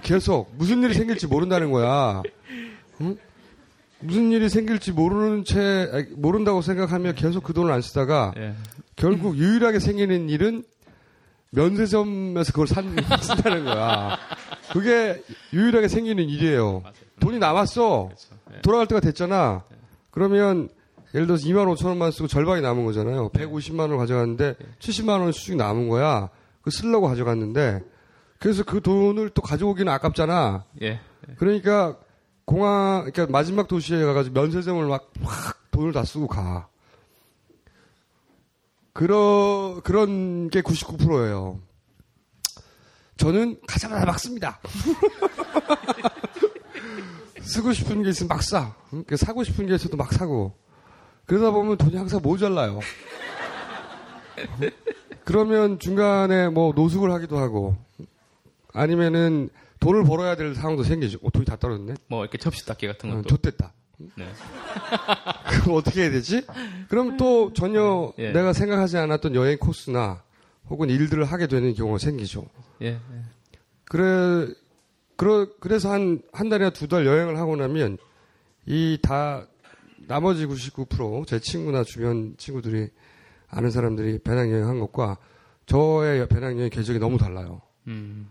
계속 0.03 0.53
무슨 0.57 0.83
일이 0.83 0.93
생길지 0.93 1.27
모른다는 1.27 1.71
거야. 1.71 2.21
응? 2.99 3.17
무슨 4.01 4.33
일이 4.33 4.49
생길지 4.49 4.91
모르는 4.91 5.45
채 5.45 5.89
아니, 5.93 6.03
모른다고 6.17 6.61
생각하며 6.61 7.13
계속 7.13 7.43
그 7.45 7.53
돈을 7.53 7.71
안 7.71 7.81
쓰다가 7.81 8.33
예. 8.35 8.53
결국 8.97 9.37
유일하게 9.37 9.79
생기는 9.79 10.29
일은 10.29 10.65
면세점에서 11.51 12.51
그걸 12.51 12.67
산, 12.67 12.93
쓴다는 13.23 13.63
거야. 13.63 14.17
그게 14.73 15.23
유일하게 15.53 15.87
생기는 15.87 16.27
일이에요. 16.27 16.83
돈이 17.21 17.39
남았어. 17.39 18.09
돌아갈 18.61 18.87
때가 18.87 18.99
됐잖아. 18.99 19.63
그러면 20.15 20.69
예를 21.13 21.27
들어서 21.27 21.45
2만 21.45 21.71
5천 21.75 21.87
원만 21.87 22.11
쓰고 22.11 22.27
절반이 22.27 22.61
남은 22.61 22.85
거잖아요. 22.85 23.29
150만 23.29 23.81
원을 23.81 23.97
가져갔는데 23.97 24.55
70만 24.79 25.19
원 25.19 25.31
수익 25.33 25.57
남은 25.57 25.89
거야. 25.89 26.29
그 26.61 26.71
쓰려고 26.71 27.07
가져갔는데 27.07 27.81
그래서 28.39 28.63
그 28.63 28.81
돈을 28.81 29.29
또 29.31 29.41
가져오기는 29.41 29.91
아깝잖아. 29.91 30.63
예. 30.81 31.01
그러니까 31.37 31.97
공항, 32.45 33.11
그러니까 33.11 33.27
마지막 33.27 33.67
도시에 33.67 34.03
가가지고 34.05 34.39
면세점을 34.39 34.85
막, 34.87 35.11
확 35.21 35.71
돈을 35.71 35.91
다 35.91 36.03
쓰고 36.05 36.27
가. 36.27 36.69
그러, 38.93 39.81
그런 39.83 40.49
게 40.49 40.61
99%예요. 40.61 41.59
저는 43.17 43.59
가자마자 43.67 44.05
막 44.05 44.17
씁니다. 44.17 44.59
쓰고 47.45 47.73
싶은 47.73 48.03
게 48.03 48.09
있으면 48.09 48.27
막 48.29 48.41
싸. 48.43 48.75
그러니까 48.89 49.15
사고 49.17 49.43
싶은 49.43 49.65
게 49.67 49.75
있어도 49.75 49.97
막 49.97 50.11
사고. 50.11 50.53
그러다 51.25 51.51
보면 51.51 51.77
돈이 51.77 51.95
항상 51.95 52.21
모자라요. 52.21 52.79
그러면 55.23 55.79
중간에 55.79 56.49
뭐 56.49 56.73
노숙을 56.75 57.11
하기도 57.11 57.37
하고 57.37 57.75
아니면은 58.73 59.49
돈을 59.79 60.03
벌어야 60.03 60.35
될 60.35 60.53
상황도 60.55 60.83
생기죠. 60.83 61.19
어, 61.23 61.29
돈이 61.31 61.45
다 61.45 61.55
떨어졌네. 61.55 61.95
뭐 62.07 62.23
이렇게 62.23 62.37
접시 62.37 62.65
닦기 62.65 62.87
같은 62.87 63.11
어, 63.11 63.15
것도. 63.17 63.29
좋됐다. 63.29 63.73
네. 64.17 64.27
그럼 65.63 65.77
어떻게 65.77 66.01
해야 66.03 66.11
되지? 66.11 66.45
그럼 66.89 67.17
또 67.17 67.53
전혀 67.53 68.11
예. 68.17 68.31
내가 68.31 68.51
생각하지 68.53 68.97
않았던 68.97 69.35
여행 69.35 69.57
코스나 69.57 70.21
혹은 70.69 70.89
일들을 70.89 71.23
하게 71.23 71.47
되는 71.47 71.73
경우가 71.73 71.97
생기죠. 71.99 72.45
예. 72.81 72.87
예. 72.87 72.99
그래, 73.85 74.53
그러, 75.17 75.47
그래서 75.59 75.91
한, 75.91 76.21
한 76.33 76.49
달이나 76.49 76.69
두 76.71 76.87
달 76.87 77.05
여행을 77.05 77.37
하고 77.37 77.55
나면 77.55 77.97
이 78.67 78.97
다 79.01 79.47
나머지 80.07 80.45
99%제 80.45 81.39
친구나 81.39 81.83
주변 81.83 82.35
친구들이 82.37 82.89
아는 83.49 83.71
사람들이 83.71 84.19
배낭여행 84.19 84.67
한 84.67 84.79
것과 84.79 85.17
저의 85.65 86.27
배낭여행 86.27 86.69
계획이 86.69 86.99
너무 86.99 87.17
달라요. 87.17 87.61
음. 87.87 88.27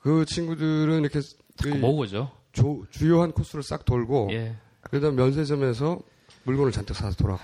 그 0.00 0.24
친구들은 0.24 1.00
이렇게 1.00 1.20
그 1.62 1.68
모으죠. 1.68 2.30
조- 2.52 2.84
주요한 2.90 3.32
코스를 3.32 3.62
싹 3.62 3.84
돌고 3.84 4.28
예. 4.32 4.56
그러다 4.82 5.10
면세점에서 5.10 6.00
물건을 6.44 6.72
잔뜩 6.72 6.94
사서 6.94 7.16
돌아가. 7.16 7.42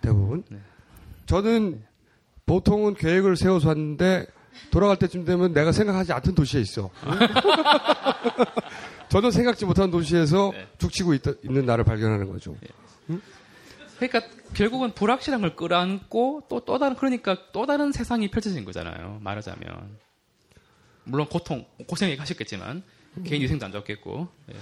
대부분. 0.00 0.44
네. 0.50 0.58
저는 1.26 1.82
보통은 2.46 2.94
계획을 2.94 3.36
세워서 3.36 3.68
왔는데 3.68 4.26
돌아갈 4.70 4.96
때쯤 4.98 5.24
되면 5.24 5.52
내가 5.52 5.72
생각하지 5.72 6.12
않던 6.12 6.34
도시에 6.34 6.60
있어. 6.60 6.90
전혀 9.08 9.30
생각지 9.30 9.64
못한 9.64 9.90
도시에서 9.90 10.50
네. 10.52 10.66
죽치고 10.78 11.14
있, 11.14 11.22
는 11.44 11.66
나를 11.66 11.84
발견하는 11.84 12.30
거죠. 12.30 12.56
그러니까 13.98 14.20
결국은 14.54 14.92
불확실한 14.92 15.40
걸 15.40 15.56
끌어안고 15.56 16.42
또 16.48 16.60
또 16.60 16.78
다른 16.78 16.96
그러니까 16.96 17.36
또 17.52 17.64
다른 17.66 17.92
세상이 17.92 18.30
펼쳐진 18.30 18.64
거잖아요. 18.64 19.18
말하자면 19.22 19.96
물론 21.04 21.26
고통 21.28 21.64
고생이 21.86 22.16
가셨겠지만 22.16 22.82
개인 23.24 23.40
위생도 23.42 23.64
안 23.66 23.72
좋겠고 23.72 24.28
예. 24.52 24.56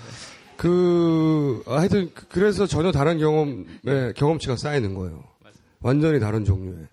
그, 0.56 1.64
아, 1.66 1.78
하여튼, 1.80 2.12
그- 2.14 2.28
그래서 2.28 2.64
전혀 2.68 2.92
다른 2.92 3.18
경험에, 3.18 4.12
경험치가 4.14 4.54
쌓이는 4.54 4.94
거예요. 4.94 5.24
완전히 5.80 6.20
다른 6.20 6.44
종류의. 6.44 6.86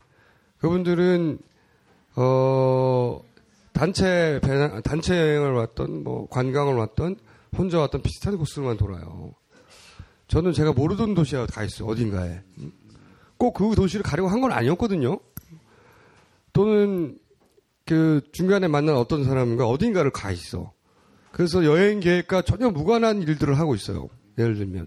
그분들은, 0.57 1.38
어, 2.16 3.22
단체 3.74 4.40
배낭, 4.44 4.82
단체 4.82 5.18
여행을 5.18 5.54
왔던, 5.54 6.04
뭐, 6.04 6.28
관광을 6.30 6.76
왔던, 6.76 7.18
혼자 7.58 7.80
왔던 7.80 8.02
비슷한 8.02 8.38
코스만 8.38 8.78
돌아요. 8.78 9.34
저는 10.28 10.54
제가 10.54 10.74
모르던 10.74 11.14
도시에 11.14 11.46
가 11.48 11.64
있어요, 11.64 11.90
어딘가에. 11.90 12.42
꼭 13.38 13.54
그 13.54 13.76
도시를 13.76 14.04
가려고 14.04 14.30
한 14.30 14.42
건 14.42 14.52
아니었거든요. 14.52 15.20
또는, 16.54 17.18
그, 17.86 18.22
중간에 18.32 18.68
만난 18.68 18.96
어떤 18.96 19.24
사람과 19.24 19.68
어딘가를 19.68 20.12
가 20.12 20.32
있어. 20.32 20.72
그래서 21.32 21.64
여행 21.66 22.00
계획과 22.02 22.42
전혀 22.44 22.70
무관한 22.70 23.22
일들을 23.22 23.58
하고 23.58 23.74
있어요. 23.74 24.08
예를 24.38 24.56
들면 24.56 24.86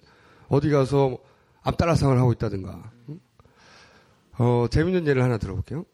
어디 0.48 0.70
가서 0.70 1.18
앞따라상을 1.62 2.18
하고 2.18 2.32
있다든가. 2.32 2.92
응? 3.08 3.20
어, 4.38 4.66
재밌는 4.70 5.06
예를 5.06 5.22
하나 5.22 5.38
들어볼게요. 5.38 5.84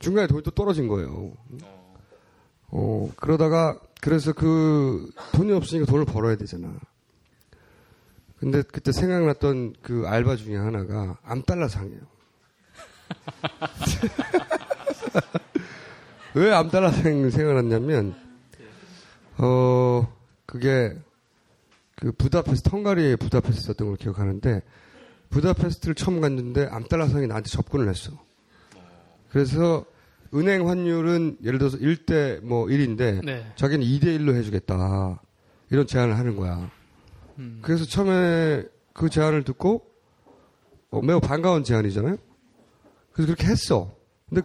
중간에 0.00 0.26
돈이 0.26 0.42
또 0.42 0.50
떨어진 0.50 0.88
거예요. 0.88 1.32
어, 2.68 3.10
그러다가 3.16 3.78
그래서 4.00 4.32
그 4.32 5.10
돈이 5.34 5.52
없으니까 5.52 5.90
돈을 5.90 6.04
벌어야 6.04 6.36
되잖아. 6.36 6.74
근데 8.38 8.62
그때 8.62 8.90
생각났던 8.90 9.74
그 9.82 10.04
알바 10.06 10.36
중에 10.36 10.56
하나가 10.56 11.18
암달러상이에요. 11.22 12.00
왜 16.34 16.52
암달러상 16.52 17.30
생각났냐면 17.30 18.30
어, 19.42 20.06
그게, 20.44 20.94
그 21.96 22.12
부다페스트, 22.12 22.68
헝가리의 22.68 23.16
부다페스트였던 23.16 23.88
걸 23.88 23.96
기억하는데, 23.96 24.62
부다페스트를 25.30 25.94
처음 25.94 26.20
갔는데 26.20 26.68
암달러상이 26.70 27.26
나한테 27.26 27.48
접근을 27.48 27.88
했어. 27.88 28.12
그래서 29.30 29.84
은행 30.34 30.68
환율은 30.68 31.38
예를 31.42 31.58
들어서 31.58 31.78
1대 31.78 32.40
뭐 32.44 32.66
1인데, 32.66 33.24
네. 33.24 33.50
자기는 33.56 33.84
2대 33.84 34.04
1로 34.18 34.34
해주겠다. 34.34 35.20
이런 35.70 35.86
제안을 35.86 36.18
하는 36.18 36.36
거야. 36.36 36.70
음. 37.38 37.60
그래서 37.62 37.84
처음에 37.84 38.64
그 38.92 39.08
제안을 39.08 39.44
듣고, 39.44 39.86
어, 40.90 41.00
매우 41.02 41.20
반가운 41.20 41.64
제안이잖아요? 41.64 42.16
그래서 43.12 43.26
그렇게 43.26 43.46
했어. 43.46 43.94
근데 44.28 44.42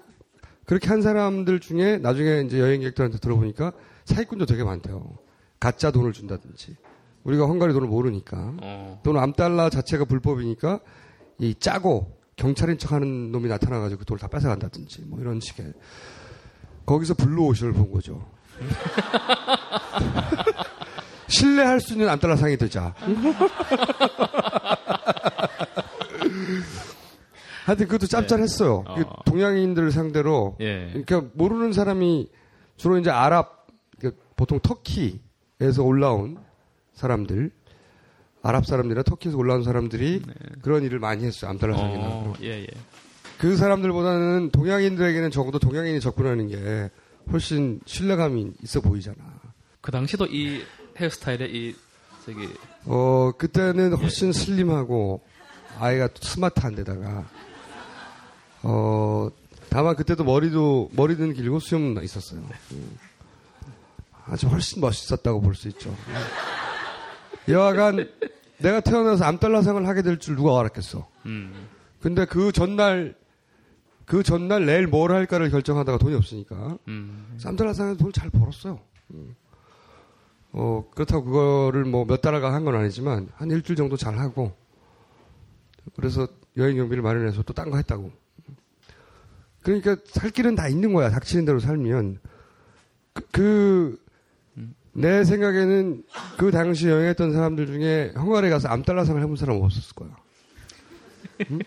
그렇게 0.66 0.88
한 0.88 1.02
사람들 1.02 1.60
중에 1.60 1.98
나중에 1.98 2.42
이제 2.42 2.60
여행객들한테 2.60 3.20
들어보니까 3.20 3.74
사기꾼도 4.06 4.46
되게 4.46 4.64
많대요. 4.64 5.18
가짜 5.60 5.92
돈을 5.92 6.14
준다든지. 6.14 6.76
우리가 7.24 7.46
헝가리 7.46 7.74
돈을 7.74 7.88
모르니까. 7.88 8.54
어. 8.62 9.02
또는 9.04 9.22
암달러 9.22 9.70
자체가 9.70 10.06
불법이니까 10.06 10.80
이 11.40 11.56
짜고 11.56 12.15
경찰인 12.36 12.78
척 12.78 12.92
하는 12.92 13.32
놈이 13.32 13.48
나타나가지고 13.48 14.00
그 14.00 14.06
돈을 14.06 14.20
다 14.20 14.28
뺏어간다든지 14.28 15.04
뭐 15.06 15.20
이런 15.20 15.40
식의. 15.40 15.74
거기서 16.86 17.16
블루오션을 17.16 17.74
본 17.74 17.92
거죠. 17.92 18.30
신뢰할 21.28 21.80
수 21.80 21.94
있는 21.94 22.10
암달러 22.10 22.36
상이 22.36 22.58
되자. 22.58 22.94
하여튼 27.66 27.88
그것도 27.88 28.08
짭짤했어요. 28.08 28.84
네. 28.88 28.96
그 28.96 29.02
어. 29.10 29.16
동양인들 29.26 29.92
상대로 29.92 30.56
예. 30.60 30.90
그러니까 30.90 31.24
모르는 31.34 31.74
사람이 31.74 32.30
주로 32.78 33.00
이제 33.00 33.10
아랍 33.10 33.66
그러니까 33.98 34.22
보통 34.36 34.60
터키에서 34.60 35.84
올라온 35.84 36.38
사람들 36.94 37.52
아랍 38.46 38.64
사람들이나 38.68 39.02
터키에서 39.02 39.38
올라온 39.40 39.64
사람들이 39.64 40.22
그런 40.62 40.84
일을 40.84 41.00
많이 41.00 41.26
했어요. 41.26 41.50
암달라상이나. 41.50 41.98
네. 41.98 42.06
어, 42.08 42.34
예, 42.44 42.62
예. 42.62 42.68
그 43.40 43.58
사람들보다는 43.58 44.52
동양인들에게는 44.52 45.32
적어도 45.32 45.58
동양인이 45.58 46.00
접근하는 46.00 46.48
게 46.48 46.92
훨씬 47.32 47.80
신뢰감이 47.86 48.52
있어 48.62 48.82
보이잖아. 48.82 49.18
그 49.82 49.92
당시도 49.92 50.28
이 50.28 50.64
헤어스타일에 50.96 51.48
이 51.48 51.76
저기 52.24 52.48
어, 52.86 53.32
그때는 53.36 53.94
훨씬 53.96 54.32
슬림하고 54.32 55.24
아이가 55.80 56.08
스마트한 56.14 56.76
데다가 56.76 57.26
어, 58.62 59.28
다만 59.70 59.96
그때도 59.96 60.24
머리도 60.24 60.92
머리는 60.94 61.34
길고 61.34 61.60
수염 61.60 61.98
있었어요. 62.04 62.42
음. 62.74 62.98
아주 64.28 64.48
훨씬 64.48 64.82
멋있었다고 64.82 65.42
볼 65.42 65.56
수 65.56 65.68
있죠. 65.70 65.96
여하간 67.50 68.10
내가 68.60 68.80
태어나서 68.80 69.24
암달러상을 69.26 69.88
하게 69.88 70.02
될 70.02 70.18
줄 70.20 70.36
누가 70.36 70.60
알았겠어. 70.60 71.08
음. 71.26 71.68
근데 72.02 72.26
그 72.26 72.52
전날 72.52 73.16
그 74.06 74.24
전날 74.24 74.66
내일 74.66 74.88
뭘 74.88 75.12
할까를 75.12 75.50
결정하다가 75.50 75.98
돈이 75.98 76.16
없으니까 76.16 76.78
음. 76.88 77.36
쌈달라상에서 77.38 77.98
돈을 77.98 78.12
잘 78.14 78.30
벌었어요. 78.30 78.80
음. 79.14 79.36
어, 80.52 80.86
그렇다고 80.94 81.26
그거를 81.26 81.84
뭐 81.86 82.06
몇 82.06 82.22
달간 82.22 82.54
한 82.54 82.64
건 82.64 82.76
아니지만 82.76 83.28
한 83.36 83.52
일주일 83.52 83.76
정도 83.76 83.98
잘 83.98 84.18
하고 84.18 84.54
그래서 85.96 86.28
여행 86.58 86.78
경비를 86.78 87.04
마련해서 87.04 87.44
또 87.44 87.54
딴 87.54 87.70
거 87.70 87.78
했다고. 87.78 88.12
그러니까 89.62 89.98
살 90.06 90.30
길은 90.30 90.56
다 90.56 90.68
있는 90.68 90.94
거야. 90.94 91.10
닥치는 91.10 91.44
대로 91.46 91.60
살면. 91.60 92.20
그, 93.32 94.00
내 94.98 95.26
생각에는 95.26 96.04
그 96.38 96.52
당시 96.52 96.88
여행했던 96.88 97.34
사람들 97.34 97.68
중에 97.68 98.14
헝가리에 98.16 98.50
가서 98.50 98.70
암달라상을 98.70 99.22
해본 99.22 99.36
사람 99.36 99.58
은 99.58 99.64
없었을 99.64 99.94
거야. 99.94 100.10
응? 101.52 101.60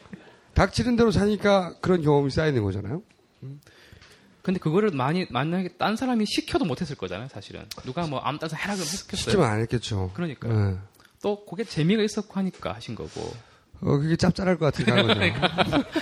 닥치는 0.54 0.96
대로 0.96 1.10
사니까 1.10 1.74
그런 1.80 2.00
경험이 2.02 2.30
쌓이는 2.30 2.62
거잖아요. 2.62 3.02
근데 4.42 4.58
그거를 4.58 4.90
많이 4.92 5.26
만약에 5.28 5.74
딴 5.76 5.94
사람이 5.96 6.24
시켜도 6.24 6.64
못했을 6.64 6.96
거잖아요, 6.96 7.28
사실은. 7.28 7.66
누가 7.84 8.06
뭐 8.06 8.18
아무 8.20 8.38
따서 8.38 8.56
해라 8.56 8.74
그러면 8.74 8.86
했겠어요. 8.86 9.16
시키면 9.16 9.46
안 9.46 9.60
했겠죠. 9.60 10.10
그러니까요. 10.14 10.70
네. 10.70 10.78
또 11.22 11.44
그게 11.44 11.64
재미가 11.64 12.02
있었고 12.02 12.32
하니까 12.32 12.72
하신 12.72 12.94
거고. 12.94 13.20
어, 13.80 13.98
그게 13.98 14.16
짭짤할 14.16 14.56
것 14.56 14.72
거죠. 14.74 14.84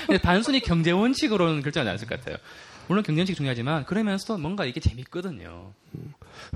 근데 0.06 0.18
단순히 0.22 0.60
경제 0.60 0.92
원칙으로는 0.92 1.62
결정하지 1.62 1.88
않았을 1.90 2.06
것 2.08 2.20
같아요. 2.20 2.36
물론 2.86 3.02
경제 3.02 3.20
원칙이 3.22 3.36
중요하지만 3.36 3.84
그러면서도 3.84 4.38
뭔가 4.38 4.64
이게 4.64 4.78
재밌거든요. 4.78 5.72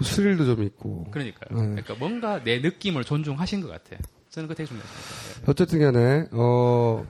스릴도 0.03 0.45
좀 0.45 0.63
있고. 0.63 1.07
그러니까요. 1.11 1.61
네. 1.61 1.69
그러니까 1.69 1.95
뭔가 1.95 2.43
내 2.43 2.59
느낌을 2.61 3.05
존중하신 3.05 3.61
것 3.63 3.69
같아요. 3.69 3.99
저는 4.31 4.49
그거 4.49 4.57
되게 4.57 4.69
중요해요. 4.69 4.89
어쨌든 5.47 5.81
간에, 5.81 6.27
어, 6.33 7.05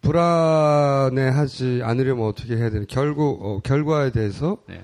불안해 0.00 1.28
하지 1.28 1.80
않으려면 1.82 2.26
어떻게 2.26 2.56
해야 2.56 2.70
되는, 2.70 2.86
결국, 2.88 3.44
어, 3.44 3.60
결과에 3.60 4.10
대해서, 4.10 4.58
네. 4.68 4.82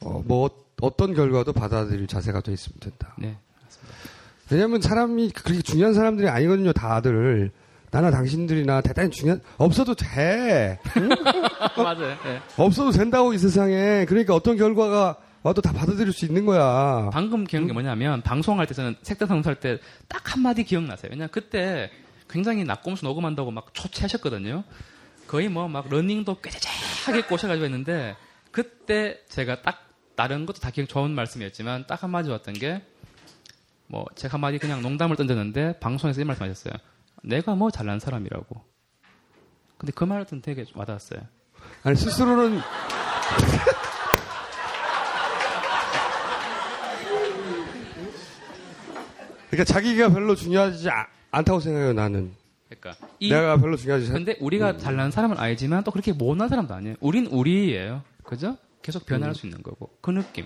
어, 0.00 0.22
뭐, 0.24 0.50
어떤 0.80 1.14
결과도 1.14 1.52
받아들일 1.52 2.06
자세가 2.06 2.40
돼 2.42 2.52
있으면 2.52 2.78
된다. 2.80 3.14
네. 3.18 3.36
왜냐면 4.50 4.80
사람이 4.80 5.30
그렇게 5.30 5.60
중요한 5.62 5.92
사람들이 5.92 6.28
아니거든요, 6.28 6.72
다들. 6.72 7.50
나나 7.90 8.10
당신들이나 8.10 8.80
대단히 8.82 9.10
중요한, 9.10 9.40
없어도 9.56 9.94
돼. 9.94 10.78
응? 10.98 11.08
맞아요. 11.76 12.16
네. 12.24 12.40
없어도 12.56 12.90
된다고 12.92 13.32
이 13.32 13.38
세상에. 13.38 14.04
그러니까 14.06 14.34
어떤 14.34 14.56
결과가 14.56 15.16
와도 15.48 15.62
다 15.62 15.72
받아들일 15.72 16.12
수 16.12 16.24
있는 16.26 16.44
거야. 16.46 17.10
방금 17.12 17.44
기억난 17.44 17.68
게 17.68 17.72
뭐냐면 17.72 18.22
방송할 18.22 18.66
때 18.66 18.74
저는 18.74 18.96
색다방송 19.02 19.48
할 19.50 19.56
때 19.60 19.78
딱 20.08 20.32
한마디 20.34 20.64
기억나세요. 20.64 21.10
왜냐면 21.10 21.28
그때 21.30 21.90
굉장히 22.28 22.64
낙곰수 22.64 23.04
녹음한다고 23.04 23.50
막 23.50 23.72
초췌하셨거든요. 23.74 24.64
거의 25.26 25.48
뭐 25.48 25.68
막 25.68 25.88
러닝도 25.88 26.40
꾀재재하게 26.40 27.22
꼬셔가지고 27.22 27.64
했는데 27.64 28.16
그때 28.50 29.20
제가 29.28 29.62
딱 29.62 29.88
다른 30.16 30.46
것도 30.46 30.58
다 30.60 30.70
기억 30.70 30.88
좋은 30.88 31.12
말씀이었지만 31.12 31.86
딱 31.86 32.02
한마디 32.02 32.30
왔던 32.30 32.54
게 32.54 32.82
뭐 33.90 34.04
제가 34.16 34.34
한마디 34.34 34.58
그냥 34.58 34.82
농담을 34.82 35.16
던졌는데 35.16 35.78
방송에서 35.80 36.20
이 36.20 36.24
말씀하셨어요. 36.24 36.74
내가 37.22 37.54
뭐 37.54 37.70
잘난 37.70 37.98
사람이라고. 37.98 38.62
근데 39.78 39.92
그 39.94 40.04
말은 40.04 40.26
되게 40.42 40.66
와닿았어요. 40.74 41.20
아니, 41.84 41.96
스스로는. 41.96 42.60
그러니까 49.50 49.64
자기가 49.64 50.10
별로 50.10 50.34
중요하지 50.34 50.90
아- 50.90 51.06
않다고 51.30 51.60
생각해요, 51.60 51.92
나는. 51.92 52.32
그러니까 52.68 53.06
이 53.18 53.30
내가 53.30 53.56
별로 53.56 53.76
중요하지 53.76 54.08
않 54.08 54.12
근데 54.12 54.36
우리가 54.40 54.72
음. 54.72 54.78
잘난 54.78 55.10
사람은 55.10 55.38
알지만 55.38 55.84
또 55.84 55.90
그렇게 55.90 56.12
못난 56.12 56.48
사람도 56.48 56.74
아니에요. 56.74 56.96
우린 57.00 57.26
우리예요. 57.26 58.02
그죠? 58.22 58.56
계속 58.82 59.06
변할 59.06 59.30
음. 59.30 59.34
수 59.34 59.46
있는 59.46 59.62
거고. 59.62 59.90
그 60.00 60.10
느낌. 60.10 60.44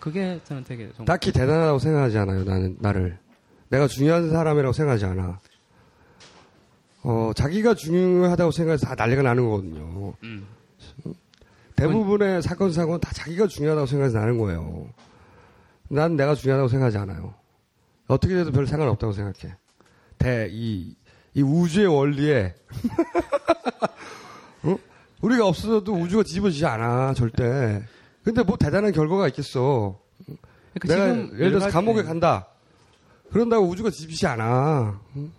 그게 0.00 0.40
저는 0.44 0.64
되게 0.64 0.90
좀 0.94 1.04
딱히 1.04 1.30
대단하다고 1.32 1.78
생각하지 1.78 2.18
않아요, 2.18 2.44
나는, 2.44 2.76
나를. 2.80 3.18
내가 3.68 3.86
중요한 3.86 4.30
사람이라고 4.30 4.72
생각하지 4.72 5.04
않아. 5.04 5.40
어, 7.02 7.32
자기가 7.36 7.74
중요하다고 7.74 8.50
생각해서 8.50 8.86
다 8.86 8.94
난리가 8.94 9.22
나는 9.22 9.44
거거든요. 9.44 10.14
음. 10.22 10.46
대부분의 11.76 12.40
사건, 12.42 12.72
사고는 12.72 13.00
다 13.00 13.10
자기가 13.12 13.46
중요하다고 13.46 13.86
생각해서 13.86 14.18
나는 14.18 14.38
거예요. 14.38 14.88
난 15.88 16.16
내가 16.16 16.34
중요하다고 16.34 16.68
생각하지 16.68 16.98
않아요. 16.98 17.34
어떻게 18.06 18.34
돼도 18.34 18.52
별 18.52 18.66
상관없다고 18.66 19.12
생각해. 19.12 19.54
대, 20.18 20.48
이, 20.50 20.94
이 21.34 21.42
우주의 21.42 21.86
원리에, 21.86 22.54
어? 24.64 24.76
우리가 25.22 25.46
없어져도 25.46 25.92
우주가 25.94 26.22
뒤집어지지 26.22 26.64
않아, 26.66 27.14
절대. 27.14 27.82
근데 28.22 28.42
뭐 28.42 28.56
대단한 28.56 28.92
결과가 28.92 29.28
있겠어. 29.28 30.00
그러니까 30.74 30.88
내가 30.88 31.14
지금 31.24 31.38
예를 31.38 31.50
들어서 31.52 31.68
감옥에 31.70 31.96
가지- 31.96 32.08
간다. 32.08 32.46
그런다고 33.30 33.66
우주가 33.66 33.90
뒤집히지 33.90 34.26
않아. 34.26 35.00
응? 35.16 35.32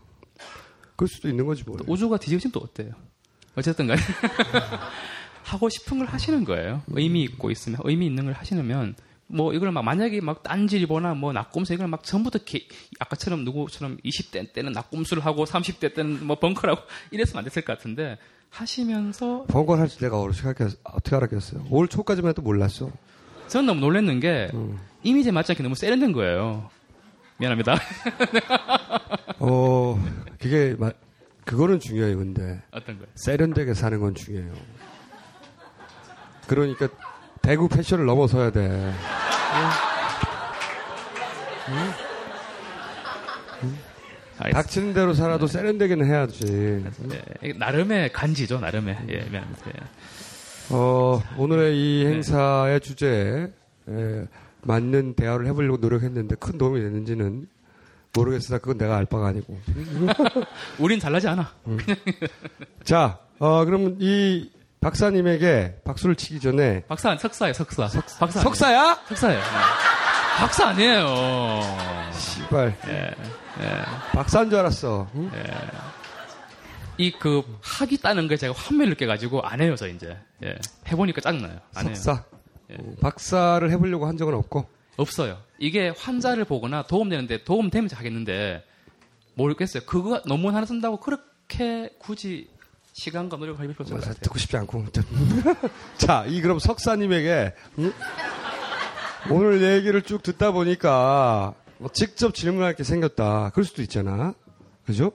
그럴 0.95 1.07
수도 1.07 1.29
있는 1.29 1.45
거지 1.45 1.63
뭐. 1.65 1.77
우주가 1.87 2.17
뒤집으면 2.17 2.51
또 2.51 2.59
어때요? 2.59 2.91
어쨌든 3.55 3.87
간에 3.87 3.99
하고 5.43 5.69
싶은 5.69 5.99
걸 5.99 6.07
하시는 6.07 6.43
거예요. 6.43 6.81
의미 6.87 7.23
있고 7.23 7.51
있으면 7.51 7.79
의미 7.83 8.05
있는 8.07 8.25
걸 8.25 8.33
하시면 8.33 8.95
뭐 9.27 9.53
이걸 9.53 9.71
막 9.71 9.81
만약에 9.83 10.21
막 10.21 10.43
딴질보나 10.43 11.15
뭐 11.15 11.33
낙곰수 11.33 11.73
이걸 11.73 11.87
막 11.87 12.03
전부터 12.03 12.39
개- 12.45 12.67
아까처럼 12.99 13.43
누구처럼 13.43 13.97
20대 14.05 14.53
때는 14.53 14.71
낙곰수를 14.73 15.25
하고 15.25 15.45
30대 15.45 15.93
때는 15.95 16.25
뭐 16.25 16.37
벙커라고 16.37 16.81
이랬으면 17.11 17.39
안 17.39 17.43
됐을 17.45 17.63
것 17.63 17.75
같은데 17.77 18.17
하시면서 18.51 19.45
번걸 19.49 19.79
할줄 19.79 19.99
내가 20.01 20.19
어떻게 20.19 21.15
알았겠어요. 21.15 21.65
올 21.71 21.87
초까지만 21.87 22.29
해도 22.29 22.41
몰랐어. 22.41 22.89
저는 23.47 23.65
너무 23.65 23.79
놀랐는 23.81 24.19
게 24.19 24.49
이미지에 25.03 25.31
맞지 25.31 25.51
않게 25.51 25.63
너무 25.63 25.75
세련된 25.75 26.11
거예요. 26.13 26.69
미안합니다. 27.37 27.75
어, 29.39 29.99
그게, 30.39 30.75
마- 30.79 30.91
그거는 31.43 31.79
중요해요, 31.79 32.17
근데. 32.17 32.61
어떤 32.71 32.97
거요? 32.97 33.07
세련되게 33.15 33.73
사는 33.73 33.99
건 33.99 34.15
중요해요. 34.15 34.53
그러니까, 36.47 36.87
대구 37.45 37.69
패션을 37.69 38.05
넘어서야 38.05 38.49
돼. 38.49 38.59
응? 38.61 38.93
응? 41.69 41.93
응? 43.63 44.51
닥치는 44.51 44.95
대로 44.95 45.13
살아도 45.13 45.45
세련되게는 45.45 46.07
해야지. 46.07 46.43
네, 47.07 47.21
이게 47.43 47.53
나름의 47.53 48.11
간지죠, 48.13 48.59
나름의. 48.59 48.97
예, 49.09 49.17
미안합니다. 49.29 49.67
예. 49.67 49.73
어, 50.71 51.21
오늘의 51.37 51.77
이 51.77 52.05
행사의 52.07 52.79
주제에 52.79 53.47
에, 53.89 54.25
맞는 54.63 55.13
대화를 55.13 55.45
해보려고 55.45 55.77
노력했는데 55.77 56.35
큰 56.39 56.57
도움이 56.57 56.81
됐는지는 56.81 57.47
모르겠으나 58.15 58.57
그건 58.57 58.79
내가 58.79 58.97
알 58.97 59.05
바가 59.05 59.27
아니고. 59.27 59.55
우린 60.79 60.99
잘나지 60.99 61.27
않아. 61.27 61.47
자, 62.83 63.19
어, 63.37 63.63
그러면 63.65 63.97
이 63.99 64.49
박사님에게 64.85 65.81
박수를 65.83 66.15
치기 66.15 66.39
전에 66.39 66.83
박사, 66.87 67.17
석사예요, 67.17 67.53
석사. 67.53 67.89
박사. 68.19 68.39
석사야? 68.41 68.99
석사예요. 69.07 69.39
네. 69.39 69.45
박사 70.37 70.67
아니에요. 70.67 71.61
씨발. 72.13 72.77
예, 72.89 73.15
예. 73.61 73.81
박사인 74.11 74.51
줄 74.51 74.59
알았어. 74.59 75.07
응? 75.15 75.31
이그 76.99 77.57
학위 77.63 77.97
따는 77.97 78.27
게 78.27 78.37
제가 78.37 78.53
환멸을 78.55 78.91
느껴가지고 78.91 79.41
안 79.41 79.59
해요, 79.59 79.75
저 79.75 79.87
이제. 79.87 80.15
예. 80.43 80.55
해보니까 80.87 81.19
짜증나요. 81.19 81.57
안 81.73 81.87
해요. 81.87 81.95
석사. 81.95 82.23
어, 82.69 82.95
박사를 83.01 83.71
해보려고 83.71 84.05
한 84.05 84.17
적은 84.17 84.35
없고. 84.35 84.69
없어요. 84.97 85.39
이게 85.57 85.89
환자를 85.97 86.45
보거나 86.45 86.83
도움되는데 86.83 87.43
도움되면 87.43 87.89
하겠는데 87.91 88.63
모르겠어요. 89.33 89.81
그거 89.87 90.21
논문 90.27 90.53
하나 90.53 90.67
쓴다고 90.67 90.97
그렇게 90.97 91.89
굳이 91.97 92.53
시간과 92.95 93.35
노력을 93.35 93.59
할 93.59 93.67
필요 93.67 93.75
없을 93.81 93.93
것 93.97 94.01
같아요. 94.01 94.21
듣고 94.21 94.39
싶지 94.39 94.55
않고. 94.55 94.85
자, 95.97 96.23
이 96.27 96.41
그럼 96.41 96.59
석사님에게 96.59 97.53
응? 97.79 97.93
오늘 99.29 99.61
얘기를 99.61 100.01
쭉 100.01 100.23
듣다 100.23 100.51
보니까 100.51 101.53
뭐 101.77 101.89
직접 101.91 102.33
질문할 102.33 102.73
게 102.75 102.85
생겼다. 102.85 103.49
그럴 103.49 103.65
수도 103.65 103.81
있잖아. 103.81 104.33
그죠? 104.85 105.11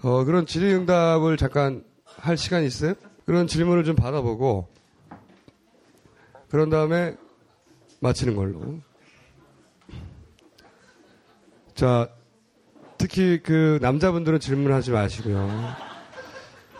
어, 0.00 0.24
그런 0.24 0.46
질의응답을 0.46 1.36
잠깐 1.36 1.84
할 2.06 2.38
시간 2.38 2.64
있어요? 2.64 2.94
그런 3.26 3.46
질문을 3.46 3.84
좀 3.84 3.94
받아보고 3.94 4.66
그런 6.48 6.70
다음에 6.70 7.14
마치는 8.00 8.36
걸로. 8.36 8.80
자, 11.74 12.08
특히 12.96 13.40
그 13.42 13.78
남자분들은 13.82 14.40
질문하지 14.40 14.92
마시고요. 14.92 15.89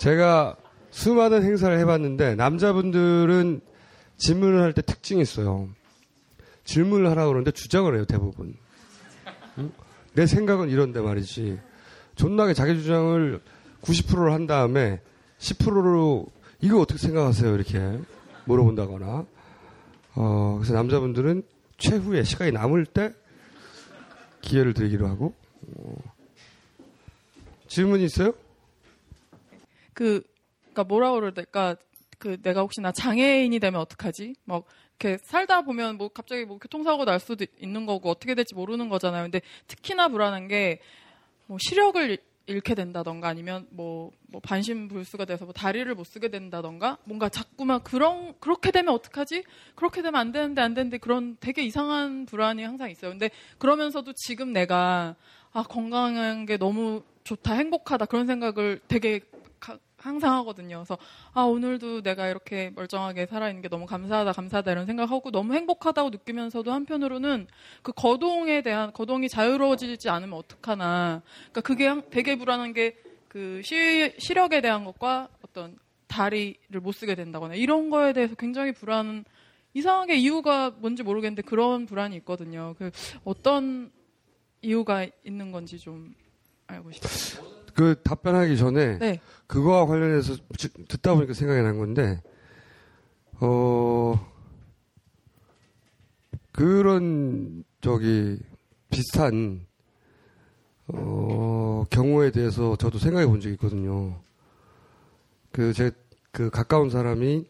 제가 0.01 0.57
수많은 0.91 1.43
행사를 1.45 1.79
해봤는데 1.79 2.35
남자분들은 2.35 3.61
질문을 4.17 4.63
할 4.63 4.73
때 4.73 4.81
특징이 4.81 5.21
있어요. 5.21 5.69
질문을 6.65 7.11
하라고 7.11 7.29
그러는데 7.29 7.51
주장을 7.51 7.95
해요, 7.95 8.07
대부분. 8.07 8.55
응? 9.59 9.71
내 10.15 10.25
생각은 10.27 10.71
이런데 10.71 11.01
말이지. 11.01 11.61
존나게 12.17 12.55
자기 12.55 12.81
주장을 12.81 13.41
90%를 13.83 14.33
한 14.33 14.47
다음에 14.47 15.03
10%로 15.39 16.27
이거 16.63 16.81
어떻게 16.81 16.99
생각하세요? 16.99 17.55
이렇게 17.55 17.99
물어본다거나. 18.47 19.27
어, 20.15 20.57
그래서 20.59 20.73
남자분들은 20.75 21.43
최후의 21.77 22.25
시간이 22.25 22.53
남을 22.53 22.87
때 22.87 23.13
기회를 24.41 24.73
드리기로 24.73 25.07
하고. 25.09 25.35
어. 25.77 25.95
질문 27.69 28.01
있어요? 28.01 28.33
그, 30.01 30.23
그니까 30.65 30.83
뭐라 30.85 31.13
그래야 31.13 31.31
될까, 31.31 31.77
그 32.19 32.41
내가 32.41 32.63
혹시나 32.63 32.91
장애인이 32.91 33.59
되면 33.59 33.83
어떡하지? 33.83 34.35
막, 34.45 34.65
이렇게 34.99 35.19
살다 35.23 35.61
보면 35.61 35.99
뭐 35.99 36.09
갑자기 36.09 36.47
뭐 36.47 36.57
교통사고 36.57 37.05
날 37.05 37.21
수도 37.21 37.45
있는 37.61 37.85
거고 37.85 38.09
어떻게 38.09 38.35
될지 38.35 38.55
모르는 38.55 38.89
거잖아요. 38.89 39.25
근데 39.25 39.43
특히나 39.67 40.09
불안한 40.09 40.49
게, 40.49 40.81
뭐 41.47 41.59
시력을 41.61 42.17
잃게 42.47 42.75
된다던가 42.75 43.29
아니면 43.29 43.67
뭐, 43.69 44.11
뭐 44.29 44.41
반신불수가 44.41 45.27
돼서 45.27 45.45
뭐 45.45 45.53
다리를 45.53 45.95
못 45.95 46.05
쓰게 46.05 46.29
된다던가 46.29 46.97
뭔가 47.05 47.29
자꾸만 47.29 47.83
그런 47.83 48.33
그렇게 48.41 48.71
되면 48.71 48.95
어떡하지? 48.95 49.45
그렇게 49.75 50.01
되면 50.01 50.19
안 50.19 50.33
되는데 50.33 50.63
안 50.63 50.73
되는데 50.73 50.97
그런 50.97 51.37
되게 51.41 51.63
이상한 51.63 52.25
불안이 52.25 52.65
항상 52.65 52.91
있어요. 52.91 53.11
근데 53.11 53.29
그러면서도 53.59 54.15
지금 54.15 54.55
내가 54.55 55.15
아 55.53 55.63
건강한 55.63 56.47
게 56.47 56.57
너무 56.57 57.03
좋다 57.25 57.53
행복하다 57.53 58.07
그런 58.07 58.27
생각을 58.27 58.81
되게 58.89 59.21
가- 59.21 59.40
항상 60.03 60.35
하거든요. 60.39 60.79
그래서 60.79 60.99
아 61.33 61.43
오늘도 61.43 62.03
내가 62.03 62.29
이렇게 62.29 62.71
멀쩡하게 62.75 63.27
살아있는 63.27 63.63
게 63.63 63.69
너무 63.69 63.87
감사하다 63.87 64.33
감사하다 64.33 64.73
이런 64.73 64.87
생각하고 64.87 65.31
너무 65.31 65.55
행복하다고 65.55 66.11
느끼면서도 66.11 66.73
한편으로는 66.73 67.47
그 67.83 67.93
거동에 67.93 68.63
대한 68.63 68.93
거동이 68.93 69.29
자유로워지지 69.29 70.09
않으면 70.09 70.39
어떡하나 70.39 71.23
그러니까 71.51 71.61
그게 71.63 71.87
항- 71.87 72.03
되게 72.11 72.37
불안한 72.37 72.73
게 72.73 72.97
그 73.31 73.63
시력에 73.63 74.61
대한 74.61 74.85
것과 74.85 75.29
어떤 75.45 75.79
다리를 76.09 76.81
못 76.83 76.91
쓰게 76.91 77.15
된다거나 77.15 77.55
이런 77.55 77.89
거에 77.89 78.13
대해서 78.13 78.35
굉장히 78.35 78.73
불안 78.73 79.25
이상하게 79.73 80.17
이유가 80.17 80.71
뭔지 80.71 81.05
모르겠는데 81.05 81.43
그런 81.43 81.87
불안이 81.87 82.17
있거든요. 82.17 82.75
그 82.77 82.91
어떤 83.23 83.93
이유가 84.63 85.07
있는 85.25 85.53
건지 85.53 85.79
좀 85.79 86.13
알고 86.67 86.91
싶어요. 86.91 87.49
그 87.73 88.03
답변하기 88.03 88.57
전에 88.57 88.99
네. 88.99 89.21
그거와 89.51 89.85
관련해서 89.87 90.37
지- 90.57 90.69
듣다 90.87 91.15
보니까 91.15 91.35
생각이 91.35 91.61
난 91.61 91.77
건데 91.77 92.23
어 93.41 94.15
그런 96.53 97.65
저기 97.81 98.39
비슷한 98.91 99.67
어 100.89 101.85
경우에 101.91 102.31
대해서 102.31 102.77
저도 102.77 102.99
생각해 102.99 103.27
본 103.27 103.41
적이 103.41 103.55
있거든요. 103.55 104.21
그 105.53 105.73
제 105.73 105.91
그 106.33 106.49
가까운 106.49 106.91
사람이 106.91 107.45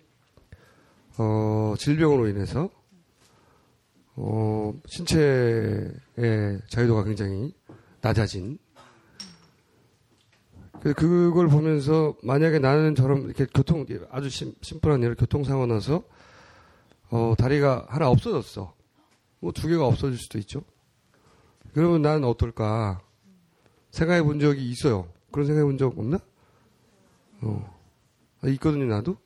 어 1.18 1.74
질병으로 1.77 2.28
인해서 2.28 2.70
어 4.16 4.72
신체의 4.86 6.60
자유도가 6.70 7.05
굉장히 7.05 7.52
낮아진 8.01 8.59
그- 10.82 10.94
그걸 10.94 11.48
보면서 11.48 12.16
만약에 12.23 12.59
나는 12.59 12.94
저런 12.94 13.23
이렇게 13.24 13.47
교통 13.55 13.85
아주 14.11 14.28
심, 14.31 14.55
심플한 14.62 15.02
예로 15.02 15.15
교통 15.15 15.44
사고 15.44 15.66
나서 15.66 16.02
어 17.11 17.35
다리가 17.36 17.86
하나 17.89 18.09
없어졌어. 18.09 18.74
뭐 19.40 19.52
두 19.52 19.69
개가 19.69 19.86
없어질 19.86 20.19
수도 20.19 20.39
있죠. 20.39 20.62
그러면 21.74 22.02
나는 22.02 22.24
어떨까 22.24 23.01
생각해 23.90 24.23
본 24.23 24.39
적이 24.40 24.70
있어요. 24.70 25.09
그런 25.32 25.47
생각해 25.47 25.65
본 25.65 25.77
적 25.78 25.98
없나? 25.98 26.19
어 27.43 27.78
아, 28.43 28.48
있거든요 28.48 28.85
나도 28.86 29.16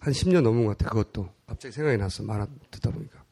한 0.00 0.12
10년 0.12 0.42
넘은 0.42 0.64
것 0.66 0.76
같아 0.78 0.90
그것도 0.90 1.28
갑자기 1.46 1.72
생각이 1.72 1.96
났어 1.98 2.22
말 2.22 2.46
듣다 2.70 2.90
보니까 2.90 3.22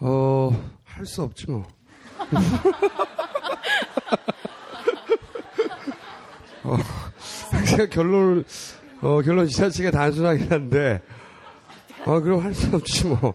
어 0.00 0.50
할 0.84 1.04
수 1.06 1.22
없지 1.22 1.50
뭐. 1.50 1.66
어, 6.66 6.76
제가 7.66 7.86
결론을, 7.88 8.44
어, 9.02 9.22
결론 9.22 9.46
지나치게 9.48 9.90
단순하긴 9.90 10.50
한데, 10.50 11.00
어, 12.04 12.20
그럼 12.20 12.40
할 12.42 12.54
수 12.54 12.74
없지 12.74 13.06
뭐. 13.06 13.34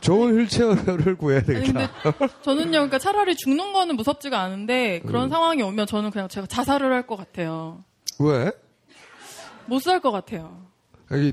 좋은 0.00 0.32
휠체어를 0.38 1.16
구해야 1.16 1.42
되겠다. 1.42 1.90
저는요, 2.42 2.70
그러니까 2.70 2.98
차라리 3.00 3.34
죽는 3.34 3.72
거는 3.72 3.96
무섭지가 3.96 4.40
않은데 4.40 5.00
그런 5.00 5.24
음. 5.24 5.28
상황이 5.30 5.60
오면 5.62 5.86
저는 5.88 6.12
그냥 6.12 6.28
제가 6.28 6.46
자살을 6.46 6.92
할 6.92 7.04
것 7.06 7.16
같아요. 7.16 7.82
왜? 8.20 8.52
못 9.66 9.82
살 9.82 9.98
것 10.00 10.12
같아요. 10.12 10.64
여기 11.10 11.32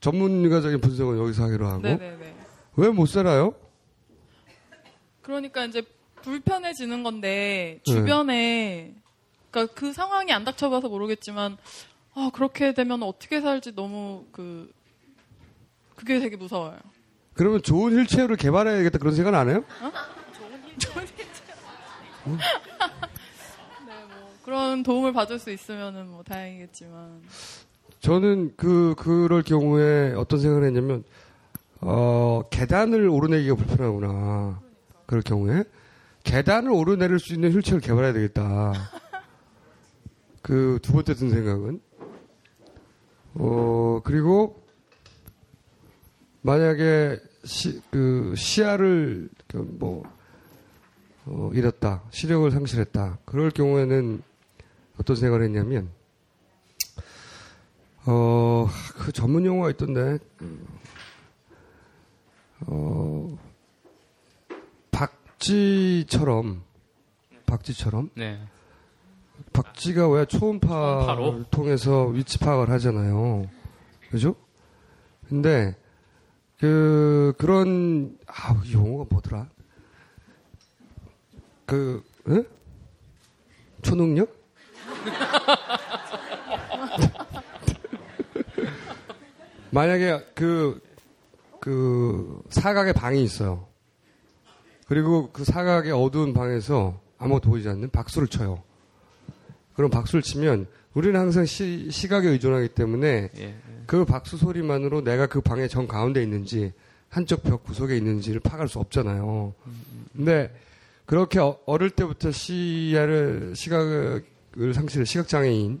전문가적인 0.00 0.80
분석은 0.80 1.18
여기서 1.18 1.42
하기로 1.44 1.66
하고. 1.68 1.82
네네네. 1.82 2.34
왜못 2.76 3.08
살아요? 3.10 3.54
그러니까 5.20 5.66
이제 5.66 5.82
불편해지는 6.22 7.02
건데 7.02 7.80
네. 7.86 7.92
주변에 7.92 8.94
그러니까 9.50 9.74
그 9.74 9.92
상황이 9.92 10.32
안 10.32 10.44
닥쳐봐서 10.44 10.88
모르겠지만 10.88 11.56
아 12.14 12.30
그렇게 12.32 12.74
되면 12.74 13.02
어떻게 13.02 13.40
살지 13.40 13.74
너무 13.74 14.26
그 14.32 14.70
그게 15.96 16.20
되게 16.20 16.36
무서워요. 16.36 16.78
그러면 17.34 17.62
좋은 17.62 17.92
휠체어를 17.92 18.36
개발해야겠다 18.36 18.98
그런 18.98 19.14
생각 19.14 19.34
안 19.34 19.48
해요? 19.48 19.64
어? 19.80 19.92
좋은 20.78 21.06
네, 23.86 23.94
뭐 24.08 24.34
그런 24.44 24.82
도움을 24.82 25.12
받을 25.12 25.38
수 25.38 25.50
있으면은 25.50 26.08
뭐 26.08 26.22
다행이겠지만 26.22 27.22
저는 28.00 28.52
그, 28.56 28.94
그럴 28.96 29.42
경우에 29.42 30.14
어떤 30.14 30.38
생각을 30.40 30.66
했냐면, 30.66 31.04
어, 31.80 32.42
계단을 32.50 33.08
오르내기가 33.08 33.56
불편하구나. 33.56 34.60
그럴 35.06 35.22
경우에. 35.22 35.64
계단을 36.24 36.70
오르내릴 36.70 37.18
수 37.18 37.34
있는 37.34 37.52
휠체어를 37.52 37.80
개발해야 37.80 38.12
되겠다. 38.12 38.72
그 40.42 40.78
두 40.82 40.92
번째 40.92 41.14
든 41.14 41.30
생각은. 41.30 41.80
어, 43.34 44.00
그리고, 44.04 44.62
만약에 46.42 47.18
시, 47.44 47.80
그 47.90 48.34
시야를 48.36 49.28
그 49.46 49.56
뭐, 49.56 50.02
어, 51.26 51.50
잃었다. 51.52 52.02
시력을 52.10 52.50
상실했다. 52.50 53.18
그럴 53.24 53.50
경우에는 53.50 54.22
어떤 54.98 55.16
생각을 55.16 55.44
했냐면, 55.44 55.90
어, 58.06 58.66
그 58.96 59.12
전문 59.12 59.44
용어가 59.44 59.70
있던데, 59.70 60.18
어, 62.66 63.38
박쥐처럼, 64.90 66.62
박쥐처럼, 67.46 68.10
네. 68.14 68.40
박쥐가 69.62 70.08
왜 70.08 70.24
초음파를 70.24 71.06
초음파로? 71.06 71.44
통해서 71.50 72.06
위치 72.06 72.38
파악을 72.38 72.70
하잖아요. 72.70 73.46
그죠? 74.10 74.34
근데, 75.28 75.76
그, 76.58 77.34
그런, 77.38 78.16
아, 78.26 78.60
용어가 78.72 79.04
뭐더라? 79.10 79.48
그, 81.66 82.02
에? 82.28 82.42
초능력? 83.82 84.34
만약에 89.70 90.24
그, 90.34 90.80
그 91.60 92.42
사각의 92.48 92.94
방이 92.94 93.22
있어요. 93.22 93.68
그리고 94.86 95.30
그 95.32 95.44
사각의 95.44 95.92
어두운 95.92 96.32
방에서 96.32 96.98
아무것도 97.18 97.50
보이지 97.50 97.68
않는 97.68 97.90
박수를 97.90 98.28
쳐요. 98.28 98.62
그럼 99.78 99.90
박수를 99.92 100.22
치면 100.22 100.66
우리는 100.92 101.18
항상 101.20 101.44
시, 101.44 101.88
시각에 101.88 102.26
의존하기 102.30 102.70
때문에 102.70 103.30
예, 103.36 103.40
예. 103.40 103.54
그 103.86 104.04
박수 104.04 104.36
소리만으로 104.36 105.04
내가 105.04 105.28
그 105.28 105.40
방의 105.40 105.68
정 105.68 105.86
가운데 105.86 106.20
있는지 106.20 106.72
한쪽 107.08 107.44
벽 107.44 107.62
구석에 107.62 107.96
있는지를 107.96 108.40
파악할 108.40 108.66
수 108.66 108.80
없잖아요. 108.80 109.54
근데 110.16 110.52
그렇게 111.06 111.38
어- 111.38 111.60
어릴 111.64 111.90
때부터 111.90 112.32
시야를 112.32 113.52
시각을 113.54 114.24
상실해 114.74 115.04
시각 115.04 115.28
장애인인데 115.28 115.78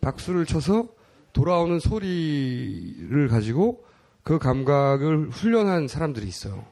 박수를 0.00 0.44
쳐서 0.44 0.88
돌아오는 1.32 1.78
소리를 1.78 3.28
가지고 3.28 3.84
그 4.24 4.40
감각을 4.40 5.30
훈련한 5.30 5.86
사람들이 5.86 6.26
있어요. 6.26 6.64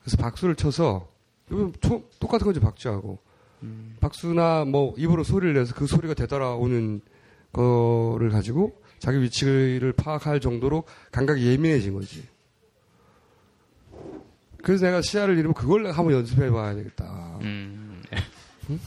그래서 0.00 0.16
박수를 0.16 0.56
쳐서 0.56 1.08
똑같은 2.18 2.46
거지 2.46 2.58
박쥐하고 2.58 3.25
박수나 4.00 4.64
뭐 4.64 4.94
입으로 4.96 5.24
소리를 5.24 5.54
내서 5.54 5.74
그 5.74 5.86
소리가 5.86 6.14
되돌아오는 6.14 7.00
거를 7.52 8.30
가지고 8.30 8.80
자기 8.98 9.20
위치를 9.22 9.92
파악할 9.92 10.40
정도로 10.40 10.84
감각이 11.12 11.46
예민해진 11.46 11.94
거지. 11.94 12.26
그래서 14.62 14.86
내가 14.86 15.00
시야를 15.00 15.34
잃으면 15.38 15.54
그걸 15.54 15.86
한번 15.92 16.12
연습해 16.12 16.50
봐야 16.50 16.74
되겠다. 16.74 17.38
음. 17.42 18.02
응? 18.70 18.80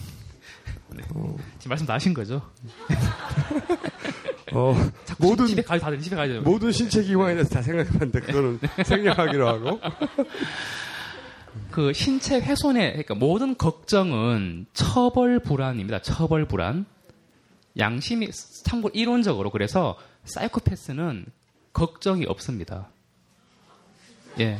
네. 0.89 1.03
어. 1.13 1.37
지금 1.57 1.69
말씀 1.69 1.85
다 1.85 1.93
하신 1.93 2.13
거죠? 2.13 2.41
어, 4.51 4.75
모든 5.19 5.45
집에 5.45 5.61
가 5.61 5.77
다들 5.77 5.99
집에 6.01 6.15
가야 6.15 6.27
돼요. 6.27 6.41
모든 6.41 6.71
신체 6.71 7.03
기관에 7.03 7.33
대해서 7.33 7.49
다 7.49 7.61
생각해봤는데 7.61 8.19
그거는 8.21 8.59
생략하기로 8.83 9.47
하고. 9.47 9.79
그 11.79 11.93
신체 11.93 12.41
훼손에 12.41 12.89
그러니까 12.89 13.15
모든 13.15 13.55
걱정은 13.55 14.65
처벌 14.73 15.39
불안입니다. 15.39 16.01
처벌 16.01 16.43
불안. 16.43 16.85
양심이 17.77 18.29
참고 18.65 18.89
이론적으로 18.89 19.49
그래서 19.49 19.97
사이코패스는 20.25 21.25
걱정이 21.71 22.25
없습니다. 22.25 22.89
예. 24.41 24.59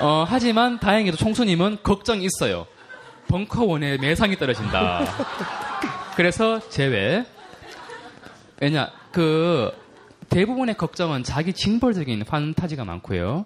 어, 0.00 0.24
하지만 0.26 0.80
다행히도 0.80 1.18
총수님은 1.18 1.82
걱정이 1.82 2.24
있어요. 2.24 2.66
벙커원에 3.28 3.98
매상이 3.98 4.38
떨어진다. 4.38 5.04
그래서 6.16 6.66
제외. 6.70 7.26
왜냐, 8.62 8.90
그, 9.10 9.81
대부분의 10.32 10.76
걱정은 10.78 11.24
자기 11.24 11.52
징벌적인 11.52 12.24
판타지가 12.24 12.84
많고요. 12.86 13.44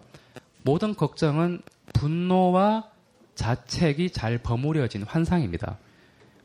모든 0.63 0.95
걱정은 0.95 1.61
분노와 1.93 2.89
자책이 3.35 4.11
잘 4.11 4.39
버무려진 4.39 5.03
환상입니다. 5.03 5.79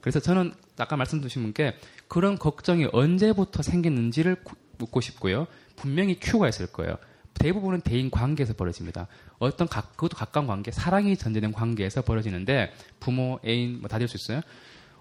그래서 0.02 0.20
저는 0.20 0.54
아까 0.78 0.98
말씀드린 0.98 1.44
분께 1.44 1.76
그런 2.08 2.38
걱정이 2.40 2.88
언제부터 2.92 3.62
생겼는지를 3.62 4.36
구- 4.44 4.56
묻고 4.80 5.00
싶고요. 5.02 5.46
분명히 5.76 6.20
큐가 6.20 6.50
있을 6.50 6.68
거예요. 6.68 6.96
대부분은 7.36 7.82
대인 7.82 8.10
관계에서 8.10 8.54
벌어집니다. 8.54 9.08
어떤 9.38 9.68
각, 9.68 9.92
그것도 9.96 10.18
가까운 10.18 10.48
관계, 10.48 10.72
사랑이 10.72 11.16
전제된 11.18 11.52
관계에서 11.54 12.02
벌어지는데 12.02 12.74
부모, 13.00 13.40
애인 13.46 13.80
뭐 13.82 13.88
다 13.88 14.00
될 14.00 14.08
수 14.08 14.18
있어요. 14.18 14.42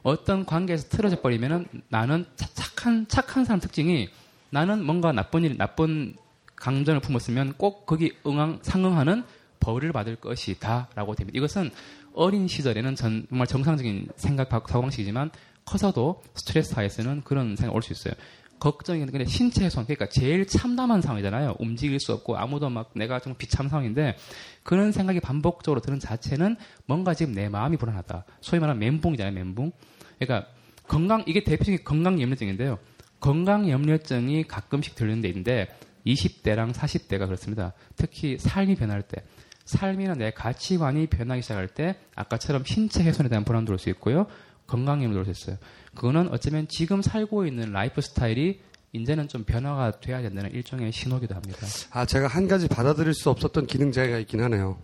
어떤 0.02 0.44
관계에서 0.46 0.88
틀어져 0.90 1.20
버리면은 1.20 1.66
나는 1.88 2.26
차- 2.36 2.48
착한 2.54 3.06
착한 3.08 3.44
사람 3.44 3.58
특징이 3.60 4.08
나는 4.50 4.84
뭔가 4.84 5.12
나쁜 5.12 5.44
일, 5.44 5.56
나쁜 5.56 6.14
감정을 6.56 7.00
품었으면 7.00 7.54
꼭 7.56 7.86
거기 7.86 8.12
응항 8.26 8.58
상응하는 8.62 9.24
벌을 9.60 9.92
받을 9.92 10.16
것이다 10.16 10.88
라고 10.94 11.14
됩니다. 11.14 11.36
이것은 11.36 11.70
어린 12.14 12.48
시절에는 12.48 12.94
전- 12.96 13.26
정말 13.28 13.46
정상적인 13.46 14.08
생각 14.16 14.48
사고방식이지만 14.50 15.30
커서도 15.64 16.22
스트레스 16.34 16.74
하에서는 16.74 17.22
그런 17.22 17.56
생각 17.56 17.74
올수 17.74 17.92
있어요. 17.92 18.14
걱정이 18.58 19.06
근데 19.06 19.24
신체 19.24 19.64
훼손 19.64 19.84
그러니까 19.84 20.06
제일 20.08 20.46
참담한 20.46 21.00
상황이잖아요. 21.00 21.56
움직일 21.60 21.98
수 21.98 22.12
없고 22.12 22.36
아무도 22.36 22.68
막 22.68 22.90
내가 22.94 23.18
좀 23.18 23.34
비참 23.38 23.68
상황인데 23.68 24.16
그런 24.62 24.92
생각이 24.92 25.20
반복적으로 25.20 25.80
드는 25.80 25.98
자체는 25.98 26.56
뭔가 26.84 27.14
지금 27.14 27.32
내 27.32 27.48
마음이 27.48 27.78
불안하다. 27.78 28.24
소위 28.42 28.60
말하는 28.60 28.78
멘붕이잖아요. 28.80 29.32
멘붕. 29.32 29.72
그러니까 30.18 30.50
건강 30.86 31.24
이게 31.26 31.42
대표적인 31.42 31.84
건강 31.84 32.20
염려증인데요. 32.20 32.78
건강 33.20 33.68
염려증이 33.70 34.44
가끔씩 34.48 34.94
들리는 34.94 35.20
데 35.20 35.28
있는데 35.28 35.68
20대랑 36.06 36.72
40대가 36.72 37.26
그렇습니다. 37.26 37.72
특히 37.96 38.38
삶이 38.38 38.74
변할 38.76 39.02
때 39.02 39.22
삶이나 39.66 40.14
내 40.14 40.30
가치관이 40.30 41.06
변하기 41.08 41.42
시작할 41.42 41.68
때 41.68 41.96
아까처럼 42.16 42.64
신체 42.64 43.04
훼손에 43.04 43.28
대한 43.28 43.44
불안도 43.44 43.72
올 43.72 43.78
수 43.78 43.88
있고요. 43.90 44.26
건강 44.66 45.02
염려도 45.04 45.20
올 45.20 45.24
수 45.26 45.30
있어요. 45.30 45.58
그거는 45.94 46.28
어쩌면 46.32 46.66
지금 46.68 47.02
살고 47.02 47.46
있는 47.46 47.72
라이프 47.72 48.00
스타일이 48.00 48.60
이제는 48.92 49.28
좀 49.28 49.44
변화가 49.44 50.00
돼야 50.00 50.20
된다는 50.22 50.50
일종의 50.52 50.90
신호기도 50.90 51.34
합니다. 51.34 51.58
아, 51.92 52.04
제가 52.06 52.26
한 52.26 52.48
가지 52.48 52.66
받아들일 52.66 53.14
수 53.14 53.30
없었던 53.30 53.66
기능 53.66 53.92
장애가 53.92 54.18
있긴 54.18 54.40
하네요. 54.42 54.78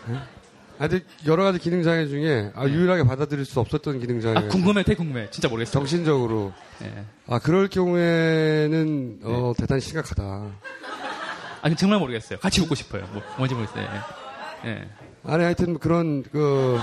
네? 0.80 0.84
아, 0.84 0.88
근데 0.88 1.04
여러 1.26 1.44
가지 1.44 1.58
기능 1.58 1.82
장애 1.82 2.06
중에 2.06 2.52
아, 2.54 2.66
유일하게 2.66 3.04
받아들일 3.04 3.44
수 3.44 3.60
없었던 3.60 4.00
기능 4.00 4.20
장애. 4.20 4.38
아, 4.38 4.48
궁금해, 4.48 4.82
되게 4.82 4.96
궁금해. 4.96 5.28
진짜 5.30 5.48
모르겠어요. 5.48 5.72
정신적으로. 5.72 6.54
예. 6.82 7.04
아, 7.26 7.38
그럴 7.38 7.68
경우에는 7.68 9.20
어, 9.22 9.52
대단히 9.58 9.82
심각하다. 9.82 10.50
아니 11.62 11.76
정말 11.76 11.98
모르겠어요. 11.98 12.38
같이 12.38 12.62
웃고 12.62 12.74
싶어요. 12.74 13.06
뭐, 13.12 13.22
뭔지 13.36 13.54
모르겠어요. 13.54 13.86
예. 14.64 14.68
예. 14.70 14.88
아니, 15.24 15.44
하여튼 15.44 15.78
그런 15.78 16.22
그 16.22 16.78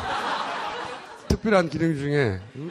특별한 1.28 1.70
기능 1.70 1.96
중에 1.98 2.40
음? 2.56 2.70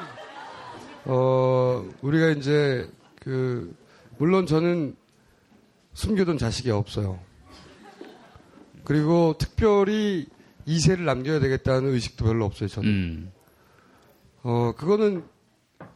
어, 1.06 1.84
우리가 2.02 2.28
이제 2.30 2.88
그 3.20 3.74
물론 4.18 4.46
저는 4.46 4.94
숨겨둔 5.94 6.38
자식이 6.38 6.70
없어요. 6.70 7.18
그리고 8.84 9.34
특별히 9.36 10.28
이세를 10.66 11.04
남겨야 11.04 11.40
되겠다는 11.40 11.92
의식도 11.94 12.24
별로 12.24 12.44
없어요, 12.44 12.68
저는. 12.68 12.88
음. 12.88 13.32
어, 14.42 14.72
그거는 14.76 15.24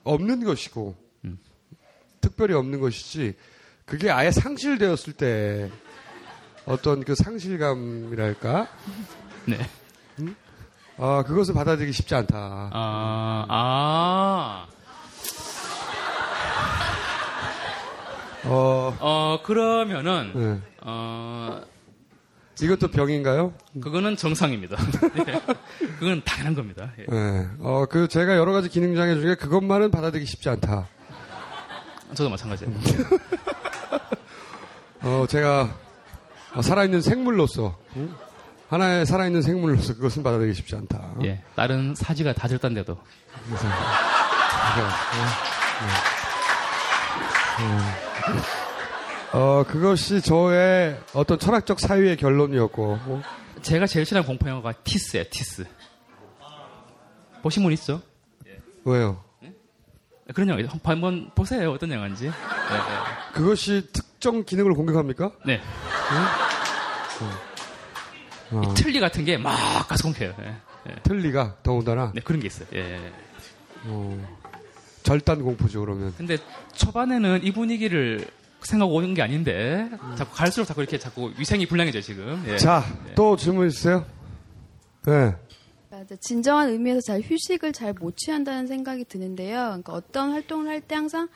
없는 0.05 0.45
것이고, 0.45 0.97
특별히 2.21 2.55
없는 2.55 2.81
것이지, 2.81 3.35
그게 3.85 4.11
아예 4.11 4.31
상실되었을 4.31 5.13
때, 5.15 5.71
어떤 6.67 7.03
그 7.03 7.15
상실감이랄까? 7.15 8.69
네. 9.47 9.59
음? 10.21 10.37
아, 10.99 11.25
그것을 11.27 11.55
받아들이기 11.55 11.93
쉽지 11.93 12.15
않다. 12.15 12.71
아, 12.73 13.47
아. 13.49 14.67
어, 18.45 18.97
어, 19.01 19.43
그러면은, 19.43 20.33
네. 20.35 20.61
어, 20.83 21.63
이것도 22.63 22.89
병인가요? 22.89 23.53
그거는 23.81 24.17
정상입니다. 24.17 24.77
네. 25.27 25.41
그건 25.99 26.23
당연한 26.25 26.55
겁니다. 26.55 26.93
예. 26.99 27.05
네. 27.09 27.47
어, 27.61 27.87
그 27.89 28.09
제가 28.09 28.37
여러 28.37 28.53
가지 28.53 28.69
기능 28.69 28.95
장애 28.95 29.15
중에 29.15 29.35
그것만은 29.35 29.91
받아들이기 29.91 30.29
쉽지 30.29 30.49
않다. 30.49 30.89
저도 32.15 32.31
마찬가지예요. 32.31 32.73
어, 35.03 35.27
제가 35.29 35.75
어, 36.55 36.63
살아있는 36.63 37.01
생물로서, 37.01 37.77
응? 37.97 38.15
하나의 38.69 39.07
살아있는 39.07 39.43
생물로서 39.43 39.95
그것은 39.95 40.23
받아들이기 40.23 40.55
쉽지 40.55 40.77
않다. 40.77 41.15
예. 41.23 41.43
다른 41.55 41.95
사지가 41.95 42.33
다 42.33 42.49
절단돼도. 42.49 42.99
그래서, 43.47 43.67
어, 43.67 43.71
어, 49.33 49.63
그것이 49.67 50.21
저의 50.21 50.99
어떤 51.15 51.39
철학적 51.39 51.79
사유의 51.79 52.17
결론이었고, 52.17 52.99
어, 53.01 53.23
제가 53.63 53.87
제일 53.87 54.05
싫어하는 54.05 54.27
공포 54.27 54.49
영화가 54.49 54.73
티스예요, 54.85 55.25
티스. 55.31 55.65
보신 57.43 57.63
분 57.63 57.73
있어? 57.73 58.01
왜요? 58.85 59.23
그런 60.35 60.49
영화 60.49 60.63
한번 60.85 61.31
보세요. 61.35 61.73
어떤 61.73 61.91
영화인지. 61.91 62.25
네, 62.27 62.33
그것이 63.33 63.89
특정 63.93 64.45
기능을 64.45 64.75
공격합니까? 64.75 65.33
네. 65.47 65.61
어. 68.53 68.63
이 68.65 68.75
틀리 68.75 68.99
같은 69.01 69.25
게 69.25 69.37
막 69.39 69.87
가스공해요. 69.89 70.35
예. 70.41 70.57
예. 70.91 70.95
틀리가 71.03 71.57
더군다나 71.63 72.11
네, 72.15 72.21
그런 72.21 72.41
게 72.41 72.47
있어요. 72.49 72.67
예, 72.75 72.79
예. 72.79 73.13
어, 73.85 74.29
절단 75.03 75.43
공포죠 75.43 75.81
그러면. 75.81 76.15
근데 76.17 76.37
초반에는 76.75 77.41
이 77.45 77.53
분위기를 77.53 78.27
생각하고 78.67 78.95
오는 78.97 79.15
게 79.15 79.23
아닌데 79.23 79.89
자꾸 80.17 80.35
갈수록 80.35 80.65
자꾸 80.67 80.81
이렇게 80.83 80.99
자꾸 80.99 81.33
위생이 81.39 81.67
불량해져 81.67 82.01
지금. 82.01 82.43
예. 82.47 82.57
자, 82.59 82.83
예. 83.09 83.15
또 83.15 83.37
질문 83.37 83.67
있으세요? 83.69 84.05
네. 85.07 85.35
맞아. 85.91 86.15
진정한 86.17 86.69
의미에서 86.71 87.01
잘 87.01 87.21
휴식을 87.21 87.73
잘 87.73 87.93
못 87.95 88.17
취한다는 88.17 88.67
생각이 88.67 89.05
드는데요. 89.05 89.59
그러니까 89.67 89.93
어떤 89.95 90.31
활동을 90.33 90.69
할 90.69 90.81
때 90.81 90.95
항상 90.95 91.29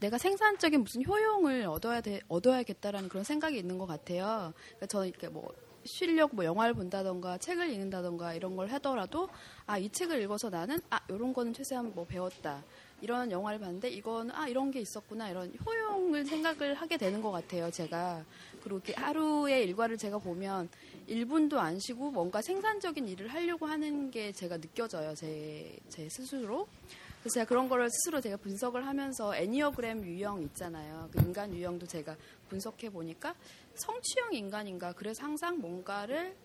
내가 0.00 0.18
생산적인 0.18 0.82
무슨 0.82 1.04
효용을 1.06 1.66
얻어야 1.66 2.00
돼, 2.00 2.20
얻어야겠다라는 2.28 3.08
그런 3.08 3.24
생각이 3.24 3.56
있는 3.56 3.78
것 3.78 3.86
같아요. 3.86 4.52
그러니까 4.68 4.86
저는 4.88 5.08
이렇게 5.08 5.28
뭐 5.28 5.48
쉬려고 5.84 6.34
뭐 6.36 6.44
영화를 6.44 6.74
본다던가 6.74 7.38
책을 7.38 7.70
읽는다던가 7.70 8.34
이런 8.34 8.56
걸 8.56 8.66
하더라도 8.72 9.28
아 9.66 9.78
이 9.78 9.88
책을 9.88 10.20
읽어서 10.22 10.50
나는 10.50 10.80
아 10.90 10.98
이런 11.08 11.32
거는 11.32 11.52
최소한 11.54 11.92
뭐 11.94 12.04
배웠다 12.04 12.62
이런 13.00 13.30
영화를 13.30 13.58
봤는데 13.58 13.90
이거는 13.90 14.34
아 14.34 14.48
이런 14.48 14.70
게 14.70 14.80
있었구나 14.80 15.28
이런 15.28 15.52
효용을 15.64 16.24
생각을 16.24 16.74
하게 16.74 16.96
되는 16.96 17.20
것 17.20 17.30
같아요 17.30 17.70
제가 17.70 18.24
그리고 18.62 18.76
이렇게 18.78 18.94
하루의 18.94 19.64
일과를 19.64 19.98
제가 19.98 20.18
보면 20.18 20.68
1분도 21.08 21.56
안 21.56 21.78
쉬고 21.78 22.10
뭔가 22.10 22.40
생산적인 22.42 23.06
일을 23.08 23.28
하려고 23.28 23.66
하는 23.66 24.10
게 24.10 24.32
제가 24.32 24.58
느껴져요 24.58 25.14
제, 25.14 25.76
제 25.88 26.08
스스로 26.08 26.66
그래서 27.26 27.34
제가 27.34 27.46
그런 27.46 27.68
거를 27.68 27.90
스스로 27.90 28.20
제가 28.20 28.36
분석을 28.36 28.86
하면서 28.86 29.34
애니어그램 29.34 30.04
유형 30.04 30.42
있잖아요. 30.42 31.08
그 31.10 31.18
인간 31.18 31.52
유형도 31.52 31.84
제가 31.84 32.14
분석해 32.48 32.88
보니까 32.88 33.34
성취형 33.74 34.32
인간인가. 34.32 34.92
그래서 34.92 35.24
항상 35.24 35.58
뭔가를 35.58 36.36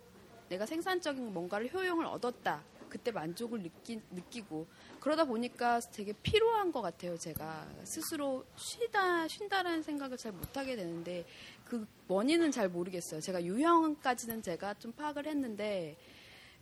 내가 0.50 0.66
생산적인 0.66 1.34
뭔가를 1.34 1.72
효용을 1.72 2.08
얻었다. 2.08 2.64
그때 2.92 3.10
만족을 3.10 3.64
느끼, 3.64 4.02
느끼고 4.12 4.68
그러다 5.00 5.24
보니까 5.24 5.80
되게 5.80 6.14
피로한 6.22 6.74
것 6.74 6.82
같아요. 6.82 7.18
제가 7.18 7.66
스스로 7.86 8.46
쉬다 8.58 9.30
쉰다라는 9.30 9.82
생각을 9.82 10.18
잘 10.18 10.34
못하게 10.34 10.76
되는데 10.76 11.26
그 11.64 11.88
원인은 12.10 12.52
잘 12.52 12.68
모르겠어요. 12.68 13.22
제가 13.22 13.44
유형까지는 13.44 14.44
제가 14.44 14.74
좀 14.74 14.92
파악을 14.92 15.26
했는데 15.26 15.96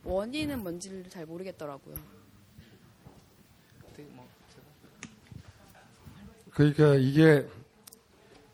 원인은 0.04 0.62
뭔지를 0.62 1.10
잘 1.10 1.26
모르겠더라고요. 1.26 1.96
그러니까 6.52 6.96
이게 6.96 7.48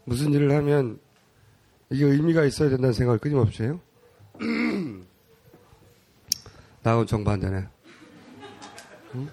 무슨 0.05 0.31
일을 0.31 0.51
하면 0.51 0.99
이게 1.89 2.05
의미가 2.05 2.45
있어야 2.45 2.69
된다는 2.69 2.93
생각을 2.93 3.19
끊임없이 3.19 3.63
해요. 3.63 3.81
나하고 6.85 7.07
정반대네. 7.07 7.67
응? 9.15 9.29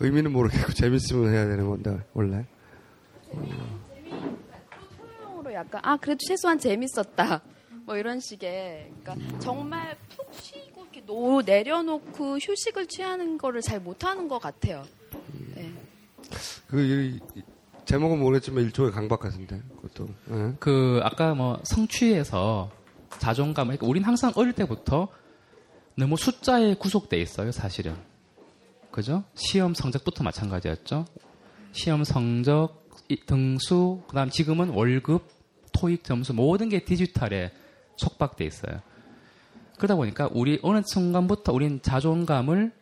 의미는 0.00 0.32
모르겠고 0.32 0.72
재밌으면 0.72 1.32
해야 1.32 1.46
되는 1.46 1.68
건데 1.68 2.00
원래. 2.14 2.44
효용으로 3.32 5.52
스스로 5.52 5.54
약간 5.54 5.80
아 5.84 5.96
그래도 5.96 6.18
최소한 6.26 6.58
재밌었다. 6.58 7.42
뭐 7.84 7.96
이런 7.96 8.18
식의 8.18 8.92
그러니까 9.04 9.38
정말 9.38 9.96
푹 10.16 10.34
쉬고 10.34 10.82
이렇게 10.82 11.04
노, 11.06 11.42
내려놓고 11.42 12.38
휴식을 12.38 12.88
취하는 12.88 13.38
거를 13.38 13.60
잘 13.60 13.78
못하는 13.78 14.26
것 14.26 14.40
같아요. 14.40 14.82
네. 15.54 15.72
그 16.66 17.20
제목은 17.84 18.18
모르겠지만 18.18 18.64
일종의 18.64 18.90
강박 18.90 19.20
같은데 19.20 19.62
그것도. 19.76 20.08
예. 20.30 20.54
그 20.58 20.98
아까 21.04 21.34
뭐 21.34 21.60
성취에서 21.62 22.72
자존감을 23.18 23.76
그러니까 23.76 23.86
우린 23.86 24.02
항상 24.02 24.32
어릴 24.34 24.54
때부터 24.54 25.08
너무 25.96 26.16
숫자에 26.16 26.74
구속돼 26.74 27.20
있어요, 27.20 27.52
사실은. 27.52 27.94
그죠? 28.90 29.24
시험 29.34 29.74
성적부터 29.74 30.24
마찬가지였죠. 30.24 31.06
시험 31.72 32.04
성적, 32.04 32.88
이- 33.08 33.16
등수, 33.26 34.02
그다음 34.08 34.30
지금은 34.30 34.70
월급, 34.70 35.26
토익 35.72 36.04
점수 36.04 36.34
모든 36.34 36.68
게 36.68 36.84
디지털에 36.84 37.50
속박돼 37.96 38.44
있어요. 38.44 38.80
그러다 39.78 39.96
보니까 39.96 40.28
우리 40.32 40.58
어느 40.62 40.82
순간부터 40.84 41.52
우린 41.52 41.80
자존감을 41.82 42.72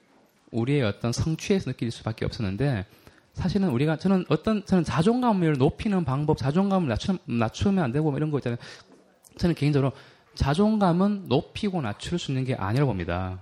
우리의 0.51 0.83
어떤 0.83 1.13
성취에서 1.13 1.71
느낄 1.71 1.91
수밖에 1.91 2.25
없었는데 2.25 2.85
사실은 3.35 3.69
우리가 3.71 3.97
저는 3.97 4.25
어떤 4.29 4.67
저는 4.67 4.83
자존감을 4.85 5.55
높이는 5.55 6.05
방법, 6.05 6.37
자존감을 6.37 6.89
낮추, 6.89 7.17
낮추면 7.27 7.83
안 7.85 7.93
되고 7.93 8.11
뭐 8.11 8.19
이런 8.19 8.31
거 8.33 8.39
있잖아요. 8.39 8.59
저는 9.39 9.55
개인적으로 9.55 9.93
자존감은 10.35 11.29
높이고 11.29 11.81
낮출 11.81 12.19
수 12.19 12.31
있는 12.31 12.45
게 12.45 12.55
아니라고 12.55 12.91
봅니다. 12.91 13.41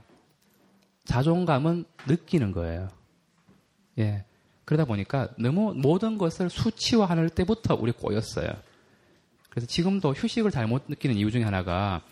자존감은 1.05 1.85
느끼는 2.07 2.53
거예요. 2.53 2.89
예. 3.99 4.25
그러다 4.65 4.85
보니까 4.85 5.29
너무 5.39 5.73
모든 5.75 6.19
것을 6.19 6.51
수치화할 6.51 7.31
때부터 7.31 7.75
우리 7.75 7.93
꼬였어요. 7.93 8.49
그래서 9.49 9.67
지금도 9.67 10.13
휴식을 10.13 10.51
잘못 10.51 10.85
느끼는 10.89 11.17
이유 11.17 11.31
중에 11.31 11.43
하나가 11.43 12.03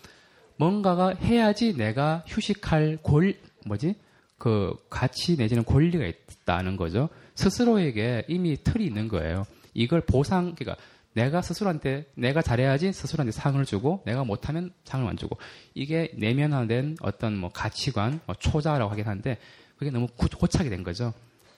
뭔가가 0.57 1.09
해야지 1.09 1.77
내가 1.77 2.23
휴식할 2.25 2.97
골, 3.03 3.35
뭐지? 3.65 3.95
그 4.37 4.75
가치 4.89 5.37
내지는 5.37 5.63
권리가 5.63 6.05
있다는 6.05 6.77
거죠. 6.77 7.09
스스로에게 7.35 8.25
이미 8.27 8.57
틀이 8.63 8.85
있는 8.85 9.07
거예요. 9.07 9.45
이걸 9.73 10.01
보상, 10.01 10.55
그러니까 10.55 10.81
내가 11.17 11.41
스스로한테 11.41 12.05
내가 12.13 12.43
잘해야지 12.43 12.93
스스로한테 12.93 13.31
상을 13.31 13.63
주고 13.65 14.03
내가 14.05 14.23
못하면 14.23 14.71
상을 14.83 15.07
안 15.09 15.17
주고 15.17 15.37
이게 15.73 16.11
내면화된 16.15 16.97
어떤 17.01 17.35
뭐 17.35 17.49
가치관, 17.49 18.19
뭐 18.27 18.35
초자라고 18.35 18.91
하긴 18.91 19.07
한데 19.07 19.39
그게 19.77 19.89
너무 19.89 20.05
구- 20.15 20.27
고착이 20.29 20.69
된 20.69 20.83
거죠. 20.83 21.13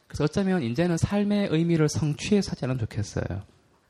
그래서 0.07 0.23
어쩌면 0.23 0.63
이제는 0.63 0.95
삶의 0.95 1.49
의미를 1.51 1.89
성취해 1.89 2.41
사지 2.41 2.63
않으면 2.63 2.79
좋겠어요. 2.79 3.41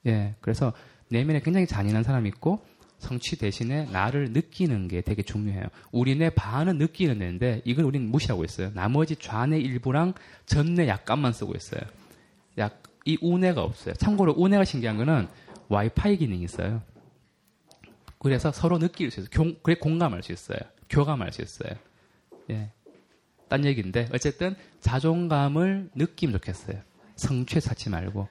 예, 0.08 0.34
그래서 0.42 0.74
내면에 1.10 1.40
굉장히 1.40 1.68
잔인한 1.68 2.02
사람이 2.04 2.28
있고 2.30 2.66
성취 2.98 3.38
대신에 3.38 3.86
나를 3.92 4.32
느끼는 4.34 4.88
게 4.88 5.02
되게 5.02 5.22
중요해요. 5.22 5.66
우리 5.92 6.16
뇌 6.16 6.32
반은 6.32 6.80
느끼는 6.80 7.20
뇌인데 7.20 7.62
이걸 7.64 7.86
우리는 7.86 8.10
무시하고 8.10 8.44
있어요. 8.44 8.72
나머지 8.74 9.16
좌뇌 9.16 9.60
일부랑 9.60 10.14
전뇌 10.48 10.88
약간만 10.88 11.32
쓰고 11.32 11.54
있어요. 11.56 11.82
약, 12.58 12.82
이 13.06 13.18
우뇌가 13.22 13.62
없어요. 13.62 13.94
참고로 13.96 14.34
우뇌가 14.36 14.66
신기한 14.66 14.98
거는 14.98 15.28
와이파이 15.70 16.18
기능이 16.18 16.44
있어요. 16.44 16.82
그래서 18.20 18.52
서로 18.52 18.78
느낄 18.80 19.12
수 19.12 19.22
있어요. 19.22 19.30
교, 19.32 19.58
그래 19.62 19.76
공감할 19.76 20.24
수 20.24 20.34
있어요. 20.34 20.60
교감할 20.90 21.32
수 21.32 21.42
있어요. 21.42 21.72
예. 22.50 22.72
딴 23.48 23.66
얘기인데 23.66 24.10
어쨌든 24.14 24.56
자존감을 24.82 25.92
느끼면 25.96 26.34
좋겠어요. 26.34 26.82
성취에 27.16 27.60
찾지 27.60 27.90
말고 27.90 28.28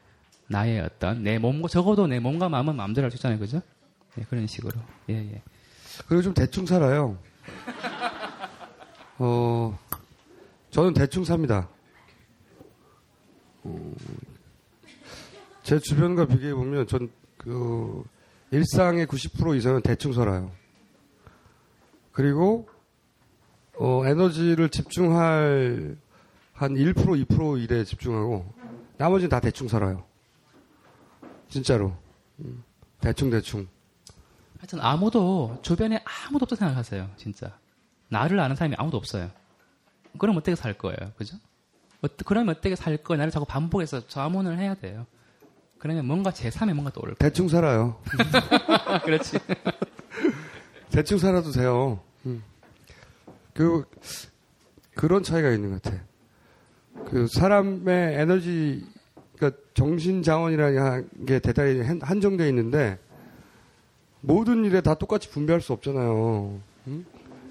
나의 0.49 0.81
어떤 0.81 1.23
내 1.23 1.39
몸과 1.39 1.69
적어도 1.69 2.07
내 2.07 2.21
몸과 2.21 2.49
마음은 2.49 2.77
마음대로 2.77 3.05
할 3.05 3.11
수 3.11 3.17
있잖아요, 3.17 3.39
그죠? 3.39 3.61
예, 4.19 4.23
그런 4.23 4.47
식으로. 4.47 4.81
예, 5.11 5.15
예. 5.15 5.43
그리고 6.07 6.23
좀 6.23 6.35
대충 6.35 6.67
살아요. 6.67 7.19
어, 9.19 9.79
저는 10.71 10.95
대충 10.95 11.25
삽니다. 11.25 11.69
어, 13.65 13.95
제 15.63 15.79
주변과 15.79 16.27
비교해 16.27 16.55
보면 16.55 16.87
전 16.87 17.11
그 17.39 18.05
일상의 18.51 19.07
90% 19.07 19.57
이상은 19.57 19.81
대충 19.83 20.13
살아요. 20.13 20.51
그리고 22.13 22.69
어, 23.79 24.05
에너지를 24.05 24.69
집중할 24.69 25.97
한 26.53 26.75
1% 26.75 26.95
2% 26.95 27.63
일에 27.63 27.85
집중하고 27.85 28.53
나머지는 28.97 29.31
다 29.31 29.39
대충 29.39 29.69
살아요. 29.69 30.05
진짜로. 31.49 31.97
음, 32.41 32.65
대충 33.01 33.31
대충. 33.31 33.69
하여튼 34.59 34.81
아무도 34.81 35.59
주변에 35.63 36.03
아무도 36.05 36.43
없다 36.45 36.57
생각하세요, 36.57 37.09
진짜. 37.17 37.57
나를 38.09 38.41
아는 38.41 38.57
사람이 38.57 38.75
아무도 38.77 38.97
없어요. 38.97 39.31
그럼 40.19 40.37
어떻게 40.37 40.57
살 40.57 40.77
거예요, 40.77 41.13
그죠? 41.17 41.37
어, 42.03 42.09
그러면 42.27 42.57
어떻게 42.57 42.75
살 42.75 42.97
거예요? 42.97 43.19
나를 43.19 43.31
자꾸 43.31 43.47
반복해서 43.47 44.09
자문을 44.09 44.59
해야 44.59 44.75
돼요. 44.75 45.07
그러면 45.79 46.07
뭔가 46.07 46.31
제3의 46.31 46.73
뭔가 46.75 46.91
떠오를 46.93 47.15
거예요. 47.15 47.17
대충 47.31 47.49
살아요. 47.49 47.97
그렇지. 49.05 49.39
대충 50.91 51.19
살아도 51.19 51.51
돼요. 51.53 52.01
음. 52.27 52.43
그, 53.55 53.85
그런 54.95 55.23
차이가 55.23 55.51
있는 55.51 55.71
것 55.71 55.83
같아. 55.83 55.97
그 57.07 57.27
사람의 57.29 58.15
에너지, 58.21 58.85
그러니까 59.37 59.61
정신 59.75 60.23
자원이라는 60.23 61.09
게 61.27 61.39
대단히 61.39 61.81
한- 61.83 62.01
한정되어 62.03 62.49
있는데 62.49 62.99
모든 64.21 64.65
일에 64.65 64.81
다 64.81 64.95
똑같이 64.95 65.31
분배할 65.31 65.61
수 65.61 65.73
없잖아요. 65.73 66.59
음? 66.89 67.07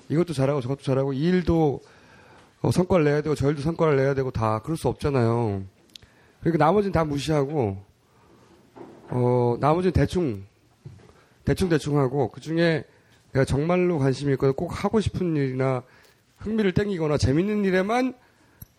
이것도 0.10 0.34
잘하고 0.34 0.60
저것도 0.62 0.82
잘하고 0.84 1.14
이 1.14 1.24
일도 1.24 1.80
어, 2.62 2.72
성과를 2.72 3.06
내야 3.06 3.22
되고 3.22 3.36
저 3.36 3.50
일도 3.50 3.62
성과를 3.62 3.96
내야 3.96 4.14
되고 4.14 4.32
다 4.32 4.60
그럴 4.60 4.76
수 4.76 4.90
없잖아요. 4.90 5.64
그러니까 6.42 6.66
나머지는 6.66 6.92
다 6.92 7.06
무시하고 7.06 7.78
어, 9.10 9.58
나머지는 9.60 9.94
대충 9.94 10.44
대충 11.46 11.70
대충 11.70 11.98
하고 11.98 12.30
그 12.30 12.42
중에 12.42 12.84
내가 13.32 13.46
정말로 13.46 14.00
관심이 14.00 14.34
있거나 14.34 14.54
꼭 14.54 14.84
하고 14.84 15.00
싶은 15.00 15.36
일이나 15.36 15.84
흥미를 16.38 16.74
땡기거나 16.74 17.18
재밌는 17.18 17.66
일에만 17.66 18.14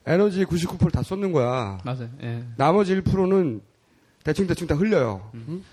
에너지 0.07 0.45
99%다 0.45 1.03
쏟는 1.03 1.33
거야. 1.33 1.79
맞아요. 1.85 2.09
예. 2.23 2.43
나머지 2.57 2.95
1%는 3.01 3.61
대충 4.25 4.47
대충 4.47 4.67
다 4.67 4.75
흘려요. 4.75 5.31
음? 5.35 5.65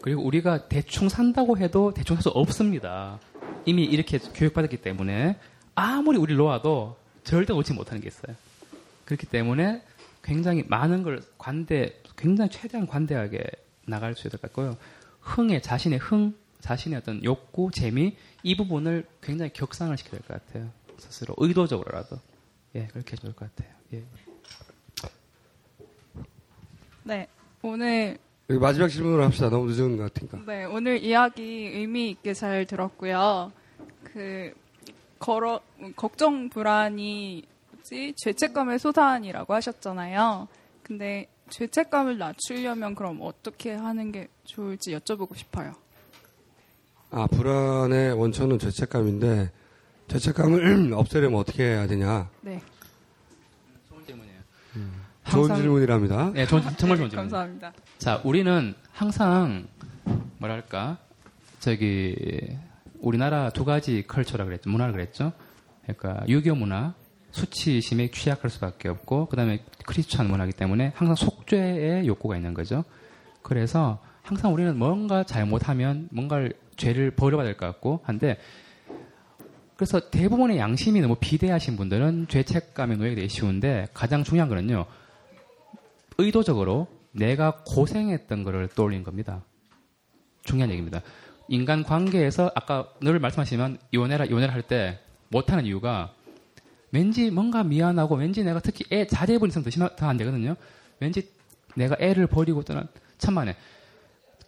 그리고 0.00 0.22
우리가 0.22 0.68
대충 0.68 1.08
산다고 1.08 1.58
해도 1.58 1.92
대충 1.92 2.16
살수 2.16 2.30
없습니다. 2.30 3.18
이미 3.64 3.84
이렇게 3.84 4.18
교육받았기 4.18 4.78
때문에 4.78 5.38
아무리 5.74 6.18
우리 6.18 6.34
놓아도 6.34 6.96
절대 7.24 7.52
놓지 7.52 7.72
못하는 7.72 8.00
게 8.00 8.08
있어요. 8.08 8.34
그렇기 9.04 9.26
때문에 9.26 9.82
굉장히 10.22 10.64
많은 10.66 11.02
걸 11.02 11.22
관대, 11.38 12.00
굉장히 12.16 12.50
최대한 12.50 12.86
관대하게 12.86 13.44
나갈 13.86 14.14
수 14.14 14.26
있을 14.28 14.38
것 14.38 14.42
같고요. 14.42 14.76
흥에, 15.20 15.60
자신의 15.60 15.98
흥, 15.98 16.34
자신의 16.60 16.98
어떤 16.98 17.22
욕구, 17.24 17.70
재미, 17.72 18.16
이 18.42 18.56
부분을 18.56 19.06
굉장히 19.22 19.52
격상을 19.52 19.96
시켜야 19.96 20.20
될 20.20 20.28
것 20.28 20.46
같아요. 20.46 20.70
스스로, 20.98 21.34
의도적으로라도. 21.38 22.18
예, 22.74 22.86
그렇게 22.88 23.12
해줄 23.12 23.32
것 23.34 23.54
같아요. 23.54 23.74
예. 23.94 24.04
네, 27.04 27.28
오늘 27.62 28.18
여기 28.50 28.60
마지막 28.60 28.88
질문을 28.88 29.24
합시다. 29.24 29.48
너무 29.50 29.66
늦은 29.70 29.96
것 29.96 30.12
같으니까. 30.12 30.40
네 30.46 30.64
오늘 30.64 31.02
이야기 31.02 31.42
의미 31.42 32.10
있게 32.10 32.34
잘 32.34 32.64
들었고요. 32.66 33.52
그 34.04 34.52
걸어 35.18 35.60
걱정 35.96 36.48
불안이 36.48 37.44
뭐지 37.72 38.14
죄책감의 38.16 38.78
소산이라고 38.78 39.54
하셨잖아요. 39.54 40.48
근데 40.82 41.28
죄책감을 41.50 42.18
낮추려면 42.18 42.94
그럼 42.94 43.18
어떻게 43.22 43.72
하는 43.72 44.12
게 44.12 44.28
좋을지 44.44 44.92
여쭤보고 44.96 45.36
싶어요. 45.36 45.74
아, 47.10 47.26
불안의 47.28 48.12
원천은 48.18 48.58
죄책감인데 48.58 49.50
죄책감을 50.08 50.92
없애려면 50.94 51.38
어떻게 51.38 51.64
해야 51.64 51.86
되냐? 51.86 52.28
네, 52.40 52.60
좋은 53.88 54.04
질문이에요. 54.04 54.38
좋은 55.30 55.42
항상- 55.50 55.56
질문이랍니다. 55.56 56.30
네, 56.32 56.46
좋은, 56.46 56.62
정말 56.76 56.98
좋은 56.98 57.08
질문. 57.10 57.24
감사합니다. 57.24 57.72
자, 57.98 58.20
우리는 58.24 58.74
항상 58.92 59.66
뭐랄까 60.38 60.98
저기 61.60 62.56
우리나라 63.00 63.50
두 63.50 63.64
가지 63.64 64.04
컬처라 64.06 64.44
그랬죠, 64.44 64.68
문화를 64.70 64.92
그랬죠. 64.92 65.32
그러니까 65.82 66.24
유교 66.28 66.54
문화, 66.54 66.94
수치심에 67.36 68.10
취약할 68.10 68.50
수밖에 68.50 68.88
없고, 68.88 69.26
그다음에 69.26 69.62
크리스천 69.86 70.28
문화이기 70.28 70.56
때문에 70.56 70.92
항상 70.94 71.14
속죄의 71.14 72.06
욕구가 72.06 72.36
있는 72.36 72.54
거죠. 72.54 72.84
그래서 73.42 74.00
항상 74.22 74.52
우리는 74.52 74.76
뭔가 74.76 75.22
잘못하면 75.22 76.08
뭔가를 76.10 76.54
죄를 76.76 77.12
벌어봐야 77.12 77.46
될것 77.46 77.60
같고 77.74 78.00
한데 78.02 78.38
그래서 79.76 80.10
대부분의 80.10 80.58
양심이 80.58 81.00
너무 81.00 81.16
비대하신 81.20 81.76
분들은 81.76 82.26
죄책감에 82.28 82.96
놓이게 82.96 83.14
되기 83.14 83.28
쉬운데 83.28 83.86
가장 83.94 84.24
중요한 84.24 84.48
거는요. 84.48 84.86
의도적으로 86.18 86.88
내가 87.12 87.62
고생했던 87.66 88.42
거를 88.42 88.68
떠올린 88.68 89.04
겁니다. 89.04 89.42
중요한 90.42 90.70
얘기입니다. 90.70 91.02
인간 91.48 91.84
관계에서 91.84 92.50
아까 92.54 92.88
늘 93.00 93.18
말씀하시면 93.20 93.78
이혼해라 93.92 94.24
이혼해라 94.24 94.52
할 94.52 94.62
때 94.62 94.98
못하는 95.28 95.66
이유가 95.66 96.12
왠지 96.96 97.30
뭔가 97.30 97.62
미안하고 97.62 98.14
왠지 98.14 98.42
내가 98.42 98.60
특히 98.60 98.86
애 98.90 99.06
자제분 99.06 99.50
있으면 99.50 99.64
더 99.64 99.70
심하 99.70 99.94
더안 99.96 100.16
되거든요. 100.16 100.56
왠지 100.98 101.28
내가 101.74 101.94
애를 102.00 102.26
버리고 102.26 102.62
떠난 102.62 102.88
천만에 103.18 103.54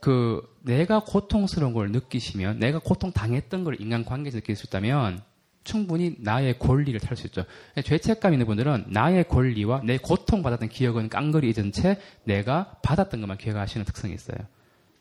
그 0.01 0.41
내가 0.63 1.01
고통스러운 1.01 1.75
걸 1.75 1.93
느끼시면 1.93 2.59
내가 2.59 2.79
고통 2.79 3.13
당했던 3.13 3.65
걸 3.65 3.79
인간 3.81 4.07
관계에서 4.07 4.39
느낄 4.39 4.57
수 4.57 4.65
있다면 4.67 5.21
충분히 5.63 6.17
나의 6.21 6.59
권리를 6.59 6.99
탈 7.01 7.19
수 7.19 7.27
있죠. 7.27 7.45
죄책감 7.85 8.33
있는 8.33 8.47
분들은 8.47 8.87
나의 8.89 9.29
권리와 9.29 9.83
내 9.85 9.99
고통 9.99 10.43
받았던 10.43 10.71
기억은 10.71 11.11
깡그리 11.11 11.51
잊은 11.51 11.73
채 11.73 12.01
내가 12.25 12.79
받았던 12.83 13.21
것만 13.21 13.37
기억하시는 13.37 13.85
특성이 13.85 14.15
있어요. 14.15 14.39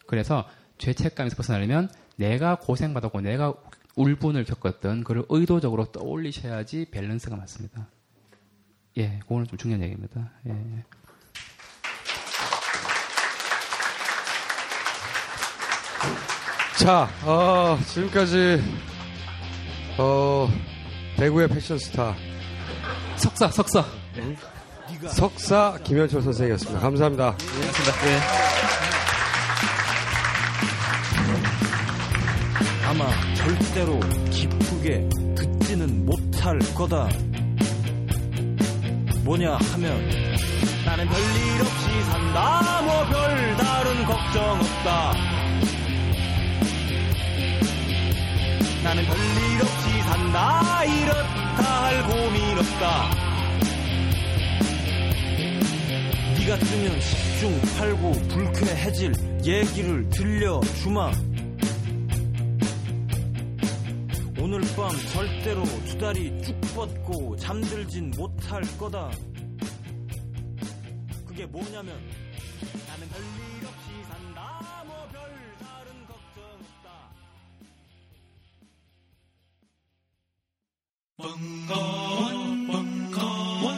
그래서 0.06 0.46
죄책감에서 0.80 1.38
벗어나려면 1.38 1.90
내가 2.18 2.56
고생 2.56 2.94
받았고 2.94 3.22
내가 3.22 3.54
울분을 3.98 4.46
겪었던 4.46 5.04
그걸 5.04 5.26
의도적으로 5.28 5.86
떠올리셔야지 5.92 6.88
밸런스가 6.92 7.36
맞습니다. 7.36 7.88
예, 8.98 9.20
그거는 9.20 9.46
좀 9.48 9.58
중요한 9.58 9.84
얘기입니다. 9.84 10.32
예. 10.48 10.86
자, 16.80 17.10
어, 17.26 17.78
지금까지 17.88 18.62
어, 19.98 20.48
대구의 21.18 21.50
패션 21.50 21.78
스타 21.80 22.16
석사, 23.18 23.50
석사. 23.50 23.84
석사 25.10 25.78
김현철 25.84 26.22
선생이었습니다. 26.22 26.80
감사합니다. 26.80 27.36
고맙습니다. 27.36 28.08
예. 28.94 28.97
아마 32.90 33.06
절대로 33.36 34.00
기쁘게 34.32 35.10
듣지는 35.36 36.06
못할 36.06 36.58
거다. 36.74 37.10
뭐냐 39.26 39.58
하면 39.58 40.10
나는 40.86 41.06
별일 41.06 41.62
없이 41.62 42.02
산다. 42.10 42.82
뭐 42.84 43.06
별다른 43.08 44.06
걱정 44.06 44.60
없다. 44.62 45.14
나는 48.86 49.04
별일 49.04 49.62
없이 49.62 50.02
산다. 50.04 50.84
이렇다 50.86 51.84
할 51.84 52.04
고민 52.04 52.58
없다. 52.58 53.10
네 56.38 56.48
같으면 56.48 57.00
10중 57.00 57.62
8구 57.62 58.30
불쾌해질 58.30 59.14
얘기를 59.44 60.10
들려주마. 60.10 61.12
오늘 64.50 64.62
밤 64.78 64.90
절대로 65.12 65.62
두 65.86 65.98
다리 65.98 66.42
쭉 66.42 66.58
뻗고 66.74 67.36
잠들진 67.36 68.12
못할 68.12 68.62
거다. 68.80 69.12
그게 71.26 71.46
뭐냐면 71.46 72.00
나는 72.88 73.10
별일 73.10 73.68
없이 73.68 74.04
산다. 74.08 74.86
뭐 74.86 75.06
별 75.12 75.20
다른 75.60 76.08
걱정 76.08 76.44
없다. 76.62 76.88
벙커원, 81.18 82.68
벙커원, 82.68 83.74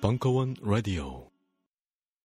벙커원 0.00 0.56
라디오. 0.62 1.30